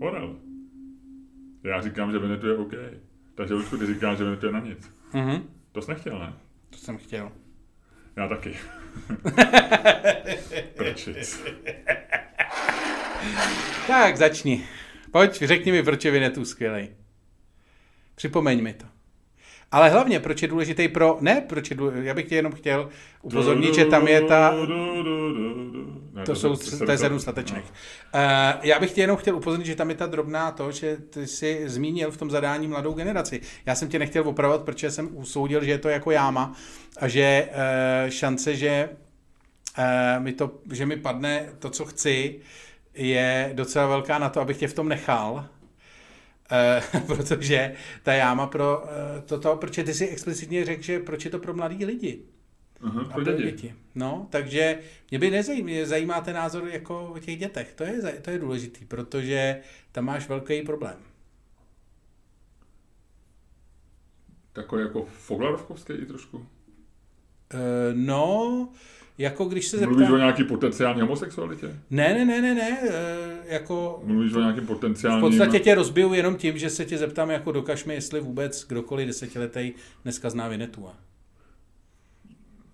Orel. 0.00 0.36
Já 1.64 1.80
říkám, 1.80 2.12
že 2.12 2.18
Venetu 2.18 2.46
je 2.48 2.56
OK. 2.56 2.72
Takže 3.34 3.54
už 3.54 3.64
ty 3.78 3.86
říkáš, 3.86 4.18
že 4.18 4.24
Venetu 4.24 4.46
je 4.46 4.52
na 4.52 4.60
nic. 4.60 4.90
Mhm, 5.12 5.42
To 5.72 5.82
jsi 5.82 5.90
nechtěl, 5.90 6.18
ne? 6.18 6.32
to 6.70 6.76
jsem 6.78 6.98
chtěl. 6.98 7.32
Já 8.16 8.28
taky. 8.28 8.56
Prčic. 10.74 11.40
Tak, 13.86 14.16
začni. 14.16 14.66
Pojď, 15.10 15.42
řekni 15.42 15.72
mi, 15.72 15.82
proč 15.82 16.04
je 16.04 16.10
Vinetu 16.10 16.44
skvělej. 16.44 16.88
Připomeň 18.14 18.62
mi 18.62 18.72
to. 18.72 18.95
Ale 19.72 19.90
hlavně, 19.90 20.20
proč 20.20 20.42
je 20.42 20.48
důležitý 20.48 20.88
pro... 20.88 21.18
Ne, 21.20 21.40
proč 21.48 21.70
je 21.70 21.76
důležitý, 21.76 22.06
já 22.06 22.14
bych 22.14 22.28
tě 22.28 22.34
jenom 22.34 22.52
chtěl 22.52 22.88
upozornit, 23.22 23.74
že 23.74 23.84
tam 23.84 24.08
je 24.08 24.20
ta... 24.20 24.54
To 26.26 26.34
jsou, 26.34 26.56
to 26.56 26.90
je 26.90 26.98
sedm 26.98 27.20
statečných. 27.20 27.64
Uh, 27.64 28.20
já 28.62 28.80
bych 28.80 28.92
tě 28.92 29.00
jenom 29.00 29.16
chtěl 29.16 29.36
upozornit, 29.36 29.66
že 29.66 29.74
tam 29.74 29.90
je 29.90 29.96
ta 29.96 30.06
drobná 30.06 30.50
to, 30.50 30.72
že 30.72 30.96
ty 30.96 31.26
jsi 31.26 31.62
zmínil 31.66 32.10
v 32.10 32.16
tom 32.16 32.30
zadání 32.30 32.68
mladou 32.68 32.92
generaci. 32.92 33.40
Já 33.66 33.74
jsem 33.74 33.88
tě 33.88 33.98
nechtěl 33.98 34.28
opravovat, 34.28 34.62
protože 34.62 34.90
jsem 34.90 35.08
usoudil, 35.12 35.64
že 35.64 35.70
je 35.70 35.78
to 35.78 35.88
jako 35.88 36.10
jáma 36.10 36.52
a 36.98 37.08
že 37.08 37.48
uh, 37.48 38.10
šance, 38.10 38.56
že, 38.56 38.88
uh, 39.78 40.24
mi 40.24 40.32
to, 40.32 40.50
že 40.72 40.86
mi 40.86 40.96
padne 40.96 41.48
to, 41.58 41.70
co 41.70 41.84
chci, 41.84 42.40
je 42.94 43.50
docela 43.54 43.86
velká 43.86 44.18
na 44.18 44.28
to, 44.28 44.40
abych 44.40 44.56
tě 44.56 44.68
v 44.68 44.74
tom 44.74 44.88
nechal. 44.88 45.46
Uh, 46.52 47.00
protože 47.16 47.74
ta 48.02 48.12
jáma 48.12 48.46
pro 48.46 48.84
toto, 49.26 49.56
protože 49.56 49.84
ty 49.84 49.94
si 49.94 50.08
explicitně 50.08 50.64
řekl, 50.64 50.82
že 50.82 50.98
proč 50.98 51.24
je 51.24 51.30
to 51.30 51.38
pro 51.38 51.54
mladý 51.54 51.84
lidi. 51.84 52.22
Aha, 52.80 53.00
a 53.10 53.14
pro 53.14 53.24
děti. 53.24 53.42
děti. 53.42 53.74
No, 53.94 54.26
takže 54.30 54.78
mě 55.10 55.18
by 55.18 55.30
nezajímá, 55.30 55.64
mě 55.64 55.86
zajímá 55.86 56.20
ten 56.20 56.34
názor 56.34 56.68
jako 56.68 57.06
o 57.06 57.18
těch 57.18 57.38
dětech. 57.38 57.72
To 57.74 57.84
je, 57.84 58.02
to 58.02 58.30
je 58.30 58.38
důležitý, 58.38 58.84
protože 58.84 59.60
tam 59.92 60.04
máš 60.04 60.28
velký 60.28 60.62
problém. 60.62 60.96
Takový 64.52 64.82
jako 64.82 65.04
Foglarovkovský 65.04 65.92
i 65.92 66.06
trošku? 66.06 66.36
Uh, 66.36 66.46
no, 67.92 68.68
jako 69.18 69.44
když 69.44 69.66
se 69.66 69.76
zeptám... 69.78 69.94
Mluvíš 69.94 70.10
o 70.10 70.16
nějaký 70.16 70.44
potenciální 70.44 71.00
homosexualitě? 71.00 71.66
Ne, 71.90 72.14
ne, 72.14 72.24
ne, 72.24 72.42
ne, 72.42 72.54
ne, 72.54 72.78
uh, 72.82 72.90
jako... 73.44 74.02
Mluvíš 74.04 74.34
o 74.34 74.40
nějakým 74.40 74.66
potenciálním... 74.66 75.20
V 75.20 75.28
podstatě 75.28 75.60
tě 75.60 75.74
rozbiju 75.74 76.14
jenom 76.14 76.36
tím, 76.36 76.58
že 76.58 76.70
se 76.70 76.84
tě 76.84 76.98
zeptám, 76.98 77.30
jako 77.30 77.52
dokaž 77.52 77.84
mi, 77.84 77.94
jestli 77.94 78.20
vůbec 78.20 78.66
kdokoliv 78.68 79.06
desetiletý 79.06 79.72
dneska 80.02 80.30
zná 80.30 80.48
Vinetua. 80.48 80.94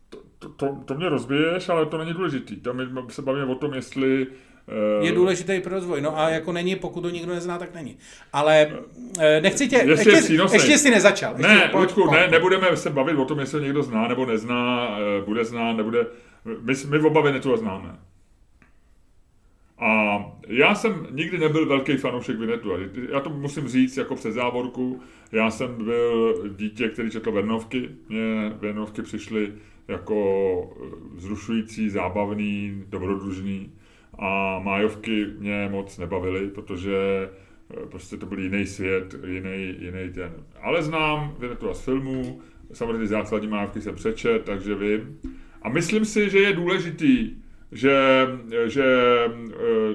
To, 0.08 0.18
to, 0.38 0.48
to, 0.48 0.76
to 0.84 0.94
mě 0.94 1.08
rozbiješ, 1.08 1.68
ale 1.68 1.86
to 1.86 1.98
není 1.98 2.12
důležitý. 2.12 2.56
Tam 2.56 3.06
se 3.08 3.22
bavíme 3.22 3.46
o 3.46 3.54
tom, 3.54 3.74
jestli 3.74 4.26
je 5.00 5.10
eh, 5.10 5.14
důležitý 5.14 5.60
pro 5.60 5.74
rozvoj. 5.74 6.00
No 6.00 6.18
a 6.18 6.28
jako 6.28 6.52
není, 6.52 6.76
pokud 6.76 7.00
to 7.00 7.10
nikdo 7.10 7.34
nezná, 7.34 7.58
tak 7.58 7.74
není. 7.74 7.96
Ale 8.32 8.72
eh, 9.18 9.40
nechci 9.40 9.68
tě, 9.68 9.76
ještě, 9.76 10.10
ještě, 10.10 10.34
ještě 10.52 10.78
jsi 10.78 10.90
nezačal. 10.90 11.34
Ještě, 11.36 11.54
ne, 11.54 11.68
pojď, 11.72 11.96
Luďku, 11.96 12.10
ne, 12.10 12.28
nebudeme 12.28 12.76
se 12.76 12.90
bavit 12.90 13.14
o 13.14 13.24
tom, 13.24 13.40
jestli 13.40 13.62
někdo 13.62 13.82
zná 13.82 14.08
nebo 14.08 14.26
nezná, 14.26 14.88
eh, 14.98 15.24
bude 15.24 15.44
znát, 15.44 15.72
nebude. 15.72 16.06
My, 16.44 16.74
my 16.88 16.98
oba 16.98 17.20
Vinetu 17.20 17.56
známe. 17.56 17.98
A 19.78 20.18
já 20.48 20.74
jsem 20.74 21.06
nikdy 21.10 21.38
nebyl 21.38 21.66
velký 21.66 21.96
fanoušek 21.96 22.38
Vinetu. 22.38 22.70
Já 23.12 23.20
to 23.20 23.30
musím 23.30 23.68
říct 23.68 23.96
jako 23.96 24.14
před 24.14 24.32
závorku. 24.32 25.00
Já 25.32 25.50
jsem 25.50 25.84
byl 25.84 26.34
dítě, 26.56 26.88
který 26.88 27.10
četl 27.10 27.32
Vernovky. 27.32 27.88
Mně 28.08 28.52
Vernovky 28.60 29.02
přišly 29.02 29.52
jako 29.88 30.76
vzrušující, 31.14 31.90
zábavný, 31.90 32.84
dobrodružný 32.88 33.72
a 34.18 34.58
májovky 34.58 35.26
mě 35.38 35.68
moc 35.70 35.98
nebavily, 35.98 36.48
protože 36.48 36.96
eh, 37.70 37.86
prostě 37.86 38.16
to 38.16 38.26
byl 38.26 38.38
jiný 38.38 38.66
svět, 38.66 39.14
jiný, 39.26 39.76
jiný 39.78 40.12
ten. 40.14 40.32
Ale 40.62 40.82
znám 40.82 41.36
to 41.58 41.74
z 41.74 41.80
filmů, 41.80 42.40
samozřejmě 42.72 43.06
základní 43.06 43.48
májovky 43.48 43.80
jsem 43.80 43.94
přečet, 43.94 44.44
takže 44.44 44.74
vím. 44.74 45.18
A 45.62 45.68
myslím 45.68 46.04
si, 46.04 46.30
že 46.30 46.38
je 46.38 46.52
důležitý, 46.52 47.30
že, 47.72 48.26
že 48.66 48.84
eh, 49.26 49.94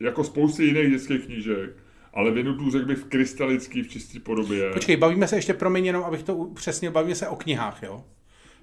jako 0.00 0.24
spousty 0.24 0.64
jiných 0.64 0.90
dětských 0.90 1.26
knížek, 1.26 1.76
ale 2.14 2.30
Vinutu 2.30 2.70
řekl 2.70 2.86
bych 2.86 2.98
v 2.98 3.04
krystalický, 3.04 3.82
v 3.82 3.88
čisté 3.88 4.20
podobě. 4.20 4.72
Počkej, 4.72 4.96
bavíme 4.96 5.28
se 5.28 5.36
ještě, 5.36 5.54
promiň, 5.54 5.86
jenom 5.86 6.04
abych 6.04 6.22
to 6.22 6.50
přesně, 6.54 6.90
bavíme 6.90 7.14
se 7.14 7.28
o 7.28 7.36
knihách, 7.36 7.82
jo? 7.82 8.04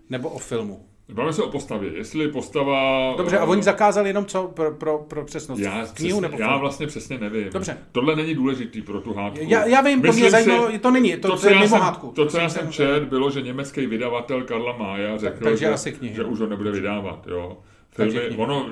Nebo 0.10 0.30
o 0.30 0.40
filmu? 0.40 0.86
Bavíme 1.14 1.34
se 1.34 1.44
o 1.44 1.50
postavě. 1.50 1.98
Jestli 1.98 2.28
postava... 2.28 3.14
Dobře, 3.18 3.38
a 3.38 3.46
oni 3.46 3.64
zakázali 3.64 4.10
jenom 4.10 4.26
co 4.26 4.48
pro, 4.48 4.72
pro, 4.72 4.98
pro 4.98 5.26
přesnost? 5.26 5.60
Já, 5.60 5.86
knihu 5.94 6.20
nebo 6.20 6.38
já 6.40 6.58
vlastně 6.58 6.88
přesně 6.88 7.18
nevím. 7.18 7.50
Dobře. 7.50 7.78
Tohle 7.92 8.16
není 8.16 8.36
důležitý 8.36 8.82
pro 8.82 9.02
tu 9.02 9.14
hádku. 9.14 9.40
Já, 9.42 9.66
já 9.66 9.82
vím, 9.82 10.02
Myslím 10.02 10.14
to 10.14 10.20
mě 10.20 10.32
zajímalo, 10.32 10.80
to 10.80 10.92
není, 10.92 11.18
to, 11.18 11.28
to, 11.28 11.38
co 11.38 11.50
je 11.50 11.56
mimo 11.56 11.68
jsem, 11.68 11.80
hádku. 11.80 12.08
To, 12.08 12.26
co 12.26 12.38
já 12.38 12.50
jsem 12.50 12.72
čet, 12.72 13.04
bylo, 13.04 13.32
že 13.32 13.42
německý 13.42 13.86
vydavatel 13.86 14.44
Karla 14.44 14.78
Mája 14.78 15.18
řekl, 15.18 15.44
tak, 15.44 15.58
že, 15.58 15.70
asi 15.70 15.92
knihy. 15.92 16.16
že 16.16 16.24
už 16.24 16.40
ho 16.40 16.48
nebude 16.48 16.72
vydávat. 16.72 17.28
Jo. 17.28 17.58
Filmy, 17.92 18.30
ono, 18.38 18.70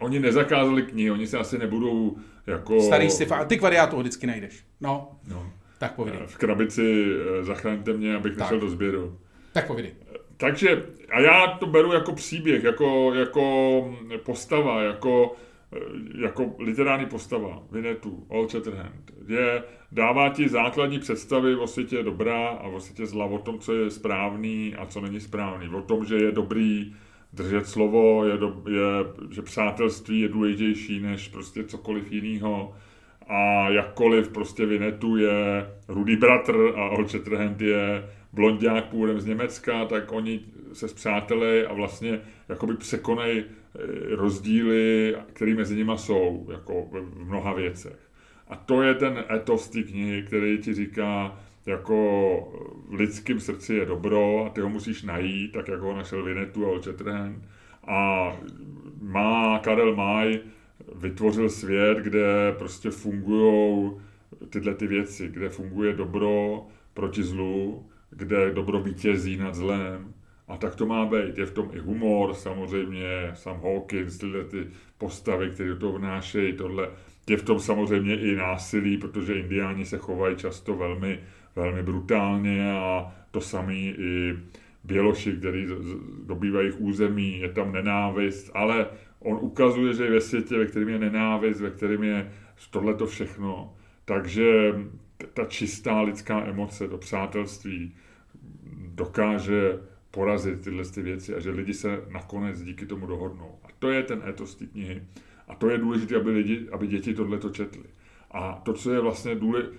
oni 0.00 0.20
nezakázali 0.20 0.82
knihy, 0.82 1.10
oni 1.10 1.26
se 1.26 1.38
asi 1.38 1.58
nebudou 1.58 2.16
jako... 2.46 2.80
Starý 2.80 3.10
sci 3.10 3.26
Ty 3.46 3.58
kvariátu 3.58 3.98
vždycky 3.98 4.26
najdeš. 4.26 4.64
No. 4.80 5.08
no. 5.28 5.52
Tak 5.78 5.94
povídej. 5.94 6.20
V 6.26 6.36
krabici 6.36 7.04
eh, 7.40 7.44
zachraňte 7.44 7.92
mě, 7.92 8.16
abych 8.16 8.32
tak. 8.36 8.40
nešel 8.40 8.60
do 8.60 8.68
sběru. 8.68 9.18
Tak 9.52 9.66
povídej. 9.66 9.92
Takže, 10.40 10.86
a 11.10 11.20
já 11.20 11.46
to 11.46 11.66
beru 11.66 11.92
jako 11.92 12.12
příběh, 12.12 12.64
jako, 12.64 13.14
jako 13.14 13.94
postava, 14.24 14.82
jako, 14.82 15.36
jako 16.18 16.54
literární 16.58 17.06
postava, 17.06 17.62
Vinetu, 17.70 18.26
All 18.30 18.48
Shatterhand. 18.48 19.10
Je, 19.28 19.62
dává 19.92 20.28
ti 20.28 20.48
základní 20.48 20.98
představy 20.98 21.56
o 21.56 21.66
světě 21.66 22.02
dobrá 22.02 22.48
a 22.48 22.66
o 22.66 22.80
světě 22.80 23.06
zla, 23.06 23.24
o 23.24 23.38
tom, 23.38 23.58
co 23.58 23.74
je 23.74 23.90
správný 23.90 24.74
a 24.76 24.86
co 24.86 25.00
není 25.00 25.20
správný, 25.20 25.68
o 25.68 25.82
tom, 25.82 26.04
že 26.04 26.16
je 26.16 26.32
dobrý 26.32 26.94
držet 27.32 27.66
slovo, 27.66 28.24
je, 28.24 28.36
do, 28.36 28.62
je 28.68 28.82
že 29.30 29.42
přátelství 29.42 30.20
je 30.20 30.28
důležitější 30.28 31.00
než 31.00 31.28
prostě 31.28 31.64
cokoliv 31.64 32.12
jiného 32.12 32.74
a 33.28 33.68
jakkoliv 33.68 34.28
prostě 34.28 34.66
Vinetu 34.66 35.16
je 35.16 35.70
rudý 35.88 36.16
bratr 36.16 36.72
a 36.76 36.90
Old 36.90 37.10
Shatterhand 37.10 37.60
je 37.60 38.04
blondák 38.32 38.84
původem 38.84 39.20
z 39.20 39.26
Německa, 39.26 39.84
tak 39.84 40.12
oni 40.12 40.40
se 40.72 40.88
zpřáteli 40.88 41.66
a 41.66 41.72
vlastně 41.72 42.20
jakoby 42.48 42.76
překonají 42.76 43.44
eh, 43.44 44.16
rozdíly, 44.16 45.16
které 45.32 45.54
mezi 45.54 45.76
nimi 45.76 45.92
jsou, 45.96 46.48
jako 46.52 46.88
v 46.90 47.24
mnoha 47.24 47.54
věcech. 47.54 47.98
A 48.48 48.56
to 48.56 48.82
je 48.82 48.94
ten 48.94 49.24
etos 49.30 49.68
té 49.68 49.82
knihy, 49.82 50.22
který 50.22 50.58
ti 50.58 50.74
říká, 50.74 51.38
jako 51.66 51.98
v 52.88 52.94
lidském 52.94 53.40
srdci 53.40 53.74
je 53.74 53.86
dobro 53.86 54.44
a 54.46 54.48
ty 54.48 54.60
ho 54.60 54.68
musíš 54.68 55.02
najít, 55.02 55.52
tak 55.52 55.68
jako 55.68 55.84
ho 55.84 55.96
našel 55.96 56.24
Vinetu 56.24 56.66
a 56.66 56.68
Olčetren. 56.68 57.42
A 57.86 58.32
má 59.00 59.58
Karel 59.58 59.96
Maj 59.96 60.40
vytvořil 60.94 61.48
svět, 61.50 61.98
kde 61.98 62.54
prostě 62.58 62.90
fungují 62.90 63.92
tyhle 64.50 64.74
ty 64.74 64.86
věci, 64.86 65.28
kde 65.28 65.48
funguje 65.48 65.92
dobro 65.92 66.66
proti 66.94 67.22
zlu, 67.22 67.86
kde 68.10 68.50
dobro 68.50 68.82
vítězí 68.82 69.36
nad 69.36 69.54
zlem. 69.54 70.14
A 70.48 70.56
tak 70.56 70.74
to 70.74 70.86
má 70.86 71.06
být. 71.06 71.38
Je 71.38 71.46
v 71.46 71.50
tom 71.50 71.70
i 71.72 71.78
humor, 71.78 72.34
samozřejmě, 72.34 73.30
Sam 73.34 73.60
Hawkins, 73.60 74.18
tyhle 74.18 74.44
ty 74.44 74.66
postavy, 74.98 75.50
které 75.50 75.76
toho 75.76 75.98
vnášejí, 75.98 76.52
tohle. 76.52 76.88
Je 77.28 77.36
v 77.36 77.42
tom 77.42 77.58
samozřejmě 77.58 78.20
i 78.20 78.36
násilí, 78.36 78.98
protože 78.98 79.34
indiáni 79.34 79.84
se 79.84 79.98
chovají 79.98 80.36
často 80.36 80.76
velmi, 80.76 81.20
velmi 81.56 81.82
brutálně 81.82 82.72
a 82.72 83.14
to 83.30 83.40
samý 83.40 83.94
i 83.98 84.36
Běloši, 84.84 85.32
který 85.32 85.66
dobývají 86.26 86.72
území, 86.72 87.38
je 87.38 87.48
tam 87.48 87.72
nenávist, 87.72 88.50
ale 88.54 88.86
on 89.20 89.38
ukazuje, 89.40 89.94
že 89.94 90.04
je 90.04 90.10
ve 90.10 90.20
světě, 90.20 90.58
ve 90.58 90.66
kterém 90.66 90.88
je 90.88 90.98
nenávist, 90.98 91.60
ve 91.60 91.70
kterém 91.70 92.02
je 92.02 92.32
tohleto 92.70 93.06
všechno. 93.06 93.74
Takže 94.04 94.74
ta 95.34 95.44
čistá 95.44 96.00
lidská 96.00 96.46
emoce 96.46 96.88
do 96.88 96.98
přátelství 96.98 97.94
dokáže 98.94 99.78
porazit 100.10 100.60
tyhle 100.60 100.84
ty 100.84 101.02
věci 101.02 101.34
a 101.34 101.40
že 101.40 101.50
lidi 101.50 101.74
se 101.74 102.00
nakonec 102.08 102.62
díky 102.62 102.86
tomu 102.86 103.06
dohodnou. 103.06 103.58
A 103.64 103.66
to 103.78 103.90
je 103.90 104.02
ten 104.02 104.22
etos 104.28 104.54
té 104.54 104.66
knihy. 104.66 105.02
A 105.48 105.54
to 105.54 105.70
je 105.70 105.78
důležité, 105.78 106.16
aby, 106.16 106.30
lidi, 106.30 106.66
aby 106.72 106.86
děti 106.86 107.14
tohle 107.14 107.38
to 107.38 107.50
četly. 107.50 107.84
A 108.30 108.60
to, 108.64 108.72
co 108.72 108.92
je 108.92 109.00
vlastně 109.00 109.34
důležité, 109.34 109.74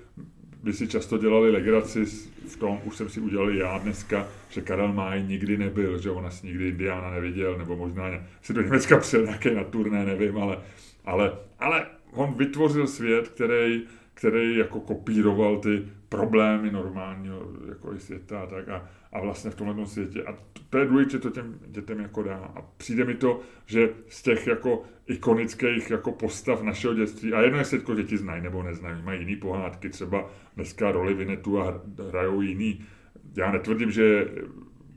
by 0.64 0.74
si 0.74 0.88
často 0.88 1.18
dělali 1.18 1.52
legraci 1.52 2.06
v 2.48 2.57
tom, 2.57 2.80
už 2.86 2.95
jsem 2.95 3.10
si 3.10 3.20
udělal 3.20 3.49
já 3.49 3.78
dneska, 3.78 4.28
že 4.49 4.61
Karel 4.61 4.94
Máj 4.94 5.24
nikdy 5.24 5.57
nebyl, 5.57 5.98
že 5.98 6.11
on 6.11 6.26
asi 6.26 6.48
nikdy 6.48 6.68
Indiána 6.68 7.11
neviděl, 7.11 7.57
nebo 7.57 7.76
možná 7.76 8.03
si 8.41 8.53
do 8.53 8.61
Německa 8.61 8.98
přijel 8.98 9.26
nějaké 9.26 9.56
na 9.56 9.64
turné, 9.64 10.06
nevím, 10.06 10.38
ale, 10.38 10.57
ale, 11.06 11.38
ale 11.60 11.86
on 12.11 12.34
vytvořil 12.34 12.88
svět, 12.88 13.28
který 13.28 13.82
který 14.20 14.58
jako 14.58 14.80
kopíroval 14.80 15.58
ty 15.58 15.88
problémy 16.10 16.72
normálního 16.72 17.41
jako 17.70 18.00
světa 18.00 18.41
a 18.41 18.46
tak 18.46 18.70
a, 18.70 18.90
a 19.14 19.22
vlastně 19.22 19.52
v 19.52 19.56
tomhle 19.56 19.86
světě. 19.86 20.24
A 20.24 20.36
to 20.70 20.78
je 20.78 20.86
důležité, 20.86 21.20
to 21.20 21.30
těm 21.30 21.60
dětem 21.68 22.00
jako 22.00 22.24
dá. 22.24 22.52
A 22.56 22.62
přijde 22.78 23.06
mi 23.06 23.16
to, 23.16 23.40
že 23.66 23.90
z 24.08 24.22
těch 24.22 24.48
jako 24.48 24.84
ikonických 25.08 25.90
jako 25.90 26.12
postav 26.12 26.62
našeho 26.62 26.94
dětství, 26.94 27.34
a 27.34 27.41
jedno 27.41 27.58
jestli 27.58 27.80
to 27.80 27.96
děti 27.96 28.18
znají 28.18 28.41
nebo 28.41 28.64
neznají, 28.64 29.02
mají 29.04 29.20
jiný 29.20 29.36
pohádky, 29.36 29.90
třeba 29.90 30.30
dneska 30.56 30.91
roli 30.91 31.14
Vinetu 31.14 31.62
a 31.62 31.82
hrajou 32.10 32.41
jiný. 32.41 32.86
Já 33.36 33.52
netvrdím, 33.52 33.91
že 33.91 34.28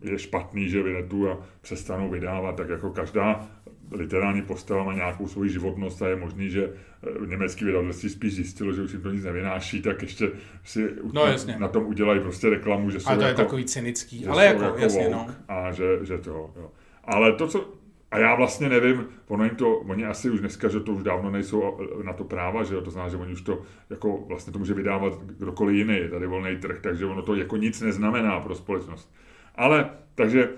je 0.03 0.19
špatný, 0.19 0.69
že 0.69 0.82
Vinetu 0.82 1.31
a 1.31 1.47
přestanou 1.61 2.11
vydávat, 2.11 2.57
tak 2.57 2.69
jako 2.69 2.90
každá 2.90 3.49
literární 3.94 4.43
postava 4.43 4.85
má 4.85 4.94
nějakou 4.94 5.28
svoji 5.28 5.51
životnost 5.51 6.02
a 6.02 6.09
je 6.09 6.16
možný, 6.16 6.51
že 6.51 6.73
eh, 6.73 7.27
německý 7.27 7.64
vydavatelství 7.64 8.09
spíš 8.09 8.35
zjistilo, 8.35 8.73
že 8.73 8.82
už 8.82 8.93
jim 8.93 9.02
to 9.02 9.10
nic 9.10 9.24
nevynáší, 9.24 9.82
tak 9.82 10.02
ještě 10.02 10.31
si 10.64 10.89
no, 11.12 11.27
jasně. 11.27 11.56
na 11.59 11.69
tom 11.69 11.86
udělají 11.86 12.20
prostě 12.20 12.51
reklamu, 12.51 12.90
že 12.90 13.01
jsou 13.01 13.10
A 13.10 13.16
to 13.16 13.23
jako, 13.23 13.40
je 13.40 13.44
takový 13.44 13.64
cynický, 13.64 14.27
ale 14.27 14.47
jako, 14.47 14.64
jako 14.64 14.78
jasně, 14.78 15.09
no. 15.09 15.27
A 15.48 15.73
že, 15.73 15.85
že 16.02 16.19
to, 16.19 16.31
jo. 16.31 16.70
Ale 17.05 17.32
to, 17.32 17.48
co, 17.48 17.73
a 18.12 18.19
já 18.19 18.35
vlastně 18.35 18.69
nevím, 18.69 19.06
ono 19.28 19.44
jim 19.44 19.56
to, 19.56 19.77
oni 19.78 20.06
asi 20.06 20.31
už 20.31 20.40
dneska, 20.40 20.69
že 20.69 20.81
to 20.81 20.93
už 20.93 21.02
dávno 21.02 21.31
nejsou 21.31 21.78
na 22.02 22.12
to 22.12 22.24
práva, 22.24 22.64
že 22.64 22.74
jo, 22.74 22.81
to 22.81 22.90
znamená, 22.90 23.10
že 23.10 23.16
oni 23.16 23.32
už 23.32 23.43
to, 23.43 23.62
jako 23.90 24.24
vlastně 24.28 24.52
to 24.52 24.59
může 24.59 24.74
vydávat 24.74 25.23
kdokoliv 25.23 25.77
jiný, 25.77 25.97
je 25.97 26.09
tady 26.09 26.27
volný 26.27 26.56
trh, 26.56 26.81
takže 26.81 27.06
ono 27.06 27.23
to 27.23 27.35
jako 27.35 27.56
nic 27.56 27.81
neznamená 27.81 28.40
pro 28.40 28.55
společnost. 28.55 29.14
Ale, 29.55 29.90
takže, 30.14 30.48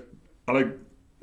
ale 0.47 0.73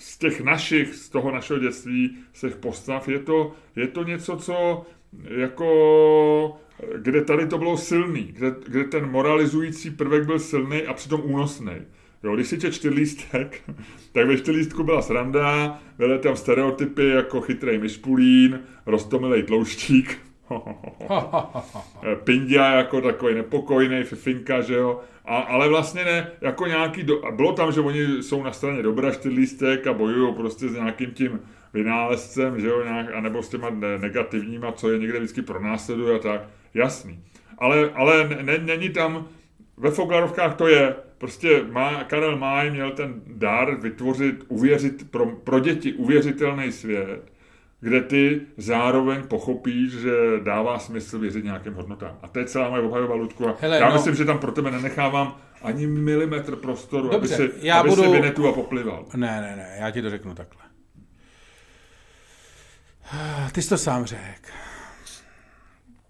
z 0.01 0.17
těch 0.17 0.41
našich, 0.41 0.95
z 0.95 1.09
toho 1.09 1.31
našeho 1.31 1.59
dětství, 1.59 2.17
z 2.33 2.41
těch 2.41 2.55
postav, 2.55 3.07
je 3.07 3.19
to, 3.19 3.53
je 3.75 3.87
to 3.87 4.03
něco, 4.03 4.37
co 4.37 4.85
jako, 5.37 6.57
kde 6.97 7.21
tady 7.21 7.47
to 7.47 7.57
bylo 7.57 7.77
silný, 7.77 8.23
kde, 8.23 8.55
kde 8.67 8.83
ten 8.83 9.11
moralizující 9.11 9.91
prvek 9.91 10.25
byl 10.25 10.39
silný 10.39 10.83
a 10.83 10.93
přitom 10.93 11.21
únosný. 11.23 11.73
Jo, 12.23 12.35
když 12.35 12.47
si 12.47 12.59
čet 12.59 12.73
čtyřlístek, 12.73 13.61
tak 14.11 14.27
ve 14.27 14.37
čtyřlístku 14.37 14.83
byla 14.83 15.01
sranda, 15.01 15.79
byly 15.97 16.19
tam 16.19 16.35
stereotypy 16.35 17.07
jako 17.07 17.41
chytrý 17.41 17.77
myšpulín, 17.77 18.59
rostomilej 18.85 19.43
tlouštík, 19.43 20.17
Pindia 22.23 22.71
jako 22.71 23.01
takový 23.01 23.35
nepokojný, 23.35 24.03
fifinka, 24.03 24.61
že 24.61 24.73
jo. 24.75 24.99
A, 25.25 25.37
ale 25.37 25.69
vlastně 25.69 26.05
ne, 26.05 26.31
jako 26.41 26.67
nějaký, 26.67 27.03
do, 27.03 27.21
bylo 27.31 27.53
tam, 27.53 27.71
že 27.71 27.81
oni 27.81 28.23
jsou 28.23 28.43
na 28.43 28.51
straně 28.51 28.83
dobra 28.83 29.11
čtyřlístek 29.11 29.87
a 29.87 29.93
bojují 29.93 30.33
prostě 30.33 30.69
s 30.69 30.73
nějakým 30.73 31.11
tím 31.11 31.39
vynálezcem, 31.73 32.59
že 32.59 32.67
jo, 32.67 32.83
nějak, 32.83 33.15
anebo 33.15 33.43
s 33.43 33.49
těma 33.49 33.69
negativníma, 33.97 34.71
co 34.71 34.89
je 34.89 34.99
někde 34.99 35.19
vždycky 35.19 35.41
pronásleduje 35.41 36.15
a 36.15 36.19
tak, 36.19 36.41
jasný. 36.73 37.23
Ale, 37.57 37.91
ale 37.95 38.29
ne, 38.41 38.57
není 38.57 38.89
tam, 38.89 39.27
ve 39.77 39.91
Foglarovkách 39.91 40.55
to 40.55 40.67
je, 40.67 40.95
prostě 41.17 41.63
má, 41.71 42.03
Karel 42.03 42.37
Máj 42.37 42.71
měl 42.71 42.91
ten 42.91 43.21
dar 43.27 43.75
vytvořit, 43.81 44.43
uvěřit, 44.47 45.11
pro, 45.11 45.25
pro 45.25 45.59
děti 45.59 45.93
uvěřitelný 45.93 46.71
svět, 46.71 47.31
kde 47.81 48.01
ty 48.01 48.41
zároveň 48.57 49.27
pochopíš, 49.27 49.91
že 49.91 50.11
dává 50.43 50.79
smysl 50.79 51.19
věřit 51.19 51.43
nějakým 51.43 51.73
hodnotám. 51.73 52.19
A 52.21 52.27
to 52.27 52.39
je 52.39 52.45
celá 52.45 52.69
moje 52.69 52.81
obhajová, 52.81 53.15
Ludku. 53.15 53.47
A 53.47 53.57
Hele, 53.59 53.77
já 53.77 53.89
no, 53.89 53.95
myslím, 53.95 54.15
že 54.15 54.25
tam 54.25 54.39
pro 54.39 54.51
tebe 54.51 54.71
nenechávám 54.71 55.41
ani 55.61 55.87
milimetr 55.87 56.55
prostoru, 56.55 57.09
dobře, 57.09 57.35
aby 57.35 57.51
si, 57.53 57.67
já 57.67 57.79
aby 57.79 57.89
budu... 57.89 58.03
si 58.03 58.09
vynetu 58.09 58.47
a 58.47 58.53
poplival. 58.53 59.05
Ne, 59.15 59.41
ne, 59.41 59.55
ne, 59.55 59.75
já 59.79 59.91
ti 59.91 60.01
to 60.01 60.09
řeknu 60.09 60.35
takhle. 60.35 60.61
Ty 63.51 63.61
jsi 63.61 63.69
to 63.69 63.77
sám 63.77 64.05
řekl. 64.05 64.49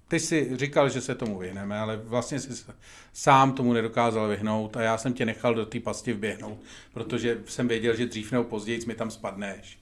Ty 0.08 0.20
jsi 0.20 0.58
říkal, 0.58 0.90
že 0.90 1.02
se 1.02 1.16
tomu 1.16 1.38
vyhneme, 1.38 1.80
ale 1.80 1.98
vlastně 1.98 2.40
jsi 2.40 2.66
sám 3.14 3.54
tomu 3.54 3.74
nedokázal 3.74 4.28
vyhnout 4.28 4.78
a 4.78 4.82
já 4.82 4.98
jsem 4.98 5.14
tě 5.14 5.26
nechal 5.26 5.56
do 5.56 5.66
té 5.66 5.80
pasti 5.80 6.14
vběhnout, 6.14 6.60
protože 6.94 7.42
jsem 7.46 7.68
věděl, 7.68 7.96
že 7.96 8.06
dřív 8.06 8.32
nebo 8.32 8.44
později 8.44 8.80
mi 8.88 8.96
tam 8.96 9.12
spadneš 9.12 9.81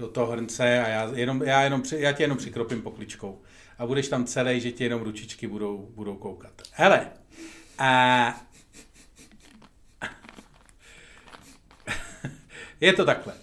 do 0.00 0.08
toho 0.08 0.32
hrnce 0.32 0.80
a 0.80 0.88
já, 0.88 1.10
jenom, 1.14 1.42
já, 1.42 1.62
jenom, 1.62 1.82
já 1.96 2.12
tě 2.12 2.22
jenom 2.22 2.38
přikropím 2.38 2.82
pokličkou. 2.82 3.42
A 3.78 3.86
budeš 3.86 4.08
tam 4.08 4.24
celý, 4.24 4.60
že 4.60 4.72
ti 4.72 4.84
jenom 4.84 5.02
ručičky 5.02 5.46
budou, 5.46 5.88
budou 5.94 6.16
koukat. 6.16 6.52
Hele, 6.72 7.10
a... 7.78 8.40
je 12.80 12.92
to 12.92 13.04
takhle. 13.04 13.34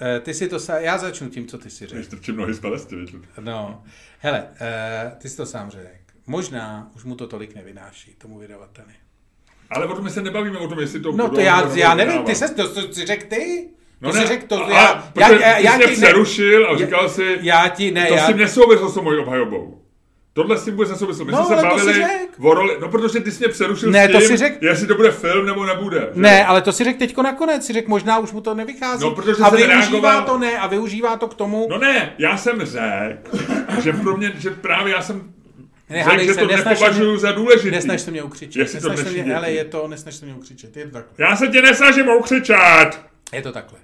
Eh, 0.00 0.20
ty 0.20 0.34
si 0.34 0.48
to 0.48 0.60
sám, 0.60 0.82
já 0.82 0.98
začnu 0.98 1.28
tím, 1.28 1.46
co 1.46 1.58
ty 1.58 1.70
si 1.70 1.86
řekl. 1.86 2.04
Strčím 2.04 2.36
nohy 2.36 2.54
z 2.54 2.60
palesty, 2.60 2.96
No, 3.40 3.84
hele, 4.18 4.42
uh, 4.42 5.18
ty 5.18 5.28
jsi 5.28 5.36
to 5.36 5.46
sám 5.46 5.70
řekl. 5.70 5.88
Možná 6.26 6.90
už 6.94 7.04
mu 7.04 7.16
to 7.16 7.26
tolik 7.26 7.54
nevynáší, 7.54 8.14
tomu 8.14 8.38
vydavateli. 8.38 8.92
Ale 9.70 9.86
o 9.86 9.94
tom 9.94 10.04
my 10.04 10.10
se 10.10 10.22
nebavíme, 10.22 10.58
o 10.58 10.68
tom, 10.68 10.80
jestli 10.80 11.00
to... 11.00 11.12
No 11.12 11.30
to 11.30 11.40
já, 11.40 11.76
já 11.76 11.94
nevím, 11.94 12.22
ty 12.22 12.34
se 12.34 12.54
to, 12.54 12.74
to, 12.74 12.88
to 12.88 12.92
řekl 12.92 13.26
ty? 13.28 13.70
No 14.00 14.12
to 14.12 14.18
ne, 14.18 14.26
řekl 14.26 14.46
to, 14.46 14.54
já, 14.54 14.86
a, 14.86 15.12
já, 15.20 15.32
já, 15.32 15.58
já, 15.58 15.58
já 15.58 15.86
ti 15.86 15.94
přerušil 15.94 16.70
a 16.70 16.78
říkal 16.78 17.08
si, 17.08 17.38
já 17.40 17.68
ti 17.68 17.90
ne, 17.90 18.06
to 18.06 18.14
já, 18.14 18.26
si 18.26 18.34
nesouvislo 18.34 18.88
s 18.88 18.96
mojí 18.96 19.18
obhajobou. 19.18 19.82
Tohle 20.32 20.58
s 20.58 20.64
tím 20.64 20.74
vůbec 20.74 20.90
nesouvislo. 20.90 21.24
My 21.24 21.32
no, 21.32 21.44
jsme 21.44 21.56
se 21.56 21.62
bavili 21.62 22.04
o 22.40 22.54
roli, 22.54 22.76
no 22.80 22.88
protože 22.88 23.20
ty 23.20 23.32
jsi 23.32 23.38
mě 23.38 23.48
přerušil 23.48 23.90
ne, 23.90 24.04
s 24.04 24.10
tím, 24.10 24.20
to 24.20 24.26
si 24.26 24.36
řek... 24.36 24.62
jestli 24.62 24.86
to 24.86 24.94
bude 24.94 25.10
film 25.10 25.46
nebo 25.46 25.66
nebude. 25.66 26.10
Že? 26.14 26.20
Ne, 26.20 26.46
ale 26.46 26.62
to 26.62 26.72
si 26.72 26.84
řekl 26.84 26.98
teďko 26.98 27.22
nakonec, 27.22 27.66
si 27.66 27.72
řekl, 27.72 27.90
možná 27.90 28.18
už 28.18 28.32
mu 28.32 28.40
to 28.40 28.54
nevychází. 28.54 29.02
No, 29.04 29.10
protože 29.10 29.42
a 29.42 29.50
využívá 29.50 29.80
reagoval... 29.80 30.22
to 30.22 30.38
ne, 30.38 30.58
a 30.58 30.66
využívá 30.66 31.16
to 31.16 31.28
k 31.28 31.34
tomu. 31.34 31.66
No 31.70 31.78
ne, 31.78 32.14
já 32.18 32.36
jsem 32.36 32.64
řekl, 32.64 33.38
že 33.82 33.92
pro 33.92 34.16
mě, 34.16 34.32
že 34.38 34.50
právě 34.50 34.92
já 34.92 35.02
jsem 35.02 35.32
ne, 35.90 36.04
řekl, 36.10 36.24
že 36.24 36.34
to 36.34 36.46
nepovažuji 36.46 37.10
mě, 37.10 37.18
za 37.18 37.32
důležitý. 37.32 37.70
Nesnaž 37.70 38.00
se 38.00 38.10
mě 38.10 38.22
ukřičet. 38.22 38.60
Jestli 38.60 38.76
nesnaž 38.76 39.14
to 39.14 39.22
mě, 39.22 39.36
ale 39.36 39.52
je 39.52 39.64
to, 39.64 39.88
nesnaž 39.88 40.14
se 40.14 40.26
mě 40.26 40.34
ukřičet. 40.34 40.76
Je 40.76 40.84
to 40.84 40.90
takhle. 40.90 41.12
Já 41.18 41.36
se 41.36 41.48
tě 41.48 41.62
nesnažím 41.62 42.08
ukřičet. 42.08 43.00
Je 43.32 43.42
to 43.42 43.52
takhle. 43.52 43.78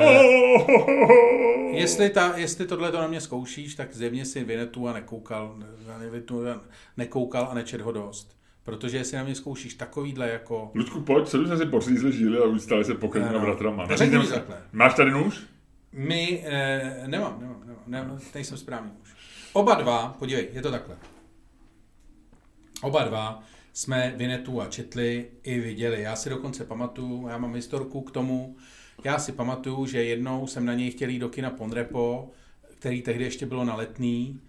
Uh, 0.00 1.74
jestli, 1.74 2.10
ta, 2.10 2.32
jestli 2.36 2.66
tohle 2.66 2.92
to 2.92 3.00
na 3.00 3.06
mě 3.06 3.20
zkoušíš, 3.20 3.74
tak 3.74 3.94
zjevně 3.94 4.24
si 4.24 4.44
Vinetu 4.44 4.88
a 4.88 4.92
nekoukal, 4.92 5.56
nekoukal 6.96 7.48
a 7.50 7.54
nečet 7.54 7.80
ho 7.80 7.92
dost. 7.92 8.36
Protože 8.64 8.96
jestli 8.96 9.16
na 9.16 9.24
mě 9.24 9.34
zkoušíš 9.34 9.74
takovýhle 9.74 10.28
jako... 10.28 10.70
Ludku, 10.74 11.00
pojď, 11.00 11.28
sedm 11.28 11.46
jsme 11.46 11.56
si 11.56 11.66
pořízli 11.66 12.12
žíly 12.12 12.38
a 12.38 12.44
ustáli 12.44 12.84
se 12.84 12.94
pokrývna 12.94 13.32
no, 13.32 13.40
bratrama. 13.40 13.86
Máš 14.72 14.94
tady 14.94 15.10
nůž? 15.10 15.42
My, 15.92 16.44
eh, 16.46 17.02
nemám, 17.06 17.40
nemám, 17.40 17.60
nemám, 17.66 17.82
nemám, 17.86 18.20
nejsem 18.34 18.58
správný 18.58 18.90
muž. 18.98 19.14
Oba 19.52 19.74
dva, 19.74 20.16
podívej, 20.18 20.48
je 20.52 20.62
to 20.62 20.70
takhle. 20.70 20.96
Oba 22.82 23.04
dva 23.04 23.42
jsme 23.72 24.14
Vinetu 24.16 24.60
a 24.60 24.66
četli 24.66 25.26
i 25.42 25.60
viděli. 25.60 26.02
Já 26.02 26.16
si 26.16 26.30
dokonce 26.30 26.64
pamatuju, 26.64 27.28
já 27.28 27.38
mám 27.38 27.54
historku 27.54 28.00
k 28.00 28.10
tomu, 28.10 28.56
já 29.04 29.18
si 29.18 29.32
pamatuju, 29.32 29.86
že 29.86 30.04
jednou 30.04 30.46
jsem 30.46 30.64
na 30.64 30.74
něj 30.74 30.90
chtěl 30.90 31.08
jít 31.08 31.18
do 31.18 31.28
kina 31.28 31.50
Ponrepo, 31.50 32.30
který 32.78 33.02
tehdy 33.02 33.24
ještě 33.24 33.46
bylo 33.46 33.64
na 33.64 33.74
letný 33.74 34.40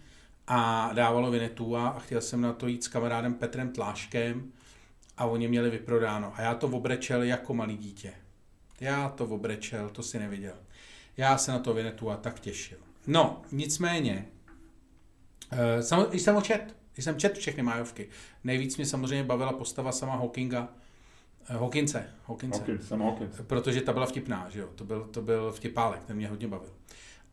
a 0.48 0.90
dávalo 0.94 1.32
Vinetu 1.32 1.78
a 1.78 2.00
chtěl 2.00 2.22
jsem 2.22 2.42
na 2.42 2.54
to 2.54 2.68
jít 2.68 2.84
s 2.84 2.88
kamarádem 2.88 3.34
Petrem 3.34 3.72
Tláškem 3.72 4.52
a 5.18 5.26
oni 5.26 5.48
měli 5.48 5.70
vyprodáno. 5.70 6.34
A 6.36 6.42
já 6.42 6.56
to 6.56 6.68
obrečel 6.68 7.24
jako 7.24 7.54
malý 7.54 7.78
dítě. 7.78 8.14
Já 8.80 9.10
to 9.10 9.26
obrečel, 9.26 9.90
to 9.90 10.04
si 10.04 10.20
neviděl. 10.20 10.56
Já 11.18 11.38
se 11.38 11.52
na 11.52 11.60
to 11.60 11.74
Vinetu 11.74 12.12
a 12.12 12.18
tak 12.18 12.40
těšil. 12.40 12.78
No, 13.08 13.42
nicméně, 13.52 14.26
uh, 15.52 16.10
jsem 16.14 16.36
ho 16.36 16.42
čet, 16.42 16.76
jsem 16.98 17.20
čet 17.20 17.38
všechny 17.38 17.64
májovky. 17.64 18.10
Nejvíc 18.44 18.78
mě 18.78 18.86
samozřejmě 18.86 19.24
bavila 19.24 19.54
postava 19.54 19.92
sama 19.92 20.16
Hawkinga, 20.16 20.70
Eh, 20.70 20.85
Hawkinse. 21.48 22.10
Hawkinse. 22.28 22.60
Hawkins, 22.60 22.88
jsem 22.88 23.02
Hawkins. 23.02 23.42
Protože 23.48 23.82
ta 23.82 23.94
byla 23.94 24.06
vtipná, 24.06 24.50
že 24.50 24.60
jo? 24.60 24.70
To 24.76 24.84
byl, 24.84 25.08
to 25.12 25.22
byl 25.22 25.52
vtipálek, 25.52 26.04
ten 26.04 26.16
mě 26.16 26.28
hodně 26.28 26.48
bavil. 26.48 26.74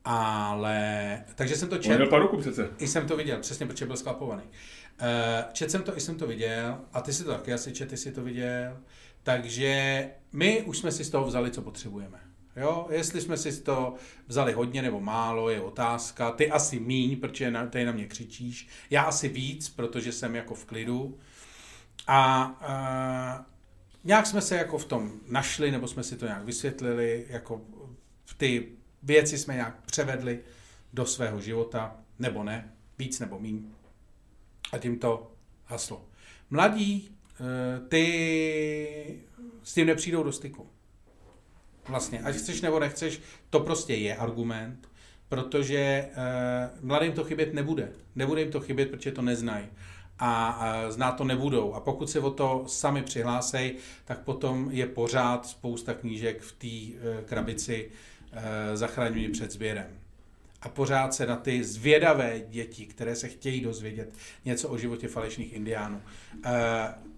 Ale, 0.04 1.24
takže 1.34 1.56
jsem 1.56 1.68
to 1.68 1.78
četl. 1.78 1.96
Měl 1.96 2.08
paruku 2.08 2.36
přece. 2.36 2.70
I 2.78 2.88
jsem 2.88 3.06
to 3.06 3.16
viděl, 3.16 3.38
přesně, 3.38 3.66
protože 3.66 3.86
byl 3.86 3.96
sklapovaný. 3.96 4.42
Uh, 4.42 5.52
čet 5.52 5.70
jsem 5.70 5.82
to, 5.82 5.96
i 5.96 6.00
jsem 6.00 6.14
to 6.18 6.26
viděl, 6.26 6.78
a 6.92 7.00
ty 7.00 7.12
si 7.12 7.24
to 7.24 7.30
taky 7.30 7.52
asi 7.52 7.72
čet, 7.72 7.88
ty 7.88 7.96
si 7.96 8.12
to 8.12 8.22
viděl. 8.22 8.78
Takže 9.22 10.10
my 10.32 10.62
už 10.62 10.78
jsme 10.78 10.92
si 10.92 11.04
z 11.04 11.10
toho 11.10 11.26
vzali, 11.26 11.50
co 11.50 11.62
potřebujeme. 11.62 12.20
Jo, 12.56 12.86
jestli 12.90 13.20
jsme 13.20 13.36
si 13.36 13.52
z 13.52 13.60
toho 13.60 13.94
vzali 14.26 14.52
hodně 14.52 14.82
nebo 14.82 15.00
málo, 15.00 15.50
je 15.50 15.60
otázka. 15.60 16.30
Ty 16.30 16.50
asi 16.50 16.80
míň, 16.80 17.20
protože 17.20 17.50
na, 17.50 17.66
ty 17.66 17.84
na 17.84 17.92
mě 17.92 18.06
křičíš. 18.06 18.68
Já 18.90 19.02
asi 19.02 19.28
víc, 19.28 19.68
protože 19.68 20.12
jsem 20.12 20.36
jako 20.36 20.54
v 20.54 20.64
klidu. 20.64 21.18
A 22.06 22.50
uh, 23.40 23.51
nějak 24.04 24.26
jsme 24.26 24.40
se 24.40 24.56
jako 24.56 24.78
v 24.78 24.84
tom 24.84 25.12
našli, 25.28 25.70
nebo 25.70 25.88
jsme 25.88 26.02
si 26.02 26.16
to 26.16 26.26
nějak 26.26 26.44
vysvětlili, 26.44 27.26
jako 27.28 27.60
ty 28.36 28.68
věci 29.02 29.38
jsme 29.38 29.54
nějak 29.54 29.82
převedli 29.86 30.40
do 30.92 31.06
svého 31.06 31.40
života, 31.40 31.96
nebo 32.18 32.44
ne, 32.44 32.72
víc 32.98 33.20
nebo 33.20 33.38
míň. 33.38 33.64
A 34.72 34.78
tím 34.78 34.98
to 34.98 35.32
haslo. 35.64 36.04
Mladí, 36.50 37.16
eh, 37.40 37.80
ty 37.88 39.20
s 39.62 39.74
tím 39.74 39.86
nepřijdou 39.86 40.22
do 40.22 40.32
styku. 40.32 40.66
Vlastně, 41.88 42.20
ať 42.20 42.34
chceš 42.34 42.60
nebo 42.60 42.80
nechceš, 42.80 43.20
to 43.50 43.60
prostě 43.60 43.94
je 43.94 44.16
argument, 44.16 44.88
protože 45.28 46.08
uh, 46.10 46.84
mladým 46.88 47.12
to 47.12 47.24
chybět 47.24 47.54
nebude. 47.54 47.92
Nebude 48.14 48.40
jim 48.40 48.50
to 48.50 48.60
chybět, 48.60 48.90
protože 48.90 49.12
to 49.12 49.22
neznají 49.22 49.66
a 50.24 50.66
znát 50.88 51.12
to 51.12 51.24
nebudou. 51.24 51.74
A 51.74 51.80
pokud 51.80 52.10
se 52.10 52.20
o 52.20 52.30
to 52.30 52.64
sami 52.66 53.02
přihlásej, 53.02 53.74
tak 54.04 54.18
potom 54.18 54.68
je 54.70 54.86
pořád 54.86 55.46
spousta 55.46 55.94
knížek 55.94 56.40
v 56.40 56.52
té 56.52 56.66
e, 56.66 57.22
krabici 57.24 57.90
e, 58.32 58.76
zachraňují 58.76 59.28
před 59.28 59.52
sběrem. 59.52 59.86
A 60.62 60.68
pořád 60.68 61.14
se 61.14 61.26
na 61.26 61.36
ty 61.36 61.64
zvědavé 61.64 62.40
děti, 62.48 62.86
které 62.86 63.16
se 63.16 63.28
chtějí 63.28 63.60
dozvědět 63.60 64.14
něco 64.44 64.68
o 64.68 64.78
životě 64.78 65.08
falešných 65.08 65.52
indiánů, 65.52 66.00
e, 66.44 66.50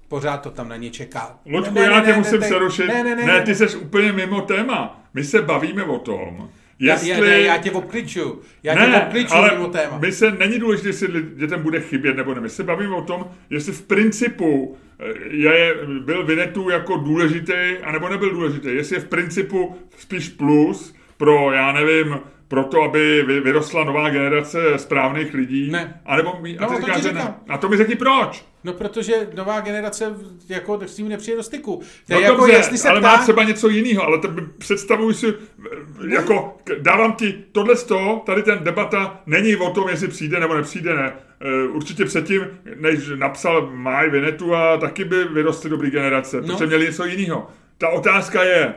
pořád 0.08 0.36
to 0.38 0.50
tam 0.50 0.68
na 0.68 0.76
ně 0.76 0.90
čeká. 0.90 1.38
Ludku, 1.46 1.78
já 1.78 2.00
tě 2.00 2.12
ne, 2.12 2.18
musím 2.18 2.40
ne, 2.40 2.46
přerušit. 2.46 2.86
Ne, 2.86 3.04
ne, 3.04 3.16
ne, 3.16 3.26
ne, 3.26 3.42
ty 3.42 3.54
jsi 3.54 3.76
úplně 3.76 4.12
mimo 4.12 4.40
téma. 4.40 5.08
My 5.14 5.24
se 5.24 5.42
bavíme 5.42 5.84
o 5.84 5.98
tom, 5.98 6.50
Jestli... 6.78 7.08
Já, 7.08 7.24
já, 7.24 7.36
já 7.36 7.58
tě 7.58 7.70
obkliču. 7.70 8.40
Já 8.62 8.74
ne, 8.74 8.86
tě 8.86 9.06
obkliču 9.06 9.34
ale 9.34 9.50
mimo 9.50 9.68
téma. 9.68 9.98
My 9.98 10.12
se, 10.12 10.30
není 10.30 10.58
důležité, 10.58 10.88
jestli 10.88 11.22
dětem 11.34 11.62
bude 11.62 11.80
chybět 11.80 12.16
nebo 12.16 12.34
ne. 12.34 12.40
My 12.40 12.48
se 12.48 12.62
bavíme 12.62 12.94
o 12.94 13.02
tom, 13.02 13.30
jestli 13.50 13.72
v 13.72 13.82
principu 13.82 14.76
eh, 14.98 15.12
je, 15.30 15.74
byl 16.04 16.24
Vinetu 16.26 16.70
jako 16.70 16.96
důležitý, 16.96 17.78
anebo 17.82 18.08
nebyl 18.08 18.30
důležitý. 18.30 18.68
Jestli 18.68 18.96
je 18.96 19.00
v 19.00 19.08
principu 19.08 19.76
spíš 19.98 20.28
plus 20.28 20.94
pro, 21.16 21.52
já 21.52 21.72
nevím, 21.72 22.20
pro 22.54 22.64
to, 22.64 22.82
aby 22.82 23.22
vyrostla 23.22 23.84
nová 23.84 24.10
generace 24.10 24.58
správných 24.76 25.34
lidí. 25.34 25.70
Ne. 25.70 26.00
A 26.06 26.16
nebo 26.16 26.38
mi, 26.40 26.56
no, 26.60 26.70
a 26.70 26.74
ty 26.74 26.76
říkáš, 26.76 27.02
že 27.02 27.12
ne. 27.12 27.34
A 27.48 27.58
to 27.58 27.68
mi 27.68 27.76
řekni 27.76 27.94
proč. 27.94 28.44
No 28.64 28.72
protože 28.72 29.28
nová 29.34 29.60
generace 29.60 30.14
jako 30.48 30.80
s 30.86 30.94
tím 30.94 31.08
nepřijde 31.08 31.36
do 31.36 31.42
styku. 31.42 31.82
no 32.08 32.20
jako, 32.20 32.36
dobře, 32.36 32.52
jestli 32.52 32.78
se 32.78 32.88
ale 32.88 33.00
ptá... 33.00 33.08
má 33.16 33.22
třeba 33.22 33.42
něco 33.42 33.68
jiného, 33.68 34.04
ale 34.04 34.18
to 34.18 34.28
představuj 34.58 35.14
si, 35.14 35.26
ne. 35.26 36.14
jako 36.14 36.56
dávám 36.78 37.12
ti 37.12 37.44
tohle 37.52 37.76
to, 37.76 38.22
tady 38.26 38.42
ten 38.42 38.58
debata 38.62 39.20
není 39.26 39.56
o 39.56 39.70
tom, 39.70 39.88
jestli 39.88 40.08
přijde 40.08 40.40
nebo 40.40 40.54
nepřijde, 40.54 40.94
ne. 40.94 41.12
E, 41.40 41.68
určitě 41.68 42.04
předtím, 42.04 42.42
než 42.80 42.98
napsal 43.14 43.70
Maj 43.70 44.10
Vinetu 44.10 44.54
a 44.54 44.76
taky 44.76 45.04
by 45.04 45.24
vyrostly 45.24 45.70
dobrý 45.70 45.90
generace, 45.90 46.40
no. 46.40 46.46
protože 46.46 46.66
měli 46.66 46.84
něco 46.84 47.04
jiného. 47.04 47.48
ta 47.78 47.88
otázka 47.88 48.42
je, 48.42 48.74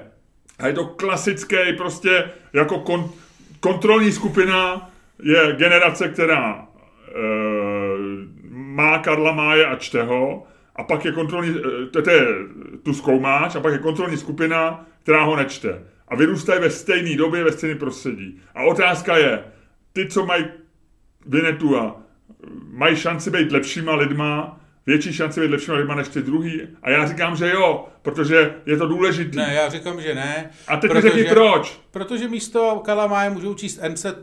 a 0.60 0.68
je 0.68 0.74
to 0.74 0.86
klasický 0.86 1.56
prostě 1.78 2.24
jako 2.54 2.80
kon, 2.80 3.10
kontrolní 3.60 4.12
skupina 4.12 4.90
je 5.24 5.56
generace, 5.58 6.10
která 6.10 6.68
e, 7.08 7.14
má 8.52 9.00
Karla 9.00 9.32
Máje 9.32 9.66
a 9.66 9.76
čte 9.76 10.04
ho, 10.04 10.48
a 10.76 10.84
pak 10.84 11.06
je 11.06 11.12
kontrolní, 11.12 11.50
e, 11.50 11.86
to, 11.86 12.02
to 12.02 12.10
je, 12.10 12.28
tu 12.84 12.94
zkoumáš, 12.94 13.56
a 13.56 13.60
pak 13.60 13.74
je 13.74 13.80
kontrolní 13.80 14.18
skupina, 14.18 14.86
která 15.04 15.24
ho 15.24 15.36
nečte. 15.36 15.84
A 16.08 16.16
vyrůstají 16.16 16.62
ve 16.62 16.70
stejné 16.70 17.16
době, 17.18 17.44
ve 17.44 17.52
stejném 17.52 17.78
prostředí. 17.78 18.42
A 18.56 18.64
otázka 18.64 19.18
je, 19.18 19.44
ty, 19.94 20.08
co 20.08 20.26
mají 20.26 20.46
Vinetua, 21.26 22.02
mají 22.72 22.96
šanci 22.96 23.32
být 23.32 23.52
lepšíma 23.52 23.96
lidma, 23.96 24.60
větší 24.88 25.14
šanci 25.14 25.42
být 25.42 25.52
lepšíma 25.52 25.78
lidma 25.78 25.96
než 25.96 26.08
ty 26.08 26.22
druhý? 26.22 26.62
A 26.82 26.90
já 26.90 27.08
říkám, 27.08 27.36
že 27.36 27.50
jo, 27.50 27.88
protože 28.02 28.54
je 28.66 28.78
to 28.78 28.88
důležitý. 28.88 29.38
Ne, 29.38 29.54
já 29.54 29.70
říkám, 29.70 30.02
že 30.02 30.16
ne. 30.16 30.50
A 30.68 30.78
teď 30.78 30.94
mi 30.94 31.02
řekni 31.02 31.24
proč. 31.24 31.80
Protože 31.92 32.28
místo 32.28 32.82
Kalamáje 32.86 33.30
můžou 33.30 33.54
číst 33.54 33.80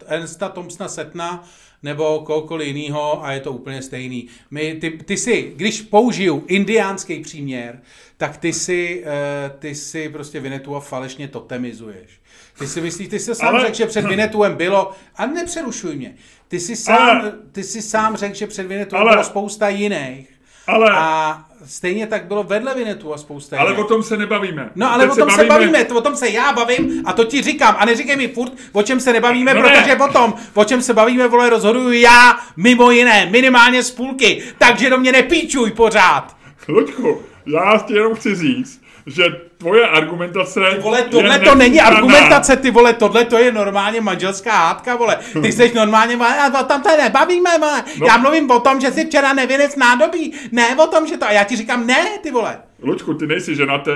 Ernsta 0.07 0.49
Thompsona 0.49 0.89
Setna, 0.89 1.45
nebo 1.83 2.23
kohokoliv 2.27 2.77
jiného 2.77 3.25
a 3.25 3.33
je 3.33 3.41
to 3.41 3.53
úplně 3.53 3.83
stejný. 3.83 4.29
My, 4.51 4.75
ty, 4.75 4.91
ty 4.91 5.17
si, 5.17 5.53
když 5.57 5.83
použiju 5.83 6.45
indiánský 6.47 7.21
příměr, 7.21 7.81
tak 8.17 8.37
ty 8.37 8.53
si, 8.53 9.05
uh, 9.05 9.59
ty 9.59 9.75
si 9.75 10.09
prostě 10.09 10.41
Vinetua 10.41 10.81
falešně 10.81 11.29
totemizuješ. 11.29 12.21
Ty 12.59 12.67
si 12.67 12.81
myslíš, 12.81 13.09
ty 13.09 13.19
jsi 13.19 13.35
sám 13.35 13.49
Ale... 13.49 13.61
řekl, 13.61 13.77
že 13.77 13.87
před 13.87 14.05
Vinetuem 14.05 14.57
bylo, 14.57 14.93
a 15.17 15.27
nepřerušuj 15.27 15.97
mě, 15.97 16.15
ty 16.49 16.61
si 16.61 16.77
sám, 16.77 17.21
Ale... 17.21 17.33
ty 17.53 17.65
si 17.65 17.83
sám 17.83 18.17
řekl, 18.17 18.35
že 18.35 18.47
před 18.47 18.67
Vinetuem 18.67 19.03
Ale... 19.03 19.11
bylo 19.11 19.25
spousta 19.25 19.69
jiných. 19.69 20.34
Ale... 20.67 20.91
A 20.95 21.45
stejně 21.67 22.07
tak 22.07 22.25
bylo 22.25 22.43
vedle 22.43 22.75
Vinetu 22.75 23.15
a 23.15 23.19
spousta 23.19 23.61
Ale 23.61 23.77
o 23.77 23.85
tom 23.85 24.03
se 24.03 24.17
nebavíme. 24.17 24.71
No 24.75 24.93
ale 24.93 25.05
Teď 25.05 25.13
o 25.13 25.17
tom 25.17 25.31
se 25.31 25.45
bavíme... 25.45 25.79
se 25.79 25.85
bavíme, 25.85 25.99
o 25.99 26.01
tom 26.01 26.17
se 26.17 26.29
já 26.29 26.53
bavím 26.53 27.03
a 27.07 27.13
to 27.13 27.25
ti 27.25 27.43
říkám. 27.43 27.77
A 27.79 27.85
neříkej 27.85 28.17
mi 28.17 28.29
furt, 28.29 28.53
o 28.73 28.83
čem 28.83 29.01
se 29.01 29.13
nebavíme, 29.13 29.55
no 29.55 29.63
protože 29.63 29.97
ne. 29.97 30.05
o 30.05 30.13
tom, 30.13 30.35
o 30.55 30.65
čem 30.65 30.83
se 30.83 30.95
bavíme, 30.95 31.29
vole, 31.29 31.51
rozhoduju 31.51 31.93
já, 31.93 32.39
mimo 32.57 32.91
jiné, 32.91 33.27
minimálně 33.31 33.83
z 33.83 33.91
půlky. 33.91 34.43
Takže 34.59 34.91
do 34.91 34.99
mě 34.99 35.13
nepíčuj 35.13 35.71
pořád. 35.71 36.37
Luďku, 36.69 37.23
já 37.47 37.79
ti 37.79 37.95
jenom 37.95 38.15
chci 38.15 38.35
říct, 38.35 38.84
že 39.07 39.25
tvoje 39.59 39.89
argumentace... 39.89 40.61
Ty 40.75 40.81
vole, 40.81 41.03
tohle 41.03 41.39
to 41.39 41.55
není 41.55 41.81
argumentace, 41.81 42.57
ty 42.57 42.71
vole, 42.71 42.93
tohle 42.93 43.25
to 43.25 43.39
je 43.39 43.53
normálně 43.53 44.01
manželská 44.01 44.53
hádka, 44.53 44.97
vole. 44.97 45.19
Ty 45.43 45.53
jsi 45.53 45.73
normálně, 45.75 46.17
a 46.17 46.61
o 46.61 46.65
tom 46.65 46.83
to 46.83 46.97
nebavíme, 46.97 47.51
vole. 47.59 47.85
No. 47.99 48.07
Já 48.07 48.17
mluvím 48.17 48.51
o 48.51 48.61
tom, 48.61 48.81
že 48.81 48.93
jsi 48.93 49.07
včera 49.07 49.33
nevěnec 49.33 49.77
nádobí, 49.77 50.33
ne 50.53 50.77
o 50.77 50.87
tom, 50.87 51.07
že 51.07 51.17
to... 51.17 51.27
A 51.27 51.33
já 51.33 51.45
ti 51.45 51.57
říkám, 51.57 51.87
ne, 51.87 52.19
ty 52.23 52.31
vole. 52.31 52.59
Lučku, 52.83 53.15
ty 53.15 53.27
nejsi 53.27 53.55
ženatý 53.55 53.91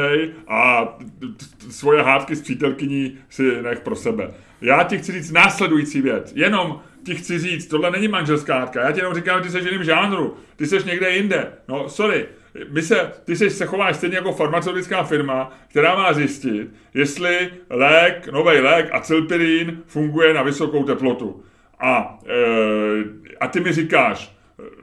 a 0.48 0.88
svoje 1.70 2.02
hádky 2.02 2.36
s 2.36 2.42
přítelkyní 2.42 3.18
si 3.30 3.62
nech 3.62 3.80
pro 3.80 3.96
sebe. 3.96 4.30
Já 4.60 4.82
ti 4.82 4.98
chci 4.98 5.12
říct 5.12 5.30
následující 5.30 6.00
věc. 6.00 6.32
Jenom 6.34 6.80
ti 7.04 7.14
chci 7.14 7.38
říct, 7.38 7.66
tohle 7.66 7.90
není 7.90 8.08
manželská 8.08 8.58
hádka. 8.58 8.80
Já 8.80 8.92
ti 8.92 9.00
jenom 9.00 9.14
říkám, 9.14 9.38
že 9.38 9.44
ty 9.44 9.50
jsi 9.50 9.60
v 9.60 9.66
jiném 9.66 9.84
žánru. 9.84 10.36
Ty 10.56 10.66
jsi 10.66 10.76
někde 10.84 11.10
jinde. 11.10 11.52
No, 11.68 11.88
sorry 11.88 12.26
my 12.70 12.82
se, 12.82 13.12
ty 13.24 13.36
se, 13.36 13.50
se 13.50 13.66
chováš 13.66 13.96
stejně 13.96 14.16
jako 14.16 14.32
farmaceutická 14.32 15.02
firma, 15.02 15.52
která 15.68 15.94
má 15.94 16.12
zjistit, 16.12 16.68
jestli 16.94 17.50
lék, 17.70 18.28
nový 18.32 18.60
lék 18.60 18.88
acylpirín 18.92 19.82
funguje 19.86 20.34
na 20.34 20.42
vysokou 20.42 20.84
teplotu. 20.84 21.42
A, 21.80 22.18
e, 22.26 22.34
a 23.40 23.48
ty 23.48 23.60
mi 23.60 23.72
říkáš, 23.72 24.38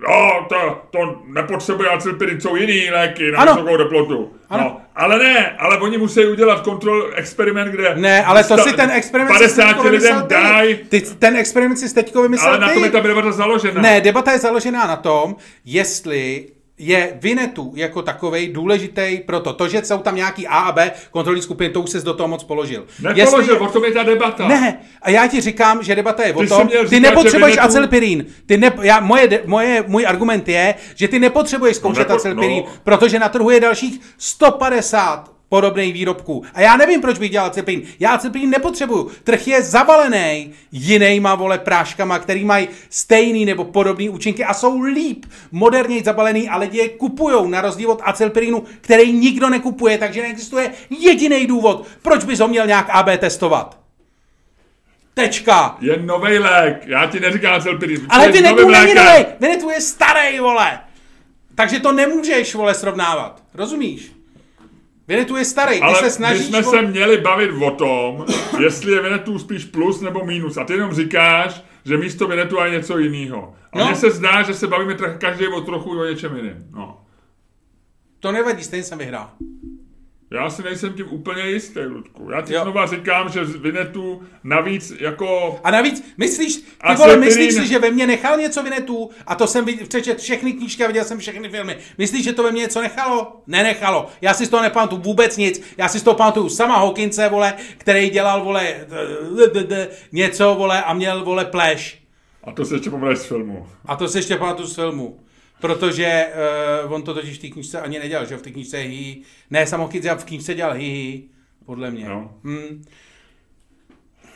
no, 0.07 0.45
to, 0.49 0.81
to 0.91 1.22
nepotřebuje 1.27 1.89
acylpirín, 1.89 2.41
jsou 2.41 2.56
jiný 2.56 2.89
léky 2.91 3.31
na 3.31 3.39
ano. 3.39 3.53
vysokou 3.53 3.77
teplotu. 3.77 4.34
Ano. 4.49 4.64
No, 4.64 4.81
ale 4.95 5.19
ne, 5.19 5.56
ale 5.60 5.77
oni 5.77 5.97
musí 5.97 6.26
udělat 6.26 6.61
kontrol, 6.61 7.11
experiment, 7.15 7.72
kde... 7.72 7.95
Ne, 7.95 8.26
ale 8.26 8.43
to 8.43 8.57
si 8.57 8.73
ten 8.73 8.91
experiment 8.91 9.39
50 9.39 9.84
lidem 9.84 10.23
dají... 10.27 10.76
Ty, 10.76 11.02
ten 11.02 11.35
experiment 11.35 11.80
si 11.80 11.93
teďko 11.93 12.22
vymyslel 12.22 12.53
Ale 12.53 12.60
na 12.60 12.73
tom 12.73 12.84
je 12.84 12.89
ta 12.89 12.99
debata 12.99 13.31
založena. 13.31 13.81
Ne, 13.81 14.02
debata 14.02 14.31
je 14.31 14.39
založená 14.39 14.88
na 14.88 14.95
tom, 14.95 15.35
jestli 15.65 16.47
je 16.77 17.18
Vinetu 17.22 17.73
jako 17.76 18.02
takový 18.02 18.47
důležitý 18.47 19.18
pro 19.26 19.39
to. 19.39 19.53
To, 19.53 19.68
že 19.68 19.85
jsou 19.85 19.97
tam 19.97 20.15
nějaký 20.15 20.47
A 20.47 20.57
a 20.57 20.72
B 20.72 20.91
kontrolní 21.11 21.41
skupiny, 21.41 21.69
to 21.69 21.81
už 21.81 21.89
se 21.89 22.02
do 22.02 22.14
toho 22.14 22.27
moc 22.27 22.43
položil. 22.43 22.85
Nepoložil, 23.02 23.53
Jestli, 23.53 23.68
o 23.68 23.68
tom 23.68 23.85
je 23.85 23.91
ta 23.91 24.03
debata. 24.03 24.47
Ne, 24.47 24.80
a 25.02 25.10
já 25.10 25.27
ti 25.27 25.41
říkám, 25.41 25.84
že 25.84 25.95
debata 25.95 26.23
je 26.23 26.34
ty 26.34 26.39
o 26.39 26.47
tom, 26.47 26.69
ty 26.89 26.99
nepotřebuješ 26.99 27.56
Vinetu... 27.56 27.68
acylpirín. 27.68 28.26
Ty 28.45 28.57
ne, 28.57 28.72
já, 28.81 28.99
moje, 28.99 29.41
moje, 29.45 29.84
můj 29.88 30.06
argument 30.07 30.49
je, 30.49 30.76
že 30.95 31.07
ty 31.07 31.19
nepotřebuješ 31.19 31.76
zkoušet 31.77 32.10
no, 32.10 32.15
nepo, 32.15 32.15
acylpirín, 32.15 32.64
no. 32.65 32.72
protože 32.84 33.19
na 33.19 33.30
trhu 33.30 33.49
je 33.49 33.60
dalších 33.60 33.99
150 34.18 35.34
podobných 35.49 35.93
výrobků. 35.93 36.43
A 36.53 36.61
já 36.61 36.77
nevím, 36.77 37.01
proč 37.01 37.19
bych 37.19 37.31
dělal 37.31 37.49
cepín. 37.49 37.81
Já 37.99 38.17
cepín 38.17 38.49
nepotřebuju. 38.49 39.11
Trh 39.23 39.47
je 39.47 39.61
zavalený 39.61 40.53
jinýma, 40.72 41.35
vole, 41.35 41.59
práškama, 41.59 42.19
který 42.19 42.45
mají 42.45 42.67
stejný 42.89 43.45
nebo 43.45 43.65
podobný 43.65 44.09
účinky 44.09 44.43
a 44.43 44.53
jsou 44.53 44.81
líp, 44.81 45.26
moderněji 45.51 46.03
zabalený 46.03 46.49
a 46.49 46.57
lidi 46.57 46.77
je 46.77 46.89
kupujou 46.89 47.47
na 47.47 47.61
rozdíl 47.61 47.91
od 47.91 48.01
acylpirinu, 48.03 48.63
který 48.81 49.11
nikdo 49.11 49.49
nekupuje, 49.49 49.97
takže 49.97 50.22
neexistuje 50.22 50.72
jediný 50.89 51.47
důvod, 51.47 51.88
proč 52.01 52.23
bys 52.23 52.39
ho 52.39 52.47
měl 52.47 52.67
nějak 52.67 52.89
AB 52.89 53.09
testovat. 53.17 53.77
Tečka. 55.13 55.77
Je 55.81 55.97
nový 55.97 56.38
lék, 56.38 56.84
já 56.85 57.07
ti 57.07 57.19
neříkám 57.19 57.53
acylpirin. 57.53 58.05
Ale 58.09 58.31
vy 58.31 58.41
není 58.41 58.61
nový, 58.61 59.26
Vinetu 59.39 59.69
je 59.69 59.81
starý, 59.81 60.39
vole. 60.39 60.80
Takže 61.55 61.80
to 61.80 61.91
nemůžeš, 61.91 62.55
vole, 62.55 62.73
srovnávat. 62.73 63.43
Rozumíš? 63.53 64.14
Vinetu 65.07 65.36
je 65.36 65.45
starý, 65.45 65.76
ty 65.76 65.82
Ale 65.82 65.95
se 65.95 66.10
snažíš... 66.10 66.41
my 66.41 66.45
jsme 66.48 66.64
se 66.64 66.82
měli 66.82 67.18
bavit 67.18 67.52
o 67.52 67.72
tom, 67.72 68.26
jestli 68.64 68.91
je 68.91 69.02
Vinetu 69.02 69.40
spíš 69.40 69.65
plus 69.65 70.02
nebo 70.02 70.26
minus. 70.26 70.57
A 70.57 70.64
ty 70.64 70.73
jenom 70.73 70.94
říkáš, 70.94 71.64
že 71.86 71.98
místo 71.98 72.27
Vinetu 72.27 72.57
je 72.57 72.69
něco 72.72 72.98
jiného. 72.98 73.56
A 73.73 73.77
no. 73.77 73.86
mně 73.86 73.95
se 73.95 74.11
zdá, 74.11 74.41
že 74.41 74.53
se 74.53 74.68
bavíme 74.68 74.95
každý 75.18 75.48
o 75.48 75.61
trochu 75.61 75.99
o 75.99 76.06
něčem 76.06 76.36
jiném. 76.36 76.68
No. 76.72 77.02
To 78.19 78.32
nevadí, 78.32 78.64
stejně 78.64 78.84
jsem 78.84 78.98
vyhrál. 78.98 79.30
Já 80.31 80.49
si 80.49 80.64
nejsem 80.64 80.93
tím 80.93 81.06
úplně 81.10 81.49
jistý, 81.49 81.80
Ludku. 81.80 82.30
Já 82.31 82.41
ti 82.41 82.53
jo. 82.53 82.61
znova 82.64 82.85
říkám, 82.85 83.30
že 83.30 83.45
z 83.45 83.56
Vinetu 83.56 84.22
navíc 84.43 84.93
jako... 84.99 85.60
A 85.64 85.72
navíc, 85.72 86.14
myslíš, 86.18 86.56
ty 86.56 86.95
vole, 86.97 87.18
myslíš 87.18 87.53
si, 87.53 87.68
že 87.68 87.80
ve 87.80 87.91
mně 87.91 88.07
nechal 88.07 88.38
něco 88.38 88.64
Vinetu? 88.64 89.10
A 89.27 89.35
to 89.35 89.47
jsem 89.47 89.65
přečet 89.88 90.19
všechny 90.19 90.53
knížky 90.53 90.84
a 90.84 90.88
viděl 90.88 91.03
jsem 91.03 91.19
všechny 91.19 91.49
filmy. 91.49 91.77
Myslíš, 91.97 92.23
že 92.23 92.34
to 92.34 92.43
ve 92.43 92.52
mně 92.52 92.61
něco 92.61 92.81
nechalo? 92.81 93.41
Nenechalo. 93.47 94.07
Já 94.22 94.34
si 94.34 94.45
z 94.45 94.49
toho 94.49 94.64
nepamatuju 94.64 95.02
vůbec 95.02 95.38
nic. 95.38 95.61
Já 95.77 95.88
si 95.88 95.99
z 95.99 96.03
toho 96.03 96.15
pamatuju 96.15 96.49
sama 96.49 96.77
Hawkinse, 96.77 97.30
vole, 97.30 97.53
který 97.77 98.10
dělal, 98.10 98.43
vole, 98.43 98.88
něco, 100.11 100.56
vole, 100.56 100.84
a 100.84 100.93
měl, 100.93 101.26
vole, 101.26 101.45
pleš. 101.45 102.02
A 102.43 102.52
to 102.52 102.65
se 102.65 102.76
ještě 102.76 102.89
pamatuješ 102.89 103.19
z 103.19 103.26
filmu. 103.26 103.68
A 103.85 103.95
to 103.95 104.07
se 104.07 104.18
ještě 104.18 104.35
pamatuju 104.35 104.68
z 104.68 104.76
filmu. 104.76 105.19
Protože 105.65 106.27
uh, 106.85 106.93
on 106.93 107.03
to 107.03 107.13
totiž 107.13 107.37
v 107.37 107.41
té 107.41 107.47
knížce 107.47 107.81
ani 107.81 107.99
nedělal, 107.99 108.25
že 108.25 108.37
v 108.37 108.41
té 108.41 108.51
knížce 108.51 108.77
hi, 108.77 109.21
ne 109.49 109.67
samokyt, 109.67 110.05
v 110.05 110.25
knížce 110.25 110.53
dělal 110.53 110.73
hi, 110.73 110.85
hi 110.85 111.23
podle 111.65 111.91
mě. 111.91 112.09
No. 112.09 112.39
Hmm. 112.43 112.83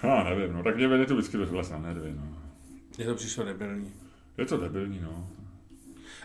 Já 0.03 0.23
nevím, 0.23 0.53
no, 0.53 0.63
tak 0.63 0.75
mě 0.75 0.87
vede 0.87 1.05
to 1.05 1.15
vždycky 1.15 1.37
do 1.37 1.61
na 1.71 1.77
nervy, 1.77 2.13
no. 2.15 2.23
Je 2.97 3.05
to 3.05 3.15
přišlo 3.15 3.45
debilní. 3.45 3.93
Je 4.37 4.45
to 4.45 4.57
debilní, 4.57 4.99
no. 5.01 5.27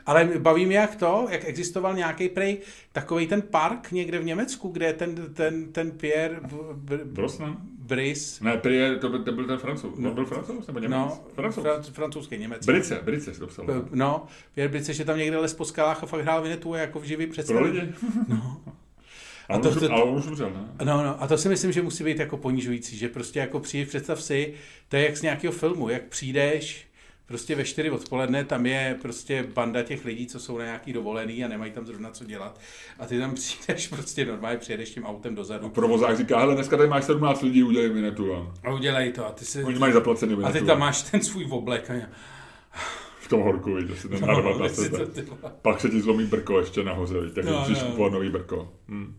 Ale 0.06 0.24
baví 0.38 0.66
mě 0.66 0.76
jak 0.76 0.96
to, 0.96 1.26
jak 1.30 1.44
existoval 1.44 1.94
nějaký 1.94 2.28
prej 2.28 2.58
takový 2.92 3.26
ten 3.26 3.42
park 3.42 3.92
někde 3.92 4.18
v 4.18 4.24
Německu, 4.24 4.68
kde 4.68 4.92
ten, 4.92 5.34
ten, 5.34 5.72
ten 5.72 5.90
Pierre... 5.90 6.40
Brosnan? 7.04 7.56
Bris. 7.86 8.40
Ne, 8.40 8.56
Pierre, 8.56 8.96
to 8.96 9.08
byl, 9.08 9.24
to 9.24 9.32
byl 9.32 9.46
ten 9.46 9.58
francouz. 9.58 9.98
No, 9.98 10.14
byl 10.14 10.26
francouz 10.26 10.66
nebo 10.66 10.78
Němec? 10.78 10.98
No, 10.98 11.20
francouz. 11.34 11.66
Fra, 11.66 11.82
francouzský, 11.82 12.38
Němec. 12.38 12.66
Brice, 12.66 13.00
Brice 13.04 13.34
si 13.34 13.40
to 13.40 13.46
psal. 13.46 13.66
No, 13.90 14.26
Pierre 14.54 14.70
Brice, 14.70 14.92
že 14.94 15.04
tam 15.04 15.18
někde 15.18 15.38
les 15.38 15.54
po 15.54 15.64
skalách 15.64 16.02
a 16.02 16.06
fakt 16.06 16.20
hrál 16.20 16.42
Vinetu 16.42 16.74
jako 16.74 17.00
v 17.00 17.04
živý 17.04 17.26
představě. 17.26 17.62
Pro 17.62 17.72
lidi? 17.72 17.92
No. 18.28 18.60
A, 19.48 19.58
to, 19.58 19.80
to, 19.80 19.92
ale 19.92 20.02
on 20.02 20.16
už 20.16 20.26
umřel, 20.26 20.50
ne? 20.50 20.84
No, 20.84 21.02
no, 21.02 21.22
a 21.22 21.26
to 21.26 21.38
si 21.38 21.48
myslím, 21.48 21.72
že 21.72 21.82
musí 21.82 22.04
být 22.04 22.18
jako 22.18 22.36
ponižující, 22.36 22.96
že 22.96 23.08
prostě 23.08 23.38
jako 23.38 23.60
přijít, 23.60 23.88
představ 23.88 24.22
si, 24.22 24.54
to 24.88 24.96
je 24.96 25.04
jak 25.04 25.16
z 25.16 25.22
nějakého 25.22 25.52
filmu, 25.52 25.88
jak 25.88 26.02
přijdeš, 26.02 26.86
prostě 27.26 27.54
ve 27.54 27.64
4 27.64 27.90
odpoledne 27.90 28.44
tam 28.44 28.66
je 28.66 28.98
prostě 29.02 29.46
banda 29.54 29.82
těch 29.82 30.04
lidí, 30.04 30.26
co 30.26 30.40
jsou 30.40 30.58
na 30.58 30.64
nějaký 30.64 30.92
dovolený 30.92 31.44
a 31.44 31.48
nemají 31.48 31.72
tam 31.72 31.86
zrovna 31.86 32.10
co 32.10 32.24
dělat. 32.24 32.60
A 32.98 33.06
ty 33.06 33.18
tam 33.18 33.34
přijdeš 33.34 33.88
prostě 33.88 34.26
normálně, 34.26 34.58
přijedeš 34.58 34.90
tím 34.90 35.04
autem 35.04 35.34
dozadu. 35.34 35.66
A 35.66 35.70
provozák 35.70 36.16
říká, 36.16 36.38
hele, 36.38 36.54
dneska 36.54 36.76
tady 36.76 36.88
máš 36.88 37.04
17 37.04 37.42
lidí, 37.42 37.62
udělej 37.62 37.88
vinetu. 37.88 38.34
A, 38.34 38.54
a 38.64 38.72
udělej 38.72 39.12
to. 39.12 39.26
A 39.26 39.30
ty 39.32 39.44
si... 39.44 39.64
Oni 39.64 39.78
mají 39.78 39.92
zaplacený 39.92 40.34
vinetu. 40.34 40.56
A 40.56 40.60
ty 40.60 40.66
tam 40.66 40.78
máš 40.78 41.02
ten 41.02 41.22
svůj 41.22 41.46
oblek. 41.50 41.90
A... 41.90 41.94
V 43.20 43.28
tom 43.28 43.42
horku, 43.42 43.74
víš, 43.74 44.00
si 44.00 44.08
ten 44.08 44.20
no, 44.20 44.26
narvat 44.26 44.58
na 44.58 44.68
sebe. 44.68 44.98
Pak 45.62 45.80
se 45.80 45.88
ti 45.88 46.00
zlomí 46.00 46.26
brko 46.26 46.58
ještě 46.58 46.84
nahoře, 46.84 47.14
takže 47.34 47.50
no, 47.50 47.58
musíš 47.58 47.82
no. 47.82 47.86
kupovat 47.86 48.12
nový 48.12 48.30
brko. 48.30 48.72
Hm. 48.88 49.14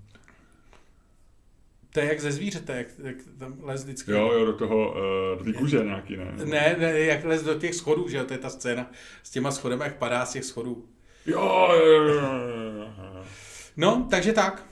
To 1.96 2.02
je 2.02 2.08
jak 2.08 2.20
ze 2.20 2.32
zvířete, 2.32 2.78
jak, 2.78 2.88
jak 3.04 3.16
tam 3.40 3.56
les 3.62 3.84
vždycky. 3.84 4.12
Jo, 4.12 4.32
jo, 4.32 4.46
do 4.46 4.54
toho, 4.54 4.90
uh, 4.92 5.38
do 5.38 5.44
té 5.44 5.58
kůže 5.58 5.78
nějaký, 5.78 6.18
ne? 6.18 6.34
Ne, 6.46 6.76
ne, 6.80 7.00
jak 7.00 7.24
les 7.24 7.44
do 7.44 7.54
těch 7.54 7.76
schodů, 7.76 8.08
že 8.10 8.18
jo, 8.18 8.24
to 8.24 8.34
je 8.34 8.38
ta 8.38 8.50
scéna 8.50 8.92
s 9.24 9.30
těma 9.30 9.52
schodem, 9.52 9.82
jak 9.82 9.98
padá 9.98 10.26
z 10.26 10.32
těch 10.34 10.44
schodů. 10.44 10.86
Jo, 11.26 11.70
jo, 11.72 11.86
jo, 11.86 12.04
jo. 12.08 12.94
No, 13.78 14.08
takže 14.10 14.34
tak. 14.34 14.66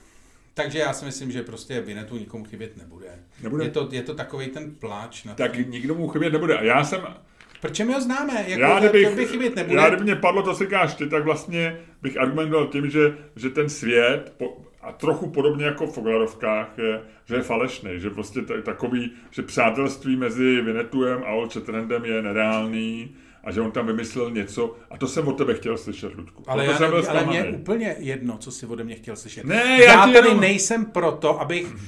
Takže 0.54 0.78
já 0.78 0.92
si 0.92 1.04
myslím, 1.04 1.32
že 1.32 1.42
prostě 1.42 1.80
Vinetu 1.80 2.16
nikomu 2.16 2.44
chybět 2.44 2.76
nebude. 2.76 3.18
Nebude. 3.42 3.64
Je 3.64 3.70
to, 3.70 3.88
je 3.92 4.02
to 4.02 4.14
takový 4.14 4.46
ten 4.46 4.74
pláč. 4.74 5.24
Na 5.24 5.34
Tak 5.34 5.68
nikdo 5.68 5.94
mu 5.94 6.08
chybět 6.08 6.32
nebude. 6.32 6.58
A 6.58 6.64
já 6.64 6.84
jsem, 6.84 7.00
Proč 7.60 7.80
my 7.80 7.92
ho 7.92 8.00
známe? 8.00 8.44
Jako, 8.46 8.62
já 8.62 8.78
kdybych, 8.78 9.08
to 9.08 9.16
by 9.16 9.26
chybět 9.26 9.56
nebude. 9.56 9.80
já 9.80 9.88
kdyby 9.88 10.02
mě 10.02 10.16
padlo 10.16 10.42
to, 10.42 10.54
co 10.54 10.64
říkáš 10.64 10.94
ty, 10.94 11.08
tak 11.08 11.24
vlastně 11.24 11.80
bych 12.02 12.20
argumentoval 12.20 12.66
tím, 12.66 12.90
že, 12.90 13.16
že 13.36 13.50
ten 13.50 13.68
svět, 13.68 14.32
po, 14.36 14.64
a 14.84 14.92
trochu 14.92 15.30
podobně 15.30 15.64
jako 15.64 15.86
v 15.86 15.94
Foglarovkách, 15.94 16.68
je, 16.78 17.00
že 17.24 17.34
je 17.34 17.42
falešný, 17.42 17.90
že 17.96 18.10
prostě 18.10 18.42
t- 18.42 18.62
takový, 18.62 19.10
že 19.30 19.42
přátelství 19.42 20.16
mezi 20.16 20.60
Vinetuem 20.60 21.22
a 21.26 21.32
Old 21.32 21.52
Shatterhandem 21.52 22.04
je 22.04 22.22
nereálný 22.22 23.16
a 23.44 23.52
že 23.52 23.60
on 23.60 23.70
tam 23.70 23.86
vymyslel 23.86 24.30
něco 24.30 24.76
a 24.90 24.98
to 24.98 25.06
jsem 25.08 25.28
od 25.28 25.32
tebe 25.38 25.54
chtěl 25.54 25.78
slyšet, 25.78 26.14
Ludku. 26.14 26.42
Ale, 26.46 26.66
já, 26.66 26.78
jsem 26.78 26.90
byl 26.90 27.04
ale 27.08 27.26
mě 27.26 27.38
je 27.38 27.48
úplně 27.50 27.96
jedno, 27.98 28.38
co 28.38 28.50
si 28.50 28.66
ode 28.66 28.84
mě 28.84 28.94
chtěl 28.94 29.16
slyšet. 29.16 29.44
Ne, 29.44 29.78
já 29.80 29.92
já 29.92 30.00
tady 30.12 30.28
jenom- 30.28 30.40
nejsem 30.40 30.84
proto, 30.84 31.40
abych 31.40 31.74
uh, 31.74 31.80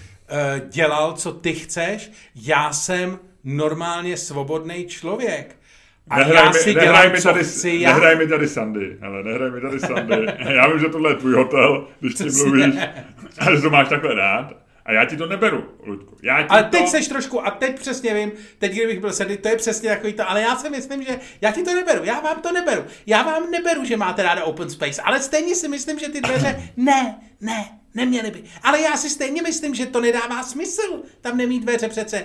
dělal, 0.69 1.13
co 1.13 1.33
ty 1.33 1.53
chceš. 1.55 2.11
Já 2.35 2.73
jsem 2.73 3.19
normálně 3.45 4.17
svobodný 4.17 4.87
člověk. 4.87 5.57
A 6.11 6.19
Nehraj 6.19 6.45
já 6.45 6.51
mi, 6.51 6.59
si 6.59 6.75
nehraj 6.75 6.87
dělám, 6.87 7.13
mi 7.13 7.23
tady, 7.23 7.45
chci 7.45 7.71
já. 7.81 7.93
nehraj 7.93 8.17
mi 8.17 8.29
tady 8.29 8.49
Sandy, 8.49 8.99
ale 9.03 9.23
nehraj 9.23 9.51
mi 9.51 9.61
tady 9.61 9.81
Sandy. 9.81 10.27
Já 10.55 10.69
vím, 10.69 10.79
že 10.79 10.89
tohle 10.89 11.11
je 11.11 11.15
tvůj 11.15 11.35
hotel, 11.35 11.89
když 12.01 12.15
ti 12.15 12.25
mluvíš, 12.31 12.75
a 13.39 13.55
že 13.55 13.61
to 13.63 13.71
máš 13.71 13.89
takhle 13.89 14.15
rád. 14.15 14.53
A 14.85 14.93
já 14.93 15.05
ti 15.05 15.17
to 15.17 15.27
neberu, 15.27 15.65
Ludku. 15.87 16.17
Já 16.23 16.43
ti 16.43 16.49
Ale 16.49 16.65
to... 16.65 16.71
teď 16.71 16.89
seš 16.89 17.09
trošku, 17.09 17.47
a 17.47 17.51
teď 17.51 17.79
přesně 17.81 18.15
vím, 18.15 18.33
teď 18.59 18.73
kdybych 18.73 19.01
byl 19.01 19.13
sedy, 19.13 19.37
to 19.37 19.49
je 19.49 19.57
přesně 19.57 19.89
takový 19.89 20.13
to, 20.13 20.31
ale 20.31 20.43
já 20.43 20.57
si 20.57 20.71
myslím, 20.71 21.03
že 21.03 21.21
já 21.41 21.53
ti 21.53 21.63
to 21.63 21.75
neberu, 21.75 22.05
já 22.05 22.21
vám 22.21 22.41
to 22.43 22.53
neberu. 22.53 22.85
Já 23.07 23.23
vám 23.23 23.51
neberu, 23.51 23.85
že 23.85 23.97
máte 23.97 24.23
ráda 24.23 24.45
open 24.45 24.71
space, 24.71 25.03
ale 25.03 25.21
stejně 25.21 25.55
si 25.55 25.69
myslím, 25.69 25.99
že 25.99 26.09
ty 26.09 26.21
dveře, 26.21 26.71
ne, 26.77 27.19
ne, 27.41 27.79
neměly 27.95 28.31
by. 28.31 28.43
Ale 28.63 28.81
já 28.81 28.97
si 28.97 29.11
stejně 29.11 29.43
myslím, 29.43 29.75
že 29.75 29.87
to 29.87 30.01
nedává 30.01 30.43
smysl, 30.43 31.03
tam 31.21 31.37
nemít 31.37 31.63
dveře 31.63 31.89
přece. 31.89 32.25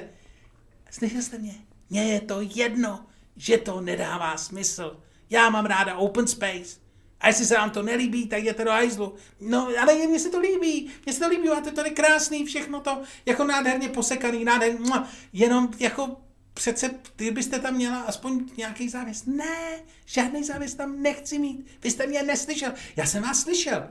Slyšel 0.92 1.22
jste 1.22 1.38
mě? 1.38 1.54
Mně 1.90 2.04
je 2.04 2.20
to 2.22 2.38
jedno, 2.56 3.00
že 3.42 3.58
to 3.58 3.82
nedává 3.82 4.38
smysl. 4.38 5.00
Já 5.30 5.50
mám 5.50 5.66
ráda 5.66 5.96
open 5.96 6.28
space. 6.28 6.80
A 7.20 7.28
jestli 7.28 7.46
se 7.46 7.56
vám 7.56 7.70
to 7.70 7.84
nelíbí, 7.84 8.28
tak 8.28 8.40
jděte 8.40 8.64
do 8.64 8.72
hajzlu. 8.72 9.16
No, 9.40 9.68
ale 9.82 9.96
mně 9.96 10.20
se 10.20 10.30
to 10.30 10.40
líbí. 10.40 10.92
Mně 11.06 11.14
se 11.14 11.20
to 11.20 11.28
líbí, 11.28 11.48
je 11.66 11.72
tady 11.72 11.92
krásný, 11.92 12.46
všechno 12.46 12.80
to 12.80 13.02
jako 13.26 13.44
nádherně 13.44 13.90
posekaný, 13.90 14.44
nádherně, 14.44 14.90
jenom 15.34 15.70
jako 15.80 16.18
přece, 16.54 16.90
ty 17.16 17.32
byste 17.32 17.60
tam 17.60 17.74
měla 17.74 18.02
aspoň 18.02 18.50
nějaký 18.58 18.90
závěs. 18.90 19.26
Ne, 19.26 19.80
žádný 20.06 20.44
závěs 20.44 20.74
tam 20.74 21.02
nechci 21.02 21.40
mít. 21.40 21.68
Vy 21.84 21.92
jste 21.92 22.08
mě 22.08 22.24
neslyšel. 22.24 22.72
Já 22.96 23.06
jsem 23.06 23.24
vás 23.24 23.42
slyšel. 23.42 23.88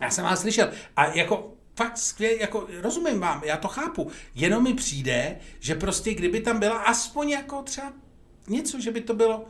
Já 0.00 0.10
jsem 0.10 0.24
vás 0.24 0.40
slyšel. 0.40 0.72
A 0.96 1.06
jako 1.06 1.54
fakt 1.76 1.98
skvěle, 1.98 2.36
jako 2.40 2.66
rozumím 2.80 3.20
vám, 3.20 3.42
já 3.44 3.56
to 3.56 3.68
chápu. 3.68 4.10
Jenom 4.34 4.62
mi 4.62 4.74
přijde, 4.74 5.40
že 5.60 5.74
prostě 5.74 6.14
kdyby 6.14 6.40
tam 6.40 6.58
byla 6.58 6.78
aspoň 6.78 7.30
jako 7.30 7.62
třeba 7.62 7.92
něco, 8.50 8.80
že 8.80 8.90
by 8.90 9.00
to 9.00 9.14
bylo... 9.14 9.44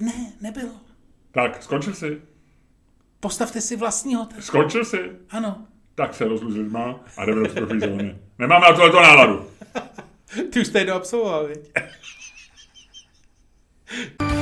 Ne, 0.00 0.32
nebylo. 0.40 0.72
Tak, 1.30 1.62
skončil 1.62 1.94
jsi. 1.94 2.22
Postavte 3.20 3.60
si 3.60 3.76
vlastní 3.76 4.14
hotel. 4.14 4.42
Skončil 4.42 4.84
jsi. 4.84 5.10
Ano. 5.30 5.66
Tak 5.94 6.14
se 6.14 6.24
rozluž 6.24 6.54
lidma 6.54 7.00
a 7.16 7.24
jdeme 7.24 7.40
do 7.40 7.48
vzduchové 7.48 7.80
zóny. 7.80 8.18
Nemáme 8.38 8.66
na 8.66 8.74
tohleto 8.74 9.00
náladu. 9.00 9.50
Ty 10.50 10.60
už 10.60 10.68
to 10.68 10.78
jednou 10.78 10.94
absolvoval, 10.94 11.46
viď? 11.46 11.70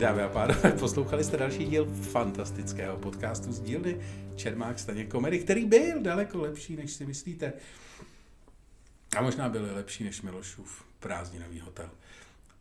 Dámy 0.00 0.22
a 0.22 0.28
pánové, 0.28 0.72
poslouchali 0.72 1.24
jste 1.24 1.36
další 1.36 1.64
díl 1.64 1.84
fantastického 1.84 2.96
podcastu 2.96 3.52
z 3.52 3.60
dílny 3.60 4.00
Čermák 4.36 4.78
Staněk 4.78 5.10
Komedy, 5.10 5.38
který 5.38 5.64
byl 5.64 6.02
daleko 6.02 6.38
lepší, 6.38 6.76
než 6.76 6.92
si 6.92 7.06
myslíte. 7.06 7.52
A 9.16 9.22
možná 9.22 9.48
byl 9.48 9.68
lepší 9.74 10.04
než 10.04 10.22
Milošův 10.22 10.84
prázdninový 11.00 11.60
hotel. 11.60 11.90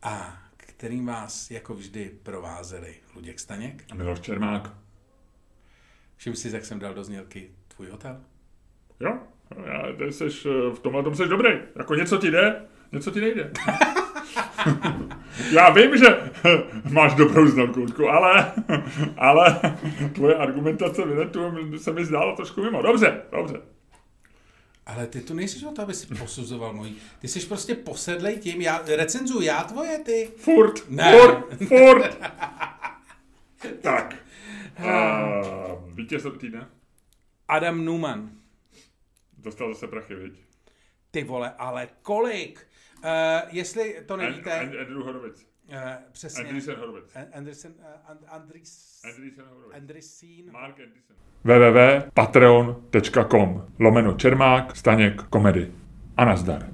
A 0.03 0.43
kterým 0.57 1.05
vás 1.05 1.51
jako 1.51 1.73
vždy 1.73 2.11
provázeli 2.23 2.95
Luděk 3.15 3.39
Staněk. 3.39 3.83
A 3.91 3.95
Miloš 3.95 4.19
Čermák. 4.19 4.73
Všim 6.17 6.35
si, 6.35 6.49
jak 6.49 6.65
jsem 6.65 6.79
dal 6.79 6.93
do 6.93 7.03
znělky 7.03 7.51
tvůj 7.67 7.87
hotel? 7.87 8.21
Jo, 8.99 9.19
já, 9.65 10.11
seš, 10.11 10.45
eh, 10.45 10.75
v 10.75 10.79
tomhle 10.79 11.03
tom 11.03 11.15
seš 11.15 11.29
dobrý. 11.29 11.49
Jako 11.75 11.95
něco 11.95 12.17
ti 12.17 12.31
jde, 12.31 12.65
něco 12.91 13.11
ti 13.11 13.21
nejde. 13.21 13.51
já 15.51 15.69
vím, 15.69 15.97
že 15.97 16.31
máš 16.91 17.13
dobrou 17.13 17.47
známku, 17.47 17.79
Ludku, 17.79 18.09
ale, 18.09 18.53
ale 19.17 19.59
tvoje 20.15 20.35
argumentace 20.35 21.05
Vinetu 21.05 21.39
se 21.77 21.93
mi 21.93 22.05
zdála 22.05 22.35
trošku 22.35 22.63
mimo. 22.63 22.81
Dobře, 22.81 23.21
dobře. 23.31 23.61
Ale 24.85 25.07
ty 25.07 25.21
tu 25.21 25.33
nejsi 25.33 25.65
o 25.65 25.71
to, 25.71 25.81
aby 25.81 25.93
si 25.93 26.15
posuzoval 26.15 26.73
mojí. 26.73 26.97
Ty 27.19 27.27
jsi 27.27 27.39
prostě 27.47 27.75
posedlej 27.75 28.37
tím, 28.37 28.61
já 28.61 28.81
recenzuju 28.95 29.41
já 29.41 29.63
tvoje, 29.63 29.99
ty. 29.99 30.31
Furt, 30.37 30.89
Ne. 30.89 31.11
furt, 31.11 31.67
furt. 31.67 32.17
tak. 33.81 34.15
Uh, 34.79 35.93
vítěz 35.93 36.23
týdne. 36.39 36.67
Adam 37.47 37.85
Newman. 37.85 38.29
Dostal 39.37 39.73
zase 39.73 39.87
prachy, 39.87 40.15
viď? 40.15 40.33
Ty 41.11 41.23
vole, 41.23 41.53
ale 41.57 41.87
kolik? 42.01 42.67
Uh, 43.03 43.09
jestli 43.51 44.01
to 44.05 44.17
nevíte, 44.17 44.59
And, 44.59 44.69
and, 44.73 44.79
Andrew 44.79 45.03
Horovic. 45.03 45.47
uh, 45.71 45.75
přesně. 46.11 46.43
Andreessen 46.43 46.75
Horovic. 46.75 47.15
An- 47.15 47.27
Anderson, 47.33 47.71
uh, 47.71 47.85
And- 48.07 48.19
Andris, 48.27 49.01
Andreessen 49.05 49.45
Horovic. 49.45 49.75
Andrisín. 49.77 50.51
Mark 50.51 50.75
Andreessen. 50.79 51.15
www.patreon.com 51.43 53.65
lomeno 53.79 54.13
Čermák, 54.13 54.75
Staněk, 54.75 55.21
komedy. 55.21 55.71
A 56.17 56.25
nazdar. 56.25 56.67